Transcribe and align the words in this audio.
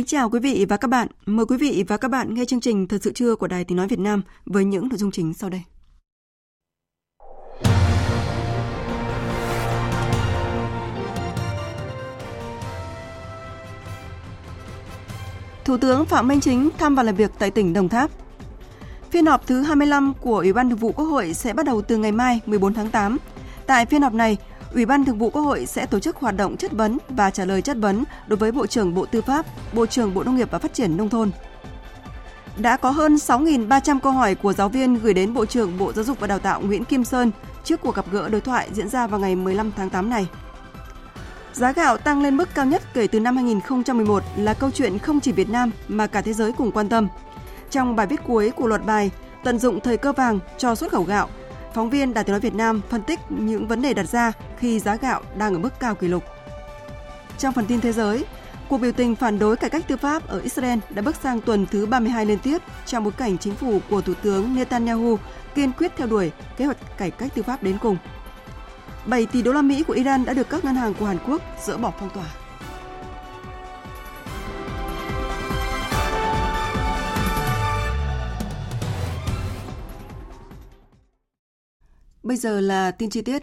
Kính 0.00 0.06
chào 0.06 0.30
quý 0.30 0.40
vị 0.40 0.66
và 0.68 0.76
các 0.76 0.88
bạn. 0.88 1.08
Mời 1.26 1.46
quý 1.46 1.56
vị 1.56 1.84
và 1.88 1.96
các 1.96 2.10
bạn 2.10 2.34
nghe 2.34 2.44
chương 2.44 2.60
trình 2.60 2.88
Thật 2.88 2.98
sự 3.02 3.12
trưa 3.12 3.34
của 3.34 3.46
Đài 3.46 3.64
Tiếng 3.64 3.76
Nói 3.76 3.88
Việt 3.88 3.98
Nam 3.98 4.22
với 4.44 4.64
những 4.64 4.88
nội 4.88 4.98
dung 4.98 5.10
chính 5.10 5.34
sau 5.34 5.50
đây. 5.50 5.62
Thủ 15.64 15.76
tướng 15.76 16.04
Phạm 16.04 16.28
Minh 16.28 16.40
Chính 16.40 16.68
thăm 16.78 16.94
và 16.94 17.02
làm 17.02 17.14
việc 17.14 17.30
tại 17.38 17.50
tỉnh 17.50 17.72
Đồng 17.72 17.88
Tháp. 17.88 18.10
Phiên 19.10 19.26
họp 19.26 19.46
thứ 19.46 19.62
25 19.62 20.12
của 20.20 20.36
Ủy 20.36 20.52
ban 20.52 20.68
Thường 20.68 20.78
vụ 20.78 20.92
Quốc 20.92 21.06
hội 21.06 21.34
sẽ 21.34 21.52
bắt 21.52 21.66
đầu 21.66 21.82
từ 21.82 21.96
ngày 21.96 22.12
mai 22.12 22.40
14 22.46 22.74
tháng 22.74 22.90
8. 22.90 23.18
Tại 23.66 23.86
phiên 23.86 24.02
họp 24.02 24.14
này, 24.14 24.36
Ủy 24.74 24.86
ban 24.86 25.04
Thường 25.04 25.18
vụ 25.18 25.30
Quốc 25.30 25.42
hội 25.42 25.66
sẽ 25.66 25.86
tổ 25.86 25.98
chức 25.98 26.16
hoạt 26.16 26.36
động 26.36 26.56
chất 26.56 26.72
vấn 26.72 26.98
và 27.08 27.30
trả 27.30 27.44
lời 27.44 27.62
chất 27.62 27.76
vấn 27.80 28.04
đối 28.26 28.36
với 28.36 28.52
Bộ 28.52 28.66
trưởng 28.66 28.94
Bộ 28.94 29.06
Tư 29.06 29.20
pháp, 29.20 29.46
Bộ 29.72 29.86
trưởng 29.86 30.14
Bộ 30.14 30.22
Nông 30.22 30.36
nghiệp 30.36 30.50
và 30.50 30.58
Phát 30.58 30.74
triển 30.74 30.96
Nông 30.96 31.08
thôn. 31.08 31.30
Đã 32.58 32.76
có 32.76 32.90
hơn 32.90 33.14
6.300 33.14 34.00
câu 34.00 34.12
hỏi 34.12 34.34
của 34.34 34.52
giáo 34.52 34.68
viên 34.68 34.94
gửi 34.94 35.14
đến 35.14 35.34
Bộ 35.34 35.46
trưởng 35.46 35.78
Bộ 35.78 35.92
Giáo 35.92 36.04
dục 36.04 36.20
và 36.20 36.26
Đào 36.26 36.38
tạo 36.38 36.60
Nguyễn 36.60 36.84
Kim 36.84 37.04
Sơn 37.04 37.30
trước 37.64 37.80
cuộc 37.80 37.94
gặp 37.94 38.04
gỡ 38.12 38.28
đối 38.28 38.40
thoại 38.40 38.68
diễn 38.72 38.88
ra 38.88 39.06
vào 39.06 39.20
ngày 39.20 39.36
15 39.36 39.72
tháng 39.76 39.90
8 39.90 40.10
này. 40.10 40.26
Giá 41.52 41.72
gạo 41.72 41.96
tăng 41.96 42.22
lên 42.22 42.36
mức 42.36 42.48
cao 42.54 42.66
nhất 42.66 42.82
kể 42.94 43.06
từ 43.06 43.20
năm 43.20 43.36
2011 43.36 44.22
là 44.36 44.54
câu 44.54 44.70
chuyện 44.70 44.98
không 44.98 45.20
chỉ 45.20 45.32
Việt 45.32 45.50
Nam 45.50 45.70
mà 45.88 46.06
cả 46.06 46.22
thế 46.22 46.32
giới 46.32 46.52
cùng 46.52 46.72
quan 46.72 46.88
tâm. 46.88 47.08
Trong 47.70 47.96
bài 47.96 48.06
viết 48.06 48.20
cuối 48.26 48.50
của 48.50 48.66
loạt 48.66 48.86
bài 48.86 49.10
Tận 49.44 49.58
dụng 49.58 49.80
thời 49.80 49.96
cơ 49.96 50.12
vàng 50.12 50.38
cho 50.58 50.74
xuất 50.74 50.92
khẩu 50.92 51.02
gạo, 51.02 51.28
Phóng 51.74 51.90
viên 51.90 52.14
Đài 52.14 52.24
Tiếng 52.24 52.32
nói 52.32 52.40
Việt 52.40 52.54
Nam 52.54 52.80
phân 52.88 53.02
tích 53.02 53.20
những 53.28 53.68
vấn 53.68 53.82
đề 53.82 53.94
đặt 53.94 54.08
ra 54.08 54.32
khi 54.58 54.80
giá 54.80 54.96
gạo 54.96 55.22
đang 55.36 55.54
ở 55.54 55.58
mức 55.58 55.80
cao 55.80 55.94
kỷ 55.94 56.08
lục. 56.08 56.24
Trong 57.38 57.54
phần 57.54 57.66
tin 57.66 57.80
thế 57.80 57.92
giới, 57.92 58.24
cuộc 58.68 58.78
biểu 58.78 58.92
tình 58.92 59.16
phản 59.16 59.38
đối 59.38 59.56
cải 59.56 59.70
cách 59.70 59.84
tư 59.88 59.96
pháp 59.96 60.26
ở 60.28 60.40
Israel 60.40 60.78
đã 60.90 61.02
bước 61.02 61.16
sang 61.22 61.40
tuần 61.40 61.66
thứ 61.66 61.86
32 61.86 62.26
liên 62.26 62.38
tiếp 62.38 62.58
trong 62.86 63.04
bối 63.04 63.12
cảnh 63.16 63.38
chính 63.38 63.54
phủ 63.54 63.80
của 63.90 64.00
Thủ 64.00 64.14
tướng 64.22 64.54
Netanyahu 64.54 65.18
kiên 65.54 65.72
quyết 65.72 65.92
theo 65.96 66.06
đuổi 66.06 66.32
kế 66.56 66.64
hoạch 66.64 66.98
cải 66.98 67.10
cách 67.10 67.34
tư 67.34 67.42
pháp 67.42 67.62
đến 67.62 67.78
cùng. 67.80 67.96
7 69.06 69.26
tỷ 69.26 69.42
đô 69.42 69.52
la 69.52 69.62
Mỹ 69.62 69.82
của 69.82 69.92
Iran 69.92 70.24
đã 70.24 70.32
được 70.32 70.48
các 70.48 70.64
ngân 70.64 70.74
hàng 70.74 70.94
của 70.94 71.06
Hàn 71.06 71.18
Quốc 71.26 71.42
dỡ 71.66 71.76
bỏ 71.76 71.92
phong 72.00 72.10
tỏa. 72.10 72.39
Bây 82.30 82.36
giờ 82.36 82.60
là 82.60 82.90
tin 82.90 83.10
chi 83.10 83.22
tiết. 83.22 83.42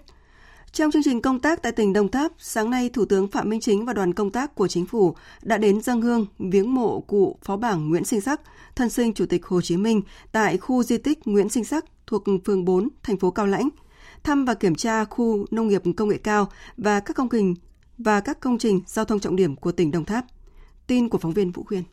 Trong 0.72 0.92
chương 0.92 1.04
trình 1.04 1.22
công 1.22 1.40
tác 1.40 1.62
tại 1.62 1.72
tỉnh 1.72 1.94
Đồng 1.94 2.12
Tháp, 2.12 2.32
sáng 2.38 2.70
nay 2.70 2.90
Thủ 2.90 3.06
tướng 3.06 3.28
Phạm 3.28 3.50
Minh 3.50 3.60
Chính 3.60 3.86
và 3.86 3.94
đoàn 3.94 4.14
công 4.14 4.32
tác 4.32 4.56
của 4.56 4.68
chính 4.68 4.86
phủ 4.86 5.16
đã 5.42 5.58
đến 5.58 5.82
dân 5.82 6.02
hương 6.02 6.26
viếng 6.40 6.74
mộ 6.74 7.00
cụ 7.00 7.38
Phó 7.44 7.58
bảng 7.58 7.90
Nguyễn 7.90 8.04
Sinh 8.04 8.22
Sắc, 8.22 8.42
thân 8.76 8.90
sinh 8.90 9.14
Chủ 9.14 9.26
tịch 9.26 9.46
Hồ 9.46 9.62
Chí 9.62 9.78
Minh 9.78 10.02
tại 10.32 10.58
khu 10.58 10.84
di 10.84 10.98
tích 10.98 11.28
Nguyễn 11.28 11.50
Sinh 11.50 11.64
Sắc 11.64 11.86
thuộc 12.08 12.24
phường 12.46 12.66
4, 12.66 12.90
thành 13.04 13.18
phố 13.18 13.32
Cao 13.32 13.48
Lãnh, 13.48 13.70
thăm 14.24 14.46
và 14.46 14.54
kiểm 14.54 14.76
tra 14.76 15.06
khu 15.06 15.46
nông 15.52 15.68
nghiệp 15.68 15.82
công 15.98 16.10
nghệ 16.10 16.18
cao 16.18 16.52
và 16.78 17.00
các 17.00 17.16
công 17.16 17.30
trình 17.30 17.56
và 17.98 18.20
các 18.20 18.40
công 18.40 18.58
trình 18.58 18.82
giao 18.86 19.06
thông 19.06 19.20
trọng 19.20 19.36
điểm 19.36 19.56
của 19.56 19.72
tỉnh 19.72 19.92
Đồng 19.92 20.06
Tháp. 20.06 20.26
Tin 20.88 21.10
của 21.10 21.18
phóng 21.18 21.34
viên 21.34 21.52
Vũ 21.52 21.64
Khuyên. 21.64 21.84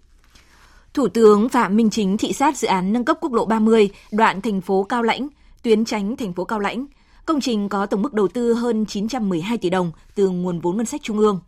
Thủ 0.95 1.09
tướng 1.09 1.49
Phạm 1.49 1.77
Minh 1.77 1.91
Chính 1.91 2.17
thị 2.17 2.33
sát 2.33 2.57
dự 2.57 2.69
án 2.69 2.93
nâng 2.93 3.05
cấp 3.05 3.19
quốc 3.21 3.33
lộ 3.33 3.45
30 3.45 3.91
đoạn 4.13 4.41
thành 4.41 4.61
phố 4.61 4.83
Cao 4.83 5.03
Lãnh, 5.03 5.29
tuyến 5.65 5.85
tránh 5.85 6.17
thành 6.17 6.33
phố 6.33 6.45
Cao 6.45 6.59
Lãnh. 6.59 6.87
Công 7.27 7.41
trình 7.41 7.69
có 7.69 7.87
tổng 7.87 8.03
mức 8.03 8.15
đầu 8.15 8.29
tư 8.29 8.55
hơn 8.55 8.87
912 8.87 9.59
tỷ 9.59 9.71
đồng 9.71 9.93
từ 10.15 10.29
nguồn 10.29 10.61
vốn 10.61 10.77
ngân 10.77 10.87
sách 10.87 11.03
trung 11.03 11.19
ương. 11.19 11.41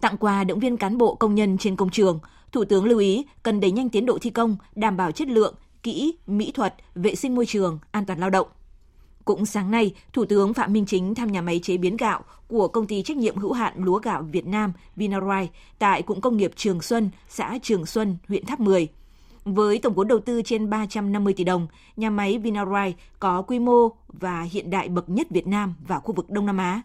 Tặng 0.00 0.16
quà 0.16 0.44
động 0.44 0.58
viên 0.58 0.76
cán 0.76 0.98
bộ 0.98 1.14
công 1.14 1.34
nhân 1.34 1.58
trên 1.58 1.76
công 1.76 1.90
trường, 1.90 2.18
Thủ 2.52 2.64
tướng 2.64 2.84
lưu 2.84 2.98
ý 2.98 3.24
cần 3.42 3.60
đẩy 3.60 3.70
nhanh 3.70 3.88
tiến 3.88 4.06
độ 4.06 4.18
thi 4.18 4.30
công, 4.30 4.56
đảm 4.74 4.96
bảo 4.96 5.12
chất 5.12 5.28
lượng, 5.28 5.54
kỹ, 5.82 6.14
mỹ 6.26 6.52
thuật, 6.52 6.74
vệ 6.94 7.14
sinh 7.14 7.34
môi 7.34 7.46
trường, 7.46 7.78
an 7.90 8.06
toàn 8.06 8.20
lao 8.20 8.30
động. 8.30 8.48
Cũng 9.24 9.46
sáng 9.46 9.70
nay, 9.70 9.94
Thủ 10.12 10.24
tướng 10.24 10.54
Phạm 10.54 10.72
Minh 10.72 10.86
Chính 10.86 11.14
thăm 11.14 11.32
nhà 11.32 11.42
máy 11.42 11.60
chế 11.62 11.76
biến 11.76 11.96
gạo 11.96 12.24
của 12.48 12.68
công 12.68 12.86
ty 12.86 13.02
trách 13.02 13.16
nhiệm 13.16 13.36
hữu 13.36 13.52
hạn 13.52 13.72
lúa 13.76 13.98
gạo 13.98 14.22
Việt 14.32 14.46
Nam 14.46 14.72
Vinarai 14.96 15.50
tại 15.78 16.02
cụm 16.02 16.20
công 16.20 16.36
nghiệp 16.36 16.52
Trường 16.56 16.82
Xuân, 16.82 17.10
xã 17.28 17.58
Trường 17.62 17.86
Xuân, 17.86 18.16
huyện 18.28 18.46
Tháp 18.46 18.60
10. 18.60 18.88
Với 19.44 19.78
tổng 19.78 19.94
vốn 19.94 20.08
đầu 20.08 20.20
tư 20.20 20.42
trên 20.44 20.70
350 20.70 21.34
tỷ 21.34 21.44
đồng, 21.44 21.66
nhà 21.96 22.10
máy 22.10 22.38
Vinarai 22.38 22.94
có 23.18 23.42
quy 23.42 23.58
mô 23.58 23.88
và 24.08 24.42
hiện 24.42 24.70
đại 24.70 24.88
bậc 24.88 25.08
nhất 25.08 25.26
Việt 25.30 25.46
Nam 25.46 25.74
và 25.86 25.98
khu 25.98 26.14
vực 26.14 26.30
Đông 26.30 26.46
Nam 26.46 26.58
Á. 26.58 26.82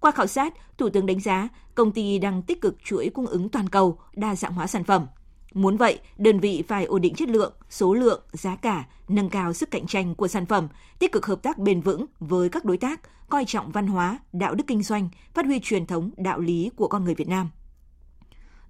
Qua 0.00 0.10
khảo 0.10 0.26
sát, 0.26 0.54
Thủ 0.78 0.88
tướng 0.88 1.06
đánh 1.06 1.20
giá 1.20 1.48
công 1.74 1.92
ty 1.92 2.18
đang 2.18 2.42
tích 2.42 2.60
cực 2.60 2.76
chuỗi 2.84 3.10
cung 3.14 3.26
ứng 3.26 3.48
toàn 3.48 3.68
cầu, 3.68 3.98
đa 4.14 4.36
dạng 4.36 4.52
hóa 4.52 4.66
sản 4.66 4.84
phẩm. 4.84 5.06
Muốn 5.54 5.76
vậy, 5.76 5.98
đơn 6.18 6.40
vị 6.40 6.62
phải 6.68 6.84
ổn 6.84 7.00
định 7.00 7.14
chất 7.14 7.28
lượng, 7.28 7.52
số 7.70 7.94
lượng, 7.94 8.22
giá 8.32 8.56
cả, 8.56 8.84
nâng 9.08 9.30
cao 9.30 9.52
sức 9.52 9.70
cạnh 9.70 9.86
tranh 9.86 10.14
của 10.14 10.28
sản 10.28 10.46
phẩm, 10.46 10.68
tích 10.98 11.12
cực 11.12 11.26
hợp 11.26 11.42
tác 11.42 11.58
bền 11.58 11.80
vững 11.80 12.06
với 12.20 12.48
các 12.48 12.64
đối 12.64 12.76
tác, 12.76 13.00
coi 13.28 13.44
trọng 13.44 13.70
văn 13.70 13.86
hóa, 13.86 14.18
đạo 14.32 14.54
đức 14.54 14.64
kinh 14.66 14.82
doanh, 14.82 15.08
phát 15.34 15.46
huy 15.46 15.60
truyền 15.62 15.86
thống, 15.86 16.10
đạo 16.16 16.40
lý 16.40 16.70
của 16.76 16.88
con 16.88 17.04
người 17.04 17.14
Việt 17.14 17.28
Nam. 17.28 17.50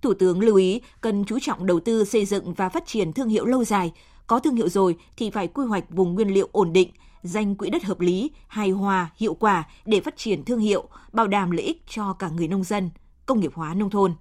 Thủ 0.03 0.15
tướng 0.15 0.41
lưu 0.41 0.56
ý 0.56 0.81
cần 1.00 1.25
chú 1.25 1.38
trọng 1.38 1.66
đầu 1.66 1.81
tư 1.81 2.05
xây 2.05 2.25
dựng 2.25 2.55
và 2.55 2.69
phát 2.69 2.87
triển 2.87 3.12
thương 3.12 3.28
hiệu 3.28 3.44
lâu 3.44 3.65
dài. 3.65 3.93
Có 4.27 4.38
thương 4.38 4.55
hiệu 4.55 4.69
rồi 4.69 4.97
thì 5.16 5.31
phải 5.31 5.49
quy 5.49 5.65
hoạch 5.65 5.84
vùng 5.91 6.15
nguyên 6.15 6.34
liệu 6.34 6.49
ổn 6.53 6.72
định, 6.72 6.91
danh 7.22 7.55
quỹ 7.55 7.71
đất 7.71 7.84
hợp 7.84 8.00
lý, 8.00 8.31
hài 8.49 8.71
hòa, 8.71 9.10
hiệu 9.16 9.34
quả 9.34 9.65
để 9.84 10.00
phát 10.00 10.16
triển 10.16 10.44
thương 10.44 10.59
hiệu, 10.59 10.89
bảo 11.12 11.27
đảm 11.27 11.50
lợi 11.50 11.65
ích 11.65 11.83
cho 11.89 12.12
cả 12.12 12.28
người 12.28 12.49
nông 12.49 12.65
dân, 12.65 12.91
công 13.27 13.41
nghiệp 13.41 13.53
hóa 13.55 13.75
nông 13.75 13.91
thôn. 13.91 14.15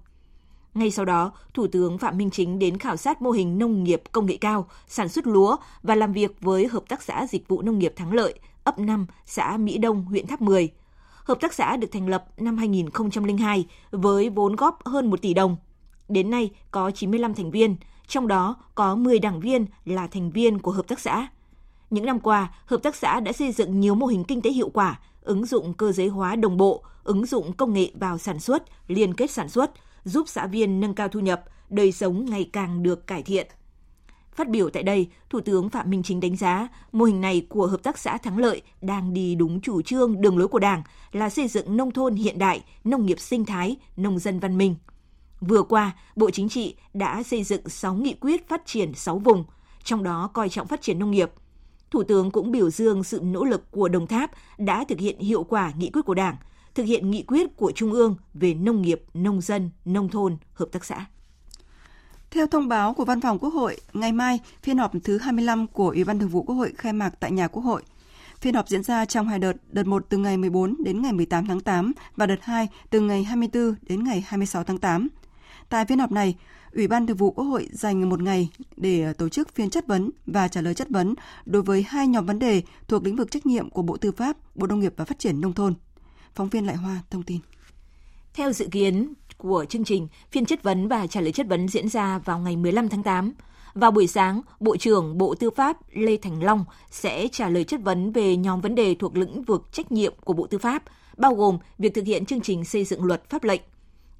Ngay 0.74 0.90
sau 0.90 1.04
đó, 1.04 1.32
Thủ 1.54 1.66
tướng 1.66 1.98
Phạm 1.98 2.18
Minh 2.18 2.30
Chính 2.30 2.58
đến 2.58 2.78
khảo 2.78 2.96
sát 2.96 3.22
mô 3.22 3.30
hình 3.30 3.58
nông 3.58 3.84
nghiệp 3.84 4.02
công 4.12 4.26
nghệ 4.26 4.36
cao, 4.36 4.68
sản 4.88 5.08
xuất 5.08 5.26
lúa 5.26 5.56
và 5.82 5.94
làm 5.94 6.12
việc 6.12 6.36
với 6.40 6.66
Hợp 6.66 6.84
tác 6.88 7.02
xã 7.02 7.26
Dịch 7.26 7.48
vụ 7.48 7.62
Nông 7.62 7.78
nghiệp 7.78 7.92
Thắng 7.96 8.12
Lợi, 8.12 8.34
ấp 8.64 8.78
5, 8.78 9.06
xã 9.26 9.56
Mỹ 9.56 9.78
Đông, 9.78 10.04
huyện 10.04 10.26
Tháp 10.26 10.40
10. 10.40 10.68
Hợp 11.24 11.40
tác 11.40 11.54
xã 11.54 11.76
được 11.76 11.92
thành 11.92 12.08
lập 12.08 12.24
năm 12.36 12.56
2002 12.56 13.66
với 13.90 14.30
vốn 14.30 14.56
góp 14.56 14.86
hơn 14.86 15.10
1 15.10 15.22
tỷ 15.22 15.34
đồng 15.34 15.56
Đến 16.10 16.30
nay 16.30 16.50
có 16.70 16.90
95 16.90 17.34
thành 17.34 17.50
viên, 17.50 17.76
trong 18.06 18.28
đó 18.28 18.56
có 18.74 18.94
10 18.94 19.18
đảng 19.18 19.40
viên 19.40 19.66
là 19.84 20.06
thành 20.06 20.30
viên 20.30 20.58
của 20.58 20.70
hợp 20.70 20.88
tác 20.88 21.00
xã. 21.00 21.28
Những 21.90 22.06
năm 22.06 22.20
qua, 22.20 22.54
hợp 22.64 22.82
tác 22.82 22.96
xã 22.96 23.20
đã 23.20 23.32
xây 23.32 23.52
dựng 23.52 23.80
nhiều 23.80 23.94
mô 23.94 24.06
hình 24.06 24.24
kinh 24.24 24.42
tế 24.42 24.50
hiệu 24.50 24.70
quả, 24.74 25.00
ứng 25.22 25.46
dụng 25.46 25.74
cơ 25.74 25.92
giới 25.92 26.08
hóa 26.08 26.36
đồng 26.36 26.56
bộ, 26.56 26.84
ứng 27.04 27.26
dụng 27.26 27.52
công 27.52 27.72
nghệ 27.72 27.90
vào 27.94 28.18
sản 28.18 28.40
xuất, 28.40 28.62
liên 28.88 29.14
kết 29.14 29.30
sản 29.30 29.48
xuất, 29.48 29.70
giúp 30.04 30.28
xã 30.28 30.46
viên 30.46 30.80
nâng 30.80 30.94
cao 30.94 31.08
thu 31.08 31.20
nhập, 31.20 31.44
đời 31.68 31.92
sống 31.92 32.24
ngày 32.30 32.50
càng 32.52 32.82
được 32.82 33.06
cải 33.06 33.22
thiện. 33.22 33.46
Phát 34.32 34.48
biểu 34.48 34.70
tại 34.70 34.82
đây, 34.82 35.08
Thủ 35.30 35.40
tướng 35.40 35.68
Phạm 35.68 35.90
Minh 35.90 36.02
Chính 36.02 36.20
đánh 36.20 36.36
giá 36.36 36.68
mô 36.92 37.04
hình 37.04 37.20
này 37.20 37.46
của 37.48 37.66
Hợp 37.66 37.82
tác 37.82 37.98
xã 37.98 38.18
Thắng 38.18 38.38
Lợi 38.38 38.62
đang 38.80 39.14
đi 39.14 39.34
đúng 39.34 39.60
chủ 39.60 39.82
trương 39.82 40.20
đường 40.20 40.38
lối 40.38 40.48
của 40.48 40.58
Đảng 40.58 40.82
là 41.12 41.30
xây 41.30 41.48
dựng 41.48 41.76
nông 41.76 41.90
thôn 41.90 42.14
hiện 42.14 42.38
đại, 42.38 42.64
nông 42.84 43.06
nghiệp 43.06 43.20
sinh 43.20 43.44
thái, 43.44 43.76
nông 43.96 44.18
dân 44.18 44.40
văn 44.40 44.58
minh– 44.58 44.74
Vừa 45.40 45.62
qua, 45.62 45.92
Bộ 46.16 46.30
Chính 46.30 46.48
trị 46.48 46.74
đã 46.94 47.22
xây 47.22 47.44
dựng 47.44 47.68
6 47.68 47.94
nghị 47.94 48.14
quyết 48.20 48.48
phát 48.48 48.62
triển 48.66 48.94
6 48.94 49.18
vùng, 49.18 49.44
trong 49.84 50.02
đó 50.02 50.30
coi 50.34 50.48
trọng 50.48 50.66
phát 50.66 50.82
triển 50.82 50.98
nông 50.98 51.10
nghiệp. 51.10 51.30
Thủ 51.90 52.02
tướng 52.02 52.30
cũng 52.30 52.52
biểu 52.52 52.70
dương 52.70 53.04
sự 53.04 53.20
nỗ 53.22 53.44
lực 53.44 53.70
của 53.70 53.88
Đồng 53.88 54.06
Tháp 54.06 54.30
đã 54.58 54.84
thực 54.88 54.98
hiện 54.98 55.18
hiệu 55.18 55.44
quả 55.44 55.72
nghị 55.78 55.90
quyết 55.90 56.02
của 56.04 56.14
Đảng, 56.14 56.36
thực 56.74 56.84
hiện 56.84 57.10
nghị 57.10 57.22
quyết 57.22 57.56
của 57.56 57.72
Trung 57.72 57.92
ương 57.92 58.16
về 58.34 58.54
nông 58.54 58.82
nghiệp, 58.82 59.02
nông 59.14 59.40
dân, 59.40 59.70
nông 59.84 60.08
thôn, 60.08 60.36
hợp 60.52 60.68
tác 60.72 60.84
xã. 60.84 61.06
Theo 62.30 62.46
thông 62.46 62.68
báo 62.68 62.94
của 62.94 63.04
Văn 63.04 63.20
phòng 63.20 63.38
Quốc 63.38 63.50
hội, 63.50 63.76
ngày 63.92 64.12
mai 64.12 64.40
phiên 64.62 64.78
họp 64.78 64.92
thứ 65.04 65.18
25 65.18 65.66
của 65.66 65.88
Ủy 65.88 66.04
ban 66.04 66.18
Thường 66.18 66.28
vụ 66.28 66.42
Quốc 66.42 66.54
hội 66.54 66.72
khai 66.76 66.92
mạc 66.92 67.10
tại 67.20 67.32
nhà 67.32 67.48
Quốc 67.48 67.62
hội. 67.62 67.82
Phiên 68.40 68.54
họp 68.54 68.68
diễn 68.68 68.82
ra 68.82 69.04
trong 69.04 69.28
hai 69.28 69.38
đợt, 69.38 69.52
đợt 69.68 69.86
1 69.86 70.06
từ 70.08 70.18
ngày 70.18 70.36
14 70.36 70.76
đến 70.84 71.02
ngày 71.02 71.12
18 71.12 71.46
tháng 71.46 71.60
8 71.60 71.92
và 72.16 72.26
đợt 72.26 72.42
2 72.42 72.68
từ 72.90 73.00
ngày 73.00 73.24
24 73.24 73.74
đến 73.82 74.04
ngày 74.04 74.24
26 74.26 74.64
tháng 74.64 74.78
8. 74.78 75.08
Tại 75.70 75.84
phiên 75.84 75.98
họp 75.98 76.12
này, 76.12 76.36
Ủy 76.74 76.88
ban 76.88 77.06
Thường 77.06 77.16
vụ 77.16 77.30
Quốc 77.30 77.44
hội 77.44 77.68
dành 77.72 78.08
một 78.08 78.22
ngày 78.22 78.48
để 78.76 79.02
ờ, 79.02 79.12
tổ 79.12 79.28
chức 79.28 79.54
phiên 79.54 79.70
chất 79.70 79.86
vấn 79.86 80.10
và 80.26 80.48
trả 80.48 80.60
lời 80.60 80.74
chất 80.74 80.88
vấn 80.90 81.14
đối 81.44 81.62
với 81.62 81.84
hai 81.88 82.06
nhóm 82.08 82.26
vấn 82.26 82.38
đề 82.38 82.62
thuộc 82.88 83.04
lĩnh 83.04 83.16
vực 83.16 83.30
trách 83.30 83.46
nhiệm 83.46 83.70
của 83.70 83.82
Bộ 83.82 83.96
Tư 83.96 84.12
pháp, 84.12 84.36
Bộ 84.54 84.66
Nông 84.66 84.80
nghiệp 84.80 84.94
và 84.96 85.04
Phát 85.04 85.18
triển 85.18 85.40
Nông 85.40 85.52
thôn. 85.52 85.74
Phóng 86.34 86.48
viên 86.48 86.66
Lại 86.66 86.76
Hoa 86.76 87.02
thông 87.10 87.22
tin. 87.22 87.38
Theo 88.34 88.52
dự 88.52 88.68
kiến 88.70 89.12
của 89.38 89.64
chương 89.68 89.84
trình, 89.84 90.08
phiên 90.30 90.46
chất 90.46 90.62
vấn 90.62 90.88
và 90.88 91.06
trả 91.06 91.20
lời 91.20 91.32
chất 91.32 91.46
vấn 91.46 91.68
diễn 91.68 91.88
ra 91.88 92.18
vào 92.18 92.38
ngày 92.38 92.56
15 92.56 92.88
tháng 92.88 93.02
8. 93.02 93.32
Vào 93.74 93.90
buổi 93.90 94.06
sáng, 94.06 94.40
Bộ 94.60 94.76
trưởng 94.76 95.18
Bộ 95.18 95.34
Tư 95.34 95.50
pháp 95.50 95.76
Lê 95.92 96.16
Thành 96.16 96.42
Long 96.42 96.64
sẽ 96.90 97.28
trả 97.32 97.48
lời 97.48 97.64
chất 97.64 97.80
vấn 97.82 98.12
về 98.12 98.36
nhóm 98.36 98.60
vấn 98.60 98.74
đề 98.74 98.94
thuộc 98.94 99.16
lĩnh 99.16 99.42
vực 99.42 99.68
trách 99.72 99.92
nhiệm 99.92 100.14
của 100.24 100.32
Bộ 100.32 100.46
Tư 100.46 100.58
pháp, 100.58 100.82
bao 101.16 101.34
gồm 101.34 101.58
việc 101.78 101.94
thực 101.94 102.06
hiện 102.06 102.24
chương 102.24 102.40
trình 102.40 102.64
xây 102.64 102.84
dựng 102.84 103.04
luật 103.04 103.30
pháp 103.30 103.44
lệnh, 103.44 103.60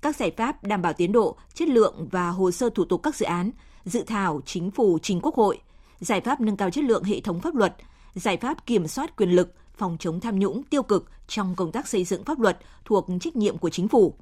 các 0.02 0.16
giải 0.16 0.30
pháp 0.36 0.64
đảm 0.64 0.82
bảo 0.82 0.92
tiến 0.92 1.12
độ, 1.12 1.36
chất 1.54 1.68
lượng 1.68 2.08
và 2.10 2.28
hồ 2.28 2.50
sơ 2.50 2.70
thủ 2.70 2.84
tục 2.84 3.02
các 3.02 3.16
dự 3.16 3.26
án, 3.26 3.50
dự 3.84 4.04
thảo 4.06 4.40
chính 4.46 4.70
phủ 4.70 4.98
trình 5.02 5.20
Quốc 5.22 5.34
hội, 5.34 5.58
giải 6.00 6.20
pháp 6.20 6.40
nâng 6.40 6.56
cao 6.56 6.70
chất 6.70 6.84
lượng 6.84 7.04
hệ 7.04 7.20
thống 7.20 7.40
pháp 7.40 7.54
luật, 7.54 7.76
giải 8.14 8.36
pháp 8.36 8.66
kiểm 8.66 8.86
soát 8.86 9.16
quyền 9.16 9.30
lực, 9.30 9.54
phòng 9.76 9.96
chống 10.00 10.20
tham 10.20 10.38
nhũng 10.38 10.62
tiêu 10.62 10.82
cực 10.82 11.10
trong 11.28 11.54
công 11.56 11.72
tác 11.72 11.88
xây 11.88 12.04
dựng 12.04 12.24
pháp 12.24 12.40
luật 12.40 12.58
thuộc 12.84 13.06
trách 13.20 13.36
nhiệm 13.36 13.58
của 13.58 13.70
chính 13.70 13.88
phủ. 13.88 14.14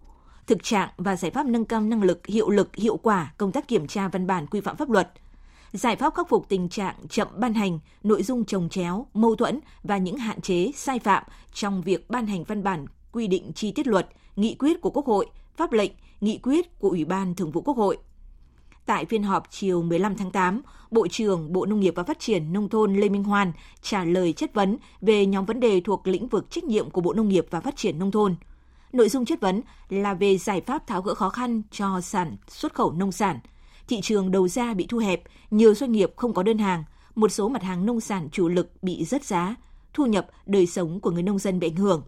Thực 0.47 0.63
trạng 0.63 0.89
và 0.97 1.17
giải 1.17 1.31
pháp 1.31 1.47
nâng 1.47 1.65
cao 1.65 1.81
năng 1.81 2.03
lực, 2.03 2.27
hiệu 2.27 2.51
lực, 2.51 2.77
hiệu 2.77 2.97
quả 2.97 3.33
công 3.39 3.53
tác 3.53 3.69
kiểm 3.69 3.87
tra 3.87 4.09
văn 4.09 4.27
bản 4.27 4.47
quy 4.47 4.61
phạm 4.61 4.77
pháp 4.77 4.91
luật, 4.91 5.11
giải 5.73 5.97
pháp 5.97 6.15
khắc 6.15 6.29
phục 6.29 6.49
tình 6.49 6.69
trạng 6.69 6.95
chậm 7.09 7.29
ban 7.37 7.55
hành, 7.55 7.79
nội 8.03 8.23
dung 8.23 8.45
trồng 8.45 8.69
chéo, 8.69 9.07
mâu 9.15 9.37
thuẫn 9.37 9.61
và 9.83 9.99
những 9.99 10.17
hạn 10.17 10.41
chế, 10.41 10.71
sai 10.77 10.99
phạm 10.99 11.23
trong 11.53 11.83
việc 11.83 12.11
ban 12.11 12.27
hành 12.27 12.45
văn 12.45 12.63
bản 12.63 12.87
quy 13.13 13.27
định 13.27 13.53
chi 13.53 13.73
tiết 13.73 13.87
luật, 13.87 14.09
nghị 14.37 14.55
quyết 14.55 14.81
của 14.81 14.91
Quốc 14.91 15.07
hội, 15.07 15.27
pháp 15.59 15.73
lệnh, 15.73 15.93
nghị 16.21 16.39
quyết 16.39 16.79
của 16.79 16.89
Ủy 16.89 17.05
ban 17.05 17.35
Thường 17.35 17.51
vụ 17.51 17.61
Quốc 17.61 17.77
hội. 17.77 17.99
Tại 18.87 19.05
phiên 19.05 19.23
họp 19.23 19.51
chiều 19.51 19.83
15 19.83 20.17
tháng 20.17 20.31
8, 20.31 20.63
Bộ 20.91 21.09
trưởng 21.09 21.53
Bộ 21.53 21.67
Nông 21.67 21.81
nghiệp 21.81 21.93
và 21.97 22.03
Phát 22.03 22.19
triển 22.19 22.53
Nông 22.53 22.69
thôn 22.69 22.97
Lê 22.97 23.09
Minh 23.09 23.25
Hoan 23.25 23.53
trả 23.83 24.05
lời 24.05 24.33
chất 24.33 24.55
vấn 24.55 24.77
về 25.01 25.27
nhóm 25.27 25.45
vấn 25.45 25.61
đề 25.61 25.81
thuộc 25.81 26.07
lĩnh 26.07 26.29
vực 26.29 26.51
trách 26.51 26.65
nhiệm 26.65 26.91
của 26.91 27.01
Bộ 27.01 27.13
Nông 27.13 27.29
nghiệp 27.29 27.47
và 27.51 27.61
Phát 27.61 27.77
triển 27.77 27.99
Nông 27.99 28.11
thôn– 28.11 28.37
Nội 28.93 29.09
dung 29.09 29.25
chất 29.25 29.41
vấn 29.41 29.61
là 29.89 30.15
về 30.15 30.39
giải 30.39 30.61
pháp 30.61 30.87
tháo 30.87 31.03
gỡ 31.03 31.15
khó 31.15 31.29
khăn 31.29 31.63
cho 31.71 32.01
sản 32.01 32.37
xuất 32.49 32.75
khẩu 32.75 32.93
nông 32.93 33.13
sản. 33.13 33.39
Thị 33.89 34.01
trường 34.03 34.31
đầu 34.31 34.49
ra 34.49 34.75
bị 34.75 34.87
thu 34.87 34.99
hẹp, 34.99 35.23
nhiều 35.51 35.75
doanh 35.75 35.93
nghiệp 35.93 36.13
không 36.17 36.35
có 36.35 36.43
đơn 36.43 36.59
hàng, 36.59 36.85
một 37.15 37.33
số 37.33 37.49
mặt 37.49 37.63
hàng 37.63 37.87
nông 37.87 38.01
sản 38.01 38.29
chủ 38.33 38.49
lực 38.49 38.83
bị 38.83 39.05
rớt 39.05 39.25
giá, 39.25 39.55
thu 39.95 40.07
nhập, 40.07 40.27
đời 40.47 40.67
sống 40.67 41.01
của 41.01 41.11
người 41.11 41.23
nông 41.23 41.39
dân 41.39 41.61
bị 41.61 41.69
ảnh 41.69 41.77
hưởng. 41.77 42.03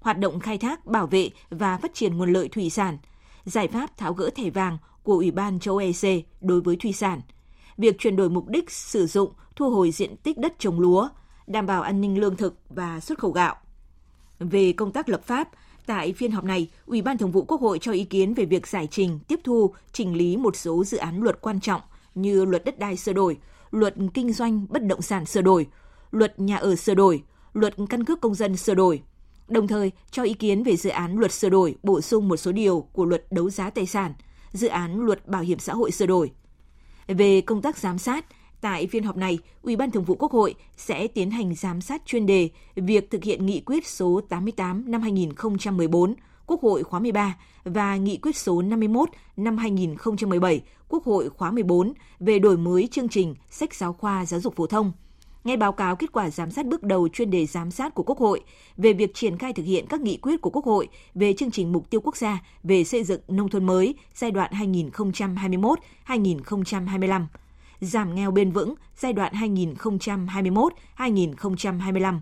Hoạt 0.00 0.18
động 0.18 0.40
khai 0.40 0.58
thác, 0.58 0.86
bảo 0.86 1.06
vệ 1.06 1.30
và 1.50 1.76
phát 1.76 1.94
triển 1.94 2.16
nguồn 2.16 2.32
lợi 2.32 2.48
thủy 2.48 2.70
sản, 2.70 2.98
giải 3.44 3.68
pháp 3.68 3.96
tháo 3.96 4.14
gỡ 4.14 4.30
thẻ 4.34 4.50
vàng 4.50 4.78
của 5.02 5.14
Ủy 5.14 5.30
ban 5.30 5.60
châu 5.60 5.76
EC 5.76 6.24
đối 6.40 6.60
với 6.60 6.76
thủy 6.76 6.92
sản, 6.92 7.20
việc 7.76 7.98
chuyển 7.98 8.16
đổi 8.16 8.30
mục 8.30 8.48
đích 8.48 8.70
sử 8.70 9.06
dụng, 9.06 9.32
thu 9.56 9.70
hồi 9.70 9.90
diện 9.90 10.16
tích 10.16 10.38
đất 10.38 10.54
trồng 10.58 10.80
lúa, 10.80 11.08
đảm 11.46 11.66
bảo 11.66 11.82
an 11.82 12.00
ninh 12.00 12.20
lương 12.20 12.36
thực 12.36 12.54
và 12.68 13.00
xuất 13.00 13.18
khẩu 13.18 13.30
gạo. 13.30 13.56
Về 14.38 14.72
công 14.72 14.92
tác 14.92 15.08
lập 15.08 15.22
pháp, 15.24 15.48
Tại 15.88 16.12
phiên 16.12 16.30
họp 16.30 16.44
này, 16.44 16.68
Ủy 16.86 17.02
ban 17.02 17.18
Thường 17.18 17.30
vụ 17.30 17.44
Quốc 17.48 17.60
hội 17.60 17.78
cho 17.78 17.92
ý 17.92 18.04
kiến 18.04 18.34
về 18.34 18.44
việc 18.44 18.66
giải 18.66 18.88
trình, 18.90 19.18
tiếp 19.28 19.40
thu, 19.44 19.74
chỉnh 19.92 20.16
lý 20.16 20.36
một 20.36 20.56
số 20.56 20.84
dự 20.84 20.98
án 20.98 21.22
luật 21.22 21.40
quan 21.40 21.60
trọng 21.60 21.80
như 22.14 22.44
luật 22.44 22.64
đất 22.64 22.78
đai 22.78 22.96
sửa 22.96 23.12
đổi, 23.12 23.38
luật 23.70 23.94
kinh 24.14 24.32
doanh 24.32 24.66
bất 24.68 24.84
động 24.84 25.02
sản 25.02 25.26
sửa 25.26 25.42
đổi, 25.42 25.66
luật 26.10 26.40
nhà 26.40 26.56
ở 26.56 26.76
sửa 26.76 26.94
đổi, 26.94 27.22
luật 27.52 27.74
căn 27.90 28.04
cước 28.04 28.20
công 28.20 28.34
dân 28.34 28.56
sửa 28.56 28.74
đổi. 28.74 29.02
Đồng 29.48 29.68
thời 29.68 29.92
cho 30.10 30.22
ý 30.22 30.34
kiến 30.34 30.62
về 30.62 30.76
dự 30.76 30.90
án 30.90 31.18
luật 31.18 31.32
sửa 31.32 31.48
đổi, 31.48 31.74
bổ 31.82 32.00
sung 32.00 32.28
một 32.28 32.36
số 32.36 32.52
điều 32.52 32.80
của 32.92 33.04
luật 33.04 33.24
đấu 33.30 33.50
giá 33.50 33.70
tài 33.70 33.86
sản, 33.86 34.14
dự 34.52 34.68
án 34.68 35.00
luật 35.00 35.28
bảo 35.28 35.42
hiểm 35.42 35.58
xã 35.58 35.74
hội 35.74 35.90
sửa 35.90 36.06
đổi. 36.06 36.30
Về 37.06 37.40
công 37.40 37.62
tác 37.62 37.78
giám 37.78 37.98
sát, 37.98 38.24
Tại 38.60 38.86
phiên 38.86 39.02
họp 39.02 39.16
này, 39.16 39.38
Ủy 39.62 39.76
ban 39.76 39.90
Thường 39.90 40.04
vụ 40.04 40.14
Quốc 40.14 40.32
hội 40.32 40.54
sẽ 40.76 41.06
tiến 41.06 41.30
hành 41.30 41.54
giám 41.54 41.80
sát 41.80 42.02
chuyên 42.06 42.26
đề 42.26 42.48
việc 42.74 43.10
thực 43.10 43.24
hiện 43.24 43.46
nghị 43.46 43.60
quyết 43.60 43.86
số 43.86 44.20
88 44.28 44.84
năm 44.90 45.02
2014 45.02 46.14
Quốc 46.46 46.62
hội 46.62 46.82
khóa 46.82 47.00
13 47.00 47.36
và 47.64 47.96
nghị 47.96 48.16
quyết 48.16 48.36
số 48.36 48.62
51 48.62 49.08
năm 49.36 49.56
2017 49.56 50.62
Quốc 50.88 51.04
hội 51.04 51.30
khóa 51.30 51.50
14 51.50 51.92
về 52.18 52.38
đổi 52.38 52.56
mới 52.56 52.88
chương 52.90 53.08
trình 53.08 53.34
sách 53.50 53.74
giáo 53.74 53.92
khoa 53.92 54.26
giáo 54.26 54.40
dục 54.40 54.56
phổ 54.56 54.66
thông. 54.66 54.92
Nghe 55.48 55.56
báo 55.56 55.72
cáo 55.72 55.96
kết 55.96 56.12
quả 56.12 56.30
giám 56.30 56.50
sát 56.50 56.66
bước 56.66 56.82
đầu 56.82 57.08
chuyên 57.08 57.30
đề 57.30 57.46
giám 57.46 57.70
sát 57.70 57.94
của 57.94 58.02
Quốc 58.02 58.18
hội 58.18 58.40
về 58.76 58.92
việc 58.92 59.14
triển 59.14 59.38
khai 59.38 59.52
thực 59.52 59.62
hiện 59.62 59.86
các 59.88 60.00
nghị 60.00 60.16
quyết 60.16 60.40
của 60.40 60.50
Quốc 60.50 60.64
hội 60.64 60.88
về 61.14 61.32
chương 61.32 61.50
trình 61.50 61.72
mục 61.72 61.90
tiêu 61.90 62.00
quốc 62.04 62.16
gia 62.16 62.42
về 62.62 62.84
xây 62.84 63.04
dựng 63.04 63.20
nông 63.28 63.48
thôn 63.48 63.66
mới 63.66 63.94
giai 64.14 64.30
đoạn 64.30 64.52
2021-2025 66.06 67.24
giảm 67.80 68.14
nghèo 68.14 68.30
bền 68.30 68.50
vững 68.50 68.74
giai 68.96 69.12
đoạn 69.12 69.32
2021-2025, 69.34 72.18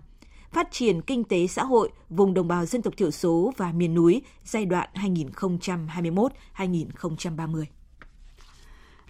phát 0.51 0.71
triển 0.71 1.01
kinh 1.01 1.23
tế 1.23 1.47
xã 1.47 1.63
hội 1.63 1.89
vùng 2.09 2.33
đồng 2.33 2.47
bào 2.47 2.65
dân 2.65 2.81
tộc 2.81 2.93
thiểu 2.97 3.11
số 3.11 3.53
và 3.57 3.71
miền 3.71 3.93
núi 3.93 4.21
giai 4.43 4.65
đoạn 4.65 4.89
2021-2030. 4.93 7.63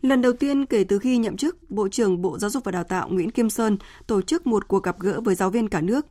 Lần 0.02 0.22
đầu 0.22 0.34
tiên 0.34 0.66
kể 0.66 0.84
từ 0.84 1.00
khi 1.00 1.18
nhậm 1.18 1.38
chức, 1.38 1.72
Bộ 1.72 1.88
trưởng 1.88 2.22
Bộ 2.22 2.40
Giáo 2.40 2.50
dục 2.50 2.64
và 2.64 2.72
Đào 2.72 2.84
tạo 2.84 3.10
Nguyễn 3.10 3.32
Kim 3.32 3.50
Sơn 3.50 3.78
tổ 4.08 4.22
chức 4.22 4.48
một 4.48 4.68
cuộc 4.68 4.84
gặp 4.84 5.00
gỡ 5.00 5.22
với 5.22 5.36
giáo 5.36 5.50
viên 5.50 5.70
cả 5.70 5.82
nước. 5.82 6.06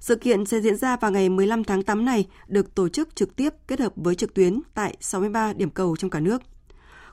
Sự 0.00 0.16
kiện 0.16 0.46
sẽ 0.46 0.60
diễn 0.60 0.76
ra 0.76 0.96
vào 0.96 1.10
ngày 1.10 1.28
15 1.28 1.64
tháng 1.64 1.82
8 1.82 2.04
này, 2.04 2.26
được 2.48 2.74
tổ 2.74 2.88
chức 2.88 3.16
trực 3.16 3.36
tiếp 3.36 3.54
kết 3.68 3.80
hợp 3.80 3.92
với 3.96 4.14
trực 4.14 4.34
tuyến 4.34 4.60
tại 4.74 4.96
63 5.00 5.52
điểm 5.52 5.70
cầu 5.70 5.96
trong 5.96 6.10
cả 6.10 6.20
nước. 6.20 6.42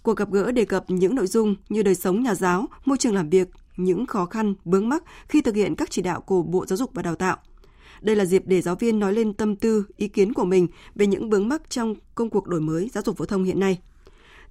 Cuộc 0.03 0.17
gặp 0.17 0.31
gỡ 0.31 0.51
đề 0.51 0.65
cập 0.65 0.85
những 0.87 1.15
nội 1.15 1.27
dung 1.27 1.55
như 1.69 1.83
đời 1.83 1.95
sống 1.95 2.23
nhà 2.23 2.35
giáo, 2.35 2.67
môi 2.85 2.97
trường 2.97 3.15
làm 3.15 3.29
việc, 3.29 3.47
những 3.77 4.05
khó 4.05 4.25
khăn, 4.25 4.53
bướng 4.65 4.89
mắc 4.89 5.03
khi 5.27 5.41
thực 5.41 5.55
hiện 5.55 5.75
các 5.75 5.91
chỉ 5.91 6.01
đạo 6.01 6.21
của 6.21 6.43
Bộ 6.43 6.65
Giáo 6.65 6.77
dục 6.77 6.91
và 6.93 7.01
Đào 7.01 7.15
tạo. 7.15 7.37
Đây 8.01 8.15
là 8.15 8.25
dịp 8.25 8.43
để 8.45 8.61
giáo 8.61 8.75
viên 8.75 8.99
nói 8.99 9.13
lên 9.13 9.33
tâm 9.33 9.55
tư, 9.55 9.85
ý 9.97 10.07
kiến 10.07 10.33
của 10.33 10.45
mình 10.45 10.67
về 10.95 11.07
những 11.07 11.29
bướng 11.29 11.49
mắc 11.49 11.69
trong 11.69 11.95
công 12.15 12.29
cuộc 12.29 12.47
đổi 12.47 12.61
mới 12.61 12.89
giáo 12.93 13.03
dục 13.05 13.17
phổ 13.17 13.25
thông 13.25 13.43
hiện 13.43 13.59
nay. 13.59 13.79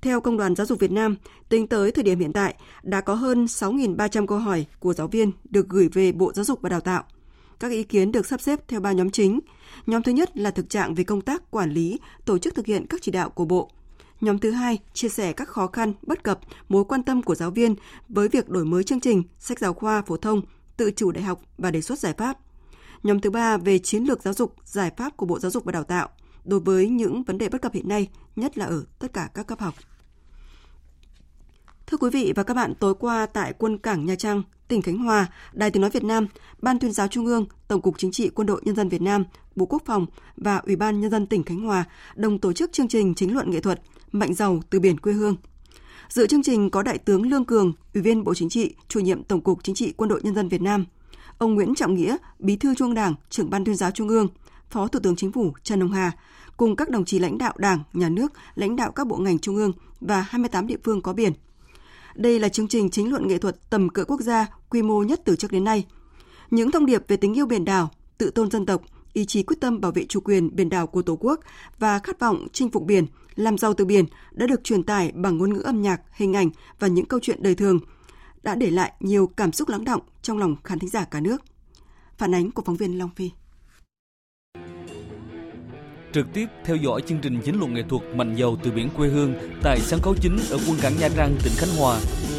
Theo 0.02 0.20
Công 0.20 0.36
đoàn 0.36 0.54
Giáo 0.54 0.66
dục 0.66 0.80
Việt 0.80 0.90
Nam, 0.90 1.16
tính 1.48 1.66
tới 1.66 1.92
thời 1.92 2.04
điểm 2.04 2.18
hiện 2.18 2.32
tại, 2.32 2.54
đã 2.82 3.00
có 3.00 3.14
hơn 3.14 3.44
6.300 3.44 4.26
câu 4.26 4.38
hỏi 4.38 4.66
của 4.78 4.94
giáo 4.94 5.08
viên 5.08 5.32
được 5.50 5.68
gửi 5.68 5.88
về 5.92 6.12
Bộ 6.12 6.32
Giáo 6.32 6.44
dục 6.44 6.60
và 6.62 6.68
Đào 6.68 6.80
tạo. 6.80 7.04
Các 7.60 7.72
ý 7.72 7.82
kiến 7.82 8.12
được 8.12 8.26
sắp 8.26 8.40
xếp 8.40 8.60
theo 8.68 8.80
ba 8.80 8.92
nhóm 8.92 9.10
chính. 9.10 9.40
Nhóm 9.86 10.02
thứ 10.02 10.12
nhất 10.12 10.36
là 10.36 10.50
thực 10.50 10.70
trạng 10.70 10.94
về 10.94 11.04
công 11.04 11.20
tác 11.20 11.50
quản 11.50 11.70
lý, 11.70 11.98
tổ 12.24 12.38
chức 12.38 12.54
thực 12.54 12.66
hiện 12.66 12.86
các 12.86 13.02
chỉ 13.02 13.12
đạo 13.12 13.30
của 13.30 13.44
Bộ. 13.44 13.70
Nhóm 14.20 14.38
thứ 14.38 14.50
hai 14.50 14.78
chia 14.92 15.08
sẻ 15.08 15.32
các 15.32 15.48
khó 15.48 15.66
khăn, 15.66 15.92
bất 16.02 16.22
cập, 16.22 16.40
mối 16.68 16.84
quan 16.84 17.02
tâm 17.02 17.22
của 17.22 17.34
giáo 17.34 17.50
viên 17.50 17.74
với 18.08 18.28
việc 18.28 18.48
đổi 18.48 18.64
mới 18.64 18.84
chương 18.84 19.00
trình, 19.00 19.22
sách 19.38 19.58
giáo 19.58 19.74
khoa 19.74 20.02
phổ 20.02 20.16
thông, 20.16 20.42
tự 20.76 20.90
chủ 20.90 21.12
đại 21.12 21.24
học 21.24 21.40
và 21.58 21.70
đề 21.70 21.80
xuất 21.80 21.98
giải 21.98 22.14
pháp. 22.18 22.38
Nhóm 23.02 23.20
thứ 23.20 23.30
ba 23.30 23.56
về 23.56 23.78
chiến 23.78 24.04
lược 24.04 24.22
giáo 24.22 24.34
dục, 24.34 24.54
giải 24.64 24.90
pháp 24.96 25.16
của 25.16 25.26
Bộ 25.26 25.38
Giáo 25.38 25.50
dục 25.50 25.64
và 25.64 25.72
Đào 25.72 25.84
tạo 25.84 26.08
đối 26.44 26.60
với 26.60 26.88
những 26.88 27.22
vấn 27.22 27.38
đề 27.38 27.48
bất 27.48 27.62
cập 27.62 27.72
hiện 27.72 27.88
nay, 27.88 28.08
nhất 28.36 28.58
là 28.58 28.66
ở 28.66 28.84
tất 28.98 29.12
cả 29.12 29.30
các 29.34 29.46
cấp 29.46 29.60
học. 29.60 29.74
Thưa 31.86 31.98
quý 31.98 32.10
vị 32.10 32.32
và 32.36 32.42
các 32.42 32.54
bạn, 32.54 32.74
tối 32.74 32.94
qua 32.94 33.26
tại 33.26 33.52
quân 33.58 33.78
cảng 33.78 34.04
Nha 34.04 34.14
Trang, 34.14 34.42
tỉnh 34.68 34.82
Khánh 34.82 34.98
Hòa, 34.98 35.26
Đài 35.52 35.70
Tiếng 35.70 35.80
Nói 35.80 35.90
Việt 35.90 36.04
Nam, 36.04 36.26
Ban 36.62 36.78
tuyên 36.78 36.92
giáo 36.92 37.08
Trung 37.08 37.26
ương, 37.26 37.46
Tổng 37.68 37.80
cục 37.80 37.98
Chính 37.98 38.12
trị 38.12 38.30
Quân 38.34 38.46
đội 38.46 38.60
Nhân 38.64 38.76
dân 38.76 38.88
Việt 38.88 39.02
Nam, 39.02 39.24
Bộ 39.56 39.66
Quốc 39.66 39.82
phòng 39.86 40.06
và 40.36 40.56
Ủy 40.56 40.76
ban 40.76 41.00
Nhân 41.00 41.10
dân 41.10 41.26
tỉnh 41.26 41.42
Khánh 41.42 41.60
Hòa 41.60 41.84
đồng 42.14 42.38
tổ 42.38 42.52
chức 42.52 42.72
chương 42.72 42.88
trình 42.88 43.14
chính 43.14 43.34
luận 43.34 43.50
nghệ 43.50 43.60
thuật 43.60 43.80
Mạnh 44.12 44.34
giàu 44.34 44.60
từ 44.70 44.80
biển 44.80 44.98
quê 44.98 45.12
hương. 45.12 45.36
Dự 46.08 46.26
chương 46.26 46.42
trình 46.42 46.70
có 46.70 46.82
Đại 46.82 46.98
tướng 46.98 47.30
Lương 47.30 47.44
Cường, 47.44 47.72
Ủy 47.94 48.02
viên 48.02 48.24
Bộ 48.24 48.34
Chính 48.34 48.48
trị, 48.48 48.74
Chủ 48.88 49.00
nhiệm 49.00 49.24
Tổng 49.24 49.40
cục 49.40 49.64
Chính 49.64 49.74
trị 49.74 49.92
Quân 49.96 50.08
đội 50.08 50.20
Nhân 50.22 50.34
dân 50.34 50.48
Việt 50.48 50.62
Nam, 50.62 50.84
ông 51.38 51.54
Nguyễn 51.54 51.74
Trọng 51.74 51.94
Nghĩa, 51.94 52.16
Bí 52.38 52.56
thư 52.56 52.74
Trung 52.74 52.94
Đảng, 52.94 53.14
Trưởng 53.30 53.50
ban 53.50 53.64
Tuyên 53.64 53.76
giáo 53.76 53.90
Trung 53.90 54.08
ương, 54.08 54.28
Phó 54.70 54.88
Thủ 54.88 55.00
tướng 55.02 55.16
Chính 55.16 55.32
phủ 55.32 55.52
Trần 55.62 55.80
Hồng 55.80 55.92
Hà, 55.92 56.12
cùng 56.56 56.76
các 56.76 56.90
đồng 56.90 57.04
chí 57.04 57.18
lãnh 57.18 57.38
đạo 57.38 57.52
Đảng, 57.56 57.82
Nhà 57.92 58.08
nước, 58.08 58.32
lãnh 58.54 58.76
đạo 58.76 58.92
các 58.92 59.06
bộ 59.06 59.16
ngành 59.16 59.38
trung 59.38 59.56
ương 59.56 59.72
và 60.00 60.20
28 60.20 60.66
địa 60.66 60.76
phương 60.84 61.00
có 61.00 61.12
biển. 61.12 61.32
Đây 62.14 62.40
là 62.40 62.48
chương 62.48 62.68
trình 62.68 62.90
chính 62.90 63.10
luận 63.10 63.28
nghệ 63.28 63.38
thuật 63.38 63.70
tầm 63.70 63.88
cỡ 63.88 64.04
quốc 64.04 64.20
gia 64.20 64.46
quy 64.68 64.82
mô 64.82 65.02
nhất 65.02 65.20
từ 65.24 65.36
trước 65.36 65.52
đến 65.52 65.64
nay. 65.64 65.86
Những 66.50 66.70
thông 66.70 66.86
điệp 66.86 67.02
về 67.08 67.16
tình 67.16 67.38
yêu 67.38 67.46
biển 67.46 67.64
đảo, 67.64 67.90
tự 68.18 68.30
tôn 68.30 68.50
dân 68.50 68.66
tộc, 68.66 68.82
ý 69.12 69.24
chí 69.24 69.42
quyết 69.42 69.56
tâm 69.60 69.80
bảo 69.80 69.92
vệ 69.92 70.04
chủ 70.08 70.20
quyền 70.20 70.56
biển 70.56 70.68
đảo 70.68 70.86
của 70.86 71.02
Tổ 71.02 71.16
quốc 71.16 71.40
và 71.78 71.98
khát 71.98 72.20
vọng 72.20 72.46
chinh 72.52 72.70
phục 72.70 72.84
biển, 72.84 73.06
làm 73.34 73.58
giàu 73.58 73.74
từ 73.74 73.84
biển 73.84 74.04
đã 74.32 74.46
được 74.46 74.64
truyền 74.64 74.82
tải 74.82 75.12
bằng 75.12 75.38
ngôn 75.38 75.52
ngữ 75.52 75.60
âm 75.60 75.82
nhạc, 75.82 76.00
hình 76.12 76.36
ảnh 76.36 76.50
và 76.78 76.88
những 76.88 77.06
câu 77.06 77.20
chuyện 77.22 77.42
đời 77.42 77.54
thường, 77.54 77.78
đã 78.42 78.54
để 78.54 78.70
lại 78.70 78.92
nhiều 79.00 79.26
cảm 79.26 79.52
xúc 79.52 79.68
lắng 79.68 79.84
động 79.84 80.00
trong 80.22 80.38
lòng 80.38 80.56
khán 80.64 80.78
thính 80.78 80.90
giả 80.90 81.04
cả 81.04 81.20
nước. 81.20 81.42
Phản 82.18 82.34
ánh 82.34 82.50
của 82.50 82.62
phóng 82.62 82.76
viên 82.76 82.98
Long 82.98 83.10
Phi. 83.16 83.30
Trực 86.18 86.32
tiếp 86.32 86.48
theo 86.64 86.76
dõi 86.76 87.02
chương 87.08 87.18
trình 87.18 87.40
chính 87.44 87.58
luận 87.58 87.74
nghệ 87.74 87.82
thuật 87.88 88.02
Mạnh 88.14 88.34
dầu 88.36 88.56
từ 88.62 88.70
biển 88.70 88.88
quê 88.96 89.08
hương 89.08 89.34
tại 89.62 89.78
sân 89.80 90.00
khấu 90.00 90.14
chính 90.20 90.36
ở 90.50 90.58
quân 90.68 90.78
cảng 90.82 90.92
Nha 91.00 91.08
Trang, 91.16 91.36
tỉnh 91.44 91.52
Khánh 91.56 91.76
Hòa, 91.78 91.98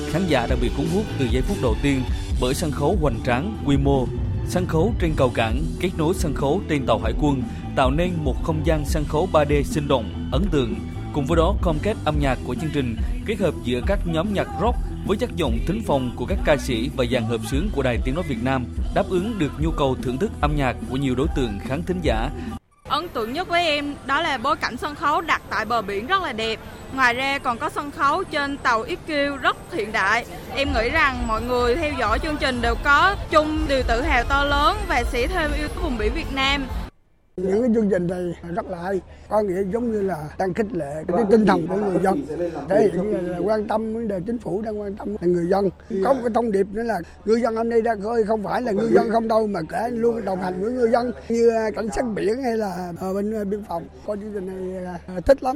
khán 0.10 0.22
giả 0.28 0.48
đã 0.50 0.56
bị 0.62 0.72
cuốn 0.78 0.86
hút 0.94 1.04
từ 1.20 1.26
giây 1.32 1.42
phút 1.42 1.58
đầu 1.62 1.76
tiên 1.84 2.02
bởi 2.42 2.54
sân 2.54 2.72
khấu 2.72 2.98
hoành 3.02 3.20
tráng, 3.26 3.58
quy 3.66 3.78
mô, 3.78 4.08
sân 4.48 4.66
khấu 4.68 4.94
trên 5.00 5.14
cầu 5.16 5.32
cảng 5.36 5.62
kết 5.80 5.90
nối 5.98 6.14
sân 6.14 6.34
khấu 6.34 6.62
trên 6.70 6.86
tàu 6.86 7.00
hải 7.00 7.14
quân, 7.22 7.44
tạo 7.76 7.92
nên 7.92 8.12
một 8.24 8.36
không 8.44 8.62
gian 8.66 8.86
sân 8.86 9.06
khấu 9.08 9.28
3D 9.32 9.64
sinh 9.64 9.88
động, 9.88 10.30
ấn 10.32 10.46
tượng. 10.52 10.76
Cùng 11.14 11.26
với 11.26 11.38
đó, 11.38 11.56
công 11.62 11.80
kết 11.84 11.98
âm 12.06 12.16
nhạc 12.20 12.38
của 12.48 12.56
chương 12.56 12.72
trình 12.74 12.96
kết 13.26 13.40
hợp 13.40 13.54
giữa 13.64 13.82
các 13.88 14.00
nhóm 14.06 14.34
nhạc 14.34 14.48
rock 14.62 14.78
với 15.08 15.18
chất 15.18 15.30
giọng 15.36 15.58
thính 15.68 15.82
phòng 15.88 16.12
của 16.16 16.26
các 16.26 16.40
ca 16.46 16.58
sĩ 16.58 16.90
và 16.96 17.06
dàn 17.12 17.24
hợp 17.24 17.42
xướng 17.52 17.68
của 17.76 17.84
Đài 17.84 17.98
Tiếng 18.06 18.16
Nói 18.16 18.24
Việt 18.28 18.44
Nam 18.44 18.66
đáp 18.96 19.06
ứng 19.10 19.40
được 19.40 19.52
nhu 19.60 19.72
cầu 19.72 19.96
thưởng 20.02 20.18
thức 20.18 20.32
âm 20.42 20.56
nhạc 20.56 20.76
của 20.90 20.98
nhiều 20.98 21.16
đối 21.16 21.28
tượng 21.36 21.60
khán 21.60 21.84
thính 21.84 22.00
giả 22.02 22.30
Ấn 22.90 23.10
tượng 23.10 23.34
nhất 23.34 23.48
với 23.48 23.66
em 23.66 23.96
đó 24.06 24.22
là 24.22 24.38
bối 24.38 24.56
cảnh 24.56 24.78
sân 24.78 24.96
khấu 24.96 25.22
đặt 25.22 25.42
tại 25.50 25.66
bờ 25.66 25.82
biển 25.82 26.08
rất 26.08 26.22
là 26.22 26.32
đẹp. 26.32 26.60
Ngoài 26.94 27.14
ra 27.14 27.38
còn 27.38 27.58
có 27.58 27.70
sân 27.70 27.92
khấu 27.92 28.24
trên 28.24 28.58
tàu 28.58 28.86
XQ 28.86 29.38
rất 29.38 29.58
hiện 29.74 29.92
đại. 29.92 30.26
Em 30.56 30.74
nghĩ 30.74 30.90
rằng 30.90 31.28
mọi 31.28 31.42
người 31.42 31.76
theo 31.76 31.94
dõi 32.00 32.20
chương 32.20 32.38
trình 32.38 32.62
đều 32.62 32.76
có 32.84 33.16
chung 33.32 33.66
điều 33.68 33.84
tự 33.84 34.02
hào 34.02 34.24
to 34.24 34.44
lớn 34.44 34.78
và 34.88 35.04
sẽ 35.04 35.28
thêm 35.28 35.52
yêu 35.58 35.68
vùng 35.84 35.98
biển 35.98 36.14
Việt 36.14 36.34
Nam. 36.34 36.66
Những 37.44 37.62
cái 37.62 37.72
chương 37.76 37.90
trình 37.90 38.08
này 38.08 38.36
rất 38.56 38.66
là 38.70 38.78
hay, 38.78 39.02
có 39.30 39.42
nghĩa 39.42 39.64
giống 39.74 39.92
như 39.92 40.02
là 40.02 40.30
đang 40.38 40.54
khích 40.54 40.74
lệ 40.74 41.04
cái 41.08 41.26
tinh 41.32 41.46
thần 41.46 41.68
của 41.68 41.76
người 41.76 42.00
dân, 42.04 42.26
thể 42.70 42.90
hiện 42.94 43.32
là 43.32 43.38
quan 43.38 43.68
tâm 43.68 43.94
vấn 43.94 44.08
đề 44.08 44.20
chính 44.26 44.38
phủ 44.38 44.62
đang 44.62 44.82
quan 44.82 44.96
tâm 44.96 45.16
là 45.22 45.28
người 45.28 45.46
dân. 45.50 45.70
Có 46.04 46.14
một 46.14 46.20
cái 46.24 46.32
thông 46.34 46.52
điệp 46.52 46.68
nữa 46.72 46.84
là 46.84 47.00
ngư 47.26 47.36
dân 47.36 47.56
hôm 47.56 47.70
nay 47.70 47.82
ra 47.82 47.96
khơi 48.04 48.24
không 48.24 48.44
phải 48.44 48.62
là 48.62 48.72
ngư 48.72 48.90
dân 48.94 49.12
không 49.12 49.28
đâu 49.28 49.48
mà 49.48 49.60
kể 49.70 49.90
luôn 49.92 50.26
đồng 50.26 50.42
hành 50.42 50.62
với 50.64 50.72
ngư 50.72 50.88
dân 50.88 51.12
như 51.30 51.52
cảnh 51.76 51.90
sát 51.96 52.06
biển 52.16 52.44
hay 52.44 52.58
là 52.58 52.92
bên 53.16 53.50
biên 53.50 53.64
phòng. 53.64 53.84
Coi 54.06 54.18
chương 54.18 54.34
trình 54.34 54.74
này 54.74 54.94
thích 55.26 55.44
lắm. 55.44 55.56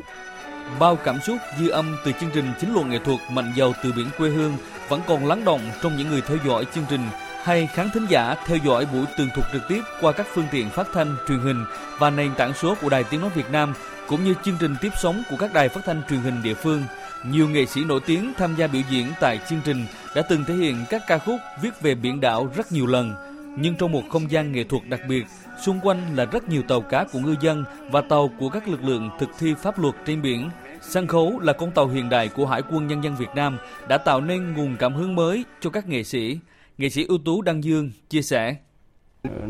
Bao 0.79 0.97
cảm 1.03 1.19
xúc 1.27 1.37
dư 1.59 1.69
âm 1.69 1.95
từ 2.05 2.11
chương 2.19 2.29
trình 2.33 2.45
chính 2.59 2.73
luận 2.73 2.89
nghệ 2.89 2.97
thuật 3.05 3.19
Mạnh 3.31 3.53
giàu 3.57 3.73
từ 3.83 3.91
biển 3.95 4.07
quê 4.17 4.29
hương 4.29 4.53
vẫn 4.89 5.01
còn 5.07 5.25
lắng 5.25 5.45
động 5.45 5.61
trong 5.81 5.97
những 5.97 6.09
người 6.09 6.21
theo 6.27 6.37
dõi 6.45 6.65
chương 6.75 6.83
trình 6.89 7.01
hay 7.43 7.67
khán 7.67 7.89
thính 7.89 8.05
giả 8.09 8.35
theo 8.45 8.57
dõi 8.57 8.87
buổi 8.93 9.05
tường 9.17 9.29
thuật 9.35 9.47
trực 9.53 9.61
tiếp 9.67 9.81
qua 10.01 10.11
các 10.11 10.27
phương 10.33 10.45
tiện 10.51 10.69
phát 10.69 10.87
thanh, 10.93 11.15
truyền 11.27 11.39
hình 11.39 11.65
và 11.99 12.09
nền 12.09 12.35
tảng 12.35 12.53
số 12.53 12.75
của 12.81 12.89
Đài 12.89 13.03
Tiếng 13.03 13.21
Nói 13.21 13.29
Việt 13.35 13.51
Nam, 13.51 13.73
cũng 14.07 14.23
như 14.23 14.33
chương 14.43 14.57
trình 14.59 14.75
tiếp 14.81 14.91
sóng 15.01 15.23
của 15.29 15.35
các 15.39 15.53
đài 15.53 15.69
phát 15.69 15.81
thanh 15.85 16.01
truyền 16.09 16.19
hình 16.19 16.43
địa 16.43 16.53
phương. 16.53 16.83
Nhiều 17.25 17.49
nghệ 17.49 17.65
sĩ 17.65 17.83
nổi 17.83 17.99
tiếng 18.05 18.33
tham 18.37 18.55
gia 18.55 18.67
biểu 18.67 18.81
diễn 18.89 19.07
tại 19.19 19.39
chương 19.49 19.61
trình 19.65 19.85
đã 20.15 20.21
từng 20.21 20.43
thể 20.45 20.53
hiện 20.53 20.85
các 20.89 21.01
ca 21.07 21.17
khúc 21.17 21.39
viết 21.61 21.81
về 21.81 21.95
biển 21.95 22.21
đảo 22.21 22.49
rất 22.55 22.71
nhiều 22.71 22.87
lần. 22.87 23.15
Nhưng 23.57 23.75
trong 23.75 23.91
một 23.91 24.03
không 24.09 24.31
gian 24.31 24.51
nghệ 24.51 24.63
thuật 24.63 24.83
đặc 24.89 25.01
biệt, 25.07 25.25
xung 25.61 25.79
quanh 25.79 26.15
là 26.15 26.25
rất 26.25 26.49
nhiều 26.49 26.61
tàu 26.67 26.81
cá 26.81 27.03
của 27.03 27.19
ngư 27.19 27.35
dân 27.41 27.63
và 27.91 28.01
tàu 28.01 28.31
của 28.39 28.49
các 28.49 28.67
lực 28.67 28.83
lượng 28.83 29.09
thực 29.19 29.29
thi 29.39 29.53
pháp 29.61 29.79
luật 29.79 29.95
trên 30.05 30.21
biển. 30.21 30.49
Sân 30.81 31.07
khấu 31.07 31.39
là 31.39 31.53
con 31.53 31.71
tàu 31.71 31.87
hiện 31.87 32.09
đại 32.09 32.27
của 32.27 32.45
Hải 32.45 32.61
quân 32.69 32.87
Nhân 32.87 33.03
dân 33.03 33.15
Việt 33.15 33.29
Nam 33.35 33.57
đã 33.87 33.97
tạo 33.97 34.21
nên 34.21 34.53
nguồn 34.53 34.75
cảm 34.79 34.95
hứng 34.95 35.15
mới 35.15 35.43
cho 35.61 35.69
các 35.69 35.87
nghệ 35.87 36.03
sĩ. 36.03 36.39
Nghệ 36.83 36.89
sĩ 36.89 37.05
ưu 37.07 37.17
tú 37.17 37.41
Đăng 37.41 37.63
Dương 37.63 37.91
chia 38.09 38.21
sẻ. 38.21 38.55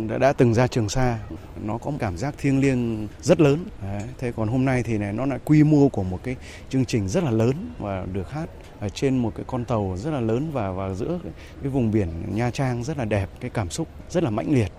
Đã, 0.09 0.17
đã 0.17 0.33
từng 0.33 0.53
ra 0.53 0.67
Trường 0.67 0.89
Sa, 0.89 1.19
nó 1.63 1.77
có 1.77 1.91
một 1.91 1.97
cảm 1.99 2.17
giác 2.17 2.35
thiêng 2.37 2.61
liêng 2.61 3.07
rất 3.21 3.41
lớn. 3.41 3.65
Đấy. 3.81 4.03
Thế 4.17 4.31
còn 4.31 4.47
hôm 4.47 4.65
nay 4.65 4.83
thì 4.83 4.97
này 4.97 5.13
nó 5.13 5.25
lại 5.25 5.39
quy 5.45 5.63
mô 5.63 5.89
của 5.89 6.03
một 6.03 6.19
cái 6.23 6.35
chương 6.69 6.85
trình 6.85 7.07
rất 7.07 7.23
là 7.23 7.31
lớn 7.31 7.53
và 7.79 8.05
được 8.13 8.31
hát 8.31 8.49
ở 8.79 8.89
trên 8.89 9.17
một 9.17 9.33
cái 9.35 9.45
con 9.47 9.65
tàu 9.65 9.97
rất 9.97 10.11
là 10.11 10.19
lớn 10.19 10.49
và 10.51 10.71
và 10.71 10.93
giữa 10.93 11.19
cái, 11.23 11.31
cái 11.61 11.71
vùng 11.71 11.91
biển 11.91 12.09
Nha 12.35 12.51
Trang 12.51 12.83
rất 12.83 12.97
là 12.97 13.05
đẹp, 13.05 13.29
cái 13.39 13.51
cảm 13.53 13.69
xúc 13.69 13.87
rất 14.09 14.23
là 14.23 14.29
mãnh 14.29 14.53
liệt. 14.53 14.71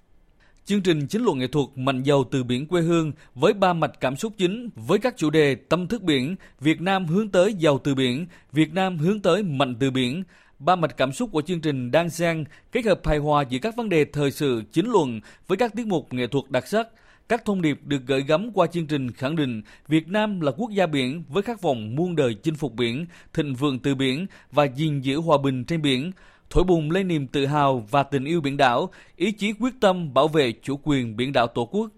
Chương 0.64 0.82
trình 0.82 1.06
chính 1.06 1.22
luận 1.22 1.38
nghệ 1.38 1.46
thuật 1.46 1.66
Mạnh 1.74 2.02
giàu 2.02 2.24
từ 2.30 2.44
biển 2.44 2.66
quê 2.66 2.82
hương 2.82 3.12
với 3.34 3.52
ba 3.52 3.72
mạch 3.72 4.00
cảm 4.00 4.16
xúc 4.16 4.32
chính 4.38 4.68
với 4.74 4.98
các 4.98 5.14
chủ 5.16 5.30
đề 5.30 5.54
tâm 5.54 5.88
thức 5.88 6.02
biển, 6.02 6.36
Việt 6.60 6.80
Nam 6.80 7.06
hướng 7.06 7.28
tới 7.28 7.54
giàu 7.54 7.78
từ 7.78 7.94
biển, 7.94 8.26
Việt 8.52 8.72
Nam 8.72 8.98
hướng 8.98 9.20
tới 9.20 9.42
mạnh 9.42 9.76
từ 9.80 9.90
biển, 9.90 10.22
Ba 10.58 10.76
mạch 10.76 10.96
cảm 10.96 11.12
xúc 11.12 11.30
của 11.32 11.42
chương 11.42 11.60
trình 11.60 11.90
đang 11.90 12.10
xen 12.10 12.44
kết 12.72 12.84
hợp 12.84 13.00
hài 13.04 13.18
hòa 13.18 13.44
giữa 13.48 13.58
các 13.58 13.76
vấn 13.76 13.88
đề 13.88 14.04
thời 14.04 14.30
sự 14.30 14.62
chính 14.72 14.90
luận 14.90 15.20
với 15.46 15.58
các 15.58 15.74
tiết 15.76 15.86
mục 15.86 16.12
nghệ 16.12 16.26
thuật 16.26 16.50
đặc 16.50 16.66
sắc. 16.66 16.88
Các 17.28 17.44
thông 17.44 17.62
điệp 17.62 17.80
được 17.84 18.02
gửi 18.06 18.22
gắm 18.22 18.50
qua 18.54 18.66
chương 18.66 18.86
trình 18.86 19.10
khẳng 19.10 19.36
định 19.36 19.62
Việt 19.88 20.08
Nam 20.08 20.40
là 20.40 20.52
quốc 20.56 20.70
gia 20.70 20.86
biển 20.86 21.24
với 21.28 21.42
khát 21.42 21.62
vọng 21.62 21.96
muôn 21.96 22.16
đời 22.16 22.34
chinh 22.42 22.54
phục 22.54 22.74
biển, 22.74 23.06
thịnh 23.32 23.54
vượng 23.54 23.78
từ 23.78 23.94
biển 23.94 24.26
và 24.52 24.64
gìn 24.64 25.00
giữ 25.00 25.20
hòa 25.20 25.38
bình 25.38 25.64
trên 25.64 25.82
biển, 25.82 26.12
thổi 26.50 26.64
bùng 26.64 26.90
lên 26.90 27.08
niềm 27.08 27.26
tự 27.26 27.46
hào 27.46 27.86
và 27.90 28.02
tình 28.02 28.24
yêu 28.24 28.40
biển 28.40 28.56
đảo, 28.56 28.90
ý 29.16 29.32
chí 29.32 29.52
quyết 29.52 29.74
tâm 29.80 30.14
bảo 30.14 30.28
vệ 30.28 30.52
chủ 30.62 30.80
quyền 30.82 31.16
biển 31.16 31.32
đảo 31.32 31.46
Tổ 31.46 31.64
quốc. 31.66 31.90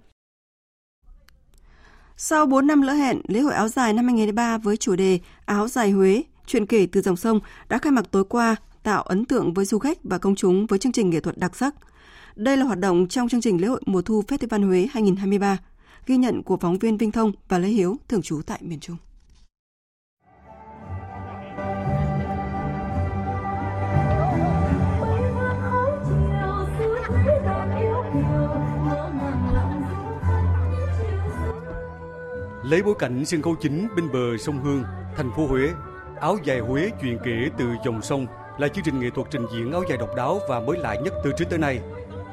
Sau 2.16 2.46
4 2.46 2.66
năm 2.66 2.82
lỡ 2.82 2.92
hẹn, 2.92 3.20
lễ 3.28 3.40
hội 3.40 3.54
áo 3.54 3.68
dài 3.68 3.92
năm 3.92 4.04
2023 4.04 4.58
với 4.58 4.76
chủ 4.76 4.96
đề 4.96 5.18
Áo 5.44 5.68
dài 5.68 5.90
Huế 5.90 6.22
Chuyện 6.46 6.66
kể 6.66 6.86
từ 6.92 7.00
dòng 7.00 7.16
sông 7.16 7.40
đã 7.68 7.78
khai 7.78 7.92
mạc 7.92 8.10
tối 8.10 8.24
qua, 8.24 8.56
tạo 8.82 9.02
ấn 9.02 9.24
tượng 9.24 9.54
với 9.54 9.64
du 9.64 9.78
khách 9.78 9.98
và 10.04 10.18
công 10.18 10.34
chúng 10.34 10.66
với 10.66 10.78
chương 10.78 10.92
trình 10.92 11.10
nghệ 11.10 11.20
thuật 11.20 11.38
đặc 11.38 11.56
sắc. 11.56 11.74
Đây 12.36 12.56
là 12.56 12.64
hoạt 12.64 12.78
động 12.78 13.08
trong 13.08 13.28
chương 13.28 13.40
trình 13.40 13.60
lễ 13.60 13.68
hội 13.68 13.80
mùa 13.86 14.02
thu 14.02 14.22
Festival 14.28 14.66
Huế 14.66 14.86
2023, 14.90 15.58
ghi 16.06 16.16
nhận 16.16 16.42
của 16.42 16.56
phóng 16.56 16.78
viên 16.78 16.98
Vinh 16.98 17.12
Thông 17.12 17.32
và 17.48 17.58
Lê 17.58 17.68
Hiếu, 17.68 17.96
thường 18.08 18.22
trú 18.22 18.40
tại 18.46 18.58
miền 18.62 18.80
Trung. 18.80 18.96
Lấy 32.64 32.82
bối 32.82 32.94
cảnh 32.98 33.24
sân 33.24 33.42
khấu 33.42 33.56
chính 33.60 33.88
bên 33.96 34.12
bờ 34.12 34.36
sông 34.38 34.64
Hương, 34.64 34.84
thành 35.16 35.30
phố 35.36 35.46
Huế 35.46 35.72
Áo 36.20 36.38
dài 36.44 36.58
Huế 36.58 36.90
truyền 37.02 37.18
kể 37.24 37.48
từ 37.58 37.64
dòng 37.84 38.02
sông 38.02 38.26
là 38.58 38.68
chương 38.68 38.84
trình 38.84 39.00
nghệ 39.00 39.10
thuật 39.14 39.26
trình 39.30 39.46
diễn 39.52 39.72
áo 39.72 39.82
dài 39.88 39.98
độc 39.98 40.14
đáo 40.16 40.40
và 40.48 40.60
mới 40.60 40.78
lạ 40.78 40.94
nhất 40.94 41.14
từ 41.24 41.32
trước 41.36 41.44
tới 41.50 41.58
nay. 41.58 41.80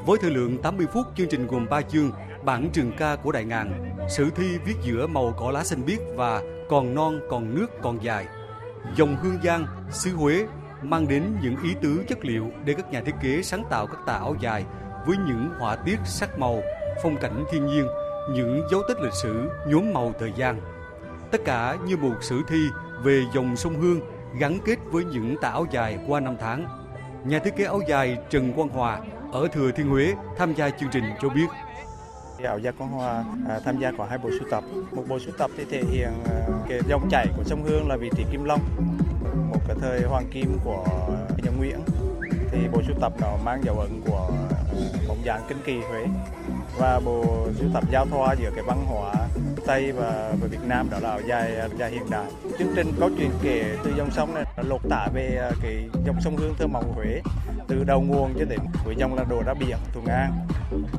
Với 0.06 0.18
thời 0.22 0.32
lượng 0.32 0.58
80 0.58 0.88
phút, 0.94 1.08
chương 1.16 1.28
trình 1.30 1.48
gồm 1.48 1.68
3 1.70 1.82
chương, 1.82 2.12
bản 2.44 2.70
trường 2.74 2.92
ca 2.98 3.16
của 3.16 3.32
Đại 3.32 3.46
Ngàn, 3.46 3.96
sử 4.10 4.30
thi 4.36 4.58
viết 4.66 4.75
giữa 4.84 5.08
màu 5.08 5.34
cỏ 5.38 5.52
lá 5.52 5.63
xanh 5.63 5.86
biếc 5.86 6.00
và 6.16 6.42
còn 6.70 6.96
non, 6.96 7.20
còn 7.30 7.56
nước, 7.56 7.68
còn 7.82 8.04
dài. 8.04 8.25
Dòng 8.96 9.16
hương 9.24 9.38
giang, 9.44 9.66
xứ 9.92 10.12
Huế 10.12 10.46
mang 10.82 11.08
đến 11.08 11.24
những 11.42 11.56
ý 11.63 11.75
tứ 11.82 12.04
chất 12.08 12.25
liệu 12.25 12.52
để 12.66 12.74
các 12.74 12.92
nhà 12.92 13.02
thiết 13.02 13.16
kế 13.24 13.42
sáng 13.44 13.63
tạo 13.70 13.88
các 13.88 14.00
tà 14.06 14.13
áo 14.13 14.36
dài 14.40 14.66
với 15.08 15.18
những 15.18 15.50
họa 15.60 15.75
tiết 15.75 16.00
sắc 16.06 16.40
màu, 16.40 16.62
phong 17.04 17.18
cảnh 17.18 17.44
thiên 17.52 17.68
nhiên, 17.68 17.88
những 18.32 18.68
dấu 18.72 18.82
tích 18.88 19.00
lịch 19.00 19.13
sử 19.13 19.50
nhuốm 19.68 19.94
màu 19.94 20.13
thời 20.20 20.34
gian. 20.36 20.62
Tất 21.32 21.42
cả 21.46 21.78
như 21.86 21.98
một 21.98 22.16
sử 22.22 22.42
thi 22.48 22.60
về 23.03 23.24
dòng 23.33 23.55
sông 23.55 23.81
Hương 23.81 24.00
gắn 24.39 24.60
kết 24.65 24.75
với 24.91 25.05
những 25.05 25.36
tà 25.41 25.50
áo 25.50 25.65
dài 25.72 26.00
qua 26.07 26.19
năm 26.19 26.36
tháng. 26.39 26.65
Nhà 27.25 27.39
thiết 27.39 27.55
kế 27.55 27.63
áo 27.63 27.81
dài 27.88 28.17
Trần 28.29 28.53
Quang 28.53 28.69
Hòa 28.69 29.00
ở 29.31 29.48
Thừa 29.53 29.72
Thiên 29.72 29.89
Huế 29.89 30.13
tham 30.38 30.53
gia 30.53 30.69
chương 30.69 30.89
trình 30.91 31.03
cho 31.22 31.29
biết. 31.29 31.48
Áo 32.43 32.60
dài 32.60 32.74
Quang 32.77 32.91
Hòa 32.91 33.24
à, 33.50 33.60
tham 33.65 33.79
gia 33.79 33.91
có 33.98 34.05
hai 34.05 34.17
bộ 34.17 34.29
sưu 34.39 34.50
tập. 34.51 34.63
Một 34.91 35.03
bộ 35.07 35.19
sưu 35.19 35.33
tập 35.38 35.51
thì 35.57 35.65
thể 35.72 35.83
hiện 35.91 36.10
à, 36.25 36.36
cái 36.69 36.79
dòng 36.89 37.10
chảy 37.12 37.27
của 37.38 37.43
sông 37.43 37.63
Hương 37.63 37.88
là 37.89 37.98
vị 37.98 38.10
trí 38.17 38.24
Kim 38.31 38.43
Long, 38.43 38.62
một 39.50 39.60
cái 39.67 39.77
thời 39.81 40.01
hoàng 40.01 40.25
kim 40.31 40.57
của 40.63 40.86
nhà 41.43 41.51
Nguyễn. 41.57 41.79
Thì 42.51 42.60
bộ 42.72 42.81
sưu 42.88 42.95
tập 43.01 43.13
đó 43.22 43.38
mang 43.43 43.63
dấu 43.63 43.79
ấn 43.79 44.01
của 44.07 44.29
bóng 45.07 45.17
dáng 45.24 45.41
kinh 45.50 45.57
kỳ 45.65 45.79
Huế 45.79 46.05
và 46.77 47.00
bộ 47.05 47.48
sưu 47.60 47.69
tập 47.74 47.83
giao 47.91 48.05
thoa 48.05 48.36
giữa 48.39 48.51
cái 48.55 48.63
văn 48.67 48.86
hóa 48.86 49.13
Tây 49.65 49.91
và, 49.91 50.34
và 50.41 50.48
Việt 50.48 50.63
Nam 50.67 50.88
đó 50.91 51.00
là 51.00 51.10
áo 51.10 51.22
dài 51.27 51.70
dài 51.77 51.91
hiện 51.91 52.10
đại. 52.10 52.32
Chương 52.60 52.74
trình 52.75 52.88
có 53.00 53.10
chuyện 53.17 53.29
kể 53.43 53.77
từ 53.84 53.93
dòng 53.98 54.12
sông 54.12 54.34
này 54.34 54.46
lột 54.70 54.82
tả 54.89 55.08
về 55.13 55.38
à, 55.41 55.51
cái 55.63 55.89
dòng 56.05 56.22
sông 56.22 56.38
Hương 56.38 56.53
thơ 56.58 56.67
mộng 56.67 56.93
Huế 56.96 57.22
từ 57.67 57.84
đầu 57.84 58.01
nguồn 58.01 58.34
cho 58.39 58.46
đến 58.46 58.60
cuối 58.86 58.96
dòng 58.98 59.15
là 59.15 59.25
đổ 59.29 59.43
ra 59.46 59.53
biển 59.53 59.77
Thuận 59.93 60.05
An. 60.05 60.48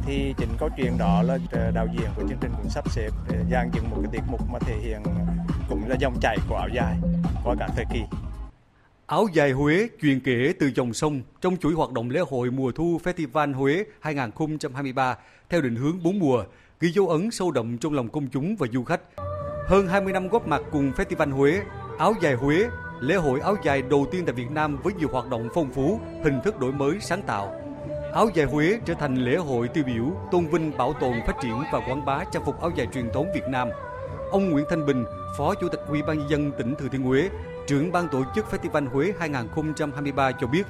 Thì 0.06 0.34
chính 0.38 0.48
câu 0.58 0.68
chuyện 0.76 0.98
đó 0.98 1.22
là 1.22 1.38
à, 1.52 1.70
đạo 1.74 1.86
diễn 1.92 2.08
của 2.16 2.22
chương 2.28 2.38
trình 2.40 2.50
cũng 2.56 2.70
sắp 2.70 2.90
xếp 2.90 3.10
à, 3.28 3.36
dàn 3.50 3.70
dựng 3.74 3.90
một 3.90 3.96
cái 4.02 4.12
tiết 4.12 4.22
mục 4.30 4.40
mà 4.52 4.58
thể 4.58 4.74
hiện 4.76 5.02
cũng 5.68 5.88
là 5.88 5.96
dòng 6.00 6.14
chảy 6.20 6.36
của 6.48 6.56
áo 6.56 6.68
dài 6.74 6.96
qua 7.44 7.54
cả 7.58 7.68
thời 7.76 7.84
kỳ. 7.92 8.00
Áo 9.06 9.26
dài 9.32 9.52
Huế 9.52 9.88
truyền 10.02 10.20
kể 10.20 10.52
từ 10.60 10.70
dòng 10.74 10.94
sông 10.94 11.20
trong 11.40 11.56
chuỗi 11.56 11.72
hoạt 11.72 11.92
động 11.92 12.10
lễ 12.10 12.20
hội 12.28 12.50
mùa 12.50 12.72
thu 12.72 13.00
Festival 13.04 13.54
Huế 13.54 13.84
2023 14.00 15.16
theo 15.48 15.60
định 15.60 15.76
hướng 15.76 16.02
bốn 16.02 16.18
mùa, 16.18 16.44
ghi 16.80 16.90
dấu 16.90 17.08
ấn 17.08 17.30
sâu 17.30 17.50
đậm 17.50 17.78
trong 17.78 17.94
lòng 17.94 18.08
công 18.08 18.28
chúng 18.28 18.56
và 18.56 18.66
du 18.72 18.84
khách. 18.84 19.00
Hơn 19.66 19.88
20 19.88 20.12
năm 20.12 20.28
góp 20.28 20.46
mặt 20.46 20.62
cùng 20.72 20.92
Festival 20.92 21.30
Huế, 21.30 21.60
áo 21.98 22.14
dài 22.22 22.34
Huế, 22.34 22.68
lễ 23.00 23.14
hội 23.14 23.40
áo 23.40 23.56
dài 23.64 23.82
đầu 23.82 24.06
tiên 24.10 24.24
tại 24.26 24.34
Việt 24.34 24.50
Nam 24.50 24.76
với 24.82 24.94
nhiều 24.94 25.08
hoạt 25.12 25.28
động 25.28 25.48
phong 25.54 25.72
phú, 25.72 26.00
hình 26.24 26.40
thức 26.44 26.60
đổi 26.60 26.72
mới 26.72 27.00
sáng 27.00 27.22
tạo. 27.22 27.60
Áo 28.12 28.28
dài 28.34 28.46
Huế 28.46 28.78
trở 28.84 28.94
thành 28.94 29.16
lễ 29.16 29.36
hội 29.36 29.68
tiêu 29.68 29.84
biểu 29.86 30.04
tôn 30.30 30.46
vinh 30.46 30.76
bảo 30.78 30.92
tồn 30.92 31.12
phát 31.26 31.36
triển 31.42 31.62
và 31.72 31.78
quảng 31.78 32.04
bá 32.04 32.24
trang 32.32 32.44
phục 32.44 32.60
áo 32.60 32.70
dài 32.76 32.88
truyền 32.94 33.10
thống 33.14 33.26
Việt 33.34 33.48
Nam. 33.48 33.68
Ông 34.30 34.50
Nguyễn 34.50 34.64
Thanh 34.70 34.86
Bình, 34.86 35.04
Phó 35.38 35.54
Chủ 35.54 35.68
tịch 35.68 35.80
Ủy 35.88 36.02
ban 36.02 36.18
nhân 36.18 36.30
dân 36.30 36.52
tỉnh 36.58 36.74
Thừa 36.74 36.88
Thiên 36.88 37.02
Huế 37.02 37.28
trưởng 37.66 37.92
ban 37.92 38.08
tổ 38.08 38.24
chức 38.34 38.46
Festival 38.50 38.88
Huế 38.88 39.12
2023 39.18 40.32
cho 40.32 40.46
biết. 40.46 40.64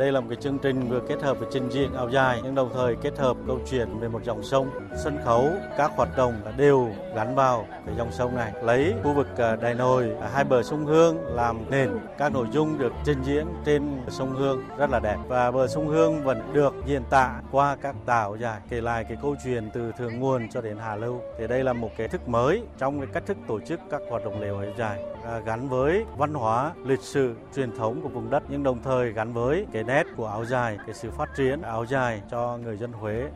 Đây 0.00 0.12
là 0.12 0.20
một 0.20 0.26
cái 0.30 0.36
chương 0.40 0.58
trình 0.58 0.88
vừa 0.88 1.00
kết 1.08 1.22
hợp 1.22 1.38
với 1.38 1.48
trình 1.52 1.68
diễn 1.68 1.92
áo 1.94 2.08
dài 2.08 2.40
nhưng 2.44 2.54
đồng 2.54 2.70
thời 2.74 2.96
kết 2.96 3.18
hợp 3.18 3.36
câu 3.46 3.60
chuyện 3.70 3.98
về 3.98 4.08
một 4.08 4.24
dòng 4.24 4.42
sông, 4.42 4.70
sân 5.04 5.18
khấu, 5.24 5.50
các 5.78 5.92
hoạt 5.96 6.16
động 6.16 6.34
đều 6.56 6.88
gắn 7.14 7.34
vào 7.34 7.66
cái 7.86 7.94
dòng 7.98 8.12
sông 8.12 8.36
này. 8.36 8.52
Lấy 8.62 8.94
khu 9.04 9.12
vực 9.12 9.26
à, 9.36 9.36
đài 9.36 9.56
Đại 9.56 9.74
Nội, 9.74 10.10
à, 10.20 10.30
hai 10.32 10.44
bờ 10.44 10.62
sông 10.62 10.86
Hương 10.86 11.18
làm 11.34 11.70
nền, 11.70 11.90
các 12.18 12.32
nội 12.32 12.46
dung 12.52 12.78
được 12.78 12.92
trình 13.04 13.22
diễn 13.22 13.46
trên 13.64 14.00
sông 14.08 14.30
Hương 14.30 14.62
rất 14.78 14.90
là 14.90 15.00
đẹp 15.00 15.16
và 15.28 15.50
bờ 15.50 15.66
sông 15.66 15.88
Hương 15.88 16.24
vẫn 16.24 16.52
được 16.52 16.74
diễn 16.86 17.02
tả 17.10 17.40
qua 17.50 17.76
các 17.82 17.94
tàu 18.06 18.36
dài 18.36 18.60
kể 18.68 18.80
lại 18.80 19.04
cái 19.04 19.16
câu 19.22 19.36
chuyện 19.44 19.70
từ 19.74 19.92
thượng 19.98 20.20
nguồn 20.20 20.48
cho 20.48 20.60
đến 20.60 20.76
Hà 20.78 20.96
Lưu. 20.96 21.20
Thì 21.38 21.46
đây 21.46 21.64
là 21.64 21.72
một 21.72 21.90
cái 21.96 22.08
thức 22.08 22.28
mới 22.28 22.62
trong 22.78 23.00
cái 23.00 23.08
cách 23.12 23.26
thức 23.26 23.36
tổ 23.48 23.60
chức 23.60 23.80
các 23.90 24.00
hoạt 24.10 24.24
động 24.24 24.40
lễ 24.40 24.48
hội 24.48 24.74
dài 24.78 25.02
à, 25.24 25.40
gắn 25.46 25.68
với 25.68 26.04
văn 26.16 26.34
hóa, 26.34 26.72
lịch 26.84 27.02
sử, 27.02 27.34
truyền 27.56 27.76
thống 27.76 28.00
của 28.02 28.08
vùng 28.08 28.30
đất 28.30 28.42
nhưng 28.48 28.62
đồng 28.62 28.78
thời 28.84 29.12
gắn 29.12 29.32
với 29.32 29.66
cái 29.72 29.82
nét 29.90 30.06
của 30.16 30.26
áo 30.26 30.44
dài, 30.44 30.78
cái 30.86 30.94
sự 30.94 31.10
phát 31.10 31.28
triển 31.36 31.62
áo 31.62 31.86
dài 31.86 32.22
cho 32.30 32.58
người 32.62 32.76
dân 32.76 32.92
Huế. 32.92 33.30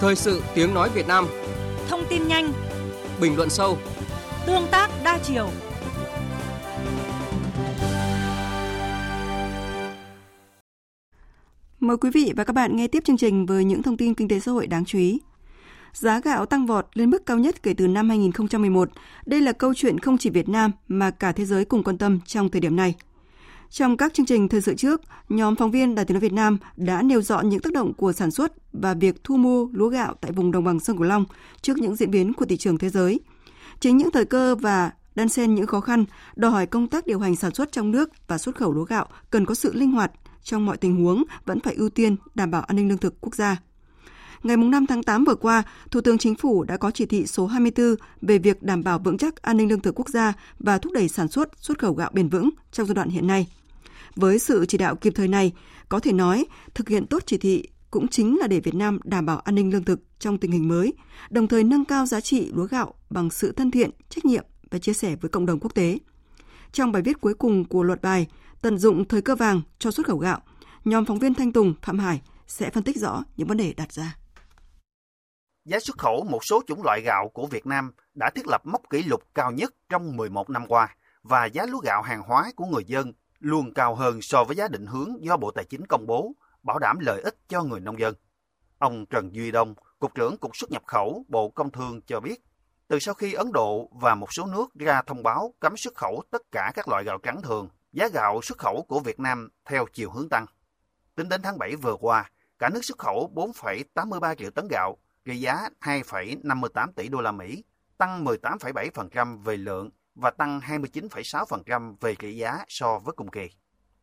Thời 0.00 0.16
sự 0.16 0.42
tiếng 0.54 0.74
nói 0.74 0.90
Việt 0.94 1.06
Nam 1.08 1.26
Thông 1.88 2.04
tin 2.10 2.28
nhanh 2.28 2.52
Bình 3.20 3.36
luận 3.36 3.50
sâu 3.50 3.78
Tương 4.46 4.66
tác 4.70 4.90
đa 5.04 5.18
chiều 5.22 5.48
Mời 11.80 11.96
quý 11.96 12.10
vị 12.14 12.32
và 12.36 12.44
các 12.44 12.52
bạn 12.52 12.76
nghe 12.76 12.88
tiếp 12.88 13.04
chương 13.04 13.16
trình 13.16 13.46
với 13.46 13.64
những 13.64 13.82
thông 13.82 13.96
tin 13.96 14.14
kinh 14.14 14.28
tế 14.28 14.40
xã 14.40 14.52
hội 14.52 14.66
đáng 14.66 14.84
chú 14.84 14.98
ý. 14.98 15.20
Giá 15.98 16.20
gạo 16.20 16.46
tăng 16.46 16.66
vọt 16.66 16.86
lên 16.94 17.10
mức 17.10 17.26
cao 17.26 17.38
nhất 17.38 17.62
kể 17.62 17.74
từ 17.74 17.86
năm 17.86 18.08
2011. 18.08 18.88
Đây 19.26 19.40
là 19.40 19.52
câu 19.52 19.74
chuyện 19.74 19.98
không 19.98 20.18
chỉ 20.18 20.30
Việt 20.30 20.48
Nam 20.48 20.70
mà 20.88 21.10
cả 21.10 21.32
thế 21.32 21.44
giới 21.44 21.64
cùng 21.64 21.82
quan 21.82 21.98
tâm 21.98 22.20
trong 22.26 22.48
thời 22.48 22.60
điểm 22.60 22.76
này. 22.76 22.94
Trong 23.70 23.96
các 23.96 24.14
chương 24.14 24.26
trình 24.26 24.48
thời 24.48 24.60
sự 24.60 24.74
trước, 24.74 25.00
nhóm 25.28 25.56
phóng 25.56 25.70
viên 25.70 25.94
Đài 25.94 26.04
Tiếng 26.04 26.14
nói 26.14 26.20
Việt 26.20 26.32
Nam 26.32 26.58
đã 26.76 27.02
nêu 27.02 27.22
rõ 27.22 27.40
những 27.40 27.60
tác 27.60 27.72
động 27.72 27.94
của 27.94 28.12
sản 28.12 28.30
xuất 28.30 28.52
và 28.72 28.94
việc 28.94 29.24
thu 29.24 29.36
mua 29.36 29.68
lúa 29.72 29.88
gạo 29.88 30.14
tại 30.20 30.32
vùng 30.32 30.52
đồng 30.52 30.64
bằng 30.64 30.80
sông 30.80 30.96
Cửu 30.96 31.06
Long 31.06 31.24
trước 31.62 31.76
những 31.78 31.96
diễn 31.96 32.10
biến 32.10 32.32
của 32.32 32.44
thị 32.44 32.56
trường 32.56 32.78
thế 32.78 32.88
giới. 32.88 33.20
Chính 33.80 33.96
những 33.96 34.10
thời 34.10 34.24
cơ 34.24 34.54
và 34.54 34.90
đan 35.14 35.28
xen 35.28 35.54
những 35.54 35.66
khó 35.66 35.80
khăn 35.80 36.04
đòi 36.36 36.50
hỏi 36.50 36.66
công 36.66 36.86
tác 36.86 37.06
điều 37.06 37.20
hành 37.20 37.36
sản 37.36 37.54
xuất 37.54 37.72
trong 37.72 37.90
nước 37.90 38.10
và 38.28 38.38
xuất 38.38 38.56
khẩu 38.56 38.72
lúa 38.72 38.84
gạo 38.84 39.06
cần 39.30 39.46
có 39.46 39.54
sự 39.54 39.72
linh 39.74 39.92
hoạt 39.92 40.12
trong 40.42 40.66
mọi 40.66 40.76
tình 40.76 41.04
huống 41.04 41.24
vẫn 41.44 41.60
phải 41.60 41.74
ưu 41.74 41.88
tiên 41.88 42.16
đảm 42.34 42.50
bảo 42.50 42.62
an 42.62 42.76
ninh 42.76 42.88
lương 42.88 42.98
thực 42.98 43.20
quốc 43.20 43.34
gia. 43.34 43.56
Ngày 44.46 44.56
5 44.56 44.86
tháng 44.86 45.02
8 45.02 45.24
vừa 45.24 45.34
qua, 45.34 45.62
Thủ 45.90 46.00
tướng 46.00 46.18
Chính 46.18 46.34
phủ 46.34 46.64
đã 46.64 46.76
có 46.76 46.90
chỉ 46.90 47.06
thị 47.06 47.26
số 47.26 47.46
24 47.46 47.94
về 48.22 48.38
việc 48.38 48.62
đảm 48.62 48.84
bảo 48.84 48.98
vững 48.98 49.18
chắc 49.18 49.42
an 49.42 49.56
ninh 49.56 49.68
lương 49.68 49.80
thực 49.80 49.94
quốc 49.94 50.08
gia 50.08 50.32
và 50.58 50.78
thúc 50.78 50.92
đẩy 50.92 51.08
sản 51.08 51.28
xuất, 51.28 51.48
xuất 51.56 51.78
khẩu 51.78 51.94
gạo 51.94 52.10
bền 52.12 52.28
vững 52.28 52.50
trong 52.72 52.86
giai 52.86 52.94
đoạn 52.94 53.08
hiện 53.08 53.26
nay. 53.26 53.46
Với 54.16 54.38
sự 54.38 54.66
chỉ 54.66 54.78
đạo 54.78 54.96
kịp 54.96 55.12
thời 55.16 55.28
này, 55.28 55.52
có 55.88 56.00
thể 56.00 56.12
nói 56.12 56.44
thực 56.74 56.88
hiện 56.88 57.06
tốt 57.06 57.22
chỉ 57.26 57.38
thị 57.38 57.64
cũng 57.90 58.08
chính 58.08 58.38
là 58.38 58.46
để 58.46 58.60
Việt 58.60 58.74
Nam 58.74 58.98
đảm 59.04 59.26
bảo 59.26 59.38
an 59.38 59.54
ninh 59.54 59.72
lương 59.72 59.84
thực 59.84 60.00
trong 60.18 60.38
tình 60.38 60.50
hình 60.50 60.68
mới, 60.68 60.92
đồng 61.30 61.48
thời 61.48 61.64
nâng 61.64 61.84
cao 61.84 62.06
giá 62.06 62.20
trị 62.20 62.50
lúa 62.54 62.66
gạo 62.66 62.94
bằng 63.10 63.30
sự 63.30 63.52
thân 63.52 63.70
thiện, 63.70 63.90
trách 64.08 64.24
nhiệm 64.24 64.44
và 64.70 64.78
chia 64.78 64.92
sẻ 64.92 65.16
với 65.16 65.28
cộng 65.28 65.46
đồng 65.46 65.60
quốc 65.60 65.74
tế. 65.74 65.98
Trong 66.72 66.92
bài 66.92 67.02
viết 67.02 67.20
cuối 67.20 67.34
cùng 67.34 67.64
của 67.64 67.82
luật 67.82 68.02
bài, 68.02 68.26
tận 68.62 68.78
dụng 68.78 69.08
thời 69.08 69.22
cơ 69.22 69.36
vàng 69.36 69.60
cho 69.78 69.90
xuất 69.90 70.06
khẩu 70.06 70.18
gạo, 70.18 70.40
nhóm 70.84 71.04
phóng 71.04 71.18
viên 71.18 71.34
Thanh 71.34 71.52
Tùng, 71.52 71.74
Phạm 71.82 71.98
Hải 71.98 72.20
sẽ 72.46 72.70
phân 72.70 72.84
tích 72.84 72.96
rõ 72.96 73.24
những 73.36 73.48
vấn 73.48 73.56
đề 73.56 73.72
đặt 73.72 73.92
ra. 73.92 74.16
Giá 75.66 75.80
xuất 75.80 75.98
khẩu 75.98 76.24
một 76.24 76.44
số 76.44 76.62
chủng 76.66 76.82
loại 76.82 77.00
gạo 77.00 77.28
của 77.28 77.46
Việt 77.46 77.66
Nam 77.66 77.92
đã 78.14 78.30
thiết 78.34 78.46
lập 78.46 78.66
mốc 78.66 78.80
kỷ 78.90 79.02
lục 79.02 79.22
cao 79.34 79.52
nhất 79.52 79.74
trong 79.88 80.16
11 80.16 80.50
năm 80.50 80.66
qua 80.66 80.96
và 81.22 81.46
giá 81.46 81.66
lúa 81.66 81.78
gạo 81.78 82.02
hàng 82.02 82.22
hóa 82.22 82.50
của 82.56 82.64
người 82.64 82.84
dân 82.84 83.12
luôn 83.38 83.74
cao 83.74 83.94
hơn 83.94 84.22
so 84.22 84.44
với 84.44 84.56
giá 84.56 84.68
định 84.68 84.86
hướng 84.86 85.24
do 85.24 85.36
Bộ 85.36 85.50
Tài 85.50 85.64
chính 85.64 85.86
công 85.86 86.06
bố, 86.06 86.32
bảo 86.62 86.78
đảm 86.78 86.98
lợi 86.98 87.22
ích 87.22 87.36
cho 87.48 87.62
người 87.62 87.80
nông 87.80 87.98
dân. 87.98 88.14
Ông 88.78 89.06
Trần 89.06 89.34
Duy 89.34 89.50
Đông, 89.50 89.74
Cục 89.98 90.14
trưởng 90.14 90.36
Cục 90.36 90.56
xuất 90.56 90.70
nhập 90.70 90.82
khẩu 90.86 91.24
Bộ 91.28 91.48
Công 91.48 91.70
Thương 91.70 92.00
cho 92.06 92.20
biết, 92.20 92.44
từ 92.88 92.98
sau 92.98 93.14
khi 93.14 93.32
Ấn 93.32 93.52
Độ 93.52 93.90
và 93.92 94.14
một 94.14 94.32
số 94.32 94.46
nước 94.46 94.74
ra 94.74 95.02
thông 95.02 95.22
báo 95.22 95.54
cấm 95.60 95.76
xuất 95.76 95.94
khẩu 95.94 96.22
tất 96.30 96.42
cả 96.52 96.72
các 96.74 96.88
loại 96.88 97.04
gạo 97.04 97.18
trắng 97.18 97.42
thường, 97.42 97.68
giá 97.92 98.08
gạo 98.08 98.40
xuất 98.42 98.58
khẩu 98.58 98.84
của 98.88 99.00
Việt 99.00 99.20
Nam 99.20 99.48
theo 99.64 99.86
chiều 99.92 100.10
hướng 100.10 100.28
tăng. 100.28 100.46
Tính 101.14 101.28
đến 101.28 101.42
tháng 101.42 101.58
7 101.58 101.76
vừa 101.76 101.96
qua, 102.00 102.30
cả 102.58 102.68
nước 102.68 102.84
xuất 102.84 102.98
khẩu 102.98 103.30
4,83 103.34 104.34
triệu 104.34 104.50
tấn 104.50 104.68
gạo, 104.70 104.98
trị 105.26 105.40
giá 105.40 105.68
2,58 105.80 106.92
tỷ 106.92 107.08
đô 107.08 107.20
la 107.20 107.32
Mỹ, 107.32 107.64
tăng 107.98 108.24
18,7% 108.24 109.38
về 109.38 109.56
lượng 109.56 109.90
và 110.14 110.30
tăng 110.30 110.60
29,6% 110.60 111.94
về 112.00 112.14
trị 112.14 112.36
giá 112.36 112.64
so 112.68 112.98
với 112.98 113.14
cùng 113.16 113.30
kỳ. 113.30 113.50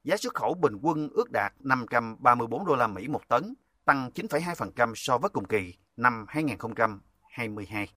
Giá 0.04 0.18
xuất 0.18 0.34
khẩu 0.34 0.54
bình 0.54 0.76
quân 0.82 1.10
ước 1.14 1.32
đạt 1.32 1.54
534 1.60 2.66
đô 2.66 2.76
la 2.76 2.88
Mỹ 2.88 3.08
một 3.08 3.28
tấn, 3.28 3.54
tăng 3.86 4.10
9,2% 4.16 4.94
so 4.96 5.18
với 5.18 5.30
cùng 5.30 5.46
kỳ 5.46 5.74
năm 5.98 6.26
2022 6.28 7.88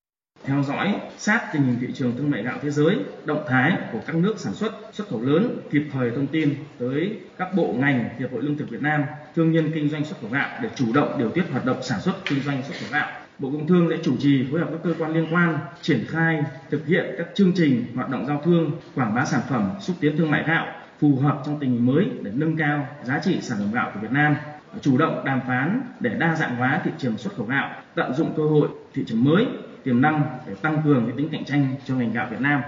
theo 0.44 0.62
dõi 0.62 0.94
sát 1.16 1.49
tình 1.53 1.62
hình 1.62 1.79
thị 1.81 1.87
trường 1.94 2.16
thương 2.16 2.31
mại 2.31 2.42
gạo 2.42 2.59
thế 2.62 2.70
giới, 2.70 2.99
động 3.25 3.44
thái 3.49 3.77
của 3.92 4.01
các 4.07 4.16
nước 4.16 4.38
sản 4.38 4.55
xuất, 4.55 4.72
xuất 4.92 5.09
khẩu 5.09 5.22
lớn, 5.22 5.59
kịp 5.70 5.83
thời 5.92 6.11
thông 6.11 6.27
tin 6.27 6.55
tới 6.79 7.18
các 7.38 7.49
bộ 7.57 7.75
ngành, 7.79 8.09
Hiệp 8.18 8.33
hội 8.33 8.42
Lương 8.42 8.57
thực 8.57 8.70
Việt 8.70 8.83
Nam, 8.83 9.05
thương 9.37 9.53
nhân 9.53 9.68
kinh 9.75 9.88
doanh 9.88 10.05
xuất 10.05 10.20
khẩu 10.20 10.31
gạo 10.31 10.49
để 10.62 10.68
chủ 10.75 10.92
động 10.92 11.14
điều 11.18 11.31
tiết 11.31 11.44
hoạt 11.51 11.64
động 11.64 11.83
sản 11.83 12.01
xuất 12.01 12.14
kinh 12.25 12.40
doanh 12.40 12.62
xuất 12.62 12.75
khẩu 12.81 12.88
gạo. 12.92 13.09
Bộ 13.38 13.49
Công 13.51 13.66
Thương 13.66 13.90
sẽ 13.90 13.96
chủ 14.03 14.16
trì 14.16 14.42
phối 14.51 14.61
hợp 14.61 14.68
các 14.72 14.81
cơ 14.83 14.94
quan 14.99 15.12
liên 15.12 15.27
quan 15.31 15.59
triển 15.81 16.05
khai 16.09 16.42
thực 16.70 16.87
hiện 16.87 17.07
các 17.18 17.27
chương 17.35 17.53
trình 17.53 17.85
hoạt 17.94 18.09
động 18.09 18.27
giao 18.27 18.40
thương, 18.44 18.70
quảng 18.94 19.14
bá 19.14 19.25
sản 19.25 19.40
phẩm, 19.49 19.70
xúc 19.81 19.96
tiến 20.01 20.16
thương 20.16 20.31
mại 20.31 20.42
gạo 20.46 20.66
phù 20.99 21.16
hợp 21.16 21.42
trong 21.44 21.57
tình 21.57 21.70
hình 21.70 21.87
mới 21.87 22.11
để 22.22 22.31
nâng 22.35 22.57
cao 22.57 22.87
giá 23.05 23.18
trị 23.18 23.38
sản 23.40 23.59
phẩm 23.59 23.70
gạo 23.72 23.90
của 23.94 24.01
Việt 24.01 24.11
Nam 24.11 24.37
chủ 24.81 24.96
động 24.96 25.25
đàm 25.25 25.40
phán 25.46 25.81
để 26.01 26.14
đa 26.14 26.35
dạng 26.37 26.57
hóa 26.57 26.81
thị 26.85 26.90
trường 26.99 27.18
xuất 27.18 27.35
khẩu 27.37 27.46
gạo, 27.46 27.70
tận 27.94 28.12
dụng 28.14 28.33
cơ 28.37 28.46
hội 28.46 28.68
thị 28.94 29.03
trường 29.07 29.25
mới 29.25 29.46
tiềm 29.87 30.01
năng 30.01 30.38
để 30.46 30.55
tăng 30.55 30.83
cường 30.85 31.07
cái 31.07 31.14
tính 31.16 31.29
cạnh 31.33 31.44
tranh 31.44 31.77
cho 31.85 31.94
ngành 31.94 32.12
gạo 32.12 32.29
Việt 32.31 32.40
Nam. 32.40 32.62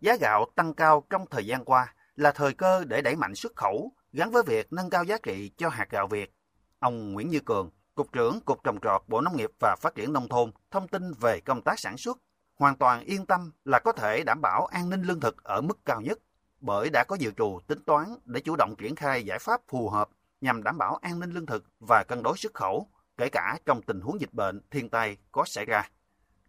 Giá 0.00 0.16
gạo 0.20 0.46
tăng 0.54 0.74
cao 0.74 1.04
trong 1.10 1.24
thời 1.30 1.46
gian 1.46 1.64
qua 1.64 1.94
là 2.16 2.32
thời 2.32 2.54
cơ 2.54 2.84
để 2.84 3.02
đẩy 3.02 3.16
mạnh 3.16 3.34
xuất 3.34 3.56
khẩu 3.56 3.92
gắn 4.12 4.30
với 4.30 4.42
việc 4.46 4.72
nâng 4.72 4.90
cao 4.90 5.04
giá 5.04 5.18
trị 5.22 5.50
cho 5.56 5.68
hạt 5.68 5.90
gạo 5.90 6.06
Việt. 6.06 6.34
Ông 6.78 7.12
Nguyễn 7.12 7.28
Như 7.28 7.40
Cường, 7.40 7.70
Cục 7.94 8.12
trưởng 8.12 8.40
Cục 8.40 8.64
Trồng 8.64 8.78
trọt 8.82 9.02
Bộ 9.08 9.20
Nông 9.20 9.36
nghiệp 9.36 9.50
và 9.60 9.76
Phát 9.80 9.94
triển 9.94 10.12
Nông 10.12 10.28
thôn 10.28 10.50
thông 10.70 10.88
tin 10.88 11.12
về 11.20 11.40
công 11.40 11.62
tác 11.62 11.80
sản 11.80 11.96
xuất, 11.96 12.18
hoàn 12.54 12.76
toàn 12.76 13.00
yên 13.00 13.26
tâm 13.26 13.52
là 13.64 13.78
có 13.78 13.92
thể 13.92 14.22
đảm 14.24 14.40
bảo 14.40 14.66
an 14.66 14.90
ninh 14.90 15.02
lương 15.02 15.20
thực 15.20 15.44
ở 15.44 15.60
mức 15.60 15.78
cao 15.84 16.00
nhất, 16.00 16.18
bởi 16.60 16.90
đã 16.90 17.04
có 17.04 17.16
dự 17.16 17.30
trù 17.36 17.60
tính 17.66 17.82
toán 17.86 18.04
để 18.24 18.40
chủ 18.40 18.56
động 18.56 18.74
triển 18.78 18.96
khai 18.96 19.24
giải 19.24 19.38
pháp 19.38 19.60
phù 19.68 19.88
hợp 19.88 20.08
nhằm 20.40 20.62
đảm 20.62 20.78
bảo 20.78 20.98
an 21.02 21.20
ninh 21.20 21.30
lương 21.30 21.46
thực 21.46 21.64
và 21.80 22.04
cân 22.08 22.22
đối 22.22 22.36
xuất 22.36 22.54
khẩu, 22.54 22.88
kể 23.16 23.28
cả 23.28 23.58
trong 23.66 23.82
tình 23.82 24.00
huống 24.00 24.20
dịch 24.20 24.32
bệnh, 24.32 24.60
thiên 24.70 24.88
tai 24.88 25.16
có 25.32 25.44
xảy 25.46 25.64
ra. 25.64 25.90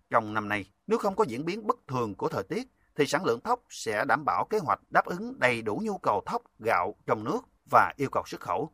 Trong 0.10 0.34
năm 0.34 0.50
nay, 0.50 0.66
nếu 0.88 1.00
không 1.00 1.16
có 1.16 1.24
diễn 1.28 1.46
biến 1.46 1.68
bất 1.68 1.78
thường 1.88 2.16
của 2.16 2.30
thời 2.30 2.44
tiết, 2.44 2.68
thì 2.96 3.06
sản 3.08 3.26
lượng 3.26 3.42
thóc 3.42 3.64
sẽ 3.70 4.06
đảm 4.06 4.26
bảo 4.26 4.46
kế 4.50 4.60
hoạch 4.60 4.80
đáp 4.90 5.06
ứng 5.06 5.40
đầy 5.40 5.62
đủ 5.62 5.82
nhu 5.84 5.98
cầu 5.98 6.24
thóc, 6.26 6.42
gạo 6.60 6.96
trong 7.06 7.24
nước 7.24 7.40
và 7.72 7.94
yêu 7.98 8.10
cầu 8.10 8.24
xuất 8.26 8.42
khẩu. 8.42 8.72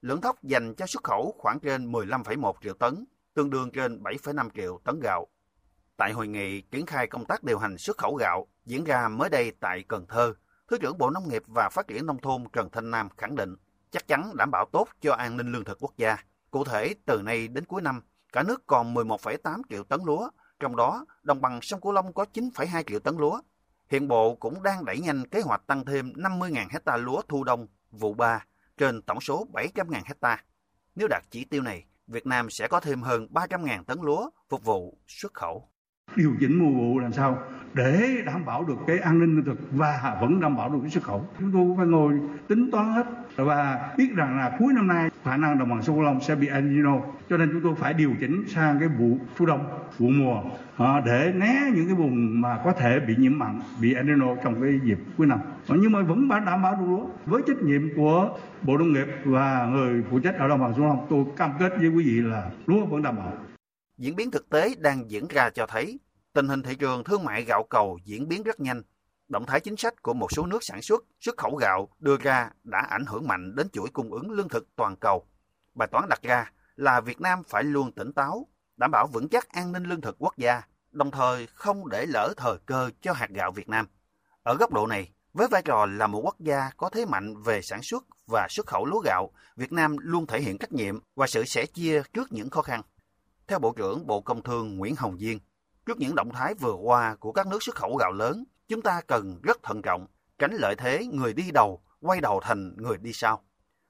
Lượng 0.00 0.20
thóc 0.20 0.42
dành 0.42 0.74
cho 0.74 0.86
xuất 0.86 1.04
khẩu 1.04 1.34
khoảng 1.38 1.60
trên 1.60 1.92
15,1 1.92 2.52
triệu 2.62 2.74
tấn, 2.74 3.04
tương 3.34 3.50
đương 3.50 3.70
trên 3.70 4.02
7,5 4.02 4.48
triệu 4.54 4.80
tấn 4.84 5.00
gạo. 5.00 5.26
Tại 5.96 6.12
hội 6.12 6.28
nghị 6.28 6.60
triển 6.60 6.86
khai 6.86 7.06
công 7.06 7.24
tác 7.24 7.44
điều 7.44 7.58
hành 7.58 7.78
xuất 7.78 7.98
khẩu 7.98 8.14
gạo 8.14 8.46
diễn 8.64 8.84
ra 8.84 9.08
mới 9.08 9.28
đây 9.30 9.52
tại 9.60 9.84
Cần 9.88 10.06
Thơ, 10.06 10.34
Thứ 10.68 10.78
trưởng 10.78 10.98
Bộ 10.98 11.10
Nông 11.10 11.28
nghiệp 11.28 11.42
và 11.46 11.68
Phát 11.68 11.88
triển 11.88 12.06
Nông 12.06 12.20
thôn 12.20 12.44
Trần 12.52 12.68
Thanh 12.72 12.90
Nam 12.90 13.08
khẳng 13.16 13.34
định 13.34 13.56
chắc 13.90 14.08
chắn 14.08 14.36
đảm 14.36 14.50
bảo 14.50 14.66
tốt 14.72 14.88
cho 15.00 15.12
an 15.12 15.36
ninh 15.36 15.52
lương 15.52 15.64
thực 15.64 15.78
quốc 15.80 15.96
gia. 15.96 16.16
Cụ 16.50 16.64
thể, 16.64 16.94
từ 17.06 17.22
nay 17.22 17.48
đến 17.48 17.64
cuối 17.64 17.82
năm, 17.82 18.02
cả 18.32 18.42
nước 18.42 18.66
còn 18.66 18.94
11,8 18.94 19.62
triệu 19.70 19.84
tấn 19.84 20.00
lúa, 20.06 20.30
trong 20.60 20.76
đó 20.76 21.06
đồng 21.22 21.40
bằng 21.40 21.60
sông 21.62 21.80
Cửu 21.80 21.92
Long 21.92 22.12
có 22.12 22.26
9,2 22.32 22.82
triệu 22.86 22.98
tấn 22.98 23.16
lúa. 23.16 23.40
Hiện 23.88 24.08
Bộ 24.08 24.34
cũng 24.34 24.62
đang 24.62 24.84
đẩy 24.84 25.00
nhanh 25.00 25.28
kế 25.28 25.40
hoạch 25.40 25.66
tăng 25.66 25.84
thêm 25.84 26.12
50.000 26.12 26.66
hecta 26.70 26.96
lúa 26.96 27.22
thu 27.28 27.44
đông 27.44 27.66
vụ 27.90 28.14
3 28.14 28.44
trên 28.76 29.02
tổng 29.02 29.20
số 29.20 29.46
700.000 29.52 30.02
hecta. 30.04 30.44
Nếu 30.94 31.08
đạt 31.08 31.22
chỉ 31.30 31.44
tiêu 31.44 31.62
này, 31.62 31.86
Việt 32.06 32.26
Nam 32.26 32.50
sẽ 32.50 32.68
có 32.68 32.80
thêm 32.80 33.02
hơn 33.02 33.28
300.000 33.30 33.84
tấn 33.84 33.98
lúa 34.02 34.30
phục 34.48 34.64
vụ 34.64 34.98
xuất 35.06 35.34
khẩu 35.34 35.68
điều 36.16 36.34
chỉnh 36.40 36.58
mùa 36.58 36.70
vụ 36.70 36.98
làm 36.98 37.12
sao 37.12 37.38
để 37.74 38.22
đảm 38.26 38.44
bảo 38.44 38.64
được 38.64 38.78
cái 38.86 38.98
an 38.98 39.18
ninh 39.18 39.36
lương 39.36 39.44
thực 39.44 39.58
và 39.72 40.16
vẫn 40.20 40.40
đảm 40.40 40.56
bảo 40.56 40.70
được 40.70 40.78
cái 40.82 40.90
xuất 40.90 41.04
khẩu. 41.04 41.26
Chúng 41.40 41.52
tôi 41.52 41.74
phải 41.76 41.86
ngồi 41.86 42.12
tính 42.48 42.70
toán 42.70 42.92
hết 42.92 43.06
và 43.36 43.90
biết 43.96 44.14
rằng 44.14 44.38
là 44.38 44.56
cuối 44.58 44.72
năm 44.72 44.86
nay 44.86 45.10
khả 45.24 45.36
năng 45.36 45.58
đồng 45.58 45.68
bằng 45.68 45.82
sông 45.82 45.96
Cửu 45.96 46.04
Long 46.04 46.20
sẽ 46.20 46.34
bị 46.34 46.48
El 46.48 46.64
Nino. 46.64 47.00
Cho 47.30 47.36
nên 47.36 47.50
chúng 47.52 47.60
tôi 47.62 47.74
phải 47.74 47.94
điều 47.94 48.14
chỉnh 48.20 48.44
sang 48.48 48.78
cái 48.78 48.88
vụ 48.88 49.18
thu 49.36 49.46
đông, 49.46 49.66
vụ 49.98 50.08
mùa 50.08 50.42
à, 50.76 51.00
để 51.06 51.32
né 51.36 51.70
những 51.74 51.86
cái 51.86 51.94
vùng 51.94 52.40
mà 52.40 52.58
có 52.64 52.72
thể 52.72 53.00
bị 53.00 53.14
nhiễm 53.18 53.38
mặn, 53.38 53.60
bị 53.80 53.94
El 53.94 54.06
Nino 54.06 54.34
trong 54.44 54.62
cái 54.62 54.80
dịp 54.84 54.98
cuối 55.16 55.26
năm. 55.26 55.38
Ờ, 55.68 55.76
nhưng 55.80 55.92
mà 55.92 56.02
vẫn 56.02 56.28
phải 56.30 56.40
đảm 56.46 56.62
bảo 56.62 56.74
được 56.74 56.86
lúa. 56.88 57.06
Với 57.26 57.42
trách 57.46 57.62
nhiệm 57.62 57.88
của 57.96 58.38
bộ 58.62 58.78
nông 58.78 58.92
nghiệp 58.92 59.06
và 59.24 59.66
người 59.72 60.02
phụ 60.10 60.18
trách 60.18 60.38
ở 60.38 60.48
đồng 60.48 60.60
bằng 60.60 60.72
sông 60.72 60.80
Cửu 60.80 60.86
Long, 60.86 61.06
tôi 61.10 61.24
cam 61.36 61.50
kết 61.58 61.72
với 61.78 61.88
quý 61.88 62.04
vị 62.04 62.20
là 62.20 62.50
lúa 62.66 62.86
vẫn 62.86 63.02
đảm 63.02 63.16
bảo. 63.16 63.32
Diễn 63.98 64.16
biến 64.16 64.30
thực 64.30 64.50
tế 64.50 64.74
đang 64.78 65.10
diễn 65.10 65.28
ra 65.28 65.50
cho 65.50 65.66
thấy 65.66 65.98
tình 66.32 66.48
hình 66.48 66.62
thị 66.62 66.74
trường 66.74 67.04
thương 67.04 67.24
mại 67.24 67.44
gạo 67.44 67.66
cầu 67.70 67.98
diễn 68.04 68.28
biến 68.28 68.42
rất 68.42 68.60
nhanh. 68.60 68.82
động 69.28 69.46
thái 69.46 69.60
chính 69.60 69.76
sách 69.76 70.02
của 70.02 70.14
một 70.14 70.32
số 70.32 70.46
nước 70.46 70.58
sản 70.60 70.82
xuất, 70.82 71.04
xuất 71.20 71.36
khẩu 71.36 71.56
gạo 71.56 71.88
đưa 71.98 72.16
ra 72.16 72.50
đã 72.64 72.86
ảnh 72.90 73.04
hưởng 73.06 73.28
mạnh 73.28 73.54
đến 73.56 73.68
chuỗi 73.70 73.88
cung 73.92 74.12
ứng 74.12 74.30
lương 74.30 74.48
thực 74.48 74.76
toàn 74.76 74.96
cầu. 74.96 75.26
Bài 75.74 75.88
toán 75.92 76.08
đặt 76.08 76.22
ra 76.22 76.52
là 76.76 77.00
Việt 77.00 77.20
Nam 77.20 77.42
phải 77.48 77.64
luôn 77.64 77.92
tỉnh 77.92 78.12
táo, 78.12 78.46
đảm 78.76 78.90
bảo 78.90 79.06
vững 79.06 79.28
chắc 79.28 79.48
an 79.48 79.72
ninh 79.72 79.84
lương 79.84 80.00
thực 80.00 80.16
quốc 80.18 80.36
gia, 80.36 80.62
đồng 80.90 81.10
thời 81.10 81.46
không 81.46 81.88
để 81.88 82.06
lỡ 82.06 82.34
thời 82.36 82.56
cơ 82.66 82.90
cho 83.00 83.12
hạt 83.12 83.30
gạo 83.30 83.50
Việt 83.50 83.68
Nam. 83.68 83.86
Ở 84.42 84.56
góc 84.56 84.72
độ 84.72 84.86
này, 84.86 85.12
với 85.32 85.48
vai 85.48 85.62
trò 85.62 85.86
là 85.86 86.06
một 86.06 86.20
quốc 86.24 86.40
gia 86.40 86.70
có 86.76 86.88
thế 86.88 87.04
mạnh 87.04 87.42
về 87.42 87.62
sản 87.62 87.82
xuất 87.82 88.04
và 88.26 88.46
xuất 88.50 88.66
khẩu 88.66 88.86
lúa 88.86 89.00
gạo, 89.00 89.30
Việt 89.56 89.72
Nam 89.72 89.96
luôn 89.98 90.26
thể 90.26 90.40
hiện 90.40 90.58
trách 90.58 90.72
nhiệm 90.72 90.98
và 91.14 91.26
sự 91.26 91.44
sẻ 91.44 91.66
chia 91.66 92.02
trước 92.12 92.32
những 92.32 92.50
khó 92.50 92.62
khăn. 92.62 92.82
Theo 93.48 93.58
Bộ 93.58 93.72
trưởng 93.72 94.06
Bộ 94.06 94.20
Công 94.20 94.42
Thương 94.42 94.76
Nguyễn 94.76 94.94
Hồng 94.96 95.18
Diên, 95.18 95.38
trước 95.86 95.98
những 95.98 96.14
động 96.14 96.30
thái 96.32 96.54
vừa 96.54 96.72
qua 96.72 97.16
của 97.20 97.32
các 97.32 97.46
nước 97.46 97.62
xuất 97.62 97.76
khẩu 97.76 97.96
gạo 97.96 98.12
lớn, 98.12 98.44
chúng 98.68 98.82
ta 98.82 99.00
cần 99.06 99.40
rất 99.42 99.62
thận 99.62 99.82
trọng, 99.82 100.06
tránh 100.38 100.52
lợi 100.52 100.74
thế 100.78 101.06
người 101.12 101.32
đi 101.32 101.50
đầu 101.54 101.82
quay 102.00 102.20
đầu 102.20 102.40
thành 102.42 102.76
người 102.76 102.96
đi 102.98 103.12
sau. 103.12 103.42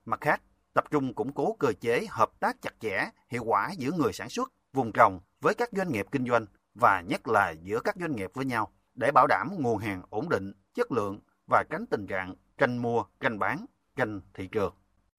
Mặt 0.05 0.21
khác, 0.21 0.43
tập 0.75 0.85
trung 0.91 1.15
củng 1.15 1.33
cố 1.33 1.57
cơ 1.59 1.73
chế 1.81 2.07
hợp 2.11 2.31
tác 2.41 2.63
chặt 2.63 2.75
chẽ, 2.81 3.11
hiệu 3.29 3.45
quả 3.45 3.73
giữa 3.79 3.91
người 3.93 4.13
sản 4.13 4.29
xuất, 4.29 4.53
vùng 4.73 4.93
trồng 4.93 5.21
với 5.41 5.55
các 5.55 5.69
doanh 5.73 5.93
nghiệp 5.93 6.07
kinh 6.13 6.27
doanh 6.27 6.47
và 6.75 7.01
nhất 7.01 7.29
là 7.29 7.51
giữa 7.51 7.81
các 7.81 7.97
doanh 8.01 8.17
nghiệp 8.17 8.31
với 8.35 8.45
nhau 8.45 8.73
để 8.95 9.11
bảo 9.13 9.27
đảm 9.27 9.49
nguồn 9.59 9.79
hàng 9.79 10.03
ổn 10.11 10.29
định, 10.29 10.53
chất 10.75 10.93
lượng 10.93 11.21
và 11.51 11.65
tránh 11.71 11.87
tình 11.91 12.07
trạng 12.07 12.35
tranh 12.59 12.79
mua, 12.79 13.05
tranh 13.21 13.39
bán, 13.39 13.67
tranh 13.97 14.21
thị 14.35 14.49
trường. 14.53 14.75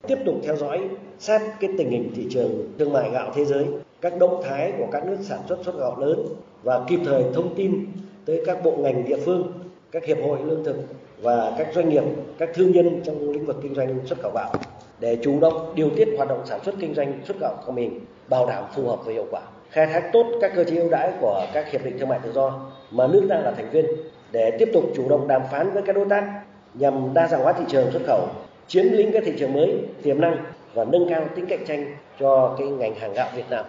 Tiếp 0.07 0.17
tục 0.25 0.35
theo 0.43 0.55
dõi 0.55 0.89
sát 1.19 1.41
cái 1.59 1.69
tình 1.77 1.89
hình 1.89 2.11
thị 2.15 2.27
trường 2.29 2.71
thương 2.79 2.93
mại 2.93 3.09
gạo 3.11 3.31
thế 3.35 3.45
giới, 3.45 3.65
các 4.01 4.17
động 4.19 4.41
thái 4.43 4.73
của 4.77 4.87
các 4.91 5.05
nước 5.05 5.17
sản 5.21 5.39
xuất 5.49 5.59
xuất 5.65 5.75
gạo 5.79 5.99
lớn 5.99 6.25
và 6.63 6.81
kịp 6.87 6.99
thời 7.05 7.23
thông 7.33 7.55
tin 7.55 7.85
tới 8.25 8.43
các 8.45 8.63
bộ 8.63 8.71
ngành 8.77 9.05
địa 9.05 9.17
phương, 9.25 9.53
các 9.91 10.05
hiệp 10.05 10.17
hội 10.23 10.39
lương 10.43 10.63
thực 10.63 10.75
và 11.21 11.55
các 11.57 11.67
doanh 11.75 11.89
nghiệp, 11.89 12.03
các 12.37 12.49
thương 12.53 12.71
nhân 12.71 13.01
trong 13.03 13.29
lĩnh 13.29 13.45
vực 13.45 13.55
kinh 13.63 13.75
doanh 13.75 13.99
xuất 14.05 14.19
khẩu 14.21 14.31
gạo 14.35 14.53
để 14.99 15.17
chủ 15.23 15.39
động 15.39 15.73
điều 15.75 15.89
tiết 15.95 16.07
hoạt 16.17 16.29
động 16.29 16.41
sản 16.45 16.59
xuất 16.65 16.75
kinh 16.79 16.93
doanh 16.95 17.19
xuất 17.27 17.37
gạo 17.41 17.55
của 17.65 17.71
mình 17.71 17.99
bảo 18.29 18.45
đảm 18.47 18.63
phù 18.75 18.87
hợp 18.87 18.99
và 19.05 19.13
hiệu 19.13 19.25
quả. 19.31 19.41
Khai 19.69 19.85
thác 19.87 20.09
tốt 20.13 20.25
các 20.41 20.51
cơ 20.55 20.63
chế 20.63 20.75
ưu 20.75 20.89
đãi 20.89 21.11
của 21.21 21.45
các 21.53 21.71
hiệp 21.71 21.85
định 21.85 21.99
thương 21.99 22.09
mại 22.09 22.19
tự 22.23 22.31
do 22.31 22.59
mà 22.91 23.07
nước 23.07 23.25
ta 23.29 23.39
là 23.39 23.51
thành 23.51 23.69
viên 23.69 23.85
để 24.31 24.51
tiếp 24.59 24.69
tục 24.73 24.83
chủ 24.95 25.09
động 25.09 25.27
đàm 25.27 25.41
phán 25.51 25.71
với 25.71 25.83
các 25.83 25.95
đối 25.95 26.05
tác 26.09 26.41
nhằm 26.73 27.13
đa 27.13 27.27
dạng 27.27 27.41
hóa 27.41 27.53
thị 27.53 27.63
trường 27.67 27.91
xuất 27.91 28.01
khẩu, 28.07 28.27
chiếm 28.69 28.85
lĩnh 28.91 29.11
các 29.13 29.23
thị 29.25 29.33
trường 29.39 29.53
mới 29.53 29.85
tiềm 30.03 30.21
năng 30.21 30.43
và 30.73 30.85
nâng 30.85 31.09
cao 31.09 31.29
tính 31.35 31.45
cạnh 31.49 31.65
tranh 31.67 31.95
cho 32.19 32.55
cái 32.59 32.67
ngành 32.67 32.99
hàng 32.99 33.13
gạo 33.13 33.31
Việt 33.35 33.45
Nam. 33.49 33.65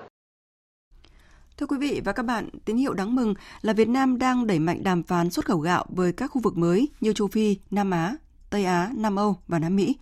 Thưa 1.57 1.67
quý 1.67 1.77
vị 1.81 2.01
và 2.05 2.13
các 2.13 2.23
bạn, 2.23 2.49
tín 2.65 2.77
hiệu 2.77 2.95
đáng 2.95 3.15
mừng 3.15 3.35
là 3.63 3.73
Việt 3.73 3.89
Nam 3.89 4.19
đang 4.19 4.47
đẩy 4.47 4.59
mạnh 4.59 4.83
đàm 4.83 5.03
phán 5.03 5.31
xuất 5.31 5.45
khẩu 5.45 5.59
gạo 5.59 5.85
với 5.89 6.13
các 6.13 6.27
khu 6.27 6.41
vực 6.41 6.57
mới 6.57 6.89
như 7.01 7.13
châu 7.13 7.29
Phi, 7.29 7.57
Nam 7.71 7.91
Á, 7.91 8.17
Tây 8.51 8.65
Á, 8.65 8.91
Nam 8.97 9.17
Âu 9.17 9.37
và 9.49 9.59
Nam 9.59 9.77
Mỹ. 9.77 9.97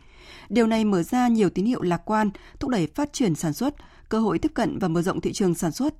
Điều 0.48 0.66
này 0.66 0.84
mở 0.84 1.02
ra 1.02 1.28
nhiều 1.28 1.50
tín 1.50 1.64
hiệu 1.64 1.82
lạc 1.82 2.02
quan, 2.04 2.30
thúc 2.60 2.70
đẩy 2.70 2.86
phát 2.86 3.12
triển 3.12 3.34
sản 3.34 3.52
xuất, 3.52 3.74
cơ 4.08 4.20
hội 4.20 4.38
tiếp 4.38 4.52
cận 4.54 4.78
và 4.78 4.88
mở 4.88 5.02
rộng 5.02 5.20
thị 5.20 5.32
trường 5.32 5.54
sản 5.54 5.72
xuất, 5.72 5.94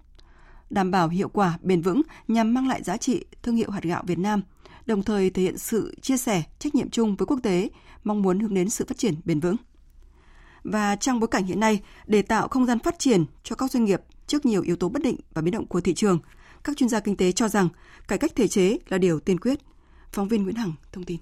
đảm 0.71 0.91
bảo 0.91 1.09
hiệu 1.09 1.29
quả 1.29 1.59
bền 1.63 1.83
vững 1.83 2.03
nhằm 2.29 2.55
mang 2.55 2.69
lại 2.69 2.83
giá 2.83 2.97
trị 2.97 3.25
thương 3.43 3.57
hiệu 3.57 3.71
hạt 3.71 3.83
gạo 3.83 4.03
Việt 4.07 4.19
Nam, 4.19 4.43
đồng 4.88 5.03
thời 5.03 5.31
thể 5.31 5.42
hiện 5.42 5.59
sự 5.59 5.94
chia 6.03 6.16
sẻ, 6.16 6.42
trách 6.59 6.74
nhiệm 6.74 6.90
chung 6.90 7.16
với 7.16 7.27
quốc 7.27 7.40
tế, 7.42 7.70
mong 8.05 8.22
muốn 8.22 8.40
hướng 8.40 8.55
đến 8.55 8.70
sự 8.70 8.85
phát 8.88 8.98
triển 8.98 9.14
bền 9.24 9.40
vững. 9.40 9.57
Và 10.64 10.96
trong 10.96 11.20
bối 11.20 11.29
cảnh 11.29 11.44
hiện 11.44 11.61
nay, 11.61 11.81
để 12.07 12.22
tạo 12.22 12.48
không 12.48 12.66
gian 12.66 12.79
phát 12.79 12.98
triển 12.98 13.24
cho 13.42 13.57
các 13.57 13.70
doanh 13.70 13.85
nghiệp 13.85 14.01
trước 14.27 14.46
nhiều 14.46 14.62
yếu 14.62 14.77
tố 14.77 14.88
bất 14.88 15.03
định 15.03 15.16
và 15.35 15.42
biến 15.42 15.53
động 15.53 15.66
của 15.66 15.81
thị 15.81 15.94
trường, 15.94 16.18
các 16.64 16.77
chuyên 16.77 16.88
gia 16.88 17.01
kinh 17.01 17.16
tế 17.16 17.33
cho 17.33 17.48
rằng 17.48 17.68
cải 18.09 18.18
cách 18.18 18.33
thể 18.37 18.48
chế 18.48 18.79
là 18.88 18.98
điều 18.98 19.20
tiên 19.20 19.40
quyết. 19.40 19.59
Phóng 20.12 20.29
viên 20.29 20.42
Nguyễn 20.42 20.57
Hằng 20.57 20.72
thông 20.92 21.05
tin. 21.05 21.18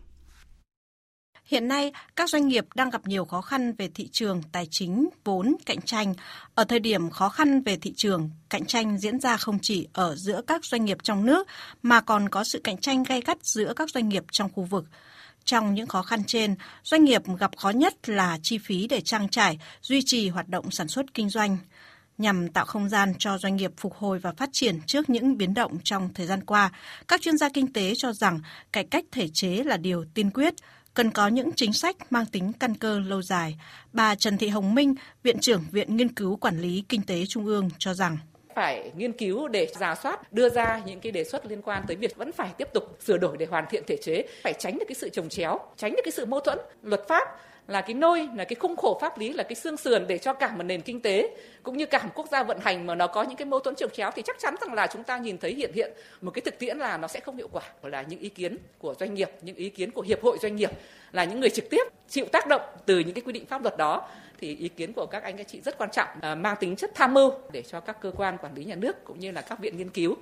Hiện 1.46 1.68
nay, 1.68 1.92
các 2.16 2.30
doanh 2.30 2.48
nghiệp 2.48 2.66
đang 2.74 2.90
gặp 2.90 3.06
nhiều 3.06 3.24
khó 3.24 3.40
khăn 3.40 3.72
về 3.78 3.88
thị 3.94 4.08
trường, 4.12 4.42
tài 4.52 4.66
chính, 4.70 5.08
vốn, 5.24 5.56
cạnh 5.66 5.80
tranh. 5.82 6.14
Ở 6.54 6.64
thời 6.64 6.78
điểm 6.78 7.10
khó 7.10 7.28
khăn 7.28 7.62
về 7.62 7.76
thị 7.76 7.92
trường, 7.96 8.30
cạnh 8.50 8.64
tranh 8.66 8.98
diễn 8.98 9.20
ra 9.20 9.36
không 9.36 9.58
chỉ 9.62 9.88
ở 9.92 10.16
giữa 10.16 10.40
các 10.46 10.64
doanh 10.64 10.84
nghiệp 10.84 10.98
trong 11.02 11.26
nước 11.26 11.46
mà 11.82 12.00
còn 12.00 12.28
có 12.28 12.44
sự 12.44 12.60
cạnh 12.64 12.78
tranh 12.78 13.02
gay 13.02 13.20
gắt 13.20 13.38
giữa 13.42 13.72
các 13.76 13.90
doanh 13.90 14.08
nghiệp 14.08 14.24
trong 14.30 14.52
khu 14.52 14.64
vực. 14.64 14.84
Trong 15.44 15.74
những 15.74 15.86
khó 15.86 16.02
khăn 16.02 16.24
trên, 16.24 16.54
doanh 16.84 17.04
nghiệp 17.04 17.22
gặp 17.38 17.56
khó 17.56 17.70
nhất 17.70 18.08
là 18.08 18.38
chi 18.42 18.58
phí 18.58 18.86
để 18.86 19.00
trang 19.00 19.28
trải, 19.28 19.58
duy 19.82 20.02
trì 20.06 20.28
hoạt 20.28 20.48
động 20.48 20.70
sản 20.70 20.88
xuất 20.88 21.14
kinh 21.14 21.28
doanh 21.28 21.58
nhằm 22.18 22.48
tạo 22.48 22.64
không 22.64 22.88
gian 22.88 23.12
cho 23.18 23.38
doanh 23.38 23.56
nghiệp 23.56 23.70
phục 23.76 23.94
hồi 23.94 24.18
và 24.18 24.32
phát 24.32 24.48
triển 24.52 24.80
trước 24.86 25.10
những 25.10 25.36
biến 25.36 25.54
động 25.54 25.78
trong 25.84 26.14
thời 26.14 26.26
gian 26.26 26.44
qua. 26.44 26.70
Các 27.08 27.20
chuyên 27.20 27.38
gia 27.38 27.48
kinh 27.48 27.72
tế 27.72 27.92
cho 27.96 28.12
rằng 28.12 28.40
cải 28.72 28.84
cách 28.84 29.04
thể 29.12 29.28
chế 29.32 29.62
là 29.64 29.76
điều 29.76 30.04
tiên 30.14 30.30
quyết, 30.30 30.54
cần 30.96 31.10
có 31.10 31.28
những 31.28 31.52
chính 31.52 31.72
sách 31.72 31.96
mang 32.10 32.26
tính 32.26 32.52
căn 32.60 32.74
cơ 32.74 32.98
lâu 32.98 33.22
dài. 33.22 33.58
Bà 33.92 34.14
Trần 34.14 34.38
Thị 34.38 34.48
Hồng 34.48 34.74
Minh, 34.74 34.94
Viện 35.22 35.38
trưởng 35.38 35.64
Viện 35.72 35.96
Nghiên 35.96 36.14
cứu 36.14 36.36
Quản 36.36 36.60
lý 36.60 36.84
Kinh 36.88 37.02
tế 37.02 37.26
Trung 37.26 37.46
ương 37.46 37.68
cho 37.78 37.94
rằng 37.94 38.16
phải 38.54 38.92
nghiên 38.96 39.12
cứu 39.12 39.48
để 39.48 39.68
giả 39.78 39.94
soát 39.94 40.32
đưa 40.32 40.48
ra 40.48 40.80
những 40.86 41.00
cái 41.00 41.12
đề 41.12 41.24
xuất 41.24 41.46
liên 41.46 41.62
quan 41.62 41.82
tới 41.86 41.96
việc 41.96 42.16
vẫn 42.16 42.32
phải 42.32 42.50
tiếp 42.58 42.68
tục 42.74 42.98
sửa 43.04 43.16
đổi 43.16 43.36
để 43.36 43.46
hoàn 43.46 43.64
thiện 43.70 43.82
thể 43.86 43.96
chế 44.02 44.24
phải 44.42 44.52
tránh 44.58 44.78
được 44.78 44.84
cái 44.88 44.94
sự 44.94 45.08
trồng 45.08 45.28
chéo 45.28 45.58
tránh 45.76 45.92
được 45.92 46.02
cái 46.04 46.12
sự 46.12 46.26
mâu 46.26 46.40
thuẫn 46.40 46.58
luật 46.82 47.00
pháp 47.08 47.28
là 47.68 47.80
cái 47.80 47.94
nôi, 47.94 48.28
là 48.34 48.44
cái 48.44 48.54
khung 48.54 48.76
khổ 48.76 48.98
pháp 49.00 49.18
lý, 49.18 49.32
là 49.32 49.42
cái 49.42 49.54
xương 49.54 49.76
sườn 49.76 50.06
để 50.06 50.18
cho 50.18 50.32
cả 50.32 50.52
một 50.56 50.62
nền 50.62 50.80
kinh 50.80 51.00
tế, 51.00 51.36
cũng 51.62 51.76
như 51.76 51.86
cả 51.86 52.02
một 52.04 52.10
quốc 52.14 52.28
gia 52.32 52.42
vận 52.42 52.58
hành 52.60 52.86
mà 52.86 52.94
nó 52.94 53.06
có 53.06 53.22
những 53.22 53.36
cái 53.36 53.46
mâu 53.46 53.60
thuẫn 53.60 53.74
trồng 53.74 53.90
chéo, 53.90 54.10
thì 54.14 54.22
chắc 54.22 54.38
chắn 54.38 54.54
rằng 54.60 54.74
là 54.74 54.86
chúng 54.86 55.04
ta 55.04 55.18
nhìn 55.18 55.38
thấy 55.38 55.54
hiện 55.54 55.72
hiện 55.74 55.92
một 56.20 56.30
cái 56.30 56.42
thực 56.42 56.58
tiễn 56.58 56.78
là 56.78 56.96
nó 56.96 57.08
sẽ 57.08 57.20
không 57.20 57.36
hiệu 57.36 57.48
quả. 57.52 57.62
Là 57.82 58.02
những 58.02 58.20
ý 58.20 58.28
kiến 58.28 58.58
của 58.78 58.94
doanh 59.00 59.14
nghiệp, 59.14 59.30
những 59.42 59.56
ý 59.56 59.68
kiến 59.68 59.90
của 59.90 60.02
hiệp 60.02 60.22
hội 60.22 60.38
doanh 60.42 60.56
nghiệp, 60.56 60.70
là 61.12 61.24
những 61.24 61.40
người 61.40 61.50
trực 61.50 61.70
tiếp 61.70 61.82
chịu 62.08 62.24
tác 62.32 62.46
động 62.46 62.62
từ 62.86 62.98
những 62.98 63.14
cái 63.14 63.22
quy 63.26 63.32
định 63.32 63.46
pháp 63.46 63.62
luật 63.62 63.76
đó. 63.76 64.08
Thì 64.40 64.56
ý 64.56 64.68
kiến 64.68 64.92
của 64.92 65.06
các 65.06 65.22
anh 65.22 65.36
các 65.36 65.48
chị 65.48 65.60
rất 65.60 65.78
quan 65.78 65.90
trọng 65.90 66.08
à, 66.20 66.34
mang 66.34 66.56
tính 66.60 66.76
chất 66.76 66.90
tham 66.94 67.14
mưu 67.14 67.32
để 67.52 67.62
cho 67.62 67.80
các 67.80 68.00
cơ 68.00 68.10
quan 68.16 68.38
quản 68.38 68.54
lý 68.54 68.64
nhà 68.64 68.74
nước 68.74 69.04
cũng 69.04 69.20
như 69.20 69.30
là 69.30 69.40
các 69.40 69.58
viện 69.58 69.76
nghiên 69.76 69.90
cứu. 69.90 70.16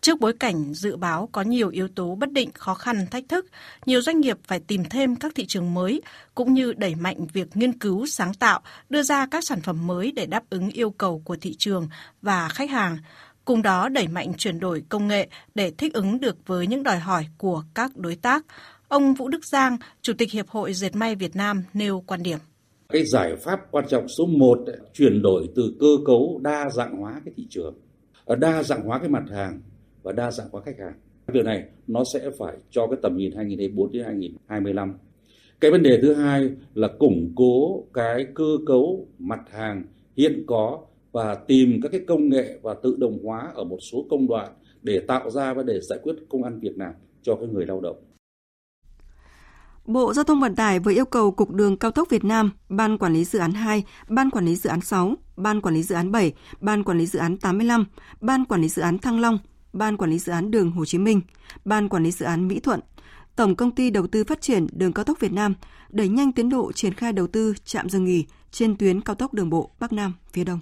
Trước 0.00 0.20
bối 0.20 0.32
cảnh 0.32 0.74
dự 0.74 0.96
báo 0.96 1.28
có 1.32 1.42
nhiều 1.42 1.68
yếu 1.68 1.88
tố 1.88 2.14
bất 2.14 2.32
định, 2.32 2.50
khó 2.54 2.74
khăn, 2.74 3.06
thách 3.10 3.24
thức, 3.28 3.46
nhiều 3.86 4.00
doanh 4.00 4.20
nghiệp 4.20 4.38
phải 4.44 4.60
tìm 4.60 4.84
thêm 4.90 5.16
các 5.16 5.32
thị 5.34 5.46
trường 5.46 5.74
mới 5.74 6.02
cũng 6.34 6.54
như 6.54 6.72
đẩy 6.72 6.94
mạnh 6.94 7.26
việc 7.32 7.56
nghiên 7.56 7.78
cứu, 7.78 8.06
sáng 8.06 8.34
tạo, 8.34 8.60
đưa 8.90 9.02
ra 9.02 9.26
các 9.26 9.44
sản 9.44 9.60
phẩm 9.60 9.86
mới 9.86 10.12
để 10.12 10.26
đáp 10.26 10.42
ứng 10.50 10.70
yêu 10.70 10.90
cầu 10.90 11.22
của 11.24 11.36
thị 11.40 11.54
trường 11.58 11.88
và 12.22 12.48
khách 12.48 12.70
hàng. 12.70 12.98
Cùng 13.44 13.62
đó 13.62 13.88
đẩy 13.88 14.08
mạnh 14.08 14.32
chuyển 14.38 14.60
đổi 14.60 14.82
công 14.88 15.08
nghệ 15.08 15.28
để 15.54 15.70
thích 15.78 15.94
ứng 15.94 16.20
được 16.20 16.36
với 16.46 16.66
những 16.66 16.82
đòi 16.82 16.98
hỏi 16.98 17.26
của 17.38 17.62
các 17.74 17.96
đối 17.96 18.16
tác. 18.16 18.44
Ông 18.88 19.14
Vũ 19.14 19.28
Đức 19.28 19.44
Giang, 19.44 19.76
Chủ 20.02 20.12
tịch 20.18 20.32
Hiệp 20.32 20.48
hội 20.48 20.74
Dệt 20.74 20.96
may 20.96 21.14
Việt 21.14 21.36
Nam 21.36 21.64
nêu 21.74 22.04
quan 22.06 22.22
điểm. 22.22 22.38
Cái 22.88 23.04
giải 23.04 23.36
pháp 23.36 23.60
quan 23.70 23.84
trọng 23.88 24.08
số 24.08 24.26
1 24.26 24.58
chuyển 24.92 25.22
đổi 25.22 25.48
từ 25.56 25.74
cơ 25.80 25.86
cấu 26.06 26.40
đa 26.42 26.70
dạng 26.70 26.96
hóa 26.96 27.20
cái 27.24 27.34
thị 27.36 27.46
trường, 27.50 27.74
ờ, 28.24 28.36
đa 28.36 28.62
dạng 28.62 28.82
hóa 28.82 28.98
cái 28.98 29.08
mặt 29.08 29.22
hàng 29.32 29.60
và 30.02 30.12
đa 30.12 30.30
dạng 30.30 30.48
hóa 30.52 30.62
khách 30.62 30.78
hàng. 30.78 30.94
Điều 31.32 31.42
này 31.42 31.64
nó 31.86 32.04
sẽ 32.04 32.30
phải 32.38 32.56
cho 32.70 32.86
cái 32.86 32.98
tầm 33.02 33.16
nhìn 33.16 33.32
2024 33.32 33.92
đến 33.92 34.04
2025. 34.04 34.94
Cái 35.60 35.70
vấn 35.70 35.82
đề 35.82 35.98
thứ 36.02 36.14
hai 36.14 36.50
là 36.74 36.88
củng 36.98 37.32
cố 37.36 37.84
cái 37.94 38.26
cơ 38.34 38.58
cấu 38.66 39.06
mặt 39.18 39.40
hàng 39.50 39.84
hiện 40.16 40.44
có 40.46 40.80
và 41.12 41.34
tìm 41.34 41.80
các 41.82 41.92
cái 41.92 42.00
công 42.06 42.28
nghệ 42.28 42.58
và 42.62 42.74
tự 42.82 42.96
động 42.98 43.18
hóa 43.24 43.48
ở 43.54 43.64
một 43.64 43.78
số 43.92 44.06
công 44.10 44.26
đoạn 44.28 44.52
để 44.82 45.00
tạo 45.00 45.30
ra 45.30 45.54
và 45.54 45.62
để 45.62 45.80
giải 45.80 45.98
quyết 46.02 46.14
công 46.28 46.42
ăn 46.42 46.60
việc 46.60 46.78
làm 46.78 46.92
cho 47.22 47.36
cái 47.36 47.48
người 47.48 47.66
lao 47.66 47.80
động. 47.80 47.96
Bộ 49.86 50.14
Giao 50.14 50.24
thông 50.24 50.40
Vận 50.40 50.54
tải 50.54 50.78
vừa 50.78 50.92
yêu 50.92 51.04
cầu 51.04 51.30
Cục 51.30 51.50
Đường 51.50 51.76
Cao 51.76 51.90
tốc 51.90 52.10
Việt 52.10 52.24
Nam, 52.24 52.50
Ban 52.68 52.98
Quản 52.98 53.12
lý 53.12 53.24
Dự 53.24 53.38
án 53.38 53.52
2, 53.52 53.84
Ban 54.08 54.30
Quản 54.30 54.44
lý 54.44 54.56
Dự 54.56 54.70
án 54.70 54.80
6, 54.80 55.14
Ban 55.36 55.60
Quản 55.60 55.74
lý 55.74 55.82
Dự 55.82 55.94
án 55.94 56.12
7, 56.12 56.32
Ban 56.60 56.84
Quản 56.84 56.98
lý 56.98 57.06
Dự 57.06 57.18
án 57.18 57.36
85, 57.36 57.84
Ban 58.20 58.44
Quản 58.44 58.60
lý 58.60 58.68
Dự 58.68 58.82
án 58.82 58.98
Thăng 58.98 59.20
Long, 59.20 59.38
Ban 59.72 59.96
Quản 59.96 60.10
lý 60.10 60.18
Dự 60.18 60.32
án 60.32 60.50
Đường 60.50 60.70
Hồ 60.70 60.84
Chí 60.84 60.98
Minh, 60.98 61.20
Ban 61.64 61.88
Quản 61.88 62.04
lý 62.04 62.10
Dự 62.10 62.26
án 62.26 62.48
Mỹ 62.48 62.60
Thuận, 62.60 62.80
Tổng 63.36 63.56
Công 63.56 63.70
ty 63.70 63.90
Đầu 63.90 64.06
tư 64.06 64.24
Phát 64.24 64.40
triển 64.40 64.66
Đường 64.72 64.92
Cao 64.92 65.04
tốc 65.04 65.20
Việt 65.20 65.32
Nam 65.32 65.54
đẩy 65.88 66.08
nhanh 66.08 66.32
tiến 66.32 66.48
độ 66.48 66.72
triển 66.72 66.94
khai 66.94 67.12
đầu 67.12 67.26
tư 67.26 67.54
trạm 67.64 67.88
dừng 67.88 68.04
nghỉ 68.04 68.26
trên 68.50 68.76
tuyến 68.76 69.00
cao 69.00 69.16
tốc 69.16 69.34
đường 69.34 69.50
bộ 69.50 69.70
Bắc 69.80 69.92
Nam 69.92 70.12
phía 70.32 70.44
Đông. 70.44 70.60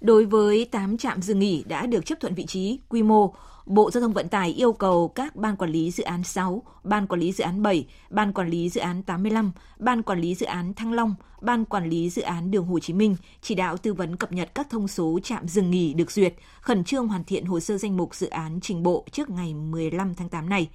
Đối 0.00 0.24
với 0.24 0.64
8 0.64 0.98
trạm 0.98 1.22
dừng 1.22 1.38
nghỉ 1.38 1.64
đã 1.68 1.86
được 1.86 2.06
chấp 2.06 2.20
thuận 2.20 2.34
vị 2.34 2.46
trí, 2.46 2.78
quy 2.88 3.02
mô, 3.02 3.34
Bộ 3.66 3.90
Giao 3.90 4.00
thông 4.00 4.12
Vận 4.12 4.28
tải 4.28 4.50
yêu 4.50 4.72
cầu 4.72 5.08
các 5.08 5.36
ban 5.36 5.56
quản 5.56 5.70
lý 5.70 5.90
dự 5.90 6.04
án 6.04 6.24
6, 6.24 6.62
ban 6.82 7.06
quản 7.06 7.20
lý 7.20 7.32
dự 7.32 7.44
án 7.44 7.62
7, 7.62 7.86
ban 8.10 8.32
quản 8.32 8.48
lý 8.48 8.68
dự 8.68 8.80
án 8.80 9.02
85, 9.02 9.52
ban 9.78 10.02
quản 10.02 10.20
lý 10.20 10.34
dự 10.34 10.46
án 10.46 10.74
Thăng 10.74 10.92
Long, 10.92 11.14
ban 11.40 11.64
quản 11.64 11.88
lý 11.88 12.10
dự 12.10 12.22
án 12.22 12.50
Đường 12.50 12.66
Hồ 12.66 12.78
Chí 12.78 12.92
Minh 12.92 13.16
chỉ 13.42 13.54
đạo 13.54 13.76
tư 13.76 13.94
vấn 13.94 14.16
cập 14.16 14.32
nhật 14.32 14.54
các 14.54 14.70
thông 14.70 14.88
số 14.88 15.18
trạm 15.22 15.48
dừng 15.48 15.70
nghỉ 15.70 15.94
được 15.94 16.10
duyệt, 16.10 16.34
khẩn 16.60 16.84
trương 16.84 17.08
hoàn 17.08 17.24
thiện 17.24 17.44
hồ 17.44 17.60
sơ 17.60 17.78
danh 17.78 17.96
mục 17.96 18.14
dự 18.14 18.28
án 18.28 18.60
trình 18.60 18.82
bộ 18.82 19.04
trước 19.12 19.30
ngày 19.30 19.54
15 19.54 20.14
tháng 20.14 20.28
8 20.28 20.48
này. 20.48 20.68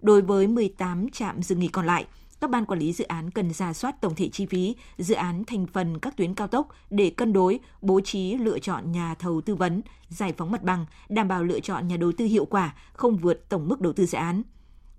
Đối 0.00 0.22
với 0.22 0.46
18 0.46 1.10
trạm 1.10 1.42
dừng 1.42 1.58
nghỉ 1.58 1.68
còn 1.68 1.86
lại, 1.86 2.06
các 2.42 2.50
ban 2.50 2.66
quản 2.66 2.80
lý 2.80 2.92
dự 2.92 3.04
án 3.04 3.30
cần 3.30 3.52
ra 3.52 3.72
soát 3.72 4.00
tổng 4.00 4.14
thể 4.14 4.28
chi 4.28 4.46
phí, 4.46 4.76
dự 4.98 5.14
án 5.14 5.44
thành 5.44 5.66
phần 5.66 5.98
các 5.98 6.16
tuyến 6.16 6.34
cao 6.34 6.48
tốc 6.48 6.68
để 6.90 7.10
cân 7.10 7.32
đối, 7.32 7.60
bố 7.82 8.00
trí 8.00 8.36
lựa 8.36 8.58
chọn 8.58 8.92
nhà 8.92 9.14
thầu 9.14 9.40
tư 9.40 9.54
vấn, 9.54 9.82
giải 10.08 10.34
phóng 10.36 10.50
mặt 10.50 10.62
bằng, 10.62 10.86
đảm 11.08 11.28
bảo 11.28 11.44
lựa 11.44 11.60
chọn 11.60 11.88
nhà 11.88 11.96
đầu 11.96 12.12
tư 12.12 12.24
hiệu 12.24 12.44
quả, 12.44 12.74
không 12.92 13.16
vượt 13.16 13.48
tổng 13.48 13.68
mức 13.68 13.80
đầu 13.80 13.92
tư 13.92 14.06
dự 14.06 14.18
án. 14.18 14.42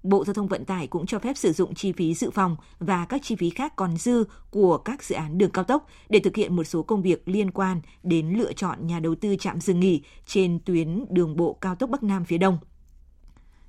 Bộ 0.03 0.25
Giao 0.25 0.33
thông 0.33 0.47
Vận 0.47 0.65
tải 0.65 0.87
cũng 0.87 1.05
cho 1.05 1.19
phép 1.19 1.37
sử 1.37 1.51
dụng 1.51 1.75
chi 1.75 1.91
phí 1.91 2.13
dự 2.13 2.29
phòng 2.29 2.55
và 2.79 3.05
các 3.05 3.21
chi 3.23 3.35
phí 3.35 3.49
khác 3.49 3.75
còn 3.75 3.97
dư 3.97 4.23
của 4.51 4.77
các 4.77 5.03
dự 5.03 5.15
án 5.15 5.37
đường 5.37 5.51
cao 5.51 5.63
tốc 5.63 5.87
để 6.09 6.19
thực 6.19 6.35
hiện 6.35 6.55
một 6.55 6.63
số 6.63 6.83
công 6.83 7.01
việc 7.01 7.27
liên 7.27 7.51
quan 7.51 7.81
đến 8.03 8.29
lựa 8.29 8.53
chọn 8.53 8.87
nhà 8.87 8.99
đầu 8.99 9.15
tư 9.15 9.35
trạm 9.39 9.61
dừng 9.61 9.79
nghỉ 9.79 10.03
trên 10.25 10.59
tuyến 10.65 11.05
đường 11.09 11.35
bộ 11.35 11.53
cao 11.61 11.75
tốc 11.75 11.89
Bắc 11.89 12.03
Nam 12.03 12.25
phía 12.25 12.37
Đông. 12.37 12.57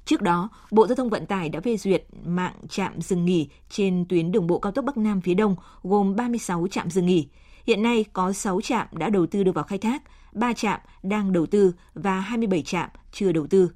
Trước 0.04 0.22
đó, 0.22 0.48
Bộ 0.70 0.86
Giao 0.86 0.96
thông 0.96 1.10
Vận 1.10 1.26
tải 1.26 1.48
đã 1.48 1.60
phê 1.60 1.76
duyệt 1.76 2.04
mạng 2.24 2.54
trạm 2.68 3.00
dừng 3.00 3.24
nghỉ 3.24 3.48
trên 3.70 4.04
tuyến 4.08 4.32
đường 4.32 4.46
bộ 4.46 4.58
cao 4.58 4.72
tốc 4.72 4.84
Bắc 4.84 4.96
Nam 4.96 5.20
phía 5.20 5.34
Đông 5.34 5.56
gồm 5.82 6.16
36 6.16 6.66
trạm 6.70 6.90
dừng 6.90 7.06
nghỉ. 7.06 7.28
Hiện 7.66 7.82
nay 7.82 8.04
có 8.12 8.32
6 8.32 8.60
trạm 8.60 8.86
đã 8.92 9.10
đầu 9.10 9.26
tư 9.26 9.44
được 9.44 9.54
vào 9.54 9.64
khai 9.64 9.78
thác, 9.78 10.02
3 10.32 10.52
trạm 10.52 10.80
đang 11.02 11.32
đầu 11.32 11.46
tư 11.46 11.72
và 11.94 12.20
27 12.20 12.62
trạm 12.62 12.88
chưa 13.12 13.32
đầu 13.32 13.46
tư. 13.46 13.70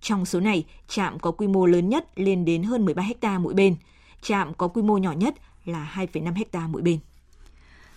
Trong 0.00 0.24
số 0.24 0.40
này, 0.40 0.64
trạm 0.88 1.18
có 1.18 1.30
quy 1.30 1.46
mô 1.46 1.66
lớn 1.66 1.88
nhất 1.88 2.06
lên 2.16 2.44
đến 2.44 2.62
hơn 2.62 2.84
13 2.84 3.02
ha 3.22 3.38
mỗi 3.38 3.54
bên. 3.54 3.76
Trạm 4.22 4.54
có 4.54 4.68
quy 4.68 4.82
mô 4.82 4.98
nhỏ 4.98 5.12
nhất 5.12 5.34
là 5.64 5.92
2,5 5.94 6.44
ha 6.52 6.66
mỗi 6.66 6.82
bên. 6.82 6.98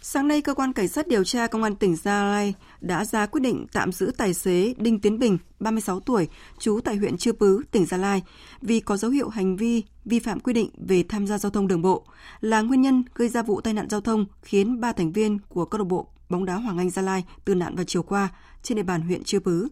Sáng 0.09 0.27
nay, 0.27 0.41
cơ 0.41 0.53
quan 0.53 0.73
cảnh 0.73 0.87
sát 0.87 1.07
điều 1.07 1.23
tra 1.23 1.47
công 1.47 1.63
an 1.63 1.75
tỉnh 1.75 1.95
Gia 1.95 2.23
Lai 2.23 2.53
đã 2.81 3.05
ra 3.05 3.25
quyết 3.25 3.41
định 3.41 3.65
tạm 3.73 3.91
giữ 3.91 4.11
tài 4.17 4.33
xế 4.33 4.73
Đinh 4.77 4.99
Tiến 4.99 5.19
Bình, 5.19 5.37
36 5.59 5.99
tuổi, 5.99 6.27
trú 6.59 6.79
tại 6.83 6.95
huyện 6.95 7.17
Chư 7.17 7.31
Pứ, 7.33 7.63
tỉnh 7.71 7.85
Gia 7.85 7.97
Lai, 7.97 8.23
vì 8.61 8.79
có 8.79 8.97
dấu 8.97 9.11
hiệu 9.11 9.29
hành 9.29 9.57
vi 9.57 9.83
vi 10.05 10.19
phạm 10.19 10.39
quy 10.39 10.53
định 10.53 10.69
về 10.87 11.03
tham 11.09 11.27
gia 11.27 11.37
giao 11.37 11.49
thông 11.49 11.67
đường 11.67 11.81
bộ, 11.81 12.05
là 12.41 12.61
nguyên 12.61 12.81
nhân 12.81 13.03
gây 13.15 13.29
ra 13.29 13.41
vụ 13.41 13.61
tai 13.61 13.73
nạn 13.73 13.89
giao 13.89 14.01
thông 14.01 14.25
khiến 14.41 14.81
ba 14.81 14.91
thành 14.91 15.11
viên 15.11 15.39
của 15.49 15.65
câu 15.65 15.79
lạc 15.79 15.87
bộ 15.87 16.07
bóng 16.29 16.45
đá 16.45 16.55
Hoàng 16.55 16.77
Anh 16.77 16.89
Gia 16.89 17.01
Lai 17.01 17.23
tử 17.45 17.55
nạn 17.55 17.75
vào 17.75 17.85
chiều 17.85 18.03
qua 18.03 18.29
trên 18.63 18.75
địa 18.75 18.83
bàn 18.83 19.01
huyện 19.01 19.23
Chư 19.23 19.39
Pứ. 19.39 19.67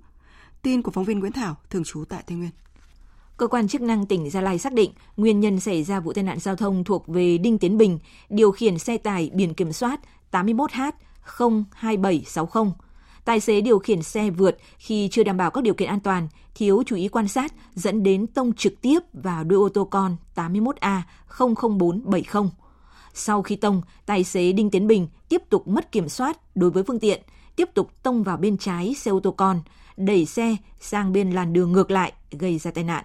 Tin 0.61 0.81
của 0.81 0.91
phóng 0.91 1.05
viên 1.05 1.19
Nguyễn 1.19 1.31
Thảo, 1.31 1.55
thường 1.69 1.83
trú 1.83 2.05
tại 2.05 2.23
Tây 2.27 2.37
Nguyên. 2.37 2.51
Cơ 3.37 3.47
quan 3.47 3.67
chức 3.67 3.81
năng 3.81 4.05
tỉnh 4.05 4.29
Gia 4.29 4.41
Lai 4.41 4.59
xác 4.59 4.73
định 4.73 4.91
nguyên 5.17 5.39
nhân 5.39 5.59
xảy 5.59 5.83
ra 5.83 5.99
vụ 5.99 6.13
tai 6.13 6.23
nạn 6.23 6.39
giao 6.39 6.55
thông 6.55 6.83
thuộc 6.83 7.07
về 7.07 7.37
Đinh 7.37 7.57
Tiến 7.57 7.77
Bình, 7.77 7.99
điều 8.29 8.51
khiển 8.51 8.77
xe 8.79 8.97
tải 8.97 9.31
biển 9.33 9.53
kiểm 9.53 9.71
soát 9.71 9.99
81H 10.31 10.91
02760. 11.71 12.73
Tài 13.25 13.39
xế 13.39 13.61
điều 13.61 13.79
khiển 13.79 14.03
xe 14.03 14.29
vượt 14.29 14.57
khi 14.77 15.09
chưa 15.11 15.23
đảm 15.23 15.37
bảo 15.37 15.51
các 15.51 15.63
điều 15.63 15.73
kiện 15.73 15.89
an 15.89 15.99
toàn, 15.99 16.27
thiếu 16.55 16.83
chú 16.85 16.95
ý 16.95 17.07
quan 17.07 17.27
sát 17.27 17.53
dẫn 17.73 18.03
đến 18.03 18.27
tông 18.27 18.53
trực 18.53 18.81
tiếp 18.81 18.99
vào 19.13 19.43
đuôi 19.43 19.59
ô 19.59 19.69
tô 19.69 19.85
con 19.85 20.15
81A 20.35 21.01
00470. 21.39 22.49
Sau 23.13 23.41
khi 23.41 23.55
tông, 23.55 23.81
tài 24.05 24.23
xế 24.23 24.51
Đinh 24.51 24.69
Tiến 24.69 24.87
Bình 24.87 25.07
tiếp 25.29 25.41
tục 25.49 25.67
mất 25.67 25.91
kiểm 25.91 26.09
soát 26.09 26.55
đối 26.55 26.69
với 26.71 26.83
phương 26.83 26.99
tiện, 26.99 27.21
tiếp 27.55 27.69
tục 27.73 27.91
tông 28.03 28.23
vào 28.23 28.37
bên 28.37 28.57
trái 28.57 28.93
xe 28.93 29.11
ô 29.11 29.19
tô 29.19 29.31
con, 29.31 29.61
đẩy 29.97 30.25
xe 30.25 30.55
sang 30.79 31.13
bên 31.13 31.31
làn 31.31 31.53
đường 31.53 31.71
ngược 31.71 31.91
lại 31.91 32.13
gây 32.31 32.57
ra 32.57 32.71
tai 32.71 32.83
nạn. 32.83 33.03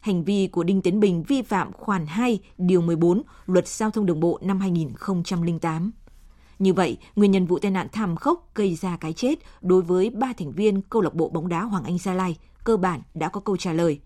Hành 0.00 0.24
vi 0.24 0.46
của 0.46 0.62
Đinh 0.62 0.82
Tiến 0.82 1.00
Bình 1.00 1.22
vi 1.22 1.42
phạm 1.42 1.72
khoản 1.72 2.06
2 2.06 2.38
điều 2.58 2.80
14 2.80 3.22
Luật 3.46 3.68
Giao 3.68 3.90
thông 3.90 4.06
đường 4.06 4.20
bộ 4.20 4.38
năm 4.42 4.60
2008. 4.60 5.92
Như 6.60 6.74
vậy, 6.74 6.96
nguyên 7.16 7.30
nhân 7.30 7.46
vụ 7.46 7.58
tai 7.58 7.70
nạn 7.70 7.86
thảm 7.92 8.16
khốc 8.16 8.54
gây 8.54 8.74
ra 8.74 8.96
cái 8.96 9.12
chết 9.12 9.34
đối 9.60 9.82
với 9.82 10.10
ba 10.10 10.32
thành 10.38 10.52
viên 10.52 10.82
câu 10.82 11.02
lạc 11.02 11.14
bộ 11.14 11.28
bóng 11.28 11.48
đá 11.48 11.62
Hoàng 11.62 11.84
Anh 11.84 11.98
Gia 11.98 12.14
Lai 12.14 12.36
cơ 12.64 12.76
bản 12.76 13.00
đã 13.14 13.28
có 13.28 13.40
câu 13.40 13.56
trả 13.56 13.72
lời. 13.72 14.00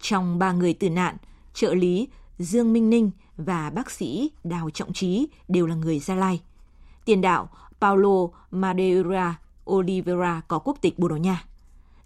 Trong 0.00 0.38
ba 0.38 0.52
người 0.52 0.74
tử 0.74 0.90
nạn, 0.90 1.16
trợ 1.54 1.74
lý 1.74 2.08
Dương 2.38 2.72
Minh 2.72 2.90
Ninh 2.90 3.10
và 3.36 3.70
bác 3.70 3.90
sĩ 3.90 4.30
Đào 4.44 4.70
Trọng 4.70 4.92
Trí 4.92 5.28
đều 5.48 5.66
là 5.66 5.74
người 5.74 5.98
Gia 5.98 6.14
Lai. 6.14 6.40
Tiền 7.04 7.20
đạo 7.20 7.48
Paulo 7.80 8.26
Madeira 8.50 9.38
Oliveira 9.70 10.42
có 10.48 10.58
quốc 10.58 10.78
tịch 10.80 10.98
Bồ 10.98 11.08
Đào 11.08 11.18
Nha. 11.18 11.44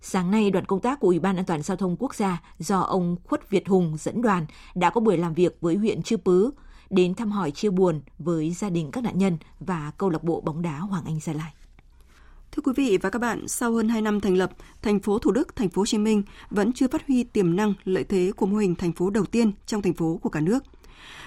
Sáng 0.00 0.30
nay, 0.30 0.50
đoàn 0.50 0.64
công 0.64 0.80
tác 0.80 1.00
của 1.00 1.08
Ủy 1.08 1.18
ban 1.18 1.36
An 1.36 1.44
toàn 1.44 1.62
Giao 1.62 1.76
thông 1.76 1.96
Quốc 1.98 2.14
gia 2.14 2.42
do 2.58 2.80
ông 2.80 3.16
Khuất 3.24 3.50
Việt 3.50 3.68
Hùng 3.68 3.96
dẫn 3.98 4.22
đoàn 4.22 4.46
đã 4.74 4.90
có 4.90 5.00
buổi 5.00 5.16
làm 5.16 5.34
việc 5.34 5.56
với 5.60 5.76
huyện 5.76 6.02
Chư 6.02 6.16
Pứ, 6.16 6.50
đến 6.92 7.14
thăm 7.14 7.30
hỏi 7.30 7.50
chia 7.50 7.70
buồn 7.70 8.00
với 8.18 8.50
gia 8.50 8.70
đình 8.70 8.90
các 8.90 9.04
nạn 9.04 9.18
nhân 9.18 9.38
và 9.60 9.92
câu 9.98 10.10
lạc 10.10 10.24
bộ 10.24 10.40
bóng 10.40 10.62
đá 10.62 10.78
Hoàng 10.78 11.04
Anh 11.04 11.20
Gia 11.20 11.32
Lai. 11.32 11.52
Thưa 12.52 12.62
quý 12.64 12.72
vị 12.76 12.98
và 13.02 13.10
các 13.10 13.18
bạn, 13.18 13.48
sau 13.48 13.72
hơn 13.72 13.88
2 13.88 14.02
năm 14.02 14.20
thành 14.20 14.36
lập, 14.36 14.50
thành 14.82 15.00
phố 15.00 15.18
Thủ 15.18 15.30
Đức, 15.30 15.56
thành 15.56 15.68
phố 15.68 15.80
Hồ 15.80 15.86
Chí 15.86 15.98
Minh 15.98 16.22
vẫn 16.50 16.72
chưa 16.72 16.88
phát 16.88 17.06
huy 17.06 17.24
tiềm 17.24 17.56
năng 17.56 17.74
lợi 17.84 18.04
thế 18.04 18.32
của 18.36 18.46
mô 18.46 18.56
hình 18.56 18.74
thành 18.74 18.92
phố 18.92 19.10
đầu 19.10 19.24
tiên 19.24 19.52
trong 19.66 19.82
thành 19.82 19.94
phố 19.94 20.18
của 20.22 20.28
cả 20.28 20.40
nước. 20.40 20.64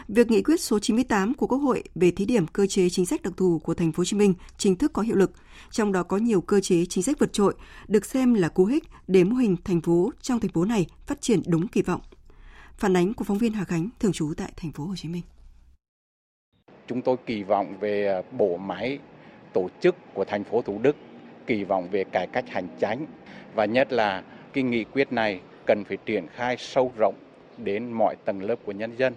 Việc 0.08 0.32
nghị 0.32 0.42
quyết 0.42 0.62
số 0.62 0.80
98 0.80 1.34
của 1.34 1.48
Quốc 1.48 1.58
hội 1.58 1.84
về 1.96 2.12
thí 2.12 2.26
điểm 2.26 2.48
cơ 2.48 2.68
chế 2.68 2.90
chính 2.90 3.06
sách 3.06 3.22
đặc 3.22 3.34
thù 3.38 3.60
của 3.60 3.74
thành 3.74 3.92
phố 3.92 4.02
Hồ 4.02 4.06
Chí 4.06 4.18
Minh 4.18 4.34
chính 4.58 4.76
thức 4.76 4.94
có 4.94 5.02
hiệu 5.02 5.16
lực, 5.16 5.32
trong 5.72 5.92
đó 5.92 6.04
có 6.04 6.18
nhiều 6.18 6.42
cơ 6.42 6.60
chế 6.60 6.86
chính 6.86 7.04
sách 7.04 7.20
vượt 7.20 7.34
trội 7.34 7.54
được 7.88 8.06
xem 8.06 8.34
là 8.34 8.50
cú 8.50 8.66
hích 8.66 8.84
để 9.08 9.24
mô 9.24 9.36
hình 9.36 9.56
thành 9.64 9.82
phố 9.82 10.12
trong 10.22 10.40
thành 10.40 10.52
phố 10.52 10.66
này 10.66 10.86
phát 11.08 11.22
triển 11.22 11.42
đúng 11.48 11.68
kỳ 11.68 11.82
vọng. 11.82 12.02
Phản 12.78 12.98
ánh 12.98 13.14
của 13.14 13.24
phóng 13.24 13.38
viên 13.38 13.54
Hà 13.54 13.64
Khánh 13.64 13.90
thường 14.00 14.12
trú 14.12 14.34
tại 14.38 14.54
thành 14.58 14.72
phố 14.72 14.86
Hồ 14.86 14.96
Chí 14.96 15.10
Minh. 15.10 15.24
Chúng 16.88 17.02
tôi 17.02 17.16
kỳ 17.26 17.44
vọng 17.44 17.74
về 17.80 18.08
à, 18.08 18.22
bộ 18.32 18.58
máy 18.58 19.00
tổ 19.54 19.70
chức 19.80 19.96
của 20.14 20.26
thành 20.26 20.44
phố 20.44 20.62
Thủ 20.62 20.80
Đức, 20.82 20.96
kỳ 21.48 21.64
vọng 21.64 21.88
về 21.92 22.04
cải 22.04 22.28
cách 22.28 22.50
hành 22.50 22.68
chính 22.80 23.06
và 23.56 23.66
nhất 23.66 23.94
là 23.94 24.24
cái 24.54 24.64
nghị 24.64 24.84
quyết 24.84 25.12
này 25.12 25.40
cần 25.66 25.84
phải 25.84 25.98
triển 26.06 26.28
khai 26.28 26.56
sâu 26.58 26.92
rộng 26.98 27.16
đến 27.58 27.92
mọi 27.92 28.16
tầng 28.26 28.44
lớp 28.44 28.56
của 28.66 28.72
nhân 28.72 28.92
dân 28.98 29.14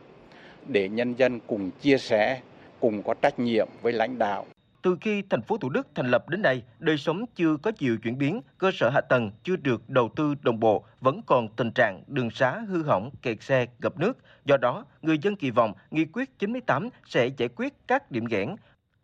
để 0.66 0.88
nhân 0.88 1.14
dân 1.14 1.40
cùng 1.46 1.70
chia 1.80 1.98
sẻ, 1.98 2.40
cùng 2.80 3.02
có 3.02 3.14
trách 3.14 3.38
nhiệm 3.38 3.68
với 3.82 3.92
lãnh 3.92 4.18
đạo. 4.18 4.46
Từ 4.88 4.96
khi 5.00 5.22
thành 5.30 5.42
phố 5.42 5.56
Thủ 5.56 5.68
Đức 5.68 5.86
thành 5.94 6.10
lập 6.10 6.28
đến 6.28 6.42
nay, 6.42 6.62
đời 6.78 6.96
sống 6.98 7.24
chưa 7.36 7.56
có 7.62 7.72
nhiều 7.80 7.96
chuyển 8.02 8.18
biến, 8.18 8.40
cơ 8.58 8.70
sở 8.74 8.90
hạ 8.90 9.00
tầng 9.00 9.30
chưa 9.44 9.56
được 9.56 9.90
đầu 9.90 10.10
tư 10.16 10.34
đồng 10.42 10.60
bộ, 10.60 10.84
vẫn 11.00 11.20
còn 11.26 11.48
tình 11.56 11.70
trạng 11.70 12.02
đường 12.06 12.30
xá 12.30 12.60
hư 12.68 12.82
hỏng, 12.82 13.10
kẹt 13.22 13.42
xe, 13.42 13.66
ngập 13.82 13.98
nước. 13.98 14.18
Do 14.44 14.56
đó, 14.56 14.84
người 15.02 15.18
dân 15.18 15.36
kỳ 15.36 15.50
vọng 15.50 15.72
nghị 15.90 16.04
quyết 16.04 16.38
98 16.38 16.88
sẽ 17.06 17.26
giải 17.26 17.48
quyết 17.56 17.74
các 17.88 18.10
điểm 18.10 18.24
nghẽn. 18.28 18.48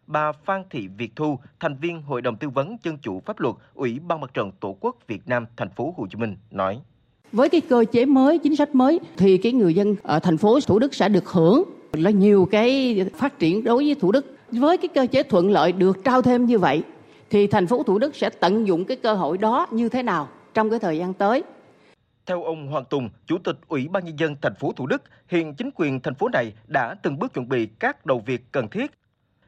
Bà 0.07 0.33
Phan 0.33 0.63
Thị 0.71 0.89
Việt 0.89 1.17
Thu, 1.17 1.39
thành 1.61 1.77
viên 1.77 2.03
Hội 2.03 2.23
đồng 2.23 2.37
tư 2.37 2.49
vấn 2.49 2.77
dân 2.83 2.99
chủ 2.99 3.23
pháp 3.27 3.41
luật, 3.41 3.55
Ủy 3.75 3.99
ban 3.99 4.21
Mặt 4.21 4.35
trận 4.35 4.51
Tổ 4.61 4.77
quốc 4.81 4.97
Việt 5.07 5.29
Nam 5.29 5.47
thành 5.57 5.71
phố 5.71 5.95
Hồ 5.97 6.07
Chí 6.11 6.17
Minh 6.17 6.37
nói: 6.51 6.81
với 7.33 7.49
cái 7.49 7.61
cơ 7.61 7.85
chế 7.93 8.05
mới 8.05 8.39
chính 8.39 8.57
sách 8.57 8.75
mới 8.75 9.01
thì 9.17 9.39
cái 9.39 9.53
người 9.53 9.75
dân 9.75 9.97
ở 10.03 10.19
thành 10.19 10.39
phố 10.39 10.59
thủ 10.67 10.79
đức 10.79 10.95
sẽ 10.95 11.09
được 11.09 11.29
hưởng 11.29 11.65
là 11.93 12.11
nhiều 12.11 12.49
cái 12.51 13.01
phát 13.17 13.39
triển 13.39 13.65
đối 13.65 13.85
với 13.85 13.95
thủ 13.95 14.13
đức 14.13 14.27
với 14.61 14.77
cái 14.77 14.89
cơ 14.89 15.07
chế 15.07 15.23
thuận 15.23 15.51
lợi 15.51 15.73
được 15.73 16.05
trao 16.05 16.23
thêm 16.23 16.47
như 16.47 16.59
vậy 16.59 16.83
thì 17.31 17.47
thành 17.47 17.67
phố 17.67 17.83
thủ 17.83 17.99
đức 17.99 18.17
sẽ 18.17 18.31
tận 18.31 18.67
dụng 18.67 18.85
cái 18.85 18.97
cơ 18.97 19.15
hội 19.15 19.39
đó 19.39 19.67
như 19.71 19.89
thế 19.89 20.03
nào 20.03 20.29
trong 20.55 20.71
cái 20.71 20.79
thời 20.79 20.99
gian 20.99 21.15
tới? 21.15 21.43
Theo 22.27 22.45
ông 22.45 22.67
Hoàng 22.67 22.85
Tùng, 22.91 23.09
Chủ 23.27 23.39
tịch 23.39 23.57
Ủy 23.69 23.89
ban 23.89 24.05
Nhân 24.05 24.19
dân 24.19 24.37
thành 24.43 24.55
phố 24.55 24.73
Thủ 24.73 24.87
Đức, 24.87 25.03
hiện 25.29 25.55
chính 25.55 25.71
quyền 25.75 26.01
thành 26.01 26.15
phố 26.15 26.29
này 26.29 26.53
đã 26.67 26.95
từng 27.03 27.19
bước 27.19 27.33
chuẩn 27.35 27.49
bị 27.49 27.67
các 27.67 28.07
đầu 28.07 28.23
việc 28.27 28.43
cần 28.53 28.69
thiết 28.69 28.91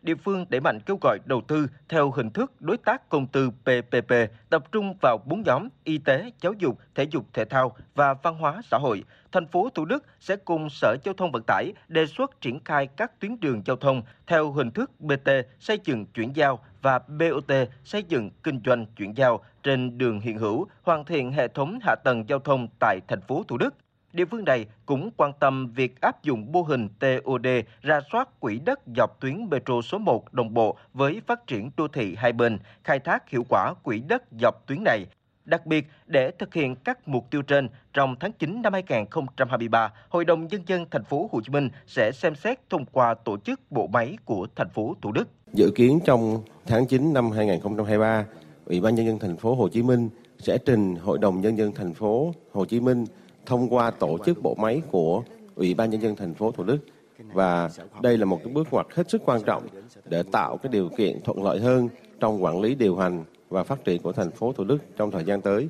địa 0.06 0.14
phương 0.14 0.46
đẩy 0.48 0.60
mạnh 0.60 0.80
kêu 0.80 0.98
gọi 1.00 1.18
đầu 1.24 1.40
tư 1.48 1.66
theo 1.88 2.10
hình 2.10 2.30
thức 2.30 2.52
đối 2.60 2.76
tác 2.76 3.08
công 3.08 3.26
tư 3.26 3.50
PPP, 3.50 4.12
tập 4.50 4.72
trung 4.72 4.94
vào 5.00 5.18
bốn 5.26 5.42
nhóm 5.42 5.68
y 5.84 5.98
tế, 5.98 6.30
giáo 6.40 6.52
dục, 6.52 6.78
thể 6.94 7.04
dục 7.04 7.24
thể 7.32 7.44
thao 7.44 7.76
và 7.94 8.14
văn 8.14 8.34
hóa 8.34 8.60
xã 8.70 8.78
hội. 8.78 9.04
Thành 9.32 9.46
phố 9.46 9.68
Thủ 9.74 9.84
Đức 9.84 10.04
sẽ 10.20 10.36
cùng 10.36 10.70
Sở 10.70 10.96
Giao 11.04 11.14
thông 11.14 11.32
Vận 11.32 11.42
tải 11.46 11.72
đề 11.88 12.06
xuất 12.06 12.40
triển 12.40 12.60
khai 12.64 12.86
các 12.86 13.20
tuyến 13.20 13.40
đường 13.40 13.62
giao 13.66 13.76
thông 13.76 14.02
theo 14.26 14.52
hình 14.52 14.70
thức 14.70 15.00
BT 15.00 15.30
xây 15.58 15.78
dựng 15.84 16.06
chuyển 16.06 16.36
giao 16.36 16.58
và 16.82 16.98
BOT 16.98 17.52
xây 17.84 18.02
dựng 18.02 18.30
kinh 18.42 18.60
doanh 18.66 18.86
chuyển 18.86 19.16
giao 19.16 19.44
trên 19.62 19.98
đường 19.98 20.20
hiện 20.20 20.38
hữu, 20.38 20.66
hoàn 20.82 21.04
thiện 21.04 21.32
hệ 21.32 21.48
thống 21.48 21.78
hạ 21.82 21.94
tầng 22.04 22.24
giao 22.28 22.38
thông 22.38 22.68
tại 22.80 23.00
thành 23.08 23.20
phố 23.20 23.44
Thủ 23.48 23.58
Đức 23.58 23.74
địa 24.16 24.24
phương 24.24 24.44
này 24.44 24.66
cũng 24.86 25.10
quan 25.16 25.32
tâm 25.40 25.72
việc 25.74 26.00
áp 26.00 26.22
dụng 26.22 26.52
mô 26.52 26.62
hình 26.62 26.88
TOD 26.98 27.46
ra 27.82 28.00
soát 28.12 28.40
quỹ 28.40 28.58
đất 28.58 28.80
dọc 28.96 29.20
tuyến 29.20 29.48
metro 29.50 29.74
số 29.82 29.98
1 29.98 30.32
đồng 30.32 30.54
bộ 30.54 30.76
với 30.94 31.22
phát 31.26 31.46
triển 31.46 31.70
đô 31.76 31.88
thị 31.88 32.14
hai 32.18 32.32
bên, 32.32 32.58
khai 32.84 32.98
thác 32.98 33.30
hiệu 33.30 33.44
quả 33.48 33.74
quỹ 33.82 34.00
đất 34.00 34.22
dọc 34.40 34.66
tuyến 34.66 34.84
này. 34.84 35.06
Đặc 35.44 35.66
biệt, 35.66 35.86
để 36.06 36.30
thực 36.30 36.54
hiện 36.54 36.76
các 36.76 37.08
mục 37.08 37.30
tiêu 37.30 37.42
trên, 37.42 37.68
trong 37.92 38.16
tháng 38.20 38.32
9 38.32 38.62
năm 38.62 38.72
2023, 38.72 39.92
Hội 40.08 40.24
đồng 40.24 40.46
nhân 40.46 40.62
dân 40.66 40.86
thành 40.90 41.04
phố 41.04 41.28
Hồ 41.32 41.40
Chí 41.40 41.52
Minh 41.52 41.68
sẽ 41.86 42.12
xem 42.12 42.34
xét 42.34 42.70
thông 42.70 42.84
qua 42.92 43.14
tổ 43.14 43.38
chức 43.38 43.60
bộ 43.70 43.86
máy 43.86 44.16
của 44.24 44.46
thành 44.56 44.68
phố 44.68 44.96
Thủ 45.02 45.12
Đức. 45.12 45.28
Dự 45.52 45.70
kiến 45.74 45.98
trong 46.04 46.42
tháng 46.66 46.86
9 46.86 47.12
năm 47.12 47.30
2023, 47.30 48.26
Ủy 48.64 48.80
ban 48.80 48.94
nhân 48.94 49.06
dân 49.06 49.18
thành 49.18 49.36
phố 49.36 49.54
Hồ 49.54 49.68
Chí 49.68 49.82
Minh 49.82 50.08
sẽ 50.38 50.58
trình 50.66 50.96
Hội 50.96 51.18
đồng 51.18 51.40
nhân 51.40 51.58
dân 51.58 51.72
thành 51.74 51.94
phố 51.94 52.34
Hồ 52.52 52.64
Chí 52.64 52.80
Minh 52.80 53.04
thông 53.46 53.68
qua 53.68 53.90
tổ 53.90 54.18
chức 54.26 54.42
bộ 54.42 54.54
máy 54.54 54.82
của 54.90 55.22
Ủy 55.54 55.74
ban 55.74 55.90
nhân 55.90 56.02
dân 56.02 56.16
thành 56.16 56.34
phố 56.34 56.50
Thủ 56.50 56.64
Đức 56.64 56.78
và 57.18 57.70
đây 58.02 58.18
là 58.18 58.24
một 58.24 58.40
cái 58.44 58.52
bước 58.52 58.68
ngoặt 58.70 58.86
hết 58.94 59.10
sức 59.10 59.22
quan 59.24 59.42
trọng 59.42 59.66
để 60.04 60.22
tạo 60.32 60.56
cái 60.56 60.72
điều 60.72 60.88
kiện 60.96 61.20
thuận 61.24 61.42
lợi 61.42 61.60
hơn 61.60 61.88
trong 62.20 62.44
quản 62.44 62.60
lý 62.60 62.74
điều 62.74 62.96
hành 62.96 63.24
và 63.48 63.64
phát 63.64 63.84
triển 63.84 64.02
của 64.02 64.12
thành 64.12 64.30
phố 64.30 64.52
Thủ 64.52 64.64
Đức 64.64 64.78
trong 64.96 65.10
thời 65.10 65.24
gian 65.24 65.40
tới. 65.40 65.68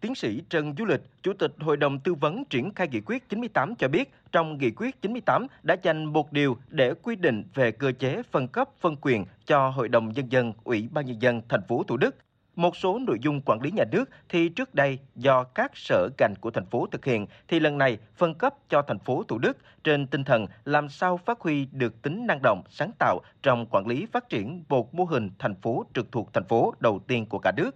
Tiến 0.00 0.14
sĩ 0.14 0.42
Trần 0.50 0.74
Du 0.78 0.84
Lịch, 0.84 1.00
Chủ 1.22 1.32
tịch 1.32 1.52
Hội 1.58 1.76
đồng 1.76 1.98
Tư 2.00 2.14
vấn 2.14 2.44
triển 2.44 2.74
khai 2.74 2.88
nghị 2.88 3.00
quyết 3.00 3.28
98 3.28 3.74
cho 3.74 3.88
biết, 3.88 4.12
trong 4.32 4.58
nghị 4.58 4.70
quyết 4.70 5.02
98 5.02 5.46
đã 5.62 5.76
dành 5.82 6.04
một 6.04 6.32
điều 6.32 6.56
để 6.68 6.94
quy 6.94 7.16
định 7.16 7.44
về 7.54 7.70
cơ 7.70 7.92
chế 7.98 8.22
phân 8.30 8.48
cấp 8.48 8.68
phân 8.80 8.96
quyền 9.00 9.24
cho 9.46 9.68
Hội 9.68 9.88
đồng 9.88 10.12
Nhân 10.12 10.32
dân, 10.32 10.52
Ủy 10.64 10.88
ban 10.92 11.06
Nhân 11.06 11.22
dân 11.22 11.42
thành 11.48 11.62
phố 11.68 11.82
Thủ 11.82 11.96
Đức 11.96 12.16
một 12.56 12.76
số 12.76 12.98
nội 12.98 13.18
dung 13.22 13.40
quản 13.40 13.60
lý 13.62 13.70
nhà 13.70 13.84
nước 13.92 14.10
thì 14.28 14.48
trước 14.48 14.74
đây 14.74 14.98
do 15.14 15.44
các 15.44 15.70
sở 15.74 16.08
ngành 16.18 16.34
của 16.40 16.50
thành 16.50 16.66
phố 16.66 16.86
thực 16.90 17.04
hiện 17.04 17.26
thì 17.48 17.60
lần 17.60 17.78
này 17.78 17.98
phân 18.16 18.34
cấp 18.34 18.54
cho 18.68 18.82
thành 18.82 18.98
phố 18.98 19.22
Thủ 19.28 19.38
Đức 19.38 19.56
trên 19.84 20.06
tinh 20.06 20.24
thần 20.24 20.46
làm 20.64 20.88
sao 20.88 21.16
phát 21.16 21.40
huy 21.40 21.66
được 21.72 22.02
tính 22.02 22.26
năng 22.26 22.42
động, 22.42 22.62
sáng 22.70 22.90
tạo 22.98 23.20
trong 23.42 23.66
quản 23.70 23.86
lý 23.86 24.06
phát 24.12 24.28
triển 24.28 24.64
một 24.68 24.94
mô 24.94 25.04
hình 25.04 25.30
thành 25.38 25.54
phố 25.54 25.84
trực 25.94 26.12
thuộc 26.12 26.32
thành 26.32 26.44
phố 26.44 26.74
đầu 26.80 27.00
tiên 27.06 27.26
của 27.26 27.38
cả 27.38 27.52
nước. 27.56 27.70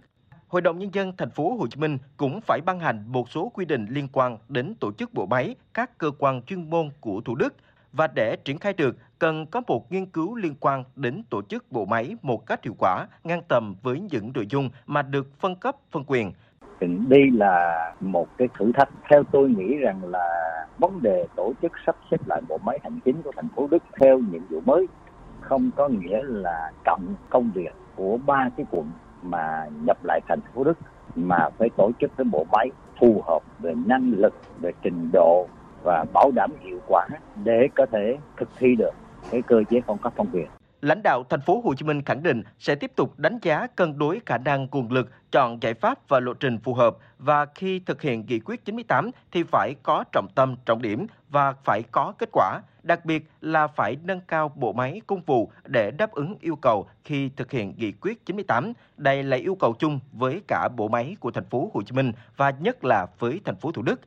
Hội 0.47 0.61
đồng 0.61 0.79
nhân 0.79 0.93
dân 0.93 1.17
thành 1.17 1.31
phố 1.31 1.55
Hồ 1.55 1.67
Chí 1.67 1.79
Minh 1.79 1.97
cũng 2.17 2.41
phải 2.41 2.61
ban 2.65 2.79
hành 2.79 3.03
một 3.07 3.29
số 3.29 3.51
quy 3.53 3.65
định 3.65 3.85
liên 3.89 4.07
quan 4.11 4.37
đến 4.49 4.73
tổ 4.79 4.91
chức 4.91 5.13
bộ 5.13 5.25
máy, 5.25 5.55
các 5.73 5.97
cơ 5.97 6.11
quan 6.19 6.41
chuyên 6.41 6.69
môn 6.69 6.89
của 6.99 7.21
Thủ 7.21 7.35
Đức 7.35 7.53
và 7.93 8.07
để 8.07 8.35
triển 8.35 8.57
khai 8.57 8.73
được 8.73 8.97
cần 9.19 9.45
có 9.45 9.61
một 9.67 9.91
nghiên 9.91 10.05
cứu 10.05 10.35
liên 10.35 10.55
quan 10.59 10.83
đến 10.95 11.23
tổ 11.29 11.41
chức 11.41 11.71
bộ 11.71 11.85
máy 11.85 12.15
một 12.21 12.45
cách 12.45 12.63
hiệu 12.63 12.75
quả, 12.79 13.07
ngang 13.23 13.41
tầm 13.47 13.75
với 13.83 13.99
những 13.99 14.31
nội 14.35 14.47
dung 14.49 14.69
mà 14.85 15.01
được 15.01 15.27
phân 15.39 15.55
cấp, 15.55 15.75
phân 15.91 16.03
quyền. 16.07 16.31
Đây 17.07 17.31
là 17.33 17.93
một 17.99 18.27
cái 18.37 18.47
thử 18.59 18.71
thách. 18.75 18.89
Theo 19.09 19.23
tôi 19.31 19.49
nghĩ 19.49 19.77
rằng 19.77 20.03
là 20.03 20.27
vấn 20.77 21.01
đề 21.01 21.27
tổ 21.35 21.53
chức 21.61 21.71
sắp 21.85 21.95
xếp 22.11 22.27
lại 22.27 22.41
bộ 22.49 22.57
máy 22.57 22.79
hành 22.83 22.99
chính 23.05 23.21
của 23.21 23.31
thành 23.35 23.47
phố 23.55 23.67
Đức 23.67 23.83
theo 23.99 24.19
nhiệm 24.19 24.41
vụ 24.49 24.61
mới 24.65 24.87
không 25.41 25.71
có 25.75 25.87
nghĩa 25.87 26.21
là 26.23 26.71
cộng 26.85 27.15
công 27.29 27.51
việc 27.51 27.73
của 27.95 28.17
ba 28.25 28.49
cái 28.57 28.65
quận 28.71 28.91
mà 29.21 29.65
nhập 29.85 29.97
lại 30.03 30.19
thành 30.27 30.39
phố 30.53 30.63
Đức 30.63 30.77
mà 31.15 31.49
phải 31.57 31.69
tổ 31.77 31.91
chức 31.99 32.11
cái 32.17 32.25
bộ 32.31 32.45
máy 32.51 32.69
phù 32.99 33.23
hợp 33.27 33.41
về 33.59 33.73
năng 33.85 34.11
lực, 34.11 34.33
về 34.61 34.71
trình 34.81 35.09
độ 35.13 35.47
và 35.83 36.05
bảo 36.13 36.31
đảm 36.35 36.51
hiệu 36.63 36.79
quả 36.87 37.07
để 37.43 37.67
có 37.75 37.85
thể 37.91 38.17
thực 38.37 38.49
thi 38.57 38.75
được 38.75 38.91
cái 39.31 39.41
cơ 39.41 39.63
chế 39.69 39.81
phân 39.87 39.97
cấp 39.97 40.13
phân 40.17 40.27
quyền. 40.33 40.47
Lãnh 40.81 41.03
đạo 41.03 41.23
thành 41.29 41.41
phố 41.41 41.61
Hồ 41.63 41.73
Chí 41.75 41.85
Minh 41.85 42.01
khẳng 42.01 42.23
định 42.23 42.43
sẽ 42.59 42.75
tiếp 42.75 42.91
tục 42.95 43.19
đánh 43.19 43.39
giá 43.41 43.67
cân 43.67 43.97
đối 43.97 44.21
khả 44.25 44.37
năng 44.37 44.67
nguồn 44.71 44.91
lực, 44.91 45.09
chọn 45.31 45.57
giải 45.61 45.73
pháp 45.73 46.09
và 46.09 46.19
lộ 46.19 46.33
trình 46.33 46.57
phù 46.57 46.73
hợp 46.73 46.97
và 47.19 47.45
khi 47.55 47.79
thực 47.79 48.01
hiện 48.01 48.25
nghị 48.27 48.39
quyết 48.39 48.65
98 48.65 49.11
thì 49.31 49.43
phải 49.43 49.75
có 49.83 50.03
trọng 50.11 50.27
tâm, 50.35 50.55
trọng 50.65 50.81
điểm 50.81 51.07
và 51.29 51.53
phải 51.63 51.83
có 51.91 52.13
kết 52.17 52.29
quả, 52.31 52.61
đặc 52.83 53.05
biệt 53.05 53.29
là 53.41 53.67
phải 53.67 53.97
nâng 54.03 54.21
cao 54.27 54.51
bộ 54.55 54.73
máy 54.73 55.01
công 55.07 55.21
vụ 55.21 55.51
để 55.65 55.91
đáp 55.91 56.11
ứng 56.11 56.35
yêu 56.41 56.55
cầu 56.55 56.87
khi 57.03 57.29
thực 57.35 57.51
hiện 57.51 57.73
nghị 57.77 57.91
quyết 57.91 58.25
98. 58.25 58.73
Đây 58.97 59.23
là 59.23 59.37
yêu 59.37 59.55
cầu 59.55 59.73
chung 59.79 59.99
với 60.11 60.41
cả 60.47 60.69
bộ 60.77 60.87
máy 60.87 61.15
của 61.19 61.31
thành 61.31 61.49
phố 61.49 61.71
Hồ 61.73 61.81
Chí 61.81 61.95
Minh 61.95 62.11
và 62.37 62.53
nhất 62.59 62.83
là 62.83 63.07
với 63.19 63.41
thành 63.45 63.55
phố 63.55 63.71
Thủ 63.71 63.81
Đức. 63.81 64.01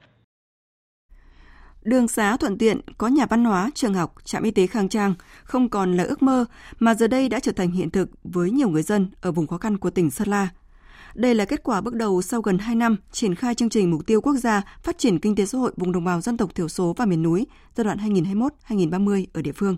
Đường 1.85 2.09
xá 2.09 2.37
thuận 2.37 2.59
tiện, 2.59 2.81
có 2.99 3.09
nhà 3.09 3.27
văn 3.27 3.45
hóa, 3.45 3.71
trường 3.75 3.95
học, 3.95 4.15
trạm 4.25 4.43
y 4.43 4.51
tế 4.51 4.67
khang 4.67 4.89
trang 4.89 5.15
không 5.45 5.69
còn 5.69 5.97
là 5.97 6.05
ước 6.05 6.23
mơ 6.23 6.45
mà 6.79 6.95
giờ 6.95 7.07
đây 7.07 7.29
đã 7.29 7.41
trở 7.41 7.53
thành 7.53 7.71
hiện 7.71 7.91
thực 7.91 8.11
với 8.25 8.51
nhiều 8.51 8.69
người 8.69 8.83
dân 8.83 9.09
ở 9.21 9.33
vùng 9.33 9.47
khó 9.47 9.59
khăn 9.59 9.79
của 9.79 9.91
tỉnh 9.91 10.11
Sơn 10.11 10.29
La. 10.29 10.49
Đây 11.15 11.35
là 11.35 11.45
kết 11.45 11.63
quả 11.63 11.81
bước 11.81 11.95
đầu 11.95 12.23
sau 12.23 12.43
gần 12.43 12.59
2 12.59 12.75
năm 12.75 12.97
triển 13.13 13.35
khai 13.35 13.55
chương 13.55 13.69
trình 13.69 13.91
mục 13.91 14.07
tiêu 14.07 14.21
quốc 14.21 14.37
gia 14.37 14.63
phát 14.83 14.99
triển 14.99 15.19
kinh 15.19 15.35
tế 15.35 15.47
xã 15.47 15.59
hội 15.59 15.73
vùng 15.77 15.93
đồng 15.93 16.05
bào 16.05 16.21
dân 16.21 16.37
tộc 16.37 16.55
thiểu 16.55 16.69
số 16.69 16.95
và 16.97 17.07
miền 17.07 17.23
núi 17.23 17.47
giai 17.77 17.85
đoạn 17.85 17.99
2021-2030 18.69 19.27
ở 19.33 19.43
địa 19.43 19.53
phương. 19.53 19.77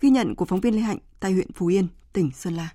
Ghi 0.00 0.10
nhận 0.10 0.34
của 0.34 0.44
phóng 0.44 0.60
viên 0.60 0.74
Lê 0.74 0.80
Hạnh 0.80 0.98
tại 1.20 1.32
huyện 1.32 1.52
Phú 1.52 1.66
Yên, 1.66 1.86
tỉnh 2.12 2.30
Sơn 2.34 2.54
La. 2.54 2.68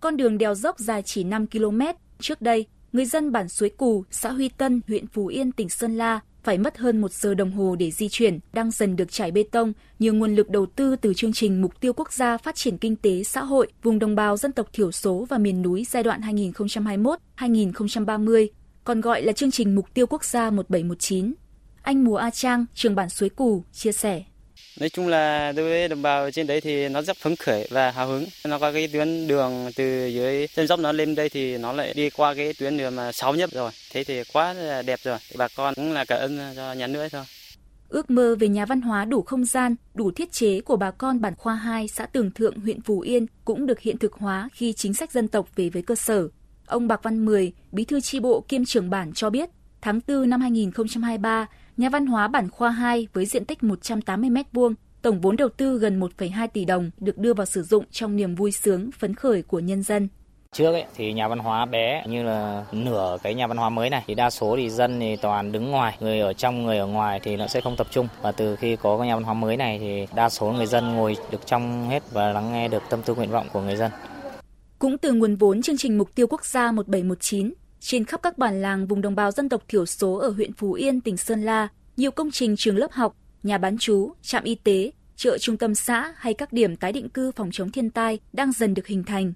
Con 0.00 0.16
đường 0.16 0.38
đèo 0.38 0.54
dốc 0.54 0.78
dài 0.78 1.02
chỉ 1.02 1.24
5 1.24 1.46
km. 1.46 1.80
Trước 2.20 2.42
đây, 2.42 2.66
người 2.92 3.04
dân 3.04 3.32
bản 3.32 3.48
Suối 3.48 3.68
Cù, 3.68 4.04
xã 4.10 4.30
Huy 4.30 4.48
Tân, 4.48 4.80
huyện 4.88 5.06
Phú 5.06 5.26
Yên, 5.26 5.52
tỉnh 5.52 5.68
Sơn 5.68 5.96
La 5.96 6.20
phải 6.46 6.58
mất 6.58 6.78
hơn 6.78 7.00
một 7.00 7.12
giờ 7.12 7.34
đồng 7.34 7.52
hồ 7.52 7.76
để 7.78 7.90
di 7.90 8.08
chuyển, 8.08 8.38
đang 8.52 8.70
dần 8.70 8.96
được 8.96 9.12
trải 9.12 9.30
bê 9.30 9.44
tông 9.50 9.72
nhờ 9.98 10.12
nguồn 10.12 10.34
lực 10.34 10.50
đầu 10.50 10.66
tư 10.66 10.96
từ 10.96 11.14
chương 11.14 11.32
trình 11.32 11.62
Mục 11.62 11.80
tiêu 11.80 11.92
Quốc 11.92 12.12
gia 12.12 12.36
Phát 12.36 12.54
triển 12.54 12.78
Kinh 12.78 12.96
tế 12.96 13.24
Xã 13.24 13.42
hội 13.42 13.68
vùng 13.82 13.98
đồng 13.98 14.14
bào 14.14 14.36
dân 14.36 14.52
tộc 14.52 14.66
thiểu 14.72 14.92
số 14.92 15.26
và 15.28 15.38
miền 15.38 15.62
núi 15.62 15.86
giai 15.90 16.02
đoạn 16.02 16.20
2021-2030, 16.20 18.46
còn 18.84 19.00
gọi 19.00 19.22
là 19.22 19.32
chương 19.32 19.50
trình 19.50 19.74
Mục 19.74 19.94
tiêu 19.94 20.06
Quốc 20.06 20.24
gia 20.24 20.50
1719. 20.50 21.34
Anh 21.82 22.04
Mùa 22.04 22.16
A 22.16 22.30
Trang, 22.30 22.66
trường 22.74 22.94
bản 22.94 23.08
Suối 23.08 23.28
Cù, 23.28 23.64
chia 23.72 23.92
sẻ. 23.92 24.24
Nói 24.80 24.88
chung 24.88 25.08
là 25.08 25.52
đối 25.52 25.68
với 25.68 25.88
đồng 25.88 26.02
bào 26.02 26.30
trên 26.30 26.46
đấy 26.46 26.60
thì 26.60 26.88
nó 26.88 27.02
rất 27.02 27.16
phấn 27.16 27.36
khởi 27.36 27.68
và 27.70 27.90
hào 27.90 28.08
hứng. 28.08 28.26
Nó 28.44 28.58
có 28.58 28.72
cái 28.72 28.88
tuyến 28.88 29.28
đường 29.28 29.70
từ 29.76 30.06
dưới 30.06 30.46
chân 30.46 30.66
dốc 30.66 30.80
nó 30.80 30.92
lên 30.92 31.14
đây 31.14 31.28
thì 31.28 31.58
nó 31.58 31.72
lại 31.72 31.94
đi 31.94 32.10
qua 32.10 32.34
cái 32.34 32.52
tuyến 32.58 32.76
đường 32.76 32.96
mà 32.96 33.12
sáu 33.12 33.34
nhất 33.34 33.50
rồi. 33.52 33.70
Thế 33.92 34.04
thì 34.04 34.22
quá 34.32 34.52
là 34.52 34.82
đẹp 34.82 35.00
rồi. 35.02 35.18
Bà 35.36 35.48
con 35.56 35.74
cũng 35.74 35.92
là 35.92 36.04
cảm 36.04 36.18
ơn 36.18 36.38
cho 36.56 36.72
nhà 36.72 36.86
nước 36.86 37.08
thôi. 37.12 37.24
Ước 37.88 38.10
mơ 38.10 38.36
về 38.40 38.48
nhà 38.48 38.66
văn 38.66 38.80
hóa 38.80 39.04
đủ 39.04 39.22
không 39.22 39.44
gian, 39.44 39.76
đủ 39.94 40.10
thiết 40.10 40.32
chế 40.32 40.60
của 40.60 40.76
bà 40.76 40.90
con 40.90 41.20
bản 41.20 41.34
Khoa 41.36 41.54
2, 41.54 41.88
xã 41.88 42.06
Tường 42.06 42.30
Thượng, 42.30 42.60
huyện 42.60 42.80
Phú 42.80 43.00
Yên 43.00 43.26
cũng 43.44 43.66
được 43.66 43.80
hiện 43.80 43.98
thực 43.98 44.12
hóa 44.12 44.48
khi 44.52 44.72
chính 44.72 44.94
sách 44.94 45.12
dân 45.12 45.28
tộc 45.28 45.48
về 45.56 45.68
với 45.68 45.82
cơ 45.82 45.94
sở. 45.94 46.28
Ông 46.66 46.88
Bạc 46.88 47.00
Văn 47.02 47.24
Mười, 47.24 47.52
bí 47.72 47.84
thư 47.84 48.00
tri 48.00 48.20
bộ 48.20 48.44
kiêm 48.48 48.64
trưởng 48.64 48.90
bản 48.90 49.12
cho 49.12 49.30
biết, 49.30 49.48
tháng 49.80 50.00
4 50.08 50.30
năm 50.30 50.40
2023, 50.40 51.46
nhà 51.76 51.88
văn 51.88 52.06
hóa 52.06 52.28
bản 52.28 52.50
Khoa 52.50 52.70
2 52.70 53.08
với 53.12 53.26
diện 53.26 53.44
tích 53.44 53.62
180 53.62 54.30
m2, 54.30 54.74
tổng 55.02 55.20
vốn 55.20 55.36
đầu 55.36 55.48
tư 55.48 55.78
gần 55.78 56.00
1,2 56.00 56.48
tỷ 56.48 56.64
đồng 56.64 56.90
được 56.98 57.18
đưa 57.18 57.34
vào 57.34 57.46
sử 57.46 57.62
dụng 57.62 57.84
trong 57.90 58.16
niềm 58.16 58.34
vui 58.34 58.52
sướng, 58.52 58.90
phấn 58.98 59.14
khởi 59.14 59.42
của 59.42 59.58
nhân 59.58 59.82
dân. 59.82 60.08
Trước 60.52 60.72
ấy, 60.72 60.84
thì 60.96 61.12
nhà 61.12 61.28
văn 61.28 61.38
hóa 61.38 61.66
bé 61.66 62.04
như 62.08 62.22
là 62.22 62.64
nửa 62.72 63.16
cái 63.22 63.34
nhà 63.34 63.46
văn 63.46 63.56
hóa 63.56 63.68
mới 63.68 63.90
này 63.90 64.04
thì 64.06 64.14
đa 64.14 64.30
số 64.30 64.56
thì 64.56 64.70
dân 64.70 65.00
thì 65.00 65.16
toàn 65.16 65.52
đứng 65.52 65.70
ngoài, 65.70 65.96
người 66.00 66.20
ở 66.20 66.32
trong 66.32 66.64
người 66.64 66.78
ở 66.78 66.86
ngoài 66.86 67.20
thì 67.22 67.36
nó 67.36 67.46
sẽ 67.46 67.60
không 67.60 67.76
tập 67.76 67.86
trung 67.90 68.08
và 68.22 68.32
từ 68.32 68.56
khi 68.56 68.76
có 68.76 68.98
cái 68.98 69.06
nhà 69.06 69.14
văn 69.14 69.24
hóa 69.24 69.34
mới 69.34 69.56
này 69.56 69.78
thì 69.78 70.06
đa 70.14 70.28
số 70.28 70.52
người 70.52 70.66
dân 70.66 70.94
ngồi 70.94 71.16
được 71.30 71.46
trong 71.46 71.88
hết 71.88 72.02
và 72.12 72.32
lắng 72.32 72.52
nghe 72.52 72.68
được 72.68 72.82
tâm 72.90 73.02
tư 73.02 73.14
nguyện 73.14 73.30
vọng 73.30 73.46
của 73.52 73.60
người 73.60 73.76
dân. 73.76 73.90
Cũng 74.78 74.98
từ 74.98 75.12
nguồn 75.12 75.36
vốn 75.36 75.62
chương 75.62 75.76
trình 75.76 75.98
mục 75.98 76.14
tiêu 76.14 76.26
quốc 76.26 76.44
gia 76.44 76.72
1719, 76.72 77.52
trên 77.80 78.04
khắp 78.04 78.20
các 78.22 78.38
bản 78.38 78.62
làng 78.62 78.86
vùng 78.86 79.00
đồng 79.00 79.14
bào 79.14 79.30
dân 79.30 79.48
tộc 79.48 79.62
thiểu 79.68 79.86
số 79.86 80.14
ở 80.14 80.28
huyện 80.28 80.52
Phú 80.52 80.72
Yên, 80.72 81.00
tỉnh 81.00 81.16
Sơn 81.16 81.42
La, 81.42 81.68
nhiều 81.96 82.10
công 82.10 82.30
trình 82.30 82.56
trường 82.56 82.76
lớp 82.76 82.92
học, 82.92 83.16
nhà 83.42 83.58
bán 83.58 83.78
trú, 83.78 84.12
trạm 84.22 84.44
y 84.44 84.54
tế, 84.54 84.90
chợ 85.16 85.38
trung 85.38 85.56
tâm 85.56 85.74
xã 85.74 86.12
hay 86.16 86.34
các 86.34 86.52
điểm 86.52 86.76
tái 86.76 86.92
định 86.92 87.08
cư 87.08 87.32
phòng 87.32 87.50
chống 87.52 87.70
thiên 87.70 87.90
tai 87.90 88.18
đang 88.32 88.52
dần 88.52 88.74
được 88.74 88.86
hình 88.86 89.04
thành. 89.04 89.32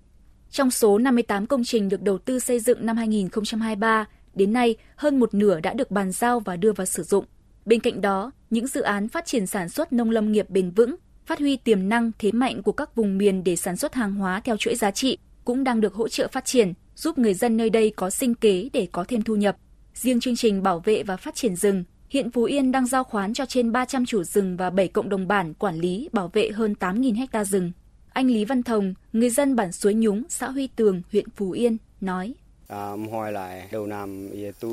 Trong 0.51 0.71
số 0.71 0.99
58 0.99 1.47
công 1.47 1.65
trình 1.65 1.89
được 1.89 2.03
đầu 2.03 2.19
tư 2.19 2.39
xây 2.39 2.61
dựng 2.61 2.87
năm 2.87 2.97
2023, 2.97 4.07
đến 4.35 4.53
nay 4.53 4.77
hơn 4.97 5.21
một 5.21 5.35
nửa 5.35 5.61
đã 5.61 5.75
được 5.75 5.91
bàn 5.91 6.13
giao 6.13 6.41
và 6.41 6.57
đưa 6.57 6.73
vào 6.73 6.87
sử 6.87 7.03
dụng. 7.03 7.25
Bên 7.65 7.81
cạnh 7.81 8.01
đó, 8.01 8.31
những 8.51 8.67
dự 8.67 8.81
án 8.81 9.09
phát 9.09 9.27
triển 9.27 9.47
sản 9.47 9.69
xuất 9.69 9.93
nông 9.93 10.11
lâm 10.11 10.33
nghiệp 10.33 10.51
bền 10.51 10.71
vững, 10.71 10.97
phát 11.27 11.39
huy 11.39 11.57
tiềm 11.57 11.89
năng 11.89 12.11
thế 12.19 12.33
mạnh 12.33 12.63
của 12.63 12.73
các 12.73 12.95
vùng 12.95 13.19
miền 13.19 13.45
để 13.45 13.57
sản 13.57 13.77
xuất 13.77 13.95
hàng 13.95 14.15
hóa 14.15 14.41
theo 14.41 14.57
chuỗi 14.57 14.75
giá 14.75 14.91
trị 14.91 15.19
cũng 15.45 15.65
đang 15.65 15.81
được 15.81 15.95
hỗ 15.95 16.09
trợ 16.09 16.29
phát 16.33 16.45
triển, 16.45 16.73
giúp 17.01 17.19
người 17.19 17.35
dân 17.35 17.57
nơi 17.57 17.71
đây 17.71 17.93
có 17.97 18.11
sinh 18.11 18.35
kế 18.35 18.69
để 18.73 18.89
có 18.93 19.05
thêm 19.09 19.23
thu 19.23 19.37
nhập. 19.37 19.57
Riêng 19.95 20.21
chương 20.21 20.37
trình 20.37 20.63
bảo 20.63 20.81
vệ 20.81 21.03
và 21.03 21.17
phát 21.17 21.35
triển 21.35 21.57
rừng, 21.57 21.85
hiện 22.11 22.31
Phú 22.31 22.45
Yên 22.45 22.73
đang 22.73 22.87
giao 22.87 23.05
khoán 23.05 23.35
cho 23.35 23.47
trên 23.47 23.73
300 23.73 24.07
chủ 24.07 24.25
rừng 24.25 24.57
và 24.57 24.71
7 24.71 24.89
cộng 24.89 25.09
đồng 25.09 25.29
bản 25.29 25.55
quản 25.55 25.77
lý 25.77 26.09
bảo 26.13 26.31
vệ 26.33 26.51
hơn 26.51 26.75
8.000 26.81 27.27
ha 27.33 27.45
rừng. 27.45 27.73
Anh 28.13 28.27
Lý 28.27 28.45
Văn 28.45 28.63
Thông, 28.63 28.95
người 29.13 29.31
dân 29.31 29.57
bản 29.57 29.73
Suối 29.73 29.95
Nhúng, 29.95 30.23
xã 30.29 30.51
Huy 30.51 30.67
Tường, 30.67 31.03
huyện 31.13 31.31
Phú 31.37 31.51
Yên, 31.51 31.77
nói. 32.01 32.35
À, 32.71 32.97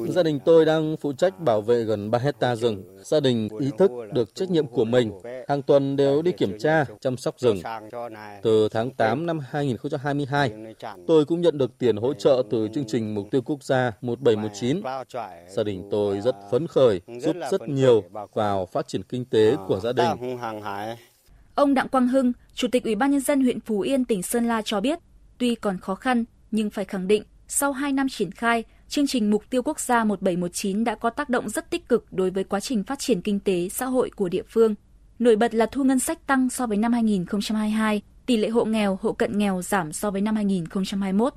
gia 0.09 0.23
đình 0.23 0.39
tôi 0.45 0.65
đang 0.65 0.97
phụ 0.97 1.13
trách 1.13 1.39
bảo 1.39 1.61
vệ 1.61 1.83
gần 1.83 2.11
3 2.11 2.19
hecta 2.19 2.55
rừng. 2.55 2.83
Gia 3.03 3.19
đình 3.19 3.49
ý 3.59 3.71
thức 3.77 3.91
được 4.13 4.35
trách 4.35 4.49
nhiệm 4.49 4.67
của 4.67 4.85
mình. 4.85 5.11
Hàng 5.47 5.61
tuần 5.61 5.95
đều 5.95 6.21
đi 6.21 6.31
kiểm 6.31 6.59
tra, 6.59 6.85
chăm 7.01 7.17
sóc 7.17 7.39
rừng. 7.39 7.61
Từ 8.41 8.69
tháng 8.69 8.91
8 8.91 9.25
năm 9.25 9.39
2022, 9.49 10.51
tôi 11.07 11.25
cũng 11.25 11.41
nhận 11.41 11.57
được 11.57 11.77
tiền 11.77 11.97
hỗ 11.97 12.13
trợ 12.13 12.43
từ 12.51 12.67
chương 12.73 12.85
trình 12.87 13.15
Mục 13.15 13.27
tiêu 13.31 13.41
Quốc 13.41 13.63
gia 13.63 13.91
1719. 14.01 14.81
Gia 15.49 15.63
đình 15.63 15.87
tôi 15.91 16.21
rất 16.21 16.35
phấn 16.51 16.67
khởi, 16.67 17.01
giúp 17.19 17.35
rất 17.51 17.61
nhiều 17.69 18.03
vào 18.33 18.65
phát 18.65 18.87
triển 18.87 19.03
kinh 19.03 19.25
tế 19.25 19.55
của 19.67 19.79
gia 19.79 19.91
đình. 19.91 20.37
Ông 21.55 21.73
Đặng 21.73 21.89
Quang 21.89 22.07
Hưng, 22.07 22.31
Chủ 22.53 22.67
tịch 22.71 22.83
Ủy 22.83 22.95
ban 22.95 23.11
Nhân 23.11 23.21
dân 23.21 23.41
huyện 23.41 23.59
Phú 23.59 23.79
Yên, 23.79 24.05
tỉnh 24.05 24.23
Sơn 24.23 24.45
La 24.45 24.61
cho 24.61 24.81
biết, 24.81 24.99
tuy 25.37 25.55
còn 25.55 25.77
khó 25.77 25.95
khăn, 25.95 26.25
nhưng 26.51 26.69
phải 26.69 26.85
khẳng 26.85 27.07
định 27.07 27.23
sau 27.47 27.71
2 27.71 27.93
năm 27.93 28.09
triển 28.09 28.31
khai, 28.31 28.63
chương 28.87 29.07
trình 29.07 29.31
Mục 29.31 29.43
tiêu 29.49 29.61
Quốc 29.63 29.79
gia 29.79 30.03
1719 30.03 30.83
đã 30.83 30.95
có 30.95 31.09
tác 31.09 31.29
động 31.29 31.49
rất 31.49 31.69
tích 31.69 31.89
cực 31.89 32.13
đối 32.13 32.29
với 32.29 32.43
quá 32.43 32.59
trình 32.59 32.83
phát 32.83 32.99
triển 32.99 33.21
kinh 33.21 33.39
tế, 33.39 33.69
xã 33.69 33.85
hội 33.85 34.09
của 34.15 34.29
địa 34.29 34.43
phương. 34.49 34.75
Nổi 35.19 35.35
bật 35.35 35.55
là 35.55 35.65
thu 35.65 35.83
ngân 35.83 35.99
sách 35.99 36.27
tăng 36.27 36.49
so 36.49 36.67
với 36.67 36.77
năm 36.77 36.93
2022, 36.93 38.01
tỷ 38.25 38.37
lệ 38.37 38.49
hộ 38.49 38.65
nghèo, 38.65 38.99
hộ 39.01 39.13
cận 39.13 39.37
nghèo 39.37 39.61
giảm 39.61 39.93
so 39.93 40.11
với 40.11 40.21
năm 40.21 40.35
2021. 40.35 41.33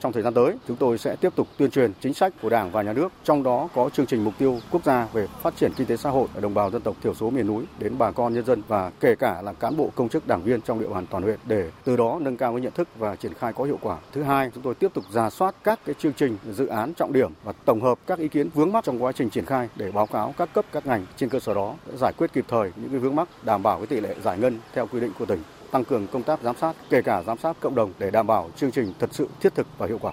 Trong 0.00 0.12
thời 0.12 0.22
gian 0.22 0.34
tới, 0.34 0.54
chúng 0.68 0.76
tôi 0.76 0.98
sẽ 0.98 1.16
tiếp 1.16 1.32
tục 1.36 1.48
tuyên 1.56 1.70
truyền 1.70 1.92
chính 2.00 2.14
sách 2.14 2.32
của 2.42 2.48
Đảng 2.48 2.70
và 2.70 2.82
Nhà 2.82 2.92
nước, 2.92 3.12
trong 3.24 3.42
đó 3.42 3.68
có 3.74 3.90
chương 3.90 4.06
trình 4.06 4.24
mục 4.24 4.34
tiêu 4.38 4.58
quốc 4.70 4.84
gia 4.84 5.08
về 5.12 5.26
phát 5.42 5.56
triển 5.56 5.72
kinh 5.76 5.86
tế 5.86 5.96
xã 5.96 6.10
hội 6.10 6.28
ở 6.34 6.40
đồng 6.40 6.54
bào 6.54 6.70
dân 6.70 6.82
tộc 6.82 6.96
thiểu 7.02 7.14
số 7.14 7.30
miền 7.30 7.46
núi 7.46 7.64
đến 7.78 7.98
bà 7.98 8.10
con 8.10 8.34
nhân 8.34 8.44
dân 8.44 8.62
và 8.68 8.90
kể 9.00 9.14
cả 9.14 9.42
là 9.42 9.52
cán 9.52 9.76
bộ 9.76 9.90
công 9.94 10.08
chức 10.08 10.26
đảng 10.26 10.42
viên 10.42 10.60
trong 10.60 10.80
địa 10.80 10.88
bàn 10.88 11.06
toàn 11.10 11.22
huyện 11.22 11.38
để 11.44 11.70
từ 11.84 11.96
đó 11.96 12.18
nâng 12.20 12.36
cao 12.36 12.52
cái 12.52 12.60
nhận 12.60 12.72
thức 12.72 12.88
và 12.98 13.16
triển 13.16 13.34
khai 13.34 13.52
có 13.52 13.64
hiệu 13.64 13.78
quả. 13.80 13.98
Thứ 14.12 14.22
hai, 14.22 14.50
chúng 14.54 14.62
tôi 14.62 14.74
tiếp 14.74 14.90
tục 14.94 15.04
ra 15.12 15.30
soát 15.30 15.54
các 15.64 15.80
cái 15.84 15.94
chương 15.98 16.12
trình 16.12 16.36
dự 16.52 16.66
án 16.66 16.94
trọng 16.94 17.12
điểm 17.12 17.30
và 17.44 17.52
tổng 17.64 17.80
hợp 17.80 17.98
các 18.06 18.18
ý 18.18 18.28
kiến 18.28 18.48
vướng 18.54 18.72
mắc 18.72 18.84
trong 18.84 19.02
quá 19.02 19.12
trình 19.12 19.30
triển 19.30 19.44
khai 19.44 19.68
để 19.76 19.92
báo 19.92 20.06
cáo 20.06 20.34
các 20.38 20.48
cấp 20.54 20.64
các 20.72 20.86
ngành 20.86 21.06
trên 21.16 21.28
cơ 21.28 21.40
sở 21.40 21.54
đó 21.54 21.74
giải 22.00 22.12
quyết 22.18 22.32
kịp 22.32 22.44
thời 22.48 22.72
những 22.76 22.90
cái 22.90 22.98
vướng 22.98 23.16
mắc 23.16 23.28
đảm 23.42 23.62
bảo 23.62 23.78
cái 23.78 23.86
tỷ 23.86 24.00
lệ 24.00 24.14
giải 24.24 24.38
ngân 24.38 24.58
theo 24.74 24.86
quy 24.86 25.00
định 25.00 25.12
của 25.18 25.26
tỉnh 25.26 25.42
tăng 25.74 25.84
cường 25.84 26.06
công 26.06 26.22
tác 26.22 26.42
giám 26.42 26.56
sát, 26.60 26.76
kể 26.90 27.02
cả 27.02 27.22
giám 27.26 27.38
sát 27.38 27.60
cộng 27.60 27.74
đồng 27.74 27.92
để 27.98 28.10
đảm 28.10 28.26
bảo 28.26 28.50
chương 28.56 28.70
trình 28.70 28.92
thật 28.98 29.10
sự 29.12 29.28
thiết 29.40 29.54
thực 29.54 29.66
và 29.78 29.86
hiệu 29.86 29.98
quả. 29.98 30.12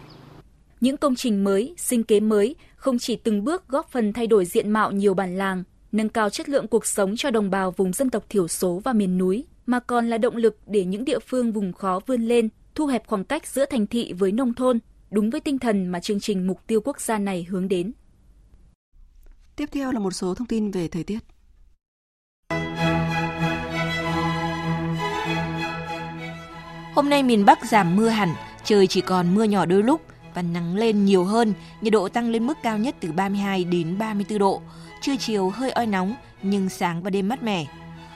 Những 0.81 0.97
công 0.97 1.15
trình 1.15 1.43
mới, 1.43 1.75
sinh 1.77 2.03
kế 2.03 2.19
mới 2.19 2.55
không 2.75 2.99
chỉ 2.99 3.15
từng 3.15 3.43
bước 3.43 3.67
góp 3.67 3.91
phần 3.91 4.13
thay 4.13 4.27
đổi 4.27 4.45
diện 4.45 4.69
mạo 4.69 4.91
nhiều 4.91 5.13
bản 5.13 5.37
làng, 5.37 5.63
nâng 5.91 6.09
cao 6.09 6.29
chất 6.29 6.49
lượng 6.49 6.67
cuộc 6.67 6.85
sống 6.85 7.15
cho 7.17 7.31
đồng 7.31 7.49
bào 7.49 7.71
vùng 7.71 7.93
dân 7.93 8.09
tộc 8.09 8.23
thiểu 8.29 8.47
số 8.47 8.81
và 8.83 8.93
miền 8.93 9.17
núi, 9.17 9.45
mà 9.65 9.79
còn 9.79 10.09
là 10.09 10.17
động 10.17 10.35
lực 10.35 10.57
để 10.67 10.85
những 10.85 11.05
địa 11.05 11.19
phương 11.19 11.51
vùng 11.51 11.73
khó 11.73 11.99
vươn 12.07 12.21
lên, 12.21 12.49
thu 12.75 12.85
hẹp 12.85 13.07
khoảng 13.07 13.25
cách 13.25 13.47
giữa 13.47 13.65
thành 13.65 13.87
thị 13.87 14.13
với 14.13 14.31
nông 14.31 14.53
thôn, 14.53 14.79
đúng 15.11 15.29
với 15.29 15.41
tinh 15.41 15.59
thần 15.59 15.87
mà 15.87 15.99
chương 15.99 16.19
trình 16.19 16.47
mục 16.47 16.59
tiêu 16.67 16.81
quốc 16.83 17.01
gia 17.01 17.17
này 17.17 17.47
hướng 17.49 17.67
đến. 17.67 17.91
Tiếp 19.55 19.69
theo 19.71 19.91
là 19.91 19.99
một 19.99 20.11
số 20.11 20.35
thông 20.35 20.47
tin 20.47 20.71
về 20.71 20.87
thời 20.87 21.03
tiết. 21.03 21.19
Hôm 26.95 27.09
nay 27.09 27.23
miền 27.23 27.45
Bắc 27.45 27.65
giảm 27.65 27.95
mưa 27.95 28.09
hẳn, 28.09 28.29
trời 28.63 28.87
chỉ 28.87 29.01
còn 29.01 29.35
mưa 29.35 29.43
nhỏ 29.43 29.65
đôi 29.65 29.83
lúc 29.83 30.01
và 30.33 30.41
nắng 30.41 30.75
lên 30.75 31.05
nhiều 31.05 31.23
hơn, 31.23 31.53
nhiệt 31.81 31.93
độ 31.93 32.09
tăng 32.09 32.29
lên 32.29 32.47
mức 32.47 32.57
cao 32.63 32.77
nhất 32.77 32.95
từ 32.99 33.11
32 33.11 33.63
đến 33.63 33.97
34 33.97 34.39
độ. 34.39 34.61
Trưa 35.01 35.15
chiều 35.19 35.49
hơi 35.49 35.71
oi 35.71 35.87
nóng 35.87 36.15
nhưng 36.41 36.69
sáng 36.69 37.03
và 37.03 37.09
đêm 37.09 37.27
mát 37.27 37.43
mẻ. 37.43 37.65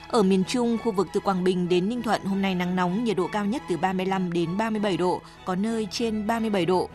Ở 0.08 0.22
miền 0.22 0.44
Trung, 0.48 0.78
khu 0.84 0.92
vực 0.92 1.08
từ 1.12 1.20
Quảng 1.20 1.44
Bình 1.44 1.68
đến 1.68 1.88
Ninh 1.88 2.02
Thuận 2.02 2.24
hôm 2.24 2.42
nay 2.42 2.54
nắng 2.54 2.76
nóng, 2.76 3.04
nhiệt 3.04 3.16
độ 3.16 3.28
cao 3.32 3.44
nhất 3.44 3.62
từ 3.68 3.76
35 3.76 4.32
đến 4.32 4.56
37 4.56 4.96
độ, 4.96 5.20
có 5.44 5.54
nơi 5.54 5.88
trên 5.90 6.26
37 6.26 6.66
độ. 6.66 6.88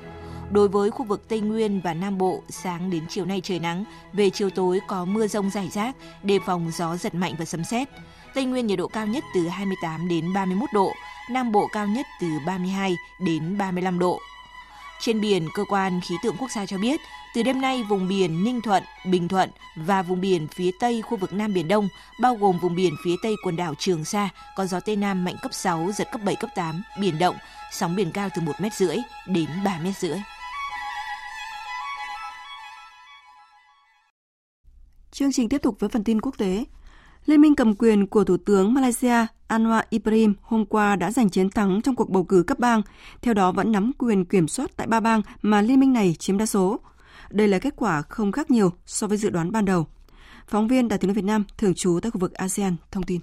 Đối 0.52 0.68
với 0.68 0.92
khu 0.92 1.06
vực 1.06 1.28
Tây 1.28 1.40
Nguyên 1.40 1.82
và 1.82 1.94
Nam 1.94 2.18
Bộ, 2.18 2.42
sáng 2.50 2.90
đến 2.90 3.04
chiều 3.10 3.26
nay 3.26 3.42
trời 3.44 3.60
nắng, 3.60 3.84
về 4.14 4.30
chiều 4.30 4.50
tối 4.50 4.80
có 4.88 5.06
mưa 5.06 5.28
rông 5.28 5.50
rải 5.50 5.70
rác, 5.70 5.96
đề 6.24 6.40
phòng 6.46 6.72
gió 6.78 6.98
giật 6.98 7.16
mạnh 7.16 7.34
và 7.40 7.46
sấm 7.46 7.64
sét. 7.64 7.90
Tây 8.34 8.46
Nguyên 8.46 8.68
nhiệt 8.68 8.80
độ 8.80 8.88
cao 8.88 9.08
nhất 9.08 9.24
từ 9.36 9.48
28 9.48 10.08
đến 10.08 10.34
31 10.34 10.70
độ, 10.74 10.94
Nam 11.30 11.52
Bộ 11.52 11.68
cao 11.72 11.88
nhất 11.88 12.06
từ 12.22 12.28
32 12.46 12.96
đến 13.20 13.58
35 13.58 14.00
độ. 14.00 14.20
Trên 15.00 15.22
biển, 15.22 15.48
cơ 15.54 15.64
quan 15.64 16.02
khí 16.02 16.16
tượng 16.24 16.36
quốc 16.40 16.52
gia 16.52 16.66
cho 16.66 16.78
biết, 16.78 17.02
từ 17.36 17.44
đêm 17.44 17.62
nay 17.62 17.84
vùng 17.84 18.08
biển 18.08 18.44
Ninh 18.44 18.62
Thuận, 18.62 18.84
Bình 19.06 19.28
Thuận 19.28 19.50
và 19.76 20.02
vùng 20.02 20.22
biển 20.22 20.48
phía 20.48 20.72
Tây 20.80 21.02
khu 21.02 21.18
vực 21.18 21.34
Nam 21.34 21.54
Biển 21.54 21.68
Đông, 21.68 21.88
bao 22.20 22.36
gồm 22.36 22.60
vùng 22.60 22.76
biển 22.76 22.94
phía 23.04 23.16
Tây 23.24 23.36
quần 23.44 23.56
đảo 23.56 23.74
Trường 23.80 24.06
Sa, 24.06 24.30
có 24.56 24.66
gió 24.66 24.80
Tây 24.80 24.96
Nam 24.96 25.26
mạnh 25.26 25.36
cấp 25.42 25.54
6, 25.54 25.92
giật 25.96 26.08
cấp 26.12 26.22
7, 26.26 26.36
cấp 26.36 26.50
8, 26.56 26.84
biển 27.00 27.20
động, 27.20 27.36
sóng 27.72 27.96
biển 27.96 28.12
cao 28.12 28.30
từ 28.36 28.42
1 28.42 28.54
mét 28.62 28.74
rưỡi 28.74 28.98
đến 29.28 29.48
3 29.66 29.80
mét 29.84 29.98
rưỡi. 29.98 30.18
Chương 35.12 35.32
trình 35.32 35.50
tiếp 35.50 35.62
tục 35.62 35.76
với 35.80 35.90
phần 35.90 36.04
tin 36.04 36.22
quốc 36.22 36.38
tế. 36.38 36.66
Liên 37.26 37.42
minh 37.42 37.56
cầm 37.56 37.76
quyền 37.76 38.08
của 38.08 38.24
Thủ 38.24 38.38
tướng 38.38 38.74
Malaysia 38.74 39.26
Anwar 39.48 39.84
Ibrahim 39.90 40.34
hôm 40.42 40.66
qua 40.66 40.96
đã 40.96 41.12
giành 41.12 41.30
chiến 41.30 41.50
thắng 41.50 41.82
trong 41.82 41.96
cuộc 41.96 42.10
bầu 42.10 42.24
cử 42.24 42.44
cấp 42.44 42.60
bang, 42.60 42.82
theo 43.22 43.34
đó 43.34 43.52
vẫn 43.52 43.72
nắm 43.72 43.92
quyền 43.98 44.26
kiểm 44.26 44.48
soát 44.48 44.72
tại 44.76 44.88
ba 44.88 45.00
bang 45.00 45.22
mà 45.42 45.62
liên 45.62 45.80
minh 45.80 45.94
này 45.94 46.16
chiếm 46.20 46.38
đa 46.38 46.46
số. 46.46 46.80
Đây 47.30 47.48
là 47.48 47.60
kết 47.60 47.74
quả 47.76 48.02
không 48.02 48.32
khác 48.32 48.52
nhiều 48.52 48.72
so 48.86 49.08
với 49.08 49.18
dự 49.18 49.30
đoán 49.30 49.52
ban 49.52 49.66
đầu. 49.66 49.88
Phóng 50.48 50.68
viên 50.68 50.88
Đài 50.88 51.00
tiếng 51.00 51.08
nói 51.08 51.16
Việt 51.16 51.26
Nam 51.26 51.44
thường 51.58 51.74
trú 51.74 52.00
tại 52.02 52.12
khu 52.12 52.20
vực 52.20 52.34
ASEAN 52.34 52.76
thông 52.92 53.04
tin. 53.04 53.22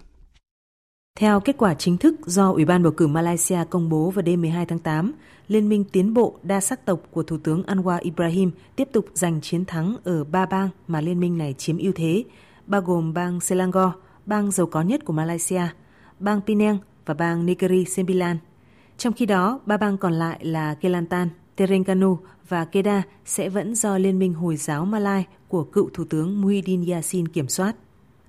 Theo 1.18 1.40
kết 1.40 1.57
quả 1.59 1.74
chính 1.74 1.99
thức 1.99 2.14
do 2.26 2.53
Ủy 2.53 2.64
ban 2.64 2.82
bầu 2.82 2.92
cử 2.92 3.07
Malaysia 3.07 3.59
công 3.70 3.88
bố 3.88 4.11
vào 4.11 4.22
đêm 4.22 4.40
12 4.40 4.66
tháng 4.66 4.78
8, 4.78 5.12
Liên 5.49 5.68
minh 5.68 5.84
tiến 5.92 6.14
bộ 6.14 6.38
đa 6.42 6.61
sắc 6.61 6.84
tộc 6.86 7.01
của 7.11 7.22
Thủ 7.22 7.38
tướng 7.38 7.62
Anwar 7.62 7.99
Ibrahim 8.03 8.51
tiếp 8.76 8.88
tục 8.92 9.07
giành 9.14 9.40
chiến 9.40 9.64
thắng 9.64 9.96
ở 10.05 10.24
ba 10.24 10.46
bang 10.46 10.68
mà 10.86 11.01
liên 11.01 11.20
minh 11.20 11.38
này 11.38 11.55
chiếm 11.59 11.78
ưu 11.78 11.92
thế, 11.92 12.24
bao 12.69 12.81
gồm 12.81 13.14
bang 13.14 13.41
Selangor, 13.41 13.93
bang 14.27 14.51
giàu 14.51 14.66
có 14.66 14.83
nhất 14.83 15.05
của 15.05 15.12
Malaysia, 15.12 15.62
bang 16.19 16.41
Penang 16.47 16.79
và 17.07 17.14
bang 17.14 17.47
Negeri 17.47 17.85
Sembilan. 17.85 18.37
Trong 18.99 19.12
khi 19.12 19.27
đó, 19.27 19.61
ba 19.66 19.77
bang 19.77 19.99
còn 19.99 20.12
lại 20.12 20.45
là 20.45 20.75
Kelantan, 20.75 21.29
Terengganu 21.57 22.19
và 22.49 22.64
Kedah 22.64 23.07
sẽ 23.25 23.49
vẫn 23.49 23.75
do 23.75 23.99
Liên 23.99 24.19
minh 24.19 24.35
Hồi 24.35 24.57
giáo 24.57 24.85
Malai 24.85 25.27
của 25.49 25.64
cựu 25.64 25.91
Thủ 25.95 26.05
tướng 26.05 26.41
Muhyiddin 26.41 26.91
Yassin 26.91 27.29
kiểm 27.29 27.49
soát. 27.49 27.77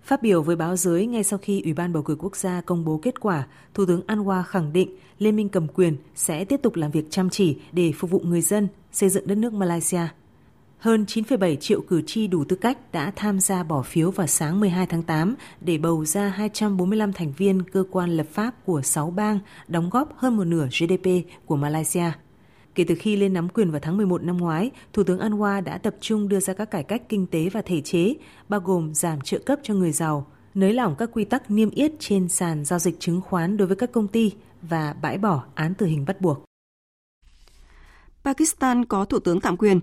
Phát 0.03 0.21
biểu 0.21 0.43
với 0.43 0.55
báo 0.55 0.75
giới 0.75 1.05
ngay 1.05 1.23
sau 1.23 1.39
khi 1.39 1.61
Ủy 1.61 1.73
ban 1.73 1.93
bầu 1.93 2.03
cử 2.03 2.15
quốc 2.19 2.35
gia 2.35 2.61
công 2.61 2.85
bố 2.85 2.97
kết 2.97 3.19
quả, 3.19 3.47
Thủ 3.73 3.85
tướng 3.85 4.01
Anwar 4.07 4.43
khẳng 4.43 4.73
định 4.73 4.95
Liên 5.17 5.35
minh 5.35 5.49
cầm 5.49 5.67
quyền 5.67 5.97
sẽ 6.15 6.45
tiếp 6.45 6.59
tục 6.63 6.75
làm 6.75 6.91
việc 6.91 7.05
chăm 7.09 7.29
chỉ 7.29 7.57
để 7.71 7.91
phục 7.97 8.11
vụ 8.11 8.19
người 8.19 8.41
dân, 8.41 8.67
xây 8.91 9.09
dựng 9.09 9.27
đất 9.27 9.35
nước 9.35 9.53
Malaysia. 9.53 10.07
Hơn 10.79 11.05
9,7 11.07 11.55
triệu 11.55 11.81
cử 11.81 12.01
tri 12.01 12.27
đủ 12.27 12.43
tư 12.43 12.55
cách 12.55 12.91
đã 12.91 13.11
tham 13.15 13.39
gia 13.39 13.63
bỏ 13.63 13.81
phiếu 13.81 14.11
vào 14.11 14.27
sáng 14.27 14.59
12 14.59 14.85
tháng 14.85 15.03
8 15.03 15.35
để 15.61 15.77
bầu 15.77 16.05
ra 16.05 16.27
245 16.29 17.13
thành 17.13 17.33
viên 17.37 17.61
cơ 17.61 17.83
quan 17.91 18.09
lập 18.09 18.25
pháp 18.31 18.65
của 18.65 18.81
6 18.81 19.11
bang, 19.11 19.39
đóng 19.67 19.89
góp 19.89 20.17
hơn 20.17 20.37
một 20.37 20.43
nửa 20.43 20.67
GDP 20.67 21.09
của 21.45 21.55
Malaysia. 21.55 22.11
Kể 22.75 22.83
từ 22.87 22.95
khi 22.99 23.15
lên 23.15 23.33
nắm 23.33 23.49
quyền 23.49 23.71
vào 23.71 23.79
tháng 23.79 23.97
11 23.97 24.23
năm 24.23 24.37
ngoái, 24.37 24.71
Thủ 24.93 25.03
tướng 25.03 25.19
Anwar 25.19 25.63
đã 25.63 25.77
tập 25.77 25.95
trung 26.01 26.29
đưa 26.29 26.39
ra 26.39 26.53
các 26.53 26.71
cải 26.71 26.83
cách 26.83 27.01
kinh 27.09 27.27
tế 27.27 27.49
và 27.49 27.61
thể 27.61 27.81
chế, 27.81 28.13
bao 28.49 28.59
gồm 28.59 28.93
giảm 28.93 29.21
trợ 29.21 29.39
cấp 29.39 29.59
cho 29.63 29.73
người 29.73 29.91
giàu, 29.91 30.27
nới 30.53 30.73
lỏng 30.73 30.95
các 30.97 31.09
quy 31.13 31.25
tắc 31.25 31.51
niêm 31.51 31.69
yết 31.69 31.91
trên 31.99 32.27
sàn 32.27 32.65
giao 32.65 32.79
dịch 32.79 32.99
chứng 32.99 33.21
khoán 33.21 33.57
đối 33.57 33.67
với 33.67 33.77
các 33.77 33.91
công 33.91 34.07
ty 34.07 34.33
và 34.61 34.95
bãi 35.01 35.17
bỏ 35.17 35.43
án 35.55 35.73
tử 35.73 35.85
hình 35.85 36.05
bắt 36.05 36.21
buộc. 36.21 36.45
Pakistan 38.23 38.85
có 38.85 39.05
thủ 39.05 39.19
tướng 39.19 39.41
tạm 39.41 39.57
quyền. 39.57 39.79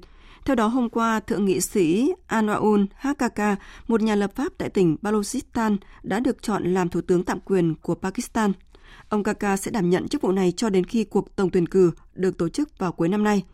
Theo 0.47 0.57
đó, 0.57 0.67
hôm 0.67 0.89
qua, 0.91 1.21
Thượng 1.21 1.45
nghị 1.45 1.61
sĩ 1.61 2.13
Anwaul 2.29 2.87
Hakaka, 2.95 3.57
một 3.89 4.03
nhà 4.03 4.15
lập 4.15 4.31
pháp 4.35 4.53
tại 4.59 4.69
tỉnh 4.71 4.97
Balochistan, 5.03 5.77
đã 6.03 6.21
được 6.21 6.43
chọn 6.43 6.75
làm 6.75 6.89
thủ 6.89 7.01
tướng 7.01 7.25
tạm 7.25 7.41
quyền 7.41 7.75
của 7.75 7.95
Pakistan– 7.95 8.53
Ông 9.09 9.23
Kaka 9.23 9.57
sẽ 9.57 9.71
đảm 9.71 9.91
nhận 9.91 10.09
chức 10.09 10.23
vụ 10.23 10.33
này 10.33 10.53
cho 10.57 10.71
đến 10.71 10.85
khi 10.85 11.05
cuộc 11.05 11.37
tổng 11.37 11.51
tuyển 11.51 11.69
cử 11.69 11.91
được 12.15 12.39
tổ 12.39 12.49
chức 12.49 12.79
vào 12.79 12.93
cuối 12.93 13.09
năm 13.09 13.25
nay. 13.25 13.45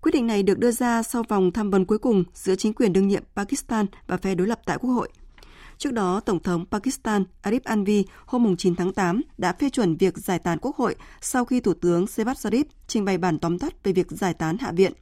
Quyết 0.00 0.12
định 0.12 0.26
này 0.26 0.42
được 0.42 0.58
đưa 0.58 0.70
ra 0.70 1.02
sau 1.02 1.22
vòng 1.28 1.52
tham 1.52 1.70
vấn 1.70 1.84
cuối 1.84 1.98
cùng 1.98 2.24
giữa 2.34 2.54
chính 2.54 2.72
quyền 2.72 2.92
đương 2.92 3.08
nhiệm 3.08 3.22
Pakistan 3.36 3.86
và 4.06 4.16
phe 4.16 4.34
đối 4.34 4.46
lập 4.46 4.60
tại 4.66 4.78
Quốc 4.78 4.90
hội. 4.90 5.08
Trước 5.78 5.92
đó, 5.92 6.20
Tổng 6.20 6.42
thống 6.42 6.64
Pakistan 6.70 7.24
Arif 7.42 7.60
Anvi 7.64 8.04
hôm 8.26 8.56
9 8.56 8.76
tháng 8.76 8.92
8 8.92 9.22
đã 9.38 9.52
phê 9.52 9.70
chuẩn 9.70 9.96
việc 9.96 10.18
giải 10.18 10.38
tán 10.38 10.58
Quốc 10.58 10.76
hội 10.76 10.94
sau 11.20 11.44
khi 11.44 11.60
Thủ 11.60 11.74
tướng 11.74 12.04
Shehbaz 12.04 12.34
Sharif 12.34 12.64
trình 12.86 13.04
bày 13.04 13.18
bản 13.18 13.38
tóm 13.38 13.58
tắt 13.58 13.84
về 13.84 13.92
việc 13.92 14.10
giải 14.10 14.34
tán 14.34 14.58
Hạ 14.58 14.72
viện. 14.72 14.92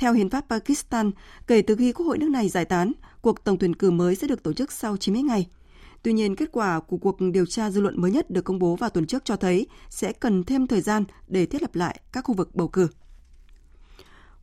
Theo 0.00 0.12
hiến 0.12 0.30
pháp 0.30 0.44
Pakistan, 0.48 1.10
kể 1.46 1.62
từ 1.62 1.76
khi 1.76 1.92
Quốc 1.92 2.06
hội 2.06 2.18
nước 2.18 2.30
này 2.30 2.48
giải 2.48 2.64
tán, 2.64 2.92
cuộc 3.20 3.44
tổng 3.44 3.58
tuyển 3.58 3.74
cử 3.74 3.90
mới 3.90 4.14
sẽ 4.14 4.26
được 4.26 4.42
tổ 4.42 4.52
chức 4.52 4.72
sau 4.72 4.96
90 4.96 5.22
ngày– 5.22 5.46
Tuy 6.02 6.12
nhiên, 6.12 6.36
kết 6.36 6.48
quả 6.52 6.80
của 6.80 6.96
cuộc 6.96 7.16
điều 7.20 7.46
tra 7.46 7.70
dư 7.70 7.80
luận 7.80 8.00
mới 8.00 8.10
nhất 8.10 8.30
được 8.30 8.42
công 8.42 8.58
bố 8.58 8.76
vào 8.76 8.90
tuần 8.90 9.06
trước 9.06 9.24
cho 9.24 9.36
thấy 9.36 9.66
sẽ 9.88 10.12
cần 10.12 10.44
thêm 10.44 10.66
thời 10.66 10.80
gian 10.80 11.04
để 11.28 11.46
thiết 11.46 11.62
lập 11.62 11.74
lại 11.74 12.00
các 12.12 12.24
khu 12.24 12.34
vực 12.34 12.54
bầu 12.54 12.68
cử. 12.68 12.88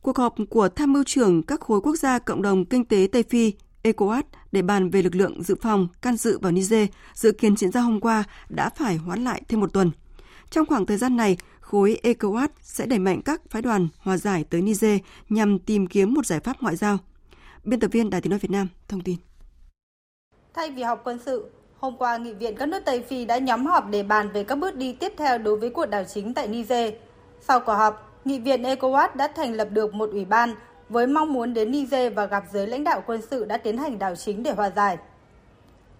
Cuộc 0.02 0.18
họp 0.18 0.34
của 0.50 0.68
tham 0.68 0.92
mưu 0.92 1.04
trưởng 1.04 1.42
các 1.42 1.60
khối 1.60 1.80
quốc 1.80 1.96
gia 1.96 2.18
cộng 2.18 2.42
đồng 2.42 2.64
kinh 2.64 2.84
tế 2.84 3.08
Tây 3.12 3.22
Phi 3.22 3.52
ECOWAS 3.82 4.22
để 4.52 4.62
bàn 4.62 4.90
về 4.90 5.02
lực 5.02 5.14
lượng 5.14 5.42
dự 5.42 5.54
phòng 5.62 5.88
can 6.02 6.16
dự 6.16 6.38
vào 6.38 6.52
Niger 6.52 6.88
dự 7.14 7.32
kiến 7.32 7.56
diễn 7.56 7.72
ra 7.72 7.80
hôm 7.80 8.00
qua 8.00 8.24
đã 8.48 8.70
phải 8.70 8.96
hoãn 8.96 9.24
lại 9.24 9.42
thêm 9.48 9.60
một 9.60 9.72
tuần. 9.72 9.90
Trong 10.50 10.66
khoảng 10.66 10.86
thời 10.86 10.96
gian 10.96 11.16
này, 11.16 11.36
khối 11.70 11.98
ECOWAS 12.02 12.48
sẽ 12.60 12.86
đẩy 12.86 12.98
mạnh 12.98 13.20
các 13.24 13.40
phái 13.50 13.62
đoàn 13.62 13.88
hòa 13.98 14.16
giải 14.16 14.44
tới 14.50 14.62
Niger 14.62 15.00
nhằm 15.28 15.58
tìm 15.58 15.86
kiếm 15.86 16.14
một 16.14 16.26
giải 16.26 16.40
pháp 16.40 16.56
ngoại 16.60 16.76
giao. 16.76 16.98
Biên 17.64 17.80
tập 17.80 17.88
viên 17.92 18.10
Đài 18.10 18.20
tiếng 18.20 18.30
nói 18.30 18.38
Việt 18.38 18.50
Nam 18.50 18.68
thông 18.88 19.00
tin. 19.00 19.16
Thay 20.54 20.70
vì 20.70 20.82
họp 20.82 21.00
quân 21.04 21.18
sự, 21.26 21.50
hôm 21.78 21.96
qua 21.96 22.16
nghị 22.16 22.32
viện 22.32 22.54
các 22.58 22.66
nước 22.68 22.80
Tây 22.84 23.02
Phi 23.02 23.24
đã 23.24 23.38
nhóm 23.38 23.66
họp 23.66 23.90
để 23.90 24.02
bàn 24.02 24.30
về 24.32 24.44
các 24.44 24.58
bước 24.58 24.76
đi 24.76 24.92
tiếp 24.92 25.12
theo 25.16 25.38
đối 25.38 25.56
với 25.56 25.70
cuộc 25.70 25.86
đảo 25.86 26.04
chính 26.04 26.34
tại 26.34 26.48
Niger. 26.48 26.94
Sau 27.40 27.60
cuộc 27.60 27.72
họp, 27.74 28.20
nghị 28.24 28.38
viện 28.38 28.62
ECOWAS 28.62 29.08
đã 29.14 29.28
thành 29.28 29.52
lập 29.52 29.68
được 29.70 29.94
một 29.94 30.10
ủy 30.10 30.24
ban 30.24 30.54
với 30.88 31.06
mong 31.06 31.32
muốn 31.32 31.54
đến 31.54 31.70
Niger 31.70 32.14
và 32.14 32.26
gặp 32.26 32.44
giới 32.52 32.66
lãnh 32.66 32.84
đạo 32.84 33.02
quân 33.06 33.20
sự 33.30 33.44
đã 33.44 33.56
tiến 33.56 33.78
hành 33.78 33.98
đảo 33.98 34.16
chính 34.16 34.42
để 34.42 34.52
hòa 34.52 34.70
giải. 34.70 34.98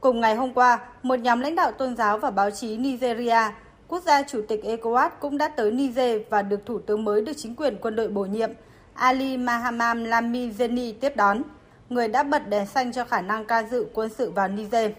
Cùng 0.01 0.21
ngày 0.21 0.37
hôm 0.37 0.55
qua, 0.55 0.79
một 1.03 1.17
nhóm 1.17 1.41
lãnh 1.41 1.55
đạo 1.55 1.73
tôn 1.73 1.97
giáo 1.97 2.19
và 2.19 2.31
báo 2.31 2.51
chí 2.51 2.77
Nigeria, 2.77 3.53
quốc 3.89 4.03
gia 4.03 4.23
chủ 4.23 4.43
tịch 4.49 4.61
ECOWAS 4.65 5.11
cũng 5.21 5.39
đã 5.39 5.49
tới 5.49 5.71
Niger 5.71 6.21
và 6.31 6.43
được 6.43 6.67
thủ 6.67 6.79
tướng 6.79 7.05
mới 7.05 7.23
được 7.23 7.33
chính 7.37 7.57
quyền 7.57 7.79
quân 7.81 7.97
đội 7.97 8.09
bổ 8.09 8.25
nhiệm 8.25 8.51
Ali 8.95 9.37
Mahamam 9.37 10.05
Lami 10.05 10.51
Zeni 10.51 10.93
tiếp 11.01 11.17
đón 11.17 11.43
người 11.89 12.09
đã 12.09 12.23
bật 12.23 12.49
đèn 12.49 12.67
xanh 12.67 12.93
cho 12.93 13.05
khả 13.05 13.21
năng 13.21 13.45
can 13.45 13.69
dự 13.71 13.87
quân 13.93 14.09
sự 14.09 14.31
vào 14.31 14.49
Niger. 14.49 14.91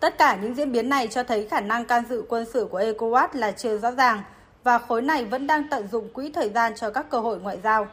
Tất 0.00 0.18
cả 0.18 0.38
những 0.42 0.54
diễn 0.54 0.72
biến 0.72 0.88
này 0.88 1.08
cho 1.08 1.22
thấy 1.22 1.48
khả 1.48 1.60
năng 1.60 1.84
can 1.84 2.04
dự 2.08 2.24
quân 2.28 2.46
sự 2.52 2.68
của 2.70 2.80
ECOWAS 2.80 3.28
là 3.32 3.50
chưa 3.50 3.78
rõ 3.78 3.90
ràng 3.90 4.22
và 4.64 4.78
khối 4.78 5.02
này 5.02 5.24
vẫn 5.24 5.46
đang 5.46 5.68
tận 5.70 5.88
dụng 5.92 6.08
quỹ 6.12 6.32
thời 6.32 6.50
gian 6.50 6.72
cho 6.76 6.90
các 6.90 7.10
cơ 7.10 7.20
hội 7.20 7.38
ngoại 7.38 7.58
giao. 7.64 7.86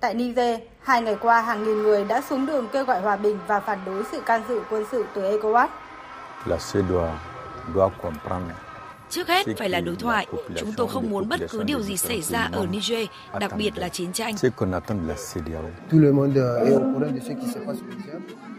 Tại 0.00 0.14
Niger, 0.14 0.60
hai 0.80 1.02
ngày 1.02 1.16
qua 1.22 1.40
hàng 1.40 1.64
nghìn 1.64 1.82
người 1.82 2.04
đã 2.04 2.20
xuống 2.20 2.46
đường 2.46 2.68
kêu 2.72 2.84
gọi 2.84 3.00
hòa 3.00 3.16
bình 3.16 3.38
và 3.46 3.60
phản 3.60 3.78
đối 3.86 4.04
sự 4.12 4.20
can 4.20 4.42
dự 4.48 4.60
quân 4.70 4.84
sự 4.90 5.04
từ 5.14 5.22
ECOWAS. 5.22 5.68
La 6.46 6.56
CEDAW 6.56 7.10
doit 7.74 7.92
comprendre 8.02 8.67
Trước 9.10 9.28
hết 9.28 9.46
phải 9.58 9.68
là 9.68 9.80
đối 9.80 9.96
thoại. 9.96 10.26
Chúng 10.56 10.72
tôi 10.76 10.88
không 10.88 11.10
muốn 11.10 11.28
bất 11.28 11.40
cứ 11.50 11.62
điều 11.62 11.82
gì 11.82 11.96
xảy 11.96 12.22
ra 12.22 12.48
ở 12.52 12.66
Niger, 12.66 13.08
đặc 13.40 13.56
biệt 13.56 13.78
là 13.78 13.88
chiến 13.88 14.12
tranh. 14.12 14.34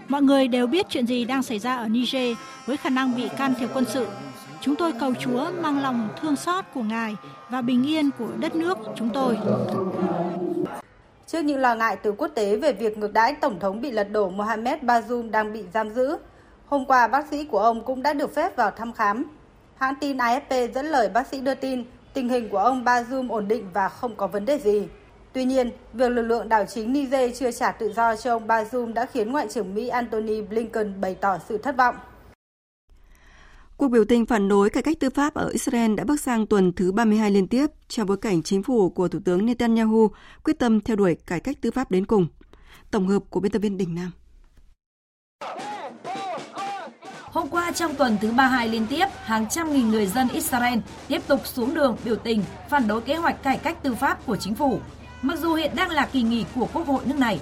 Mọi 0.08 0.22
người 0.22 0.48
đều 0.48 0.68
biết 0.68 0.86
chuyện 0.90 1.08
gì 1.08 1.26
đang 1.26 1.44
xảy 1.44 1.60
ra 1.60 1.76
ở 1.76 1.88
Niger 1.88 2.38
với 2.66 2.78
khả 2.78 2.90
năng 2.90 3.16
bị 3.16 3.30
can 3.38 3.54
thiệp 3.60 3.70
quân 3.74 3.86
sự. 3.86 4.08
Chúng 4.62 4.76
tôi 4.76 4.94
cầu 5.00 5.14
Chúa 5.20 5.52
mang 5.62 5.82
lòng 5.82 6.10
thương 6.22 6.36
xót 6.36 6.66
của 6.74 6.84
Ngài 6.84 7.16
và 7.50 7.62
bình 7.62 7.88
yên 7.88 8.10
của 8.20 8.28
đất 8.40 8.56
nước 8.56 8.78
chúng 8.96 9.10
tôi. 9.14 9.38
Trước 11.28 11.42
những 11.42 11.60
lo 11.60 11.76
ngại 11.76 11.96
từ 12.04 12.12
quốc 12.12 12.28
tế 12.36 12.58
về 12.58 12.74
việc 12.74 12.98
ngược 12.98 13.14
đãi 13.14 13.36
Tổng 13.42 13.60
thống 13.60 13.82
bị 13.82 13.92
lật 13.92 14.12
đổ 14.12 14.30
Mohamed 14.30 14.80
Bazoum 14.82 15.32
đang 15.32 15.54
bị 15.54 15.64
giam 15.74 15.90
giữ, 15.90 16.18
hôm 16.66 16.86
qua 16.86 17.08
bác 17.08 17.28
sĩ 17.32 17.46
của 17.46 17.60
ông 17.60 17.86
cũng 17.86 18.04
đã 18.04 18.14
được 18.14 18.36
phép 18.36 18.56
vào 18.56 18.72
thăm 18.72 18.94
khám. 18.94 19.26
Hãng 19.80 19.96
tin 20.00 20.18
AFP 20.18 20.72
dẫn 20.72 20.86
lời 20.86 21.10
bác 21.10 21.28
sĩ 21.28 21.42
đưa 21.42 21.56
tin 21.56 21.84
tình 22.14 22.30
hình 22.30 22.50
của 22.50 22.58
ông 22.58 22.84
Bazoum 22.84 23.30
ổn 23.30 23.48
định 23.48 23.70
và 23.74 23.90
không 23.90 24.16
có 24.16 24.28
vấn 24.28 24.46
đề 24.46 24.60
gì. 24.60 24.88
Tuy 25.34 25.46
nhiên, 25.46 25.72
việc 25.94 26.10
lực 26.10 26.22
lượng 26.22 26.50
đảo 26.50 26.66
chính 26.66 26.94
Niger 26.94 27.40
chưa 27.40 27.52
trả 27.52 27.72
tự 27.72 27.94
do 27.94 28.16
cho 28.16 28.36
ông 28.36 28.48
Bazoum 28.48 28.94
đã 28.94 29.06
khiến 29.06 29.32
Ngoại 29.32 29.48
trưởng 29.50 29.74
Mỹ 29.76 29.88
Antony 29.88 30.42
Blinken 30.42 31.02
bày 31.02 31.16
tỏ 31.16 31.38
sự 31.50 31.58
thất 31.58 31.78
vọng. 31.78 31.96
Cuộc 33.78 33.88
biểu 33.88 34.06
tình 34.06 34.26
phản 34.26 34.50
đối 34.50 34.70
cải 34.70 34.84
cách 34.84 34.98
tư 35.00 35.10
pháp 35.10 35.34
ở 35.34 35.50
Israel 35.50 35.96
đã 35.96 36.04
bước 36.04 36.22
sang 36.22 36.48
tuần 36.48 36.74
thứ 36.74 36.92
32 36.92 37.32
liên 37.32 37.48
tiếp 37.48 37.68
trong 37.88 38.08
bối 38.08 38.18
cảnh 38.18 38.44
chính 38.44 38.64
phủ 38.64 38.90
của 38.90 39.08
Thủ 39.08 39.20
tướng 39.26 39.46
Netanyahu 39.46 40.12
quyết 40.44 40.60
tâm 40.60 40.82
theo 40.82 40.96
đuổi 40.96 41.16
cải 41.26 41.40
cách 41.40 41.58
tư 41.62 41.72
pháp 41.72 41.92
đến 41.92 42.06
cùng. 42.06 42.28
Tổng 42.92 43.08
hợp 43.08 43.24
của 43.30 43.40
biên 43.40 43.52
tập 43.52 43.60
viên 43.60 43.78
Đình 43.78 43.96
Nam. 43.96 44.12
Hôm 47.32 47.48
qua 47.48 47.72
trong 47.72 47.96
tuần 47.96 48.18
thứ 48.22 48.32
32 48.32 48.68
liên 48.68 48.88
tiếp, 48.88 49.06
hàng 49.24 49.50
trăm 49.50 49.74
nghìn 49.74 49.90
người 49.90 50.06
dân 50.06 50.28
Israel 50.30 50.80
tiếp 51.08 51.22
tục 51.28 51.48
xuống 51.48 51.74
đường 51.74 51.98
biểu 52.06 52.16
tình 52.16 52.44
phản 52.70 52.88
đối 52.88 53.02
kế 53.02 53.16
hoạch 53.16 53.44
cải 53.44 53.58
cách 53.58 53.84
tư 53.84 53.96
pháp 53.96 54.26
của 54.26 54.36
chính 54.36 54.56
phủ. 54.56 54.80
Mặc 55.22 55.40
dù 55.40 55.54
hiện 55.54 55.72
đang 55.76 55.92
là 55.92 56.06
kỳ 56.12 56.22
nghỉ 56.22 56.46
của 56.56 56.68
Quốc 56.74 56.88
hội 56.88 57.02
nước 57.06 57.20
này, 57.20 57.40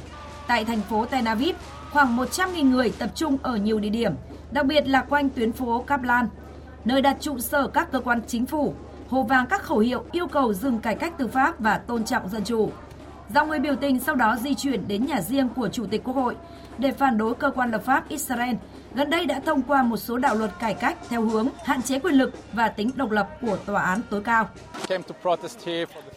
tại 0.47 0.65
thành 0.65 0.81
phố 0.81 1.05
Tel 1.05 1.27
Aviv, 1.27 1.55
khoảng 1.91 2.17
100.000 2.17 2.69
người 2.69 2.93
tập 2.99 3.09
trung 3.15 3.37
ở 3.43 3.55
nhiều 3.55 3.79
địa 3.79 3.89
điểm, 3.89 4.13
đặc 4.51 4.65
biệt 4.65 4.87
là 4.87 5.01
quanh 5.01 5.29
tuyến 5.29 5.51
phố 5.51 5.83
Kaplan, 5.87 6.27
nơi 6.85 7.01
đặt 7.01 7.17
trụ 7.19 7.39
sở 7.39 7.67
các 7.67 7.91
cơ 7.91 7.99
quan 7.99 8.21
chính 8.27 8.45
phủ, 8.45 8.73
hồ 9.09 9.23
vàng 9.23 9.45
các 9.49 9.63
khẩu 9.63 9.79
hiệu 9.79 10.03
yêu 10.11 10.27
cầu 10.27 10.53
dừng 10.53 10.79
cải 10.79 10.95
cách 10.95 11.17
tư 11.17 11.27
pháp 11.27 11.59
và 11.59 11.77
tôn 11.77 12.03
trọng 12.03 12.29
dân 12.29 12.43
chủ. 12.43 12.71
Dòng 13.35 13.49
người 13.49 13.59
biểu 13.59 13.75
tình 13.75 13.99
sau 13.99 14.15
đó 14.15 14.37
di 14.43 14.55
chuyển 14.55 14.87
đến 14.87 15.05
nhà 15.05 15.21
riêng 15.21 15.49
của 15.49 15.69
Chủ 15.69 15.85
tịch 15.85 16.03
Quốc 16.03 16.15
hội 16.15 16.35
để 16.77 16.91
phản 16.91 17.17
đối 17.17 17.35
cơ 17.35 17.51
quan 17.51 17.71
lập 17.71 17.81
pháp 17.85 18.09
Israel 18.09 18.55
gần 18.97 19.09
đây 19.09 19.25
đã 19.25 19.39
thông 19.39 19.61
qua 19.61 19.83
một 19.83 19.97
số 19.97 20.17
đạo 20.17 20.35
luật 20.35 20.51
cải 20.59 20.73
cách 20.73 20.97
theo 21.09 21.21
hướng 21.21 21.47
hạn 21.65 21.81
chế 21.81 21.99
quyền 21.99 22.13
lực 22.15 22.33
và 22.53 22.67
tính 22.67 22.91
độc 22.95 23.11
lập 23.11 23.27
của 23.41 23.57
tòa 23.57 23.81
án 23.81 24.01
tối 24.09 24.21
cao. 24.23 24.49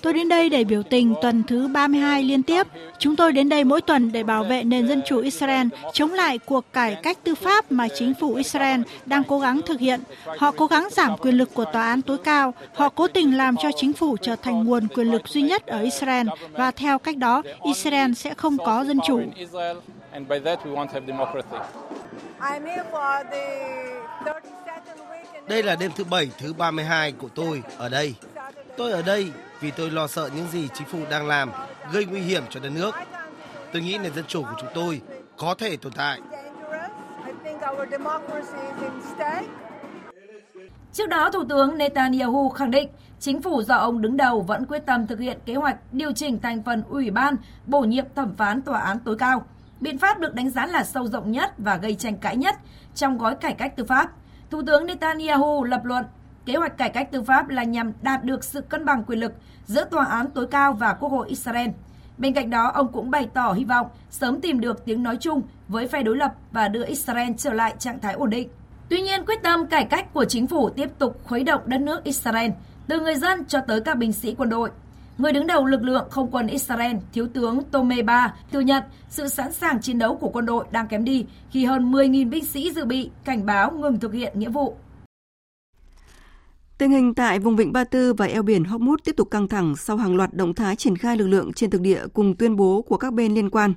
Tôi 0.02 0.12
đến 0.12 0.28
đây 0.28 0.48
để 0.48 0.64
biểu 0.64 0.82
tình 0.82 1.14
tuần 1.22 1.42
thứ 1.48 1.68
32 1.68 2.22
liên 2.22 2.42
tiếp. 2.42 2.66
Chúng 2.98 3.16
tôi 3.16 3.32
đến 3.32 3.48
đây 3.48 3.64
mỗi 3.64 3.80
tuần 3.80 4.12
để 4.12 4.22
bảo 4.22 4.44
vệ 4.44 4.62
nền 4.62 4.88
dân 4.88 5.02
chủ 5.06 5.18
Israel, 5.20 5.66
chống 5.92 6.12
lại 6.12 6.38
cuộc 6.38 6.72
cải 6.72 6.96
cách 7.02 7.18
tư 7.24 7.34
pháp 7.34 7.72
mà 7.72 7.88
chính 7.94 8.14
phủ 8.14 8.34
Israel 8.34 8.80
đang 9.06 9.24
cố 9.24 9.38
gắng 9.38 9.60
thực 9.66 9.80
hiện. 9.80 10.00
Họ 10.38 10.50
cố 10.50 10.66
gắng 10.66 10.88
giảm 10.90 11.16
quyền 11.16 11.34
lực 11.34 11.54
của 11.54 11.64
tòa 11.64 11.86
án 11.86 12.02
tối 12.02 12.18
cao. 12.18 12.54
Họ 12.74 12.88
cố 12.88 13.08
tình 13.08 13.36
làm 13.36 13.56
cho 13.56 13.70
chính 13.76 13.92
phủ 13.92 14.16
trở 14.22 14.36
thành 14.36 14.64
nguồn 14.64 14.88
quyền 14.88 15.12
lực 15.12 15.22
duy 15.28 15.42
nhất 15.42 15.66
ở 15.66 15.80
Israel 15.80 16.26
và 16.52 16.70
theo 16.70 16.98
cách 16.98 17.16
đó, 17.16 17.42
Israel 17.64 18.12
sẽ 18.12 18.34
không 18.34 18.58
có 18.58 18.84
dân 18.84 18.98
chủ. 19.06 19.20
Đây 25.48 25.62
là 25.62 25.76
đêm 25.76 25.90
thứ 25.96 26.04
bảy 26.04 26.30
thứ 26.38 26.52
32 26.52 27.12
của 27.12 27.28
tôi 27.34 27.62
ở 27.78 27.88
đây. 27.88 28.14
Tôi 28.76 28.92
ở 28.92 29.02
đây 29.02 29.32
vì 29.60 29.70
tôi 29.70 29.90
lo 29.90 30.06
sợ 30.06 30.30
những 30.36 30.48
gì 30.48 30.68
chính 30.74 30.86
phủ 30.86 30.98
đang 31.10 31.26
làm 31.26 31.50
gây 31.92 32.04
nguy 32.04 32.20
hiểm 32.20 32.42
cho 32.50 32.60
đất 32.60 32.70
nước. 32.74 32.94
Tôi 33.72 33.82
nghĩ 33.82 33.98
nền 33.98 34.14
dân 34.14 34.24
chủ 34.28 34.42
của 34.42 34.54
chúng 34.60 34.70
tôi 34.74 35.00
có 35.36 35.54
thể 35.54 35.76
tồn 35.76 35.92
tại. 35.92 36.20
Trước 40.92 41.08
đó, 41.08 41.30
Thủ 41.30 41.44
tướng 41.48 41.78
Netanyahu 41.78 42.48
khẳng 42.48 42.70
định 42.70 42.88
chính 43.20 43.42
phủ 43.42 43.62
do 43.62 43.74
ông 43.74 44.02
đứng 44.02 44.16
đầu 44.16 44.40
vẫn 44.40 44.66
quyết 44.66 44.86
tâm 44.86 45.06
thực 45.06 45.20
hiện 45.20 45.38
kế 45.46 45.54
hoạch 45.54 45.76
điều 45.92 46.12
chỉnh 46.12 46.40
thành 46.40 46.62
phần 46.62 46.82
ủy 46.88 47.10
ban 47.10 47.36
bổ 47.66 47.80
nhiệm 47.80 48.04
thẩm 48.14 48.34
phán 48.36 48.62
tòa 48.62 48.80
án 48.80 48.98
tối 49.00 49.16
cao. 49.18 49.44
Biện 49.80 49.98
pháp 49.98 50.18
được 50.18 50.34
đánh 50.34 50.50
giá 50.50 50.66
là 50.66 50.84
sâu 50.84 51.06
rộng 51.06 51.32
nhất 51.32 51.52
và 51.58 51.76
gây 51.76 51.94
tranh 51.94 52.16
cãi 52.16 52.36
nhất 52.36 52.56
trong 52.94 53.18
gói 53.18 53.34
cải 53.34 53.54
cách 53.54 53.76
tư 53.76 53.84
pháp. 53.84 54.10
Thủ 54.50 54.62
tướng 54.66 54.86
Netanyahu 54.86 55.64
lập 55.64 55.84
luận 55.84 56.04
kế 56.46 56.56
hoạch 56.56 56.78
cải 56.78 56.88
cách 56.88 57.10
tư 57.12 57.22
pháp 57.22 57.48
là 57.48 57.64
nhằm 57.64 57.92
đạt 58.02 58.24
được 58.24 58.44
sự 58.44 58.60
cân 58.60 58.84
bằng 58.84 59.04
quyền 59.04 59.20
lực 59.20 59.32
giữa 59.66 59.84
tòa 59.84 60.04
án 60.04 60.30
tối 60.30 60.46
cao 60.50 60.72
và 60.72 60.94
Quốc 60.94 61.08
hội 61.08 61.28
Israel. 61.28 61.68
Bên 62.18 62.34
cạnh 62.34 62.50
đó, 62.50 62.70
ông 62.74 62.92
cũng 62.92 63.10
bày 63.10 63.28
tỏ 63.34 63.52
hy 63.52 63.64
vọng 63.64 63.86
sớm 64.10 64.40
tìm 64.40 64.60
được 64.60 64.84
tiếng 64.84 65.02
nói 65.02 65.16
chung 65.20 65.42
với 65.68 65.88
phe 65.88 66.02
đối 66.02 66.16
lập 66.16 66.34
và 66.52 66.68
đưa 66.68 66.84
Israel 66.84 67.32
trở 67.36 67.52
lại 67.52 67.74
trạng 67.78 68.00
thái 68.00 68.14
ổn 68.14 68.30
định. 68.30 68.48
Tuy 68.88 69.00
nhiên, 69.00 69.24
quyết 69.26 69.42
tâm 69.42 69.66
cải 69.66 69.84
cách 69.84 70.12
của 70.12 70.24
chính 70.24 70.46
phủ 70.46 70.70
tiếp 70.70 70.90
tục 70.98 71.20
khuấy 71.24 71.44
động 71.44 71.60
đất 71.66 71.80
nước 71.80 72.04
Israel, 72.04 72.50
từ 72.86 73.00
người 73.00 73.14
dân 73.14 73.44
cho 73.44 73.60
tới 73.60 73.80
các 73.80 73.96
binh 73.96 74.12
sĩ 74.12 74.34
quân 74.38 74.48
đội. 74.48 74.70
Người 75.20 75.32
đứng 75.32 75.46
đầu 75.46 75.66
lực 75.66 75.82
lượng 75.82 76.08
không 76.10 76.30
quân 76.30 76.46
Israel, 76.46 76.96
Thiếu 77.12 77.28
tướng 77.34 77.62
Tome 77.70 78.02
Ba, 78.02 78.34
thừa 78.52 78.60
nhận 78.60 78.82
sự 79.08 79.28
sẵn 79.28 79.52
sàng 79.52 79.80
chiến 79.80 79.98
đấu 79.98 80.16
của 80.16 80.28
quân 80.28 80.46
đội 80.46 80.64
đang 80.70 80.88
kém 80.88 81.04
đi 81.04 81.26
khi 81.50 81.64
hơn 81.64 81.92
10.000 81.92 82.30
binh 82.30 82.44
sĩ 82.44 82.72
dự 82.72 82.84
bị 82.84 83.10
cảnh 83.24 83.46
báo 83.46 83.70
ngừng 83.70 84.00
thực 84.00 84.12
hiện 84.12 84.38
nghĩa 84.38 84.48
vụ. 84.48 84.76
Tình 86.78 86.90
hình 86.90 87.14
tại 87.14 87.38
vùng 87.38 87.56
vịnh 87.56 87.72
Ba 87.72 87.84
Tư 87.84 88.12
và 88.12 88.26
eo 88.26 88.42
biển 88.42 88.62
Hormuz 88.62 88.96
tiếp 89.04 89.16
tục 89.16 89.30
căng 89.30 89.48
thẳng 89.48 89.76
sau 89.76 89.96
hàng 89.96 90.16
loạt 90.16 90.34
động 90.34 90.54
thái 90.54 90.76
triển 90.76 90.96
khai 90.96 91.16
lực 91.16 91.26
lượng 91.26 91.52
trên 91.52 91.70
thực 91.70 91.80
địa 91.80 92.02
cùng 92.14 92.36
tuyên 92.36 92.56
bố 92.56 92.82
của 92.82 92.96
các 92.96 93.12
bên 93.12 93.34
liên 93.34 93.50
quan. 93.50 93.74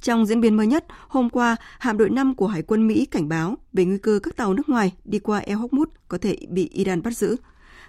Trong 0.00 0.26
diễn 0.26 0.40
biến 0.40 0.56
mới 0.56 0.66
nhất, 0.66 0.84
hôm 1.08 1.30
qua, 1.30 1.56
hạm 1.78 1.98
đội 1.98 2.10
5 2.10 2.34
của 2.34 2.46
Hải 2.46 2.62
quân 2.62 2.86
Mỹ 2.86 3.06
cảnh 3.06 3.28
báo 3.28 3.54
về 3.72 3.84
nguy 3.84 3.98
cơ 3.98 4.20
các 4.22 4.36
tàu 4.36 4.54
nước 4.54 4.68
ngoài 4.68 4.92
đi 5.04 5.18
qua 5.18 5.38
eo 5.38 5.58
Hormuz 5.58 5.86
có 6.08 6.18
thể 6.18 6.36
bị 6.48 6.68
Iran 6.72 7.02
bắt 7.02 7.16
giữ. 7.16 7.36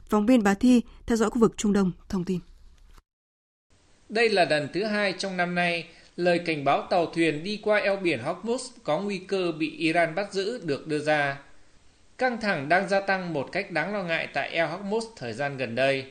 Phóng 0.09 0.25
viên 0.25 0.43
Bà 0.43 0.53
Thi 0.53 0.81
theo 1.07 1.17
dõi 1.17 1.29
khu 1.29 1.39
vực 1.39 1.57
Trung 1.57 1.73
Đông 1.73 1.91
thông 2.09 2.23
tin. 2.23 2.39
Đây 4.10 4.30
là 4.30 4.45
lần 4.45 4.68
thứ 4.74 4.84
hai 4.84 5.14
trong 5.18 5.38
năm 5.38 5.55
nay, 5.55 5.88
lời 6.16 6.39
cảnh 6.39 6.64
báo 6.64 6.88
tàu 6.89 7.05
thuyền 7.05 7.43
đi 7.43 7.60
qua 7.64 7.80
eo 7.80 7.95
biển 7.95 8.20
Hormuz 8.24 8.70
có 8.84 8.99
nguy 8.99 9.18
cơ 9.18 9.51
bị 9.51 9.78
Iran 9.78 10.16
bắt 10.16 10.34
giữ 10.34 10.62
được 10.64 10.88
đưa 10.88 10.99
ra. 10.99 11.39
Căng 12.18 12.41
thẳng 12.41 12.70
đang 12.70 12.89
gia 12.89 12.99
tăng 12.99 13.34
một 13.34 13.49
cách 13.51 13.72
đáng 13.72 13.93
lo 13.93 14.03
ngại 14.03 14.28
tại 14.34 14.49
eo 14.49 14.68
Hormuz 14.68 15.01
thời 15.16 15.34
gian 15.34 15.57
gần 15.57 15.76
đây. 15.76 16.05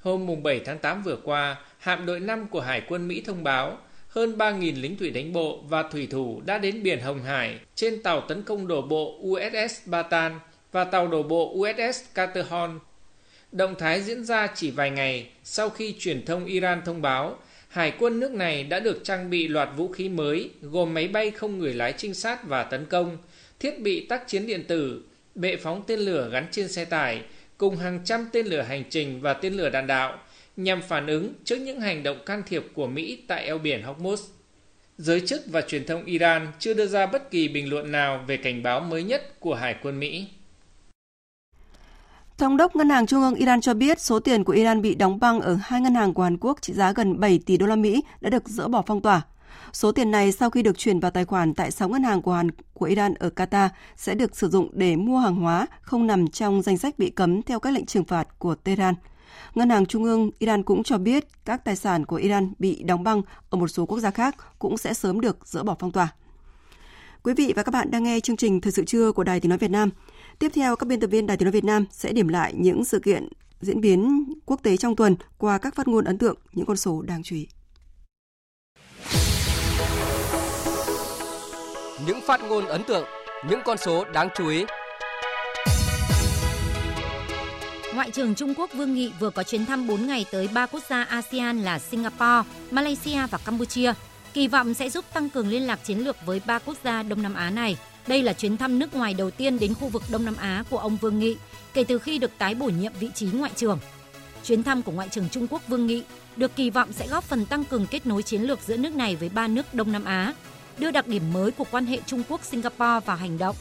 Hôm 0.00 0.42
7 0.42 0.60
tháng 0.64 0.78
8 0.78 1.02
vừa 1.02 1.16
qua, 1.16 1.56
hạm 1.78 2.06
đội 2.06 2.20
5 2.20 2.46
của 2.48 2.60
Hải 2.60 2.82
quân 2.88 3.08
Mỹ 3.08 3.22
thông 3.26 3.44
báo 3.44 3.78
hơn 4.08 4.38
3.000 4.38 4.80
lính 4.80 4.96
thủy 4.96 5.10
đánh 5.10 5.32
bộ 5.32 5.60
và 5.68 5.82
thủy 5.82 6.08
thủ 6.10 6.42
đã 6.46 6.58
đến 6.58 6.82
biển 6.82 7.00
Hồng 7.00 7.22
Hải 7.22 7.58
trên 7.74 8.02
tàu 8.02 8.20
tấn 8.20 8.42
công 8.42 8.66
đổ 8.66 8.82
bộ 8.82 9.18
USS 9.22 9.86
Batan 9.86 10.38
và 10.72 10.84
tàu 10.84 11.08
đổ 11.08 11.22
bộ 11.22 11.54
USS 11.54 12.14
Caterhorn 12.14 12.78
Động 13.54 13.74
thái 13.78 14.02
diễn 14.02 14.24
ra 14.24 14.48
chỉ 14.54 14.70
vài 14.70 14.90
ngày 14.90 15.28
sau 15.44 15.70
khi 15.70 15.94
truyền 15.98 16.24
thông 16.24 16.44
Iran 16.44 16.82
thông 16.84 17.02
báo 17.02 17.38
Hải 17.68 17.92
quân 17.98 18.20
nước 18.20 18.32
này 18.32 18.64
đã 18.64 18.80
được 18.80 19.00
trang 19.04 19.30
bị 19.30 19.48
loạt 19.48 19.68
vũ 19.76 19.88
khí 19.88 20.08
mới 20.08 20.50
gồm 20.62 20.94
máy 20.94 21.08
bay 21.08 21.30
không 21.30 21.58
người 21.58 21.74
lái 21.74 21.92
trinh 21.92 22.14
sát 22.14 22.48
và 22.48 22.62
tấn 22.62 22.86
công, 22.86 23.18
thiết 23.60 23.80
bị 23.80 24.06
tác 24.06 24.28
chiến 24.28 24.46
điện 24.46 24.64
tử, 24.68 25.02
bệ 25.34 25.56
phóng 25.56 25.82
tên 25.86 26.00
lửa 26.00 26.28
gắn 26.32 26.46
trên 26.50 26.68
xe 26.68 26.84
tải, 26.84 27.22
cùng 27.58 27.76
hàng 27.76 28.00
trăm 28.04 28.26
tên 28.32 28.46
lửa 28.46 28.62
hành 28.62 28.84
trình 28.90 29.20
và 29.20 29.34
tên 29.34 29.54
lửa 29.54 29.70
đạn 29.70 29.86
đạo, 29.86 30.18
nhằm 30.56 30.82
phản 30.82 31.06
ứng 31.06 31.34
trước 31.44 31.56
những 31.56 31.80
hành 31.80 32.02
động 32.02 32.18
can 32.26 32.42
thiệp 32.46 32.64
của 32.74 32.86
Mỹ 32.86 33.18
tại 33.28 33.44
eo 33.44 33.58
biển 33.58 33.82
Hormuz. 33.82 34.16
Giới 34.98 35.20
chức 35.20 35.42
và 35.46 35.60
truyền 35.60 35.86
thông 35.86 36.04
Iran 36.04 36.46
chưa 36.58 36.74
đưa 36.74 36.86
ra 36.86 37.06
bất 37.06 37.30
kỳ 37.30 37.48
bình 37.48 37.70
luận 37.70 37.92
nào 37.92 38.24
về 38.26 38.36
cảnh 38.36 38.62
báo 38.62 38.80
mới 38.80 39.02
nhất 39.02 39.40
của 39.40 39.54
Hải 39.54 39.76
quân 39.82 40.00
Mỹ. 40.00 40.26
Thống 42.38 42.56
đốc 42.56 42.76
Ngân 42.76 42.88
hàng 42.88 43.06
Trung 43.06 43.22
ương 43.22 43.34
Iran 43.34 43.60
cho 43.60 43.74
biết 43.74 44.00
số 44.00 44.20
tiền 44.20 44.44
của 44.44 44.52
Iran 44.52 44.82
bị 44.82 44.94
đóng 44.94 45.20
băng 45.20 45.40
ở 45.40 45.58
hai 45.62 45.80
ngân 45.80 45.94
hàng 45.94 46.14
của 46.14 46.22
Hàn 46.22 46.38
Quốc 46.38 46.62
trị 46.62 46.72
giá 46.72 46.92
gần 46.92 47.20
7 47.20 47.38
tỷ 47.46 47.56
đô 47.56 47.66
la 47.66 47.76
Mỹ 47.76 48.02
đã 48.20 48.30
được 48.30 48.48
dỡ 48.48 48.68
bỏ 48.68 48.82
phong 48.86 49.00
tỏa. 49.00 49.22
Số 49.72 49.92
tiền 49.92 50.10
này 50.10 50.32
sau 50.32 50.50
khi 50.50 50.62
được 50.62 50.78
chuyển 50.78 51.00
vào 51.00 51.10
tài 51.10 51.24
khoản 51.24 51.54
tại 51.54 51.70
6 51.70 51.88
ngân 51.88 52.02
hàng 52.02 52.22
của 52.22 52.32
Hàn, 52.32 52.50
của 52.72 52.86
Iran 52.86 53.14
ở 53.14 53.30
Qatar 53.36 53.68
sẽ 53.96 54.14
được 54.14 54.36
sử 54.36 54.48
dụng 54.48 54.68
để 54.72 54.96
mua 54.96 55.18
hàng 55.18 55.34
hóa 55.34 55.66
không 55.80 56.06
nằm 56.06 56.28
trong 56.28 56.62
danh 56.62 56.78
sách 56.78 56.98
bị 56.98 57.10
cấm 57.10 57.42
theo 57.42 57.60
các 57.60 57.70
lệnh 57.70 57.86
trừng 57.86 58.04
phạt 58.04 58.38
của 58.38 58.54
Tehran. 58.54 58.94
Ngân 59.54 59.70
hàng 59.70 59.86
Trung 59.86 60.04
ương 60.04 60.30
Iran 60.38 60.62
cũng 60.62 60.82
cho 60.82 60.98
biết 60.98 61.24
các 61.44 61.64
tài 61.64 61.76
sản 61.76 62.06
của 62.06 62.16
Iran 62.16 62.52
bị 62.58 62.82
đóng 62.82 63.02
băng 63.02 63.22
ở 63.50 63.58
một 63.58 63.68
số 63.68 63.86
quốc 63.86 63.98
gia 63.98 64.10
khác 64.10 64.36
cũng 64.58 64.76
sẽ 64.76 64.94
sớm 64.94 65.20
được 65.20 65.48
dỡ 65.48 65.62
bỏ 65.62 65.76
phong 65.78 65.92
tỏa. 65.92 66.08
Quý 67.22 67.34
vị 67.34 67.52
và 67.56 67.62
các 67.62 67.70
bạn 67.72 67.90
đang 67.90 68.02
nghe 68.02 68.20
chương 68.20 68.36
trình 68.36 68.60
Thời 68.60 68.72
sự 68.72 68.84
trưa 68.84 69.12
của 69.12 69.24
Đài 69.24 69.40
Tiếng 69.40 69.50
Nói 69.50 69.58
Việt 69.58 69.70
Nam. 69.70 69.90
Tiếp 70.38 70.48
theo, 70.54 70.76
các 70.76 70.86
biên 70.88 71.00
tập 71.00 71.06
viên 71.06 71.26
Đài 71.26 71.36
Tiếng 71.36 71.44
nói 71.46 71.52
Việt 71.52 71.64
Nam 71.64 71.84
sẽ 71.90 72.12
điểm 72.12 72.28
lại 72.28 72.54
những 72.56 72.84
sự 72.84 72.98
kiện 72.98 73.28
diễn 73.60 73.80
biến 73.80 74.24
quốc 74.46 74.62
tế 74.62 74.76
trong 74.76 74.96
tuần 74.96 75.16
qua 75.38 75.58
các 75.58 75.74
phát 75.74 75.88
ngôn 75.88 76.04
ấn 76.04 76.18
tượng, 76.18 76.36
những 76.52 76.66
con 76.66 76.76
số 76.76 77.02
đáng 77.02 77.22
chú 77.22 77.36
ý. 77.36 77.48
Những 82.06 82.20
phát 82.26 82.40
ngôn 82.48 82.66
ấn 82.66 82.84
tượng, 82.84 83.04
những 83.48 83.60
con 83.64 83.78
số 83.78 84.04
đáng 84.04 84.28
chú 84.34 84.48
ý. 84.48 84.64
Ngoại 87.94 88.10
trưởng 88.10 88.34
Trung 88.34 88.54
Quốc 88.56 88.70
Vương 88.74 88.94
Nghị 88.94 89.12
vừa 89.20 89.30
có 89.30 89.42
chuyến 89.42 89.66
thăm 89.66 89.86
4 89.86 90.06
ngày 90.06 90.26
tới 90.32 90.48
ba 90.54 90.66
quốc 90.66 90.82
gia 90.90 91.04
ASEAN 91.04 91.58
là 91.58 91.78
Singapore, 91.78 92.50
Malaysia 92.70 93.26
và 93.30 93.38
Campuchia, 93.44 93.92
kỳ 94.32 94.48
vọng 94.48 94.74
sẽ 94.74 94.90
giúp 94.90 95.04
tăng 95.14 95.30
cường 95.30 95.48
liên 95.48 95.62
lạc 95.62 95.80
chiến 95.84 95.98
lược 95.98 96.16
với 96.26 96.40
ba 96.46 96.58
quốc 96.58 96.76
gia 96.84 97.02
Đông 97.02 97.22
Nam 97.22 97.34
Á 97.34 97.50
này. 97.50 97.76
Đây 98.06 98.22
là 98.22 98.32
chuyến 98.32 98.56
thăm 98.56 98.78
nước 98.78 98.94
ngoài 98.94 99.14
đầu 99.14 99.30
tiên 99.30 99.58
đến 99.58 99.74
khu 99.74 99.88
vực 99.88 100.02
Đông 100.10 100.24
Nam 100.24 100.36
Á 100.36 100.64
của 100.70 100.78
ông 100.78 100.96
Vương 100.96 101.18
Nghị 101.18 101.36
kể 101.74 101.84
từ 101.84 101.98
khi 101.98 102.18
được 102.18 102.30
tái 102.38 102.54
bổ 102.54 102.66
nhiệm 102.66 102.92
vị 103.00 103.08
trí 103.14 103.26
ngoại 103.26 103.52
trưởng. 103.56 103.78
Chuyến 104.44 104.62
thăm 104.62 104.82
của 104.82 104.92
Ngoại 104.92 105.08
trưởng 105.08 105.28
Trung 105.28 105.46
Quốc 105.50 105.62
Vương 105.68 105.86
Nghị 105.86 106.02
được 106.36 106.56
kỳ 106.56 106.70
vọng 106.70 106.92
sẽ 106.92 107.06
góp 107.06 107.24
phần 107.24 107.46
tăng 107.46 107.64
cường 107.64 107.86
kết 107.86 108.06
nối 108.06 108.22
chiến 108.22 108.42
lược 108.42 108.58
giữa 108.66 108.76
nước 108.76 108.94
này 108.94 109.16
với 109.16 109.28
ba 109.28 109.48
nước 109.48 109.74
Đông 109.74 109.92
Nam 109.92 110.04
Á, 110.04 110.34
đưa 110.78 110.90
đặc 110.90 111.06
điểm 111.06 111.32
mới 111.32 111.50
của 111.50 111.64
quan 111.70 111.86
hệ 111.86 111.98
Trung 112.06 112.22
Quốc-Singapore 112.28 113.00
vào 113.06 113.16
hành 113.16 113.38
động, 113.38 113.56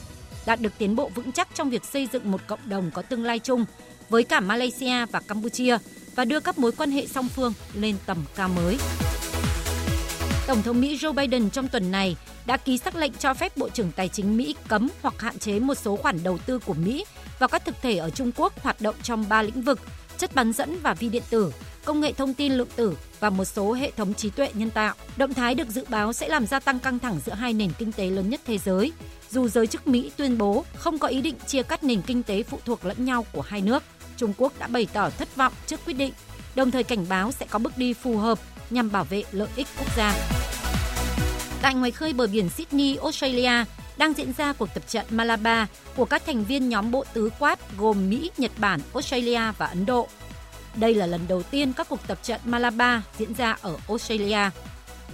đạt 0.45 0.61
được 0.61 0.73
tiến 0.77 0.95
bộ 0.95 1.11
vững 1.15 1.31
chắc 1.31 1.47
trong 1.55 1.69
việc 1.69 1.85
xây 1.85 2.07
dựng 2.13 2.31
một 2.31 2.41
cộng 2.47 2.69
đồng 2.69 2.91
có 2.91 3.01
tương 3.01 3.23
lai 3.23 3.39
chung 3.39 3.65
với 4.09 4.23
cả 4.23 4.39
Malaysia 4.39 5.05
và 5.05 5.19
Campuchia 5.19 5.77
và 6.15 6.25
đưa 6.25 6.39
các 6.39 6.57
mối 6.57 6.71
quan 6.71 6.91
hệ 6.91 7.07
song 7.07 7.29
phương 7.29 7.53
lên 7.73 7.95
tầm 8.05 8.17
cao 8.35 8.49
mới. 8.49 8.77
Tổng 10.47 10.63
thống 10.63 10.81
Mỹ 10.81 10.97
Joe 10.97 11.13
Biden 11.13 11.49
trong 11.49 11.67
tuần 11.67 11.91
này 11.91 12.15
đã 12.45 12.57
ký 12.57 12.77
sắc 12.77 12.95
lệnh 12.95 13.13
cho 13.13 13.33
phép 13.33 13.57
Bộ 13.57 13.69
trưởng 13.69 13.91
Tài 13.91 14.07
chính 14.07 14.37
Mỹ 14.37 14.55
cấm 14.67 14.89
hoặc 15.01 15.21
hạn 15.21 15.39
chế 15.39 15.59
một 15.59 15.75
số 15.75 15.95
khoản 15.95 16.23
đầu 16.23 16.37
tư 16.37 16.59
của 16.59 16.73
Mỹ 16.73 17.05
vào 17.39 17.47
các 17.47 17.65
thực 17.65 17.75
thể 17.81 17.97
ở 17.97 18.09
Trung 18.09 18.31
Quốc 18.35 18.59
hoạt 18.61 18.81
động 18.81 18.95
trong 19.03 19.29
ba 19.29 19.41
lĩnh 19.41 19.61
vực 19.61 19.79
chất 20.17 20.35
bán 20.35 20.53
dẫn 20.53 20.77
và 20.83 20.93
vi 20.93 21.09
điện 21.09 21.23
tử, 21.29 21.53
công 21.85 22.01
nghệ 22.01 22.13
thông 22.13 22.33
tin 22.33 22.53
lượng 22.53 22.67
tử 22.75 22.97
và 23.19 23.29
một 23.29 23.45
số 23.45 23.73
hệ 23.73 23.91
thống 23.91 24.13
trí 24.13 24.29
tuệ 24.29 24.49
nhân 24.53 24.69
tạo. 24.69 24.95
Động 25.17 25.33
thái 25.33 25.55
được 25.55 25.69
dự 25.69 25.85
báo 25.89 26.13
sẽ 26.13 26.27
làm 26.27 26.47
gia 26.47 26.59
tăng 26.59 26.79
căng 26.79 26.99
thẳng 26.99 27.19
giữa 27.25 27.33
hai 27.33 27.53
nền 27.53 27.71
kinh 27.77 27.91
tế 27.91 28.09
lớn 28.09 28.29
nhất 28.29 28.41
thế 28.45 28.57
giới, 28.57 28.91
dù 29.29 29.47
giới 29.47 29.67
chức 29.67 29.87
Mỹ 29.87 30.11
tuyên 30.17 30.37
bố 30.37 30.65
không 30.75 30.99
có 30.99 31.07
ý 31.07 31.21
định 31.21 31.35
chia 31.47 31.63
cắt 31.63 31.83
nền 31.83 32.01
kinh 32.01 32.23
tế 32.23 32.43
phụ 32.43 32.59
thuộc 32.65 32.85
lẫn 32.85 33.05
nhau 33.05 33.25
của 33.31 33.41
hai 33.41 33.61
nước. 33.61 33.83
Trung 34.17 34.33
Quốc 34.37 34.53
đã 34.59 34.67
bày 34.67 34.87
tỏ 34.93 35.09
thất 35.09 35.35
vọng 35.35 35.53
trước 35.67 35.79
quyết 35.85 35.93
định, 35.93 36.13
đồng 36.55 36.71
thời 36.71 36.83
cảnh 36.83 37.05
báo 37.09 37.31
sẽ 37.31 37.45
có 37.49 37.59
bước 37.59 37.77
đi 37.77 37.93
phù 37.93 38.17
hợp 38.17 38.39
nhằm 38.69 38.91
bảo 38.91 39.03
vệ 39.03 39.23
lợi 39.31 39.49
ích 39.55 39.67
quốc 39.79 39.97
gia. 39.97 40.13
Tại 41.63 41.75
ngoài 41.75 41.91
khơi 41.91 42.13
bờ 42.13 42.27
biển 42.27 42.49
Sydney, 42.49 42.97
Australia, 42.97 43.65
đang 43.97 44.13
diễn 44.13 44.33
ra 44.37 44.53
cuộc 44.53 44.69
tập 44.73 44.83
trận 44.87 45.05
Malabar 45.09 45.67
của 45.95 46.05
các 46.05 46.25
thành 46.25 46.43
viên 46.43 46.69
nhóm 46.69 46.91
bộ 46.91 47.05
tứ 47.13 47.29
quát 47.39 47.77
gồm 47.77 48.09
Mỹ, 48.09 48.31
Nhật 48.37 48.51
Bản, 48.57 48.79
Australia 48.93 49.41
và 49.57 49.65
Ấn 49.65 49.85
Độ. 49.85 50.07
Đây 50.75 50.95
là 50.95 51.05
lần 51.05 51.21
đầu 51.27 51.43
tiên 51.43 51.73
các 51.73 51.89
cuộc 51.89 52.07
tập 52.07 52.19
trận 52.23 52.41
Malabar 52.45 53.01
diễn 53.17 53.33
ra 53.33 53.57
ở 53.61 53.77
Australia. 53.87 54.49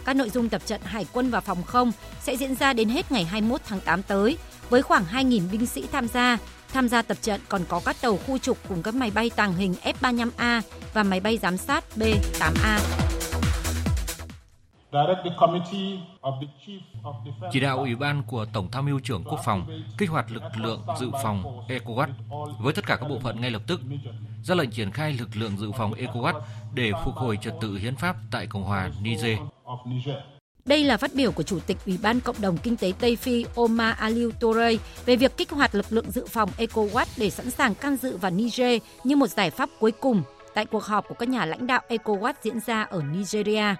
Các 0.06 0.16
nội 0.16 0.30
dung 0.30 0.50
tập 0.50 0.62
trận 0.66 0.82
hải 0.84 1.06
quân 1.14 1.30
và 1.30 1.42
phòng 1.42 1.64
không 1.64 1.92
sẽ 2.24 2.38
diễn 2.38 2.56
ra 2.56 2.74
đến 2.74 2.90
hết 2.90 3.12
ngày 3.12 3.24
21 3.24 3.62
tháng 3.66 3.80
8 3.80 4.04
tới, 4.04 4.38
với 4.70 4.82
khoảng 4.82 5.06
2.000 5.14 5.50
binh 5.52 5.66
sĩ 5.66 5.84
tham 5.92 6.08
gia. 6.08 6.38
Tham 6.74 6.90
gia 6.90 7.02
tập 7.02 7.18
trận 7.22 7.42
còn 7.50 7.66
có 7.70 7.82
các 7.86 8.02
tàu 8.02 8.18
khu 8.18 8.38
trục 8.38 8.58
cùng 8.70 8.84
các 8.84 8.96
máy 8.96 9.12
bay 9.12 9.30
tàng 9.36 9.54
hình 9.54 9.76
F-35A 9.84 10.62
và 10.94 11.04
máy 11.04 11.20
bay 11.20 11.38
giám 11.38 11.58
sát 11.58 11.84
B-8A. 11.96 12.80
Chỉ 17.52 17.60
đạo 17.60 17.78
Ủy 17.78 17.96
ban 17.96 18.24
của 18.24 18.46
Tổng 18.54 18.72
tham 18.72 18.86
mưu 18.86 19.00
trưởng 19.00 19.24
Quốc 19.24 19.40
phòng 19.46 19.82
kích 19.98 20.10
hoạt 20.10 20.32
lực 20.32 20.44
lượng 20.58 20.82
dự 21.00 21.12
phòng 21.24 21.62
ECOWAS 21.68 22.08
với 22.60 22.74
tất 22.74 22.86
cả 22.88 22.96
các 22.96 23.10
bộ 23.10 23.20
phận 23.20 23.42
ngay 23.42 23.52
lập 23.52 23.62
tức, 23.68 23.82
ra 24.44 24.56
lệnh 24.56 24.72
triển 24.72 24.92
khai 24.92 25.14
lực 25.14 25.30
lượng 25.34 25.58
dự 25.58 25.72
phòng 25.78 25.94
ECOWAS 25.94 26.42
để 26.74 26.92
phục 27.06 27.16
hồi 27.16 27.38
trật 27.42 27.54
tự 27.62 27.78
hiến 27.78 27.96
pháp 27.96 28.16
tại 28.32 28.48
Cộng 28.48 28.64
hòa 28.64 28.90
Niger. 29.02 29.40
Đây 30.66 30.84
là 30.84 30.98
phát 30.98 31.12
biểu 31.14 31.32
của 31.32 31.44
Chủ 31.44 31.60
tịch 31.60 31.78
Ủy 31.86 32.00
ban 32.02 32.20
Cộng 32.20 32.42
đồng 32.42 32.58
Kinh 32.58 32.78
tế 32.78 32.94
Tây 33.00 33.16
Phi 33.16 33.46
Omar 33.56 33.98
Aliu 33.98 34.32
Touré 34.32 34.76
về 35.06 35.16
việc 35.16 35.38
kích 35.38 35.52
hoạt 35.52 35.76
lực 35.76 35.86
lượng 35.90 36.12
dự 36.12 36.26
phòng 36.28 36.50
ECOWAS 36.58 37.06
để 37.18 37.30
sẵn 37.30 37.52
sàng 37.52 37.76
can 37.76 37.98
dự 37.98 38.18
vào 38.18 38.32
Niger 38.32 38.82
như 39.04 39.16
một 39.16 39.28
giải 39.28 39.50
pháp 39.50 39.70
cuối 39.80 39.92
cùng 39.92 40.24
tại 40.54 40.66
cuộc 40.66 40.84
họp 40.84 41.08
của 41.08 41.16
các 41.16 41.30
nhà 41.30 41.46
lãnh 41.46 41.68
đạo 41.68 41.82
ECOWAS 41.90 42.34
diễn 42.44 42.60
ra 42.60 42.84
ở 42.84 43.02
Nigeria. 43.04 43.76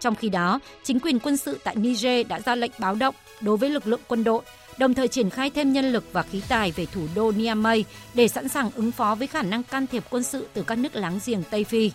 Trong 0.00 0.14
khi 0.14 0.28
đó, 0.28 0.60
chính 0.84 1.00
quyền 1.00 1.18
quân 1.18 1.36
sự 1.36 1.58
tại 1.64 1.76
Niger 1.76 2.26
đã 2.26 2.40
ra 2.40 2.54
lệnh 2.54 2.72
báo 2.78 2.94
động 2.94 3.14
đối 3.40 3.56
với 3.56 3.70
lực 3.70 3.86
lượng 3.86 4.00
quân 4.08 4.24
đội, 4.24 4.42
đồng 4.78 4.94
thời 4.94 5.08
triển 5.08 5.30
khai 5.30 5.50
thêm 5.50 5.72
nhân 5.72 5.92
lực 5.92 6.04
và 6.12 6.22
khí 6.22 6.42
tài 6.48 6.72
về 6.72 6.86
thủ 6.86 7.06
đô 7.14 7.32
Niamey 7.32 7.84
để 8.14 8.28
sẵn 8.28 8.48
sàng 8.48 8.70
ứng 8.74 8.92
phó 8.92 9.14
với 9.14 9.26
khả 9.26 9.42
năng 9.42 9.62
can 9.62 9.86
thiệp 9.86 10.04
quân 10.10 10.22
sự 10.22 10.46
từ 10.54 10.62
các 10.62 10.78
nước 10.78 10.96
láng 10.96 11.18
giềng 11.26 11.42
Tây 11.50 11.64
Phi. 11.64 11.90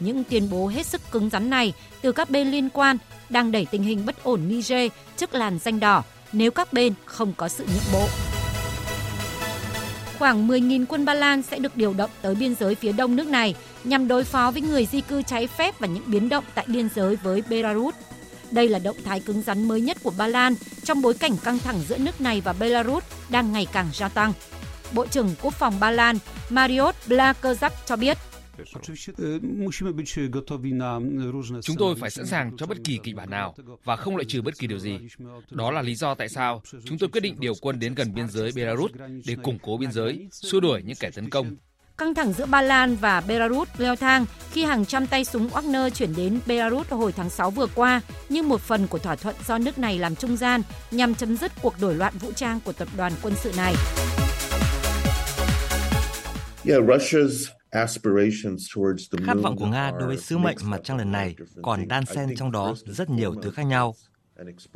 Những 0.00 0.24
tuyên 0.24 0.50
bố 0.50 0.66
hết 0.66 0.86
sức 0.86 1.00
cứng 1.10 1.30
rắn 1.30 1.50
này 1.50 1.72
từ 2.02 2.12
các 2.12 2.30
bên 2.30 2.50
liên 2.50 2.68
quan 2.68 2.98
đang 3.28 3.52
đẩy 3.52 3.66
tình 3.70 3.82
hình 3.82 4.06
bất 4.06 4.22
ổn 4.22 4.48
Niger 4.48 4.92
trước 5.16 5.34
làn 5.34 5.58
danh 5.58 5.80
đỏ 5.80 6.02
nếu 6.32 6.50
các 6.50 6.72
bên 6.72 6.94
không 7.04 7.32
có 7.36 7.48
sự 7.48 7.64
nhượng 7.64 7.92
bộ. 7.92 8.08
Khoảng 10.18 10.48
10.000 10.48 10.84
quân 10.88 11.04
Ba 11.04 11.14
Lan 11.14 11.42
sẽ 11.42 11.58
được 11.58 11.76
điều 11.76 11.94
động 11.94 12.10
tới 12.22 12.34
biên 12.34 12.54
giới 12.54 12.74
phía 12.74 12.92
đông 12.92 13.16
nước 13.16 13.26
này 13.26 13.54
nhằm 13.84 14.08
đối 14.08 14.24
phó 14.24 14.50
với 14.50 14.62
người 14.62 14.86
di 14.86 15.00
cư 15.00 15.22
trái 15.22 15.46
phép 15.46 15.74
và 15.78 15.86
những 15.86 16.04
biến 16.06 16.28
động 16.28 16.44
tại 16.54 16.66
biên 16.68 16.88
giới 16.94 17.16
với 17.16 17.42
Belarus. 17.50 17.94
Đây 18.50 18.68
là 18.68 18.78
động 18.78 18.96
thái 19.04 19.20
cứng 19.20 19.42
rắn 19.42 19.68
mới 19.68 19.80
nhất 19.80 19.96
của 20.02 20.12
Ba 20.18 20.26
Lan 20.26 20.54
trong 20.84 21.02
bối 21.02 21.14
cảnh 21.14 21.36
căng 21.44 21.58
thẳng 21.58 21.80
giữa 21.88 21.98
nước 21.98 22.20
này 22.20 22.40
và 22.40 22.52
Belarus 22.52 23.04
đang 23.30 23.52
ngày 23.52 23.66
càng 23.72 23.88
gia 23.92 24.08
tăng. 24.08 24.32
Bộ 24.94 25.06
trưởng 25.06 25.34
Quốc 25.42 25.54
phòng 25.54 25.80
Ba 25.80 25.90
Lan 25.90 26.16
Mariusz 26.50 26.92
Błaszczak 27.08 27.70
cho 27.86 27.96
biết 27.96 28.18
Chúng 31.62 31.76
tôi 31.78 31.94
phải 32.00 32.10
sẵn 32.10 32.26
sàng 32.26 32.56
cho 32.56 32.66
bất 32.66 32.78
kỳ 32.84 32.98
kịch 33.02 33.16
bản 33.16 33.30
nào 33.30 33.54
và 33.84 33.96
không 33.96 34.16
loại 34.16 34.24
trừ 34.28 34.42
bất 34.42 34.58
kỳ 34.58 34.66
điều 34.66 34.78
gì. 34.78 34.98
Đó 35.50 35.70
là 35.70 35.82
lý 35.82 35.94
do 35.94 36.14
tại 36.14 36.28
sao 36.28 36.62
chúng 36.84 36.98
tôi 36.98 37.08
quyết 37.08 37.20
định 37.20 37.36
điều 37.38 37.54
quân 37.60 37.78
đến 37.78 37.94
gần 37.94 38.14
biên 38.14 38.28
giới 38.28 38.52
Belarus 38.54 38.92
để 39.26 39.36
củng 39.42 39.58
cố 39.62 39.76
biên 39.76 39.92
giới, 39.92 40.28
xua 40.30 40.60
đuổi 40.60 40.82
những 40.82 40.96
kẻ 41.00 41.10
tấn 41.14 41.30
công. 41.30 41.56
Căng 41.98 42.14
thẳng 42.14 42.32
giữa 42.32 42.46
Ba 42.46 42.62
Lan 42.62 42.96
và 42.96 43.20
Belarus 43.20 43.68
leo 43.78 43.96
thang 43.96 44.26
khi 44.50 44.64
hàng 44.64 44.84
trăm 44.84 45.06
tay 45.06 45.24
súng 45.24 45.48
Wagner 45.48 45.90
chuyển 45.90 46.16
đến 46.16 46.40
Belarus 46.46 46.88
hồi 46.88 47.12
tháng 47.12 47.30
6 47.30 47.50
vừa 47.50 47.66
qua 47.74 48.00
như 48.28 48.42
một 48.42 48.60
phần 48.60 48.86
của 48.86 48.98
thỏa 48.98 49.16
thuận 49.16 49.36
do 49.46 49.58
nước 49.58 49.78
này 49.78 49.98
làm 49.98 50.16
trung 50.16 50.36
gian 50.36 50.62
nhằm 50.90 51.14
chấm 51.14 51.36
dứt 51.36 51.52
cuộc 51.62 51.74
đổi 51.80 51.94
loạn 51.94 52.14
vũ 52.20 52.32
trang 52.32 52.60
của 52.64 52.72
tập 52.72 52.88
đoàn 52.96 53.12
quân 53.22 53.34
sự 53.36 53.52
này. 53.56 53.74
Yeah, 56.64 56.82
Russia's 56.84 57.46
Khát 59.26 59.36
vọng 59.42 59.56
của 59.56 59.66
Nga 59.66 59.90
đối 59.98 60.08
với 60.08 60.16
sứ 60.16 60.38
mệnh 60.38 60.56
mặt 60.64 60.80
trăng 60.84 60.98
lần 60.98 61.12
này 61.12 61.36
còn 61.62 61.88
đan 61.88 62.06
xen 62.06 62.34
trong 62.36 62.52
đó 62.52 62.74
rất 62.86 63.10
nhiều 63.10 63.34
thứ 63.42 63.50
khác 63.50 63.62
nhau. 63.62 63.94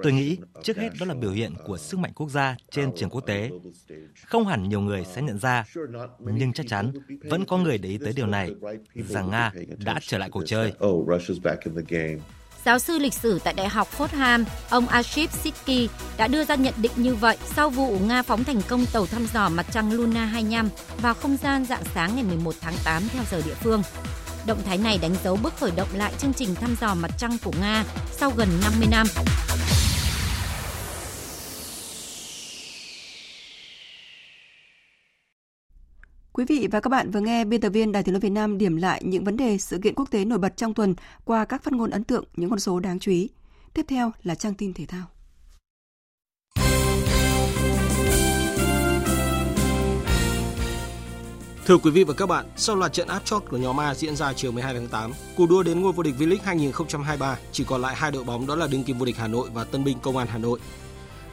Tôi 0.02 0.12
nghĩ 0.12 0.38
trước 0.62 0.76
hết 0.76 0.88
đó 1.00 1.06
là 1.06 1.14
biểu 1.14 1.30
hiện 1.30 1.54
của 1.66 1.78
sức 1.78 2.00
mạnh 2.00 2.12
quốc 2.14 2.30
gia 2.30 2.56
trên 2.70 2.90
trường 2.96 3.10
quốc 3.10 3.20
tế. 3.26 3.50
Không 4.26 4.46
hẳn 4.46 4.68
nhiều 4.68 4.80
người 4.80 5.04
sẽ 5.04 5.22
nhận 5.22 5.38
ra, 5.38 5.64
nhưng 6.18 6.52
chắc 6.52 6.66
chắn 6.68 6.92
vẫn 7.30 7.44
có 7.44 7.58
người 7.58 7.78
để 7.78 7.88
ý 7.88 7.98
tới 7.98 8.12
điều 8.16 8.26
này, 8.26 8.50
rằng 8.94 9.30
Nga 9.30 9.52
đã 9.84 9.98
trở 10.02 10.18
lại 10.18 10.30
cuộc 10.30 10.42
chơi. 10.46 10.72
Giáo 12.64 12.78
sư 12.78 12.98
lịch 12.98 13.14
sử 13.14 13.38
tại 13.44 13.54
Đại 13.54 13.68
học 13.68 13.88
Fordham, 13.98 14.44
ông 14.70 14.86
Ashif 14.86 15.26
Sitki 15.26 15.90
đã 16.16 16.28
đưa 16.28 16.44
ra 16.44 16.54
nhận 16.54 16.74
định 16.76 16.92
như 16.96 17.14
vậy 17.14 17.36
sau 17.44 17.70
vụ 17.70 17.98
Nga 17.98 18.22
phóng 18.22 18.44
thành 18.44 18.60
công 18.68 18.86
tàu 18.92 19.06
thăm 19.06 19.26
dò 19.34 19.48
mặt 19.48 19.66
trăng 19.70 19.92
Luna 19.92 20.24
25 20.24 20.68
vào 21.02 21.14
không 21.14 21.36
gian 21.36 21.64
dạng 21.64 21.84
sáng 21.94 22.14
ngày 22.14 22.24
11 22.24 22.54
tháng 22.60 22.74
8 22.84 23.02
theo 23.12 23.22
giờ 23.30 23.42
địa 23.46 23.54
phương. 23.54 23.82
Động 24.46 24.62
thái 24.64 24.78
này 24.78 24.98
đánh 25.02 25.14
dấu 25.24 25.38
bước 25.42 25.56
khởi 25.56 25.70
động 25.76 25.88
lại 25.94 26.12
chương 26.18 26.32
trình 26.32 26.54
thăm 26.54 26.74
dò 26.80 26.94
mặt 26.94 27.10
trăng 27.18 27.36
của 27.44 27.52
Nga 27.60 27.84
sau 28.10 28.30
gần 28.36 28.48
50 28.62 28.88
năm. 28.90 29.06
Quý 36.32 36.44
vị 36.48 36.68
và 36.70 36.80
các 36.80 36.90
bạn 36.90 37.10
vừa 37.10 37.20
nghe 37.20 37.44
biên 37.44 37.60
tập 37.60 37.68
viên 37.70 37.92
Đài 37.92 38.02
Tiếng 38.02 38.12
nói 38.12 38.20
Việt 38.20 38.30
Nam 38.30 38.58
điểm 38.58 38.76
lại 38.76 39.02
những 39.04 39.24
vấn 39.24 39.36
đề 39.36 39.58
sự 39.58 39.78
kiện 39.82 39.94
quốc 39.94 40.10
tế 40.10 40.24
nổi 40.24 40.38
bật 40.38 40.56
trong 40.56 40.74
tuần 40.74 40.94
qua 41.24 41.44
các 41.44 41.62
phát 41.62 41.72
ngôn 41.72 41.90
ấn 41.90 42.04
tượng, 42.04 42.24
những 42.36 42.50
con 42.50 42.60
số 42.60 42.80
đáng 42.80 42.98
chú 42.98 43.10
ý. 43.10 43.28
Tiếp 43.74 43.86
theo 43.88 44.12
là 44.22 44.34
trang 44.34 44.54
tin 44.54 44.72
thể 44.72 44.86
thao. 44.86 45.15
Thưa 51.66 51.78
quý 51.78 51.90
vị 51.90 52.04
và 52.04 52.14
các 52.14 52.26
bạn, 52.26 52.46
sau 52.56 52.76
loạt 52.76 52.92
trận 52.92 53.08
áp 53.08 53.24
chót 53.24 53.42
của 53.50 53.56
nhóm 53.56 53.80
A 53.80 53.94
diễn 53.94 54.16
ra 54.16 54.32
chiều 54.32 54.52
12 54.52 54.74
tháng 54.74 54.88
8, 54.88 55.12
cuộc 55.36 55.50
đua 55.50 55.62
đến 55.62 55.80
ngôi 55.80 55.92
vô 55.92 56.02
địch 56.02 56.14
V-League 56.18 56.38
2023 56.44 57.38
chỉ 57.52 57.64
còn 57.64 57.80
lại 57.80 57.94
hai 57.96 58.10
đội 58.10 58.24
bóng 58.24 58.46
đó 58.46 58.56
là 58.56 58.66
đương 58.66 58.84
kim 58.84 58.98
vô 58.98 59.04
địch 59.04 59.16
Hà 59.16 59.28
Nội 59.28 59.48
và 59.54 59.64
Tân 59.64 59.84
binh 59.84 59.98
Công 60.02 60.16
an 60.16 60.26
Hà 60.30 60.38
Nội. 60.38 60.58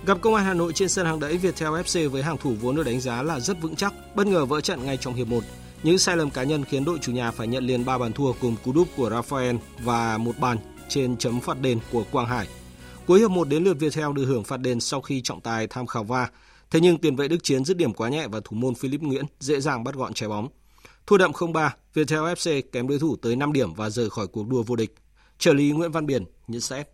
Gặp 0.06 0.18
Công 0.22 0.36
an 0.36 0.46
Hà 0.46 0.54
Nội 0.54 0.74
trên 0.74 0.90
sân 0.90 1.06
hàng 1.06 1.20
đẫy 1.20 1.38
Viettel 1.38 1.70
FC 1.70 2.10
với 2.10 2.24
hàng 2.24 2.38
thủ 2.38 2.54
vốn 2.62 2.76
được 2.76 2.84
đánh 2.84 3.00
giá 3.00 3.24
là 3.24 3.40
rất 3.40 3.62
vững 3.62 3.76
chắc, 3.76 3.94
bất 4.16 4.28
ngờ 4.28 4.46
vỡ 4.46 4.62
trận 4.62 4.86
ngay 4.86 4.98
trong 4.98 5.14
hiệp 5.14 5.28
1. 5.28 5.44
Những 5.84 5.98
sai 5.98 6.18
lầm 6.18 6.30
cá 6.30 6.44
nhân 6.44 6.66
khiến 6.66 6.86
đội 6.86 7.00
chủ 7.02 7.12
nhà 7.12 7.32
phải 7.32 7.48
nhận 7.48 7.66
liền 7.66 7.86
3 7.86 7.98
bàn 7.98 8.14
thua 8.14 8.34
cùng 8.34 8.56
cú 8.64 8.74
đúp 8.74 8.88
của 8.98 9.10
Rafael 9.10 9.58
và 9.84 10.18
một 10.18 10.40
bàn 10.40 10.58
trên 10.90 11.18
chấm 11.18 11.40
phạt 11.40 11.62
đền 11.62 11.80
của 11.92 12.04
Quang 12.12 12.28
Hải. 12.28 12.48
Cuối 13.08 13.20
hiệp 13.20 13.32
1 13.32 13.48
đến 13.48 13.64
lượt 13.64 13.80
Viettel 13.80 14.14
được 14.16 14.26
hưởng 14.26 14.44
phạt 14.44 14.58
đền 14.58 14.80
sau 14.80 15.02
khi 15.02 15.22
trọng 15.22 15.42
tài 15.42 15.68
tham 15.68 15.88
khảo 15.88 16.04
va. 16.04 16.30
Thế 16.74 16.80
nhưng 16.80 16.98
tiền 16.98 17.16
vệ 17.16 17.28
Đức 17.28 17.44
Chiến 17.44 17.66
dứt 17.66 17.78
điểm 17.78 17.94
quá 17.94 18.10
nhẹ 18.10 18.28
và 18.28 18.40
thủ 18.44 18.58
môn 18.58 18.76
Philip 18.76 19.02
Nguyễn 19.02 19.26
dễ 19.40 19.60
dàng 19.60 19.84
bắt 19.84 19.96
gọn 19.96 20.14
trái 20.14 20.30
bóng. 20.30 20.48
Thua 21.08 21.18
đậm 21.18 21.32
0-3, 21.32 21.70
Viettel 21.94 22.20
FC 22.20 22.62
kém 22.72 22.88
đối 22.88 23.00
thủ 23.00 23.16
tới 23.22 23.36
5 23.36 23.54
điểm 23.54 23.74
và 23.74 23.90
rời 23.90 24.10
khỏi 24.10 24.28
cuộc 24.28 24.48
đua 24.48 24.64
vô 24.64 24.76
địch. 24.76 24.96
Trợ 25.38 25.54
lý 25.54 25.72
Nguyễn 25.72 25.92
Văn 25.92 26.06
Biển 26.06 26.26
nhận 26.48 26.62
xét. 26.62 26.88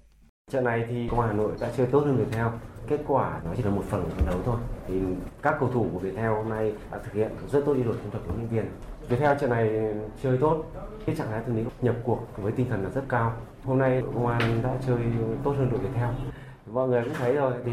Trận 0.51 0.63
này 0.63 0.85
thì 0.89 1.07
Công 1.09 1.19
an 1.19 1.29
Hà 1.29 1.35
Nội 1.35 1.51
đã 1.59 1.71
chơi 1.77 1.87
tốt 1.91 1.99
hơn 1.99 2.17
Viettel. 2.17 2.45
Kết 2.87 2.99
quả 3.07 3.41
nó 3.45 3.51
chỉ 3.57 3.63
là 3.63 3.69
một 3.69 3.83
phần 3.89 4.03
của 4.03 4.09
trận 4.09 4.27
đấu 4.27 4.41
thôi. 4.45 4.57
Thì 4.87 4.93
các 5.41 5.55
cầu 5.59 5.71
thủ 5.73 5.89
của 5.93 5.99
Viettel 5.99 6.29
hôm 6.29 6.49
nay 6.49 6.73
đã 6.91 6.99
thực 7.03 7.13
hiện 7.13 7.31
rất 7.51 7.63
tốt 7.65 7.73
ý 7.73 7.83
đồ 7.83 7.93
chiến 7.93 8.11
thuật 8.11 8.23
của 8.27 8.33
huấn 8.33 8.39
luyện 8.39 8.49
viên. 8.49 8.71
Viettel 9.09 9.37
trận 9.41 9.49
này 9.49 9.93
chơi 10.23 10.37
tốt, 10.37 10.63
cái 11.05 11.15
trạng 11.15 11.27
thái 11.31 11.41
tâm 11.45 11.55
lý 11.55 11.63
nhập 11.81 11.95
cuộc 12.03 12.19
với 12.37 12.51
tinh 12.51 12.69
thần 12.69 12.83
là 12.83 12.89
rất 12.89 13.03
cao. 13.09 13.37
Hôm 13.63 13.77
nay 13.77 14.03
Công 14.13 14.27
an 14.27 14.61
đã 14.63 14.77
chơi 14.87 14.97
tốt 15.43 15.51
hơn 15.57 15.69
đội 15.71 15.79
Viettel 15.79 16.09
mọi 16.73 16.87
người 16.87 17.03
cũng 17.03 17.13
thấy 17.13 17.33
rồi 17.33 17.53
thì 17.65 17.71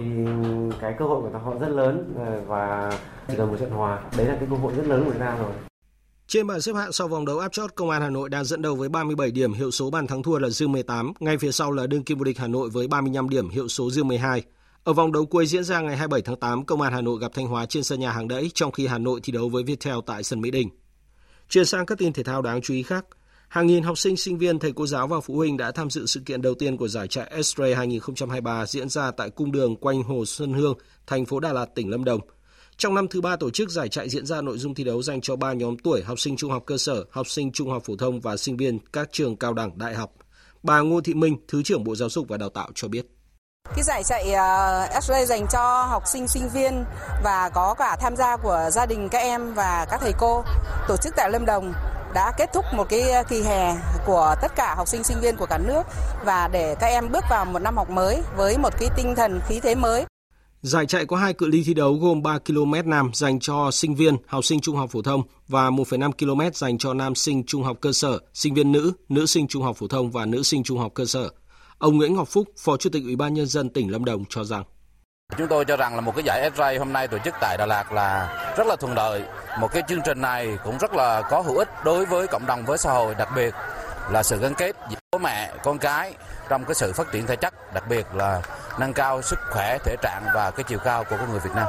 cái 0.80 0.94
cơ 0.98 1.04
hội 1.04 1.22
của 1.22 1.38
họ 1.38 1.54
rất 1.60 1.68
lớn 1.68 2.14
ờ, 2.18 2.40
và 2.46 2.92
chỉ 3.28 3.34
cần 3.36 3.48
một 3.48 3.56
trận 3.60 3.70
hòa 3.70 4.02
đấy 4.16 4.26
là 4.26 4.36
cái 4.40 4.48
cơ 4.50 4.56
hội 4.56 4.72
rất 4.76 4.86
lớn 4.86 5.04
của 5.04 5.10
Việt 5.10 5.20
Nam 5.20 5.38
rồi 5.38 5.52
trên 6.28 6.46
bảng 6.46 6.60
xếp 6.60 6.72
hạng 6.72 6.92
sau 6.92 7.08
vòng 7.08 7.24
đấu 7.24 7.38
áp 7.38 7.52
chót, 7.52 7.74
Công 7.74 7.90
an 7.90 8.02
Hà 8.02 8.10
Nội 8.10 8.28
đang 8.28 8.44
dẫn 8.44 8.62
đầu 8.62 8.74
với 8.74 8.88
37 8.88 9.30
điểm, 9.30 9.52
hiệu 9.52 9.70
số 9.70 9.90
bàn 9.90 10.06
thắng 10.06 10.22
thua 10.22 10.38
là 10.38 10.48
dư 10.48 10.68
18. 10.68 11.12
Ngay 11.20 11.38
phía 11.38 11.52
sau 11.52 11.72
là 11.72 11.86
đương 11.86 12.04
kim 12.04 12.18
vô 12.18 12.24
địch 12.24 12.38
Hà 12.38 12.46
Nội 12.46 12.70
với 12.70 12.88
35 12.88 13.28
điểm, 13.28 13.48
hiệu 13.48 13.68
số 13.68 13.90
dư 13.90 14.04
12. 14.04 14.42
Ở 14.84 14.92
vòng 14.92 15.12
đấu 15.12 15.26
cuối 15.26 15.46
diễn 15.46 15.64
ra 15.64 15.80
ngày 15.80 15.96
27 15.96 16.22
tháng 16.22 16.36
8, 16.36 16.64
Công 16.64 16.80
an 16.80 16.92
Hà 16.92 17.00
Nội 17.00 17.18
gặp 17.20 17.32
Thanh 17.34 17.46
Hóa 17.46 17.66
trên 17.66 17.82
sân 17.82 18.00
nhà 18.00 18.12
hàng 18.12 18.28
đẫy, 18.28 18.50
trong 18.54 18.72
khi 18.72 18.86
Hà 18.86 18.98
Nội 18.98 19.20
thi 19.22 19.32
đấu 19.32 19.48
với 19.48 19.62
Viettel 19.62 19.96
tại 20.06 20.22
sân 20.22 20.40
Mỹ 20.40 20.50
Đình. 20.50 20.68
Chuyển 21.48 21.64
sang 21.64 21.86
các 21.86 21.98
tin 21.98 22.12
thể 22.12 22.22
thao 22.22 22.42
đáng 22.42 22.60
chú 22.62 22.74
ý 22.74 22.82
khác. 22.82 23.04
Hàng 23.48 23.66
nghìn 23.66 23.82
học 23.82 23.98
sinh, 23.98 24.16
sinh 24.16 24.38
viên, 24.38 24.58
thầy 24.58 24.72
cô 24.72 24.86
giáo 24.86 25.06
và 25.06 25.20
phụ 25.20 25.36
huynh 25.36 25.56
đã 25.56 25.72
tham 25.72 25.90
dự 25.90 26.06
sự 26.06 26.20
kiện 26.26 26.42
đầu 26.42 26.54
tiên 26.54 26.76
của 26.76 26.88
giải 26.88 27.08
chạy 27.08 27.32
S-Ray 27.36 27.76
2023 27.76 28.66
diễn 28.66 28.88
ra 28.88 29.10
tại 29.10 29.30
cung 29.30 29.52
đường 29.52 29.76
quanh 29.76 30.02
Hồ 30.02 30.24
Xuân 30.24 30.52
Hương, 30.52 30.78
thành 31.06 31.26
phố 31.26 31.40
Đà 31.40 31.52
Lạt, 31.52 31.66
tỉnh 31.74 31.90
Lâm 31.90 32.04
Đồng. 32.04 32.20
Trong 32.76 32.94
năm 32.94 33.08
thứ 33.08 33.20
ba 33.20 33.36
tổ 33.36 33.50
chức 33.50 33.70
giải 33.70 33.88
chạy 33.88 34.08
diễn 34.08 34.26
ra 34.26 34.40
nội 34.40 34.58
dung 34.58 34.74
thi 34.74 34.84
đấu 34.84 35.02
dành 35.02 35.20
cho 35.20 35.36
ba 35.36 35.52
nhóm 35.52 35.76
tuổi 35.78 36.02
học 36.02 36.20
sinh 36.20 36.36
trung 36.36 36.50
học 36.50 36.62
cơ 36.66 36.78
sở, 36.78 37.04
học 37.10 37.26
sinh 37.28 37.52
trung 37.52 37.70
học 37.70 37.82
phổ 37.84 37.96
thông 37.96 38.20
và 38.20 38.36
sinh 38.36 38.56
viên 38.56 38.78
các 38.92 39.08
trường 39.12 39.36
cao 39.36 39.54
đẳng 39.54 39.78
đại 39.78 39.94
học. 39.94 40.12
Bà 40.62 40.80
Ngô 40.80 41.00
Thị 41.00 41.14
Minh, 41.14 41.36
Thứ 41.48 41.62
trưởng 41.62 41.84
Bộ 41.84 41.94
Giáo 41.94 42.08
dục 42.08 42.28
và 42.28 42.36
Đào 42.36 42.48
tạo 42.48 42.68
cho 42.74 42.88
biết. 42.88 43.06
Cái 43.74 43.82
giải 43.82 44.02
chạy 44.04 44.32
à, 44.32 44.84
uh, 44.84 45.04
S-Ray 45.04 45.24
dành 45.24 45.46
cho 45.52 45.82
học 45.82 46.02
sinh, 46.06 46.28
sinh 46.28 46.48
viên 46.54 46.84
và 47.24 47.50
có 47.54 47.74
cả 47.78 47.96
tham 48.00 48.16
gia 48.16 48.36
của 48.36 48.68
gia 48.72 48.86
đình 48.86 49.08
các 49.08 49.18
em 49.18 49.54
và 49.54 49.86
các 49.90 50.00
thầy 50.00 50.12
cô 50.18 50.44
tổ 50.88 50.96
chức 50.96 51.12
tại 51.16 51.30
Lâm 51.30 51.46
Đồng 51.46 51.72
đã 52.14 52.32
kết 52.38 52.50
thúc 52.52 52.64
một 52.74 52.88
cái 52.88 53.10
ờ, 53.10 53.22
kỳ 53.28 53.42
hè 53.42 53.74
của 54.06 54.34
tất 54.42 54.56
cả 54.56 54.74
học 54.74 54.88
sinh 54.88 55.04
sinh 55.04 55.20
viên 55.20 55.36
của 55.36 55.46
cả 55.46 55.58
nước 55.58 55.82
và 56.24 56.48
để 56.52 56.74
các 56.80 56.86
em 56.86 57.12
bước 57.12 57.24
vào 57.30 57.44
một 57.44 57.58
năm 57.58 57.76
học 57.76 57.90
mới 57.90 58.22
với 58.36 58.58
một 58.58 58.72
cái 58.78 58.88
tinh 58.96 59.14
thần 59.16 59.40
khí 59.48 59.60
thế 59.62 59.74
mới. 59.74 60.04
Giải 60.62 60.86
chạy 60.86 61.06
có 61.06 61.16
hai 61.16 61.32
cự 61.32 61.46
ly 61.46 61.62
thi 61.66 61.74
đấu 61.74 61.94
gồm 61.94 62.22
3 62.22 62.38
km 62.38 62.74
nam 62.84 63.10
dành 63.14 63.40
cho 63.40 63.70
sinh 63.70 63.94
viên, 63.94 64.16
học 64.26 64.44
sinh 64.44 64.60
trung 64.60 64.76
học 64.76 64.90
phổ 64.90 65.02
thông 65.02 65.22
và 65.48 65.70
1,5 65.70 66.12
km 66.12 66.40
dành 66.54 66.78
cho 66.78 66.94
nam 66.94 67.14
sinh 67.14 67.44
trung 67.46 67.62
học 67.62 67.76
cơ 67.80 67.92
sở, 67.92 68.18
sinh 68.34 68.54
viên 68.54 68.72
nữ, 68.72 68.92
nữ 69.08 69.26
sinh 69.26 69.48
trung 69.48 69.62
học 69.62 69.76
phổ 69.76 69.86
thông 69.88 70.10
và 70.10 70.26
nữ 70.26 70.42
sinh 70.42 70.62
trung 70.62 70.78
học 70.78 70.92
cơ 70.94 71.04
sở. 71.04 71.30
Ông 71.78 71.96
Nguyễn 71.96 72.14
Ngọc 72.14 72.28
Phúc, 72.28 72.48
Phó 72.58 72.76
Chủ 72.76 72.90
tịch 72.90 73.02
Ủy 73.04 73.16
ban 73.16 73.34
Nhân 73.34 73.46
dân 73.46 73.70
tỉnh 73.70 73.92
Lâm 73.92 74.04
Đồng 74.04 74.24
cho 74.28 74.44
rằng 74.44 74.64
Chúng 75.38 75.48
tôi 75.48 75.64
cho 75.64 75.76
rằng 75.76 75.94
là 75.94 76.00
một 76.00 76.12
cái 76.16 76.24
giải 76.24 76.50
S-Ray 76.50 76.78
hôm 76.78 76.92
nay 76.92 77.08
tổ 77.08 77.18
chức 77.24 77.34
tại 77.40 77.56
Đà 77.58 77.66
Lạt 77.66 77.92
là 77.92 78.36
rất 78.56 78.66
là 78.66 78.76
thuận 78.76 78.94
lợi. 78.94 79.22
Một 79.60 79.68
cái 79.72 79.82
chương 79.88 80.00
trình 80.04 80.20
này 80.20 80.58
cũng 80.64 80.78
rất 80.78 80.94
là 80.94 81.22
có 81.30 81.40
hữu 81.40 81.56
ích 81.56 81.68
đối 81.84 82.06
với 82.06 82.26
cộng 82.26 82.46
đồng 82.46 82.64
với 82.64 82.78
xã 82.78 82.92
hội, 82.92 83.14
đặc 83.14 83.28
biệt 83.36 83.54
là 84.10 84.22
sự 84.22 84.38
gắn 84.38 84.54
kết 84.54 84.76
giữa 84.90 84.96
bố 85.12 85.18
mẹ, 85.18 85.54
con 85.64 85.78
cái 85.78 86.14
trong 86.48 86.64
cái 86.64 86.74
sự 86.74 86.92
phát 86.92 87.12
triển 87.12 87.26
thể 87.26 87.36
chất, 87.36 87.54
đặc 87.74 87.84
biệt 87.88 88.06
là 88.14 88.42
nâng 88.80 88.92
cao 88.92 89.22
sức 89.22 89.38
khỏe, 89.50 89.78
thể 89.84 89.96
trạng 90.02 90.22
và 90.34 90.50
cái 90.50 90.64
chiều 90.68 90.78
cao 90.84 91.04
của 91.04 91.16
con 91.18 91.30
người 91.30 91.40
Việt 91.40 91.50
Nam. 91.54 91.66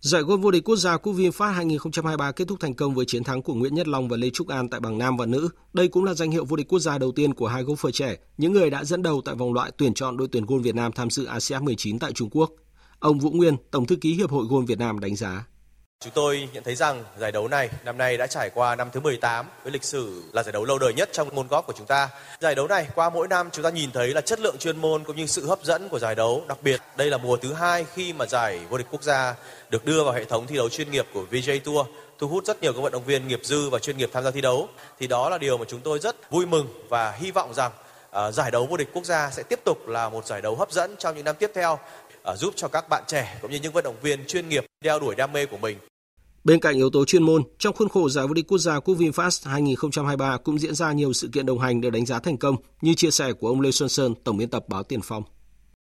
Giải 0.00 0.22
golf 0.22 0.40
vô 0.40 0.50
địch 0.50 0.64
quốc 0.64 0.76
gia 0.76 0.96
Cúp 0.96 1.14
VinFast 1.14 1.52
2023 1.52 2.32
kết 2.32 2.44
thúc 2.48 2.58
thành 2.60 2.74
công 2.74 2.94
với 2.94 3.04
chiến 3.08 3.24
thắng 3.24 3.42
của 3.42 3.54
Nguyễn 3.54 3.74
Nhất 3.74 3.88
Long 3.88 4.08
và 4.08 4.16
Lê 4.16 4.30
Trúc 4.30 4.48
An 4.48 4.68
tại 4.68 4.80
bảng 4.80 4.98
nam 4.98 5.16
và 5.16 5.26
nữ. 5.26 5.48
Đây 5.72 5.88
cũng 5.88 6.04
là 6.04 6.14
danh 6.14 6.30
hiệu 6.30 6.44
vô 6.44 6.56
địch 6.56 6.68
quốc 6.68 6.78
gia 6.78 6.98
đầu 6.98 7.12
tiên 7.16 7.34
của 7.34 7.46
hai 7.46 7.64
golfer 7.64 7.90
trẻ, 7.90 8.16
những 8.36 8.52
người 8.52 8.70
đã 8.70 8.84
dẫn 8.84 9.02
đầu 9.02 9.22
tại 9.24 9.34
vòng 9.34 9.54
loại 9.54 9.70
tuyển 9.78 9.94
chọn 9.94 10.16
đội 10.16 10.28
tuyển 10.32 10.46
golf 10.46 10.62
Việt 10.62 10.74
Nam 10.74 10.92
tham 10.92 11.10
dự 11.10 11.24
ASEAN 11.24 11.64
19 11.64 11.98
tại 11.98 12.12
Trung 12.12 12.30
Quốc. 12.32 12.50
Ông 13.06 13.18
Vũ 13.18 13.30
Nguyên, 13.30 13.56
Tổng 13.70 13.86
thư 13.86 13.96
ký 13.96 14.14
Hiệp 14.14 14.30
hội 14.30 14.44
Golf 14.44 14.66
Việt 14.66 14.78
Nam 14.78 15.00
đánh 15.00 15.16
giá. 15.16 15.44
Chúng 16.00 16.12
tôi 16.14 16.48
nhận 16.52 16.64
thấy 16.64 16.74
rằng 16.74 17.04
giải 17.18 17.32
đấu 17.32 17.48
này 17.48 17.70
năm 17.84 17.98
nay 17.98 18.16
đã 18.16 18.26
trải 18.26 18.50
qua 18.54 18.76
năm 18.76 18.88
thứ 18.92 19.00
18 19.00 19.46
với 19.62 19.72
lịch 19.72 19.84
sử 19.84 20.22
là 20.32 20.42
giải 20.42 20.52
đấu 20.52 20.64
lâu 20.64 20.78
đời 20.78 20.94
nhất 20.94 21.08
trong 21.12 21.34
môn 21.34 21.46
golf 21.46 21.62
của 21.62 21.72
chúng 21.78 21.86
ta. 21.86 22.08
Giải 22.40 22.54
đấu 22.54 22.68
này 22.68 22.88
qua 22.94 23.10
mỗi 23.10 23.28
năm 23.28 23.48
chúng 23.52 23.62
ta 23.62 23.70
nhìn 23.70 23.90
thấy 23.90 24.08
là 24.08 24.20
chất 24.20 24.40
lượng 24.40 24.58
chuyên 24.58 24.76
môn 24.76 25.04
cũng 25.04 25.16
như 25.16 25.26
sự 25.26 25.46
hấp 25.46 25.64
dẫn 25.64 25.88
của 25.88 25.98
giải 25.98 26.14
đấu. 26.14 26.42
Đặc 26.48 26.58
biệt 26.62 26.80
đây 26.96 27.10
là 27.10 27.18
mùa 27.18 27.36
thứ 27.36 27.52
hai 27.52 27.84
khi 27.94 28.12
mà 28.12 28.26
giải 28.26 28.60
vô 28.70 28.78
địch 28.78 28.86
quốc 28.90 29.02
gia 29.02 29.34
được 29.70 29.84
đưa 29.84 30.04
vào 30.04 30.12
hệ 30.12 30.24
thống 30.24 30.46
thi 30.46 30.56
đấu 30.56 30.68
chuyên 30.68 30.90
nghiệp 30.90 31.06
của 31.14 31.24
VJ 31.30 31.60
Tour 31.60 31.86
thu 32.18 32.28
hút 32.28 32.44
rất 32.44 32.62
nhiều 32.62 32.72
các 32.72 32.80
vận 32.80 32.92
động 32.92 33.04
viên 33.04 33.28
nghiệp 33.28 33.40
dư 33.42 33.70
và 33.70 33.78
chuyên 33.78 33.96
nghiệp 33.96 34.10
tham 34.12 34.24
gia 34.24 34.30
thi 34.30 34.40
đấu. 34.40 34.68
Thì 34.98 35.06
đó 35.06 35.30
là 35.30 35.38
điều 35.38 35.58
mà 35.58 35.64
chúng 35.68 35.80
tôi 35.80 35.98
rất 35.98 36.30
vui 36.30 36.46
mừng 36.46 36.66
và 36.88 37.10
hy 37.10 37.30
vọng 37.30 37.54
rằng 37.54 37.72
uh, 38.28 38.34
giải 38.34 38.50
đấu 38.50 38.66
vô 38.66 38.76
địch 38.76 38.88
quốc 38.92 39.04
gia 39.04 39.30
sẽ 39.30 39.42
tiếp 39.42 39.60
tục 39.64 39.88
là 39.88 40.08
một 40.08 40.26
giải 40.26 40.42
đấu 40.42 40.56
hấp 40.56 40.72
dẫn 40.72 40.94
trong 40.98 41.16
những 41.16 41.24
năm 41.24 41.36
tiếp 41.38 41.50
theo 41.54 41.78
uh, 42.32 42.38
giúp 42.38 42.54
cho 42.56 42.68
các 42.68 42.88
bạn 42.88 43.02
trẻ 43.06 43.38
cũng 43.42 43.50
như 43.50 43.58
những 43.62 43.72
vận 43.72 43.84
động 43.84 43.96
viên 44.02 44.26
chuyên 44.26 44.48
nghiệp 44.48 44.66
đeo 44.84 45.00
đuổi 45.00 45.14
đam 45.14 45.32
mê 45.32 45.46
của 45.46 45.58
mình. 45.58 45.78
Bên 46.44 46.60
cạnh 46.60 46.74
yếu 46.74 46.90
tố 46.90 47.04
chuyên 47.04 47.22
môn, 47.22 47.42
trong 47.58 47.74
khuôn 47.76 47.88
khổ 47.88 48.08
giải 48.08 48.26
vô 48.26 48.34
địch 48.34 48.46
quốc 48.48 48.58
gia 48.58 48.80
Cúp 48.80 48.98
VinFast 48.98 49.50
2023 49.50 50.36
cũng 50.44 50.58
diễn 50.58 50.74
ra 50.74 50.92
nhiều 50.92 51.12
sự 51.12 51.28
kiện 51.32 51.46
đồng 51.46 51.58
hành 51.58 51.80
được 51.80 51.90
đánh 51.90 52.06
giá 52.06 52.18
thành 52.18 52.36
công, 52.36 52.56
như 52.80 52.94
chia 52.94 53.10
sẻ 53.10 53.32
của 53.32 53.48
ông 53.48 53.60
Lê 53.60 53.70
Xuân 53.70 53.88
Sơn, 53.88 54.14
tổng 54.24 54.36
biên 54.36 54.50
tập 54.50 54.64
báo 54.68 54.82
Tiền 54.82 55.00
Phong. 55.04 55.22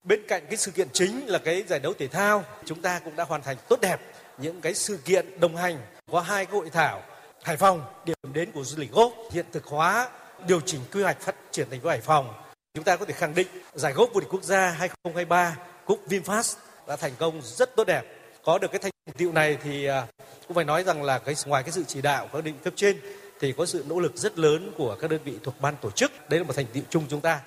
Bên 0.07 0.21
cạnh 0.29 0.43
cái 0.47 0.57
sự 0.57 0.71
kiện 0.71 0.89
chính 0.93 1.27
là 1.27 1.39
cái 1.39 1.65
giải 1.69 1.81
đấu 1.81 1.93
thể 1.99 2.09
thao, 2.09 2.45
chúng 2.65 2.83
ta 2.83 2.99
cũng 2.99 3.17
đã 3.17 3.25
hoàn 3.25 3.43
thành 3.43 3.57
tốt 3.69 3.81
đẹp 3.81 4.01
những 4.39 4.61
cái 4.61 4.75
sự 4.75 4.97
kiện 5.05 5.41
đồng 5.41 5.57
hành 5.57 5.79
có 6.13 6.21
hai 6.21 6.45
cái 6.47 6.55
hội 6.55 6.71
thảo 6.71 7.03
Hải 7.43 7.57
Phòng 7.57 7.83
điểm 8.05 8.17
đến 8.33 8.53
của 8.53 8.65
du 8.65 8.81
lịch 8.81 8.93
gốc 8.93 9.13
hiện 9.33 9.47
thực 9.53 9.65
hóa 9.65 10.09
điều 10.47 10.61
chỉnh 10.61 10.81
quy 10.93 11.03
hoạch 11.03 11.21
phát 11.21 11.35
triển 11.51 11.71
thành 11.71 11.81
phố 11.81 11.89
Hải 11.89 12.01
Phòng. 12.01 12.33
Chúng 12.75 12.85
ta 12.85 12.97
có 12.97 13.05
thể 13.05 13.15
khẳng 13.15 13.35
định 13.35 13.47
giải 13.75 13.93
gốc 13.93 14.11
vô 14.15 14.21
địch 14.21 14.29
quốc 14.33 14.43
gia 14.43 14.71
2023 14.71 15.57
Cúp 15.91 16.09
VinFast 16.09 16.57
đã 16.89 16.97
thành 16.97 17.13
công 17.19 17.41
rất 17.43 17.77
tốt 17.77 17.85
đẹp. 17.87 18.03
Có 18.45 18.59
được 18.59 18.69
cái 18.73 18.79
thành 18.79 18.93
tựu 19.19 19.33
này 19.33 19.59
thì 19.63 19.85
à, 19.85 20.07
cũng 20.49 20.55
phải 20.55 20.65
nói 20.65 20.85
rằng 20.85 21.03
là 21.03 21.19
cái 21.19 21.35
ngoài 21.47 21.63
cái 21.63 21.73
sự 21.73 21.85
chỉ 21.87 22.03
đạo 22.03 22.29
các 22.33 22.45
định 22.45 22.55
cấp 22.65 22.73
trên 22.77 22.97
thì 23.41 23.53
có 23.53 23.67
sự 23.67 23.85
nỗ 23.89 24.01
lực 24.01 24.17
rất 24.17 24.39
lớn 24.39 24.73
của 24.77 24.97
các 25.01 25.11
đơn 25.11 25.21
vị 25.25 25.33
thuộc 25.43 25.55
ban 25.61 25.75
tổ 25.83 25.91
chức. 25.91 26.13
Đấy 26.29 26.41
là 26.41 26.47
một 26.47 26.57
thành 26.57 26.67
tựu 26.73 26.83
chung 26.91 27.05
chúng 27.09 27.21
ta. 27.21 27.41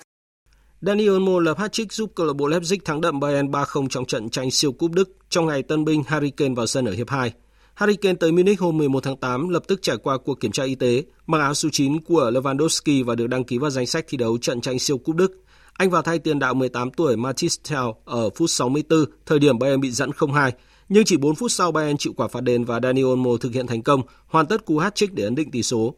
Daniel 0.80 1.10
Olmo 1.10 1.40
lập 1.40 1.58
hat-trick 1.58 1.86
giúp 1.90 2.12
câu 2.14 2.26
lạc 2.26 2.32
bộ 2.32 2.48
Leipzig 2.48 2.78
thắng 2.84 3.00
đậm 3.00 3.20
Bayern 3.20 3.50
3-0 3.50 3.88
trong 3.90 4.04
trận 4.04 4.30
tranh 4.30 4.50
siêu 4.50 4.72
cúp 4.72 4.90
Đức 4.90 5.10
trong 5.28 5.46
ngày 5.46 5.62
tân 5.62 5.84
binh 5.84 6.02
Harry 6.06 6.30
Kane 6.30 6.54
vào 6.54 6.66
sân 6.66 6.84
ở 6.84 6.92
hiệp 6.92 7.10
2. 7.10 7.32
Harry 7.74 7.96
Kane 7.96 8.16
tới 8.20 8.32
Munich 8.32 8.60
hôm 8.60 8.78
11 8.78 9.04
tháng 9.04 9.16
8 9.16 9.48
lập 9.48 9.62
tức 9.68 9.82
trải 9.82 9.96
qua 9.96 10.18
cuộc 10.18 10.40
kiểm 10.40 10.52
tra 10.52 10.64
y 10.64 10.74
tế, 10.74 11.02
mặc 11.26 11.38
áo 11.38 11.54
số 11.54 11.68
9 11.72 12.00
của 12.00 12.30
Lewandowski 12.30 13.04
và 13.04 13.14
được 13.14 13.26
đăng 13.26 13.44
ký 13.44 13.58
vào 13.58 13.70
danh 13.70 13.86
sách 13.86 14.04
thi 14.08 14.18
đấu 14.18 14.38
trận 14.38 14.60
tranh 14.60 14.78
siêu 14.78 14.98
cúp 14.98 15.16
Đức. 15.16 15.43
Anh 15.78 15.90
vào 15.90 16.02
thay 16.02 16.18
tiền 16.18 16.38
đạo 16.38 16.54
18 16.54 16.90
tuổi 16.90 17.16
Mathis 17.16 17.56
Tel 17.70 17.84
ở 18.04 18.30
phút 18.30 18.50
64, 18.50 19.04
thời 19.26 19.38
điểm 19.38 19.58
Bayern 19.58 19.80
bị 19.80 19.90
dẫn 19.90 20.10
0-2, 20.10 20.50
nhưng 20.88 21.04
chỉ 21.04 21.16
4 21.16 21.34
phút 21.34 21.52
sau 21.52 21.72
Bayern 21.72 21.96
chịu 21.98 22.12
quả 22.16 22.28
phạt 22.28 22.40
đền 22.40 22.64
và 22.64 22.80
Daniel 22.82 23.06
Olmo 23.06 23.30
thực 23.40 23.52
hiện 23.52 23.66
thành 23.66 23.82
công, 23.82 24.02
hoàn 24.26 24.46
tất 24.46 24.64
cú 24.64 24.78
hat-trick 24.78 25.14
để 25.14 25.24
ấn 25.24 25.34
định 25.34 25.50
tỷ 25.50 25.62
số. 25.62 25.94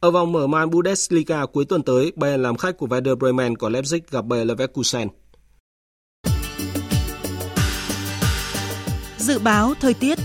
Ở 0.00 0.10
vòng 0.10 0.32
mở 0.32 0.46
màn 0.46 0.70
Bundesliga 0.70 1.46
cuối 1.46 1.64
tuần 1.64 1.82
tới, 1.82 2.12
Bayern 2.16 2.42
làm 2.42 2.56
khách 2.56 2.78
của 2.78 2.86
Werder 2.86 3.16
Bremen 3.16 3.56
của 3.56 3.70
Leipzig 3.70 4.00
gặp 4.10 4.24
Bayer 4.24 4.48
Leverkusen. 4.48 5.08
Dự 9.18 9.38
báo 9.38 9.74
thời 9.80 9.94
tiết 9.94 10.18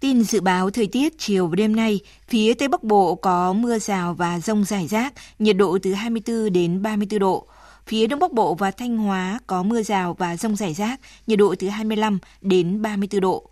Tin 0.00 0.22
dự 0.22 0.40
báo 0.40 0.70
thời 0.70 0.86
tiết 0.86 1.18
chiều 1.18 1.46
và 1.46 1.56
đêm 1.56 1.76
nay, 1.76 2.00
phía 2.28 2.54
Tây 2.54 2.68
Bắc 2.68 2.82
Bộ 2.82 3.14
có 3.14 3.52
mưa 3.52 3.78
rào 3.78 4.14
và 4.14 4.40
rông 4.40 4.64
rải 4.64 4.86
rác, 4.86 5.12
nhiệt 5.38 5.56
độ 5.56 5.78
từ 5.82 5.92
24 5.92 6.52
đến 6.52 6.82
34 6.82 7.18
độ. 7.20 7.46
Phía 7.86 8.06
Đông 8.06 8.20
Bắc 8.20 8.32
Bộ 8.32 8.54
và 8.54 8.70
Thanh 8.70 8.98
Hóa 8.98 9.38
có 9.46 9.62
mưa 9.62 9.82
rào 9.82 10.14
và 10.18 10.36
rông 10.36 10.56
rải 10.56 10.74
rác, 10.74 11.00
nhiệt 11.26 11.38
độ 11.38 11.54
từ 11.58 11.68
25 11.68 12.18
đến 12.40 12.82
34 12.82 13.20
độ. 13.20 13.49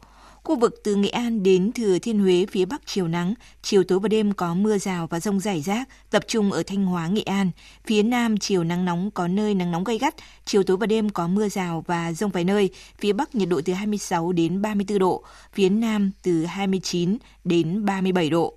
Khu 0.49 0.57
vực 0.57 0.81
từ 0.85 0.95
Nghệ 0.95 1.09
An 1.09 1.43
đến 1.43 1.73
Thừa 1.73 1.99
Thiên 1.99 2.19
Huế 2.19 2.47
phía 2.51 2.65
Bắc 2.65 2.81
chiều 2.87 3.09
nắng, 3.09 3.35
chiều 3.63 3.85
tối 3.85 4.01
và 4.01 4.09
đêm 4.09 4.33
có 4.33 4.55
mưa 4.55 4.79
rào 4.79 5.07
và 5.07 5.21
rông 5.21 5.41
rải 5.41 5.63
rác, 5.63 5.89
tập 6.11 6.23
trung 6.27 6.53
ở 6.53 6.63
Thanh 6.63 6.87
Hóa, 6.87 7.09
Nghệ 7.09 7.23
An. 7.23 7.51
Phía 7.87 8.03
Nam 8.03 8.37
chiều 8.37 8.65
nắng 8.65 8.85
nóng 8.85 9.11
có 9.11 9.29
nơi 9.29 9.55
nắng 9.55 9.73
nóng 9.73 9.85
gay 9.85 9.99
gắt, 9.99 10.15
chiều 10.45 10.63
tối 10.63 10.77
và 10.77 10.87
đêm 10.87 11.11
có 11.11 11.29
mưa 11.29 11.49
rào 11.49 11.85
và 11.87 12.13
rông 12.13 12.31
vài 12.31 12.45
nơi. 12.45 12.71
Phía 12.99 13.13
Bắc 13.13 13.35
nhiệt 13.35 13.49
độ 13.49 13.61
từ 13.65 13.73
26 13.73 14.33
đến 14.33 14.63
34 14.63 14.99
độ, 14.99 15.23
phía 15.53 15.69
Nam 15.69 16.11
từ 16.23 16.45
29 16.45 17.17
đến 17.45 17.85
37 17.85 18.31
độ. 18.31 18.55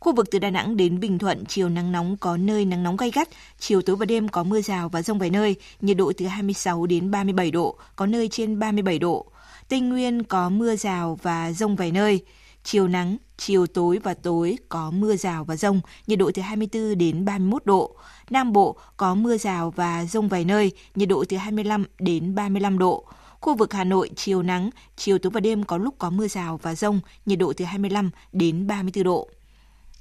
Khu 0.00 0.14
vực 0.14 0.26
từ 0.30 0.38
Đà 0.38 0.50
Nẵng 0.50 0.76
đến 0.76 1.00
Bình 1.00 1.18
Thuận, 1.18 1.44
chiều 1.48 1.68
nắng 1.68 1.92
nóng 1.92 2.16
có 2.16 2.36
nơi 2.36 2.64
nắng 2.64 2.82
nóng 2.82 2.96
gay 2.96 3.10
gắt, 3.10 3.28
chiều 3.58 3.82
tối 3.82 3.96
và 3.96 4.06
đêm 4.06 4.28
có 4.28 4.44
mưa 4.44 4.60
rào 4.60 4.88
và 4.88 5.02
rông 5.02 5.18
vài 5.18 5.30
nơi, 5.30 5.56
nhiệt 5.80 5.96
độ 5.96 6.12
từ 6.16 6.26
26 6.26 6.86
đến 6.86 7.10
37 7.10 7.50
độ, 7.50 7.76
có 7.96 8.06
nơi 8.06 8.28
trên 8.28 8.58
37 8.58 8.98
độ. 8.98 9.31
Tây 9.72 9.80
Nguyên 9.80 10.22
có 10.22 10.48
mưa 10.48 10.76
rào 10.76 11.18
và 11.22 11.52
rông 11.52 11.76
vài 11.76 11.90
nơi. 11.90 12.20
Chiều 12.64 12.88
nắng, 12.88 13.16
chiều 13.36 13.66
tối 13.66 13.98
và 14.02 14.14
tối 14.14 14.58
có 14.68 14.90
mưa 14.90 15.16
rào 15.16 15.44
và 15.44 15.56
rông, 15.56 15.80
nhiệt 16.06 16.18
độ 16.18 16.30
từ 16.34 16.42
24 16.42 16.98
đến 16.98 17.24
31 17.24 17.66
độ. 17.66 17.96
Nam 18.30 18.52
Bộ 18.52 18.76
có 18.96 19.14
mưa 19.14 19.36
rào 19.36 19.70
và 19.70 20.04
rông 20.04 20.28
vài 20.28 20.44
nơi, 20.44 20.72
nhiệt 20.94 21.08
độ 21.08 21.24
từ 21.28 21.36
25 21.36 21.84
đến 21.98 22.34
35 22.34 22.78
độ. 22.78 23.06
Khu 23.40 23.54
vực 23.54 23.72
Hà 23.72 23.84
Nội 23.84 24.10
chiều 24.16 24.42
nắng, 24.42 24.70
chiều 24.96 25.18
tối 25.18 25.30
và 25.30 25.40
đêm 25.40 25.64
có 25.64 25.76
lúc 25.76 25.94
có 25.98 26.10
mưa 26.10 26.28
rào 26.28 26.60
và 26.62 26.74
rông, 26.74 27.00
nhiệt 27.26 27.38
độ 27.38 27.52
từ 27.56 27.64
25 27.64 28.10
đến 28.32 28.66
34 28.66 29.04
độ. 29.04 29.28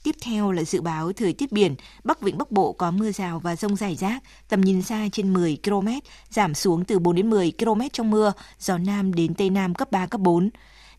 Tiếp 0.03 0.15
theo 0.21 0.51
là 0.51 0.63
dự 0.63 0.81
báo 0.81 1.13
thời 1.13 1.33
tiết 1.33 1.51
biển, 1.51 1.75
Bắc 2.03 2.21
Vịnh 2.21 2.37
Bắc 2.37 2.51
Bộ 2.51 2.73
có 2.73 2.91
mưa 2.91 3.11
rào 3.11 3.39
và 3.39 3.55
rông 3.55 3.75
rải 3.75 3.95
rác, 3.95 4.23
tầm 4.49 4.61
nhìn 4.61 4.81
xa 4.81 5.07
trên 5.11 5.33
10 5.33 5.57
km, 5.63 5.87
giảm 6.29 6.53
xuống 6.53 6.85
từ 6.85 6.99
4 6.99 7.15
đến 7.15 7.29
10 7.29 7.51
km 7.59 7.81
trong 7.93 8.11
mưa, 8.11 8.33
gió 8.59 8.77
Nam 8.77 9.13
đến 9.13 9.33
Tây 9.33 9.49
Nam 9.49 9.75
cấp 9.75 9.91
3, 9.91 10.05
cấp 10.05 10.21
4. 10.21 10.49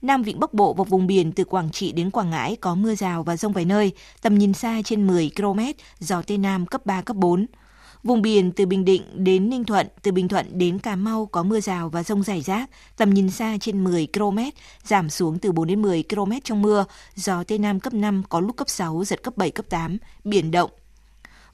Nam 0.02 0.22
Vịnh 0.22 0.40
Bắc 0.40 0.54
Bộ 0.54 0.74
và 0.74 0.84
vùng 0.84 1.06
biển 1.06 1.32
từ 1.32 1.44
Quảng 1.44 1.70
Trị 1.70 1.92
đến 1.92 2.10
Quảng 2.10 2.30
Ngãi 2.30 2.56
có 2.56 2.74
mưa 2.74 2.94
rào 2.94 3.22
và 3.22 3.36
rông 3.36 3.52
vài 3.52 3.64
nơi, 3.64 3.92
tầm 4.22 4.38
nhìn 4.38 4.52
xa 4.52 4.82
trên 4.84 5.06
10 5.06 5.30
km, 5.36 5.60
gió 5.98 6.22
Tây 6.22 6.38
Nam 6.38 6.66
cấp 6.66 6.86
3, 6.86 7.02
cấp 7.02 7.16
4. 7.16 7.46
Vùng 8.02 8.22
biển 8.22 8.52
từ 8.52 8.66
Bình 8.66 8.84
Định 8.84 9.02
đến 9.24 9.50
Ninh 9.50 9.64
Thuận, 9.64 9.86
từ 10.02 10.12
Bình 10.12 10.28
Thuận 10.28 10.58
đến 10.58 10.78
Cà 10.78 10.96
Mau 10.96 11.26
có 11.26 11.42
mưa 11.42 11.60
rào 11.60 11.88
và 11.88 12.02
rông 12.02 12.22
rải 12.22 12.40
rác, 12.40 12.70
tầm 12.96 13.10
nhìn 13.10 13.30
xa 13.30 13.56
trên 13.60 13.84
10 13.84 14.08
km, 14.14 14.38
giảm 14.84 15.10
xuống 15.10 15.38
từ 15.38 15.52
4 15.52 15.66
đến 15.66 15.82
10 15.82 16.04
km 16.10 16.32
trong 16.44 16.62
mưa, 16.62 16.84
gió 17.14 17.44
Tây 17.44 17.58
Nam 17.58 17.80
cấp 17.80 17.94
5 17.94 18.22
có 18.28 18.40
lúc 18.40 18.56
cấp 18.56 18.68
6, 18.68 19.04
giật 19.04 19.22
cấp 19.22 19.36
7, 19.36 19.50
cấp 19.50 19.66
8, 19.68 19.98
biển 20.24 20.50
động. 20.50 20.70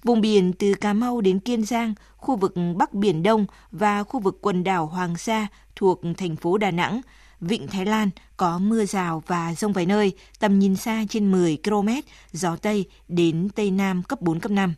Vùng 0.02 0.20
biển 0.20 0.52
từ 0.52 0.74
Cà 0.74 0.92
Mau 0.92 1.20
đến 1.20 1.40
Kiên 1.40 1.64
Giang, 1.64 1.94
khu 2.16 2.36
vực 2.36 2.54
Bắc 2.76 2.94
Biển 2.94 3.22
Đông 3.22 3.46
và 3.70 4.02
khu 4.02 4.20
vực 4.20 4.38
quần 4.40 4.64
đảo 4.64 4.86
Hoàng 4.86 5.16
Sa 5.16 5.46
thuộc 5.76 6.00
thành 6.16 6.36
phố 6.36 6.58
Đà 6.58 6.70
Nẵng, 6.70 7.00
Vịnh 7.40 7.66
Thái 7.66 7.86
Lan 7.86 8.10
có 8.36 8.58
mưa 8.58 8.84
rào 8.84 9.22
và 9.26 9.54
rông 9.54 9.72
vài 9.72 9.86
nơi, 9.86 10.12
tầm 10.38 10.58
nhìn 10.58 10.76
xa 10.76 11.04
trên 11.08 11.32
10 11.32 11.58
km, 11.64 11.88
gió 12.32 12.56
Tây 12.56 12.84
đến 13.08 13.48
Tây 13.54 13.70
Nam 13.70 14.02
cấp 14.02 14.20
4, 14.20 14.40
cấp 14.40 14.52
5. 14.52 14.74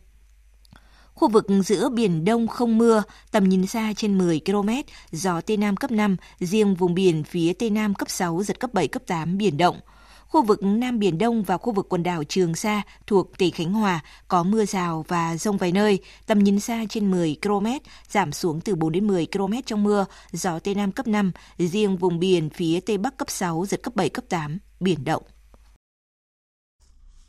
Khu 1.13 1.29
vực 1.29 1.45
giữa 1.65 1.89
Biển 1.89 2.25
Đông 2.25 2.47
không 2.47 2.77
mưa, 2.77 3.03
tầm 3.31 3.49
nhìn 3.49 3.67
xa 3.67 3.93
trên 3.97 4.17
10 4.17 4.41
km, 4.45 4.69
gió 5.11 5.41
Tây 5.41 5.57
Nam 5.57 5.77
cấp 5.77 5.91
5, 5.91 6.17
riêng 6.39 6.75
vùng 6.75 6.93
biển 6.93 7.23
phía 7.23 7.53
Tây 7.53 7.69
Nam 7.69 7.93
cấp 7.93 8.09
6, 8.09 8.43
giật 8.43 8.59
cấp 8.59 8.73
7, 8.73 8.87
cấp 8.87 9.03
8, 9.07 9.37
biển 9.37 9.57
động. 9.57 9.79
Khu 10.27 10.43
vực 10.43 10.63
Nam 10.63 10.99
Biển 10.99 11.17
Đông 11.17 11.43
và 11.43 11.57
khu 11.57 11.73
vực 11.73 11.89
quần 11.89 12.03
đảo 12.03 12.23
Trường 12.23 12.55
Sa 12.55 12.81
thuộc 13.07 13.37
tỉnh 13.37 13.51
Khánh 13.51 13.73
Hòa 13.73 13.99
có 14.27 14.43
mưa 14.43 14.65
rào 14.65 15.05
và 15.07 15.37
rông 15.37 15.57
vài 15.57 15.71
nơi, 15.71 15.99
tầm 16.27 16.39
nhìn 16.39 16.59
xa 16.59 16.83
trên 16.89 17.11
10 17.11 17.37
km, 17.41 17.67
giảm 18.09 18.31
xuống 18.31 18.61
từ 18.61 18.75
4 18.75 18.91
đến 18.91 19.07
10 19.07 19.27
km 19.31 19.53
trong 19.65 19.83
mưa, 19.83 20.05
gió 20.31 20.59
Tây 20.59 20.75
Nam 20.75 20.91
cấp 20.91 21.07
5, 21.07 21.31
riêng 21.57 21.97
vùng 21.97 22.19
biển 22.19 22.49
phía 22.49 22.79
Tây 22.79 22.97
Bắc 22.97 23.17
cấp 23.17 23.29
6, 23.31 23.65
giật 23.69 23.83
cấp 23.83 23.95
7, 23.95 24.09
cấp 24.09 24.25
8, 24.29 24.59
biển 24.79 25.03
động. 25.03 25.23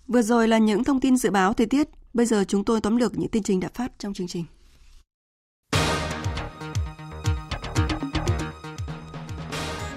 Vừa 0.09 0.22
rồi 0.22 0.49
là 0.49 0.59
những 0.59 0.85
thông 0.85 1.01
tin 1.01 1.16
dự 1.16 1.30
báo 1.30 1.53
thời 1.53 1.66
tiết 1.66 1.89
Bây 2.14 2.26
giờ 2.26 2.44
chúng 2.48 2.64
tôi 2.64 2.80
tóm 2.80 2.96
lược 2.96 3.18
những 3.18 3.28
tin 3.28 3.42
trình 3.42 3.60
đã 3.60 3.68
phát 3.74 3.92
trong 3.98 4.14
chương 4.14 4.28
trình. 4.28 4.44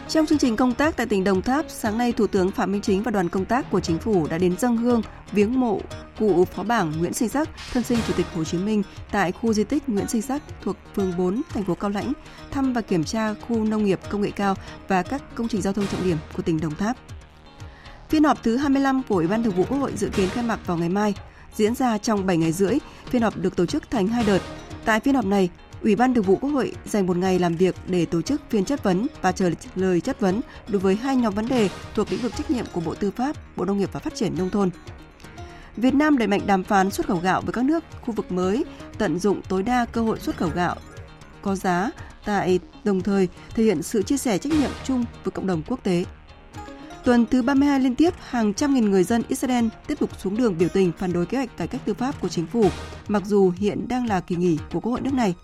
Trong 0.09 0.25
chương 0.25 0.37
trình 0.37 0.55
công 0.55 0.73
tác 0.73 0.97
tại 0.97 1.05
tỉnh 1.05 1.23
Đồng 1.23 1.41
Tháp, 1.41 1.65
sáng 1.69 1.97
nay 1.97 2.11
Thủ 2.11 2.27
tướng 2.27 2.51
Phạm 2.51 2.71
Minh 2.71 2.81
Chính 2.81 3.03
và 3.03 3.11
đoàn 3.11 3.29
công 3.29 3.45
tác 3.45 3.71
của 3.71 3.79
chính 3.79 3.97
phủ 3.97 4.27
đã 4.27 4.37
đến 4.37 4.57
dân 4.57 4.77
hương 4.77 5.01
viếng 5.31 5.59
mộ 5.59 5.81
cụ 6.19 6.45
Phó 6.45 6.63
Bảng 6.63 6.91
Nguyễn 6.99 7.13
Sinh 7.13 7.29
Sắc, 7.29 7.49
thân 7.73 7.83
sinh 7.83 7.99
Chủ 8.07 8.13
tịch 8.17 8.25
Hồ 8.35 8.43
Chí 8.43 8.57
Minh 8.57 8.83
tại 9.11 9.31
khu 9.31 9.53
di 9.53 9.63
tích 9.63 9.89
Nguyễn 9.89 10.07
Sinh 10.07 10.21
Sắc 10.21 10.43
thuộc 10.61 10.75
phường 10.95 11.13
4, 11.17 11.41
thành 11.49 11.63
phố 11.63 11.75
Cao 11.75 11.89
Lãnh, 11.89 12.13
thăm 12.51 12.73
và 12.73 12.81
kiểm 12.81 13.03
tra 13.03 13.33
khu 13.33 13.63
nông 13.63 13.85
nghiệp 13.85 13.99
công 14.09 14.21
nghệ 14.21 14.31
cao 14.31 14.55
và 14.87 15.03
các 15.03 15.35
công 15.35 15.47
trình 15.47 15.61
giao 15.61 15.73
thông 15.73 15.87
trọng 15.87 16.03
điểm 16.03 16.17
của 16.35 16.41
tỉnh 16.41 16.59
Đồng 16.59 16.75
Tháp. 16.75 16.97
Phiên 18.09 18.23
họp 18.23 18.43
thứ 18.43 18.57
25 18.57 19.01
của 19.09 19.15
Ủy 19.15 19.27
ban 19.27 19.43
Thường 19.43 19.55
vụ 19.55 19.63
Quốc 19.69 19.77
hội 19.77 19.91
dự 19.95 20.09
kiến 20.09 20.29
khai 20.29 20.43
mạc 20.43 20.67
vào 20.67 20.77
ngày 20.77 20.89
mai 20.89 21.13
diễn 21.55 21.75
ra 21.75 21.97
trong 21.97 22.25
7 22.25 22.37
ngày 22.37 22.51
rưỡi. 22.51 22.77
Phiên 23.05 23.21
họp 23.21 23.37
được 23.37 23.55
tổ 23.55 23.65
chức 23.65 23.89
thành 23.91 24.07
hai 24.07 24.23
đợt. 24.23 24.39
Tại 24.85 24.99
phiên 24.99 25.15
họp 25.15 25.25
này, 25.25 25.49
Ủy 25.81 25.95
ban 25.95 26.13
Thường 26.13 26.23
vụ 26.23 26.35
Quốc 26.35 26.49
hội 26.49 26.73
dành 26.85 27.07
một 27.07 27.17
ngày 27.17 27.39
làm 27.39 27.55
việc 27.55 27.75
để 27.87 28.05
tổ 28.05 28.21
chức 28.21 28.41
phiên 28.49 28.65
chất 28.65 28.83
vấn 28.83 29.07
và 29.21 29.31
trả 29.31 29.45
lời 29.75 30.01
chất 30.01 30.19
vấn 30.19 30.41
đối 30.67 30.79
với 30.79 30.95
hai 30.95 31.15
nhóm 31.15 31.33
vấn 31.33 31.47
đề 31.47 31.69
thuộc 31.95 32.11
lĩnh 32.11 32.21
vực 32.21 32.31
trách 32.37 32.51
nhiệm 32.51 32.65
của 32.73 32.81
Bộ 32.81 32.95
Tư 32.95 33.11
pháp, 33.11 33.35
Bộ 33.57 33.65
Nông 33.65 33.77
nghiệp 33.77 33.89
và 33.91 33.99
Phát 33.99 34.15
triển 34.15 34.37
Nông 34.37 34.49
thôn. 34.49 34.69
Việt 35.77 35.93
Nam 35.93 36.17
đẩy 36.17 36.27
mạnh 36.27 36.41
đàm 36.45 36.63
phán 36.63 36.91
xuất 36.91 37.07
khẩu 37.07 37.17
gạo 37.17 37.41
với 37.41 37.53
các 37.53 37.65
nước 37.65 37.83
khu 38.01 38.13
vực 38.13 38.31
mới, 38.31 38.65
tận 38.97 39.19
dụng 39.19 39.41
tối 39.49 39.63
đa 39.63 39.85
cơ 39.85 40.01
hội 40.01 40.19
xuất 40.19 40.37
khẩu 40.37 40.49
gạo 40.49 40.75
có 41.41 41.55
giá 41.55 41.91
tại 42.25 42.59
đồng 42.83 43.01
thời 43.01 43.27
thể 43.55 43.63
hiện 43.63 43.83
sự 43.83 44.03
chia 44.03 44.17
sẻ 44.17 44.37
trách 44.37 44.53
nhiệm 44.53 44.71
chung 44.83 45.05
với 45.23 45.31
cộng 45.31 45.47
đồng 45.47 45.61
quốc 45.67 45.83
tế. 45.83 46.05
Tuần 47.05 47.25
thứ 47.25 47.41
32 47.41 47.79
liên 47.79 47.95
tiếp, 47.95 48.13
hàng 48.19 48.53
trăm 48.53 48.73
nghìn 48.73 48.91
người 48.91 49.03
dân 49.03 49.23
Israel 49.27 49.65
tiếp 49.87 49.99
tục 49.99 50.09
xuống 50.19 50.37
đường 50.37 50.57
biểu 50.57 50.69
tình 50.69 50.91
phản 50.97 51.13
đối 51.13 51.25
kế 51.25 51.37
hoạch 51.37 51.57
cải 51.57 51.67
cách 51.67 51.81
tư 51.85 51.93
pháp 51.93 52.21
của 52.21 52.27
chính 52.27 52.45
phủ, 52.45 52.69
mặc 53.07 53.23
dù 53.25 53.53
hiện 53.57 53.87
đang 53.87 54.07
là 54.07 54.19
kỳ 54.19 54.35
nghỉ 54.35 54.57
của 54.71 54.79
Quốc 54.79 54.91
hội 54.91 55.01
nước 55.01 55.13
này. 55.13 55.35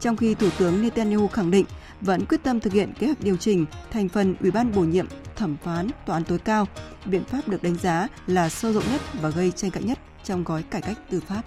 Trong 0.00 0.16
khi 0.16 0.34
Thủ 0.34 0.48
tướng 0.58 0.82
Netanyahu 0.82 1.28
khẳng 1.28 1.50
định 1.50 1.64
vẫn 2.00 2.26
quyết 2.26 2.42
tâm 2.42 2.60
thực 2.60 2.72
hiện 2.72 2.92
kế 2.98 3.06
hoạch 3.06 3.20
điều 3.20 3.36
chỉnh 3.36 3.66
thành 3.90 4.08
phần 4.08 4.34
Ủy 4.40 4.50
ban 4.50 4.72
bổ 4.74 4.80
nhiệm 4.82 5.06
thẩm 5.36 5.56
phán 5.64 5.88
tòa 6.06 6.16
án 6.16 6.24
tối 6.24 6.38
cao, 6.38 6.66
biện 7.04 7.24
pháp 7.24 7.48
được 7.48 7.62
đánh 7.62 7.76
giá 7.76 8.08
là 8.26 8.48
sâu 8.48 8.72
rộng 8.72 8.84
nhất 8.92 9.00
và 9.20 9.28
gây 9.28 9.50
tranh 9.50 9.70
cãi 9.70 9.82
nhất 9.82 9.98
trong 10.24 10.44
gói 10.44 10.62
cải 10.62 10.82
cách 10.82 10.98
tư 11.10 11.20
pháp 11.20 11.42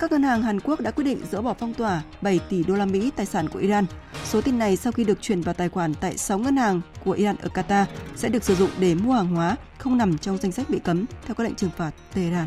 các 0.00 0.12
ngân 0.12 0.22
hàng 0.22 0.42
Hàn 0.42 0.60
Quốc 0.60 0.80
đã 0.80 0.90
quyết 0.90 1.04
định 1.04 1.18
dỡ 1.30 1.42
bỏ 1.42 1.54
phong 1.54 1.74
tỏa 1.74 2.02
7 2.22 2.40
tỷ 2.48 2.62
đô 2.62 2.74
la 2.74 2.86
Mỹ 2.86 3.10
tài 3.16 3.26
sản 3.26 3.48
của 3.48 3.58
Iran. 3.58 3.86
Số 4.24 4.40
tiền 4.40 4.58
này 4.58 4.76
sau 4.76 4.92
khi 4.92 5.04
được 5.04 5.18
chuyển 5.20 5.40
vào 5.40 5.54
tài 5.54 5.68
khoản 5.68 5.94
tại 5.94 6.16
6 6.16 6.38
ngân 6.38 6.56
hàng 6.56 6.80
của 7.04 7.12
Iran 7.12 7.36
ở 7.36 7.48
Qatar 7.54 7.84
sẽ 8.16 8.28
được 8.28 8.44
sử 8.44 8.54
dụng 8.54 8.70
để 8.78 8.94
mua 8.94 9.12
hàng 9.12 9.34
hóa 9.34 9.56
không 9.78 9.98
nằm 9.98 10.18
trong 10.18 10.38
danh 10.38 10.52
sách 10.52 10.70
bị 10.70 10.78
cấm 10.78 11.04
theo 11.26 11.34
các 11.34 11.44
lệnh 11.44 11.54
trừng 11.54 11.70
phạt 11.76 11.90
Tehran. 12.14 12.46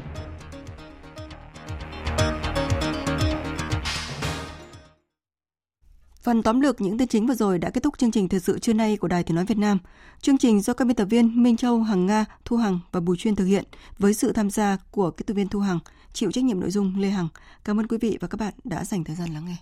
Phần 6.21 6.43
tóm 6.43 6.61
lược 6.61 6.81
những 6.81 6.97
tin 6.97 7.07
chính 7.07 7.27
vừa 7.27 7.35
rồi 7.35 7.59
đã 7.59 7.69
kết 7.69 7.83
thúc 7.83 7.97
chương 7.97 8.11
trình 8.11 8.29
thời 8.29 8.39
sự 8.39 8.59
trưa 8.59 8.73
nay 8.73 8.97
của 8.97 9.07
Đài 9.07 9.23
Tiếng 9.23 9.35
nói 9.35 9.45
Việt 9.45 9.57
Nam. 9.57 9.77
Chương 10.21 10.37
trình 10.37 10.61
do 10.61 10.73
các 10.73 10.85
biên 10.85 10.95
tập 10.95 11.05
viên 11.05 11.43
Minh 11.43 11.57
Châu, 11.57 11.83
Hằng 11.83 12.05
Nga, 12.05 12.25
Thu 12.45 12.57
Hằng 12.57 12.79
và 12.91 12.99
Bùi 12.99 13.17
Chuyên 13.17 13.35
thực 13.35 13.45
hiện 13.45 13.63
với 13.99 14.13
sự 14.13 14.31
tham 14.31 14.49
gia 14.49 14.77
của 14.91 15.11
kỹ 15.11 15.23
thuật 15.27 15.37
viên 15.37 15.47
Thu 15.47 15.59
Hằng, 15.59 15.79
chịu 16.13 16.31
trách 16.31 16.43
nhiệm 16.43 16.59
nội 16.59 16.71
dung 16.71 16.99
Lê 16.99 17.09
Hằng. 17.09 17.27
Cảm 17.63 17.79
ơn 17.79 17.87
quý 17.87 17.97
vị 17.97 18.17
và 18.21 18.27
các 18.27 18.39
bạn 18.39 18.53
đã 18.63 18.85
dành 18.85 19.03
thời 19.03 19.15
gian 19.15 19.33
lắng 19.33 19.45
nghe. 19.45 19.57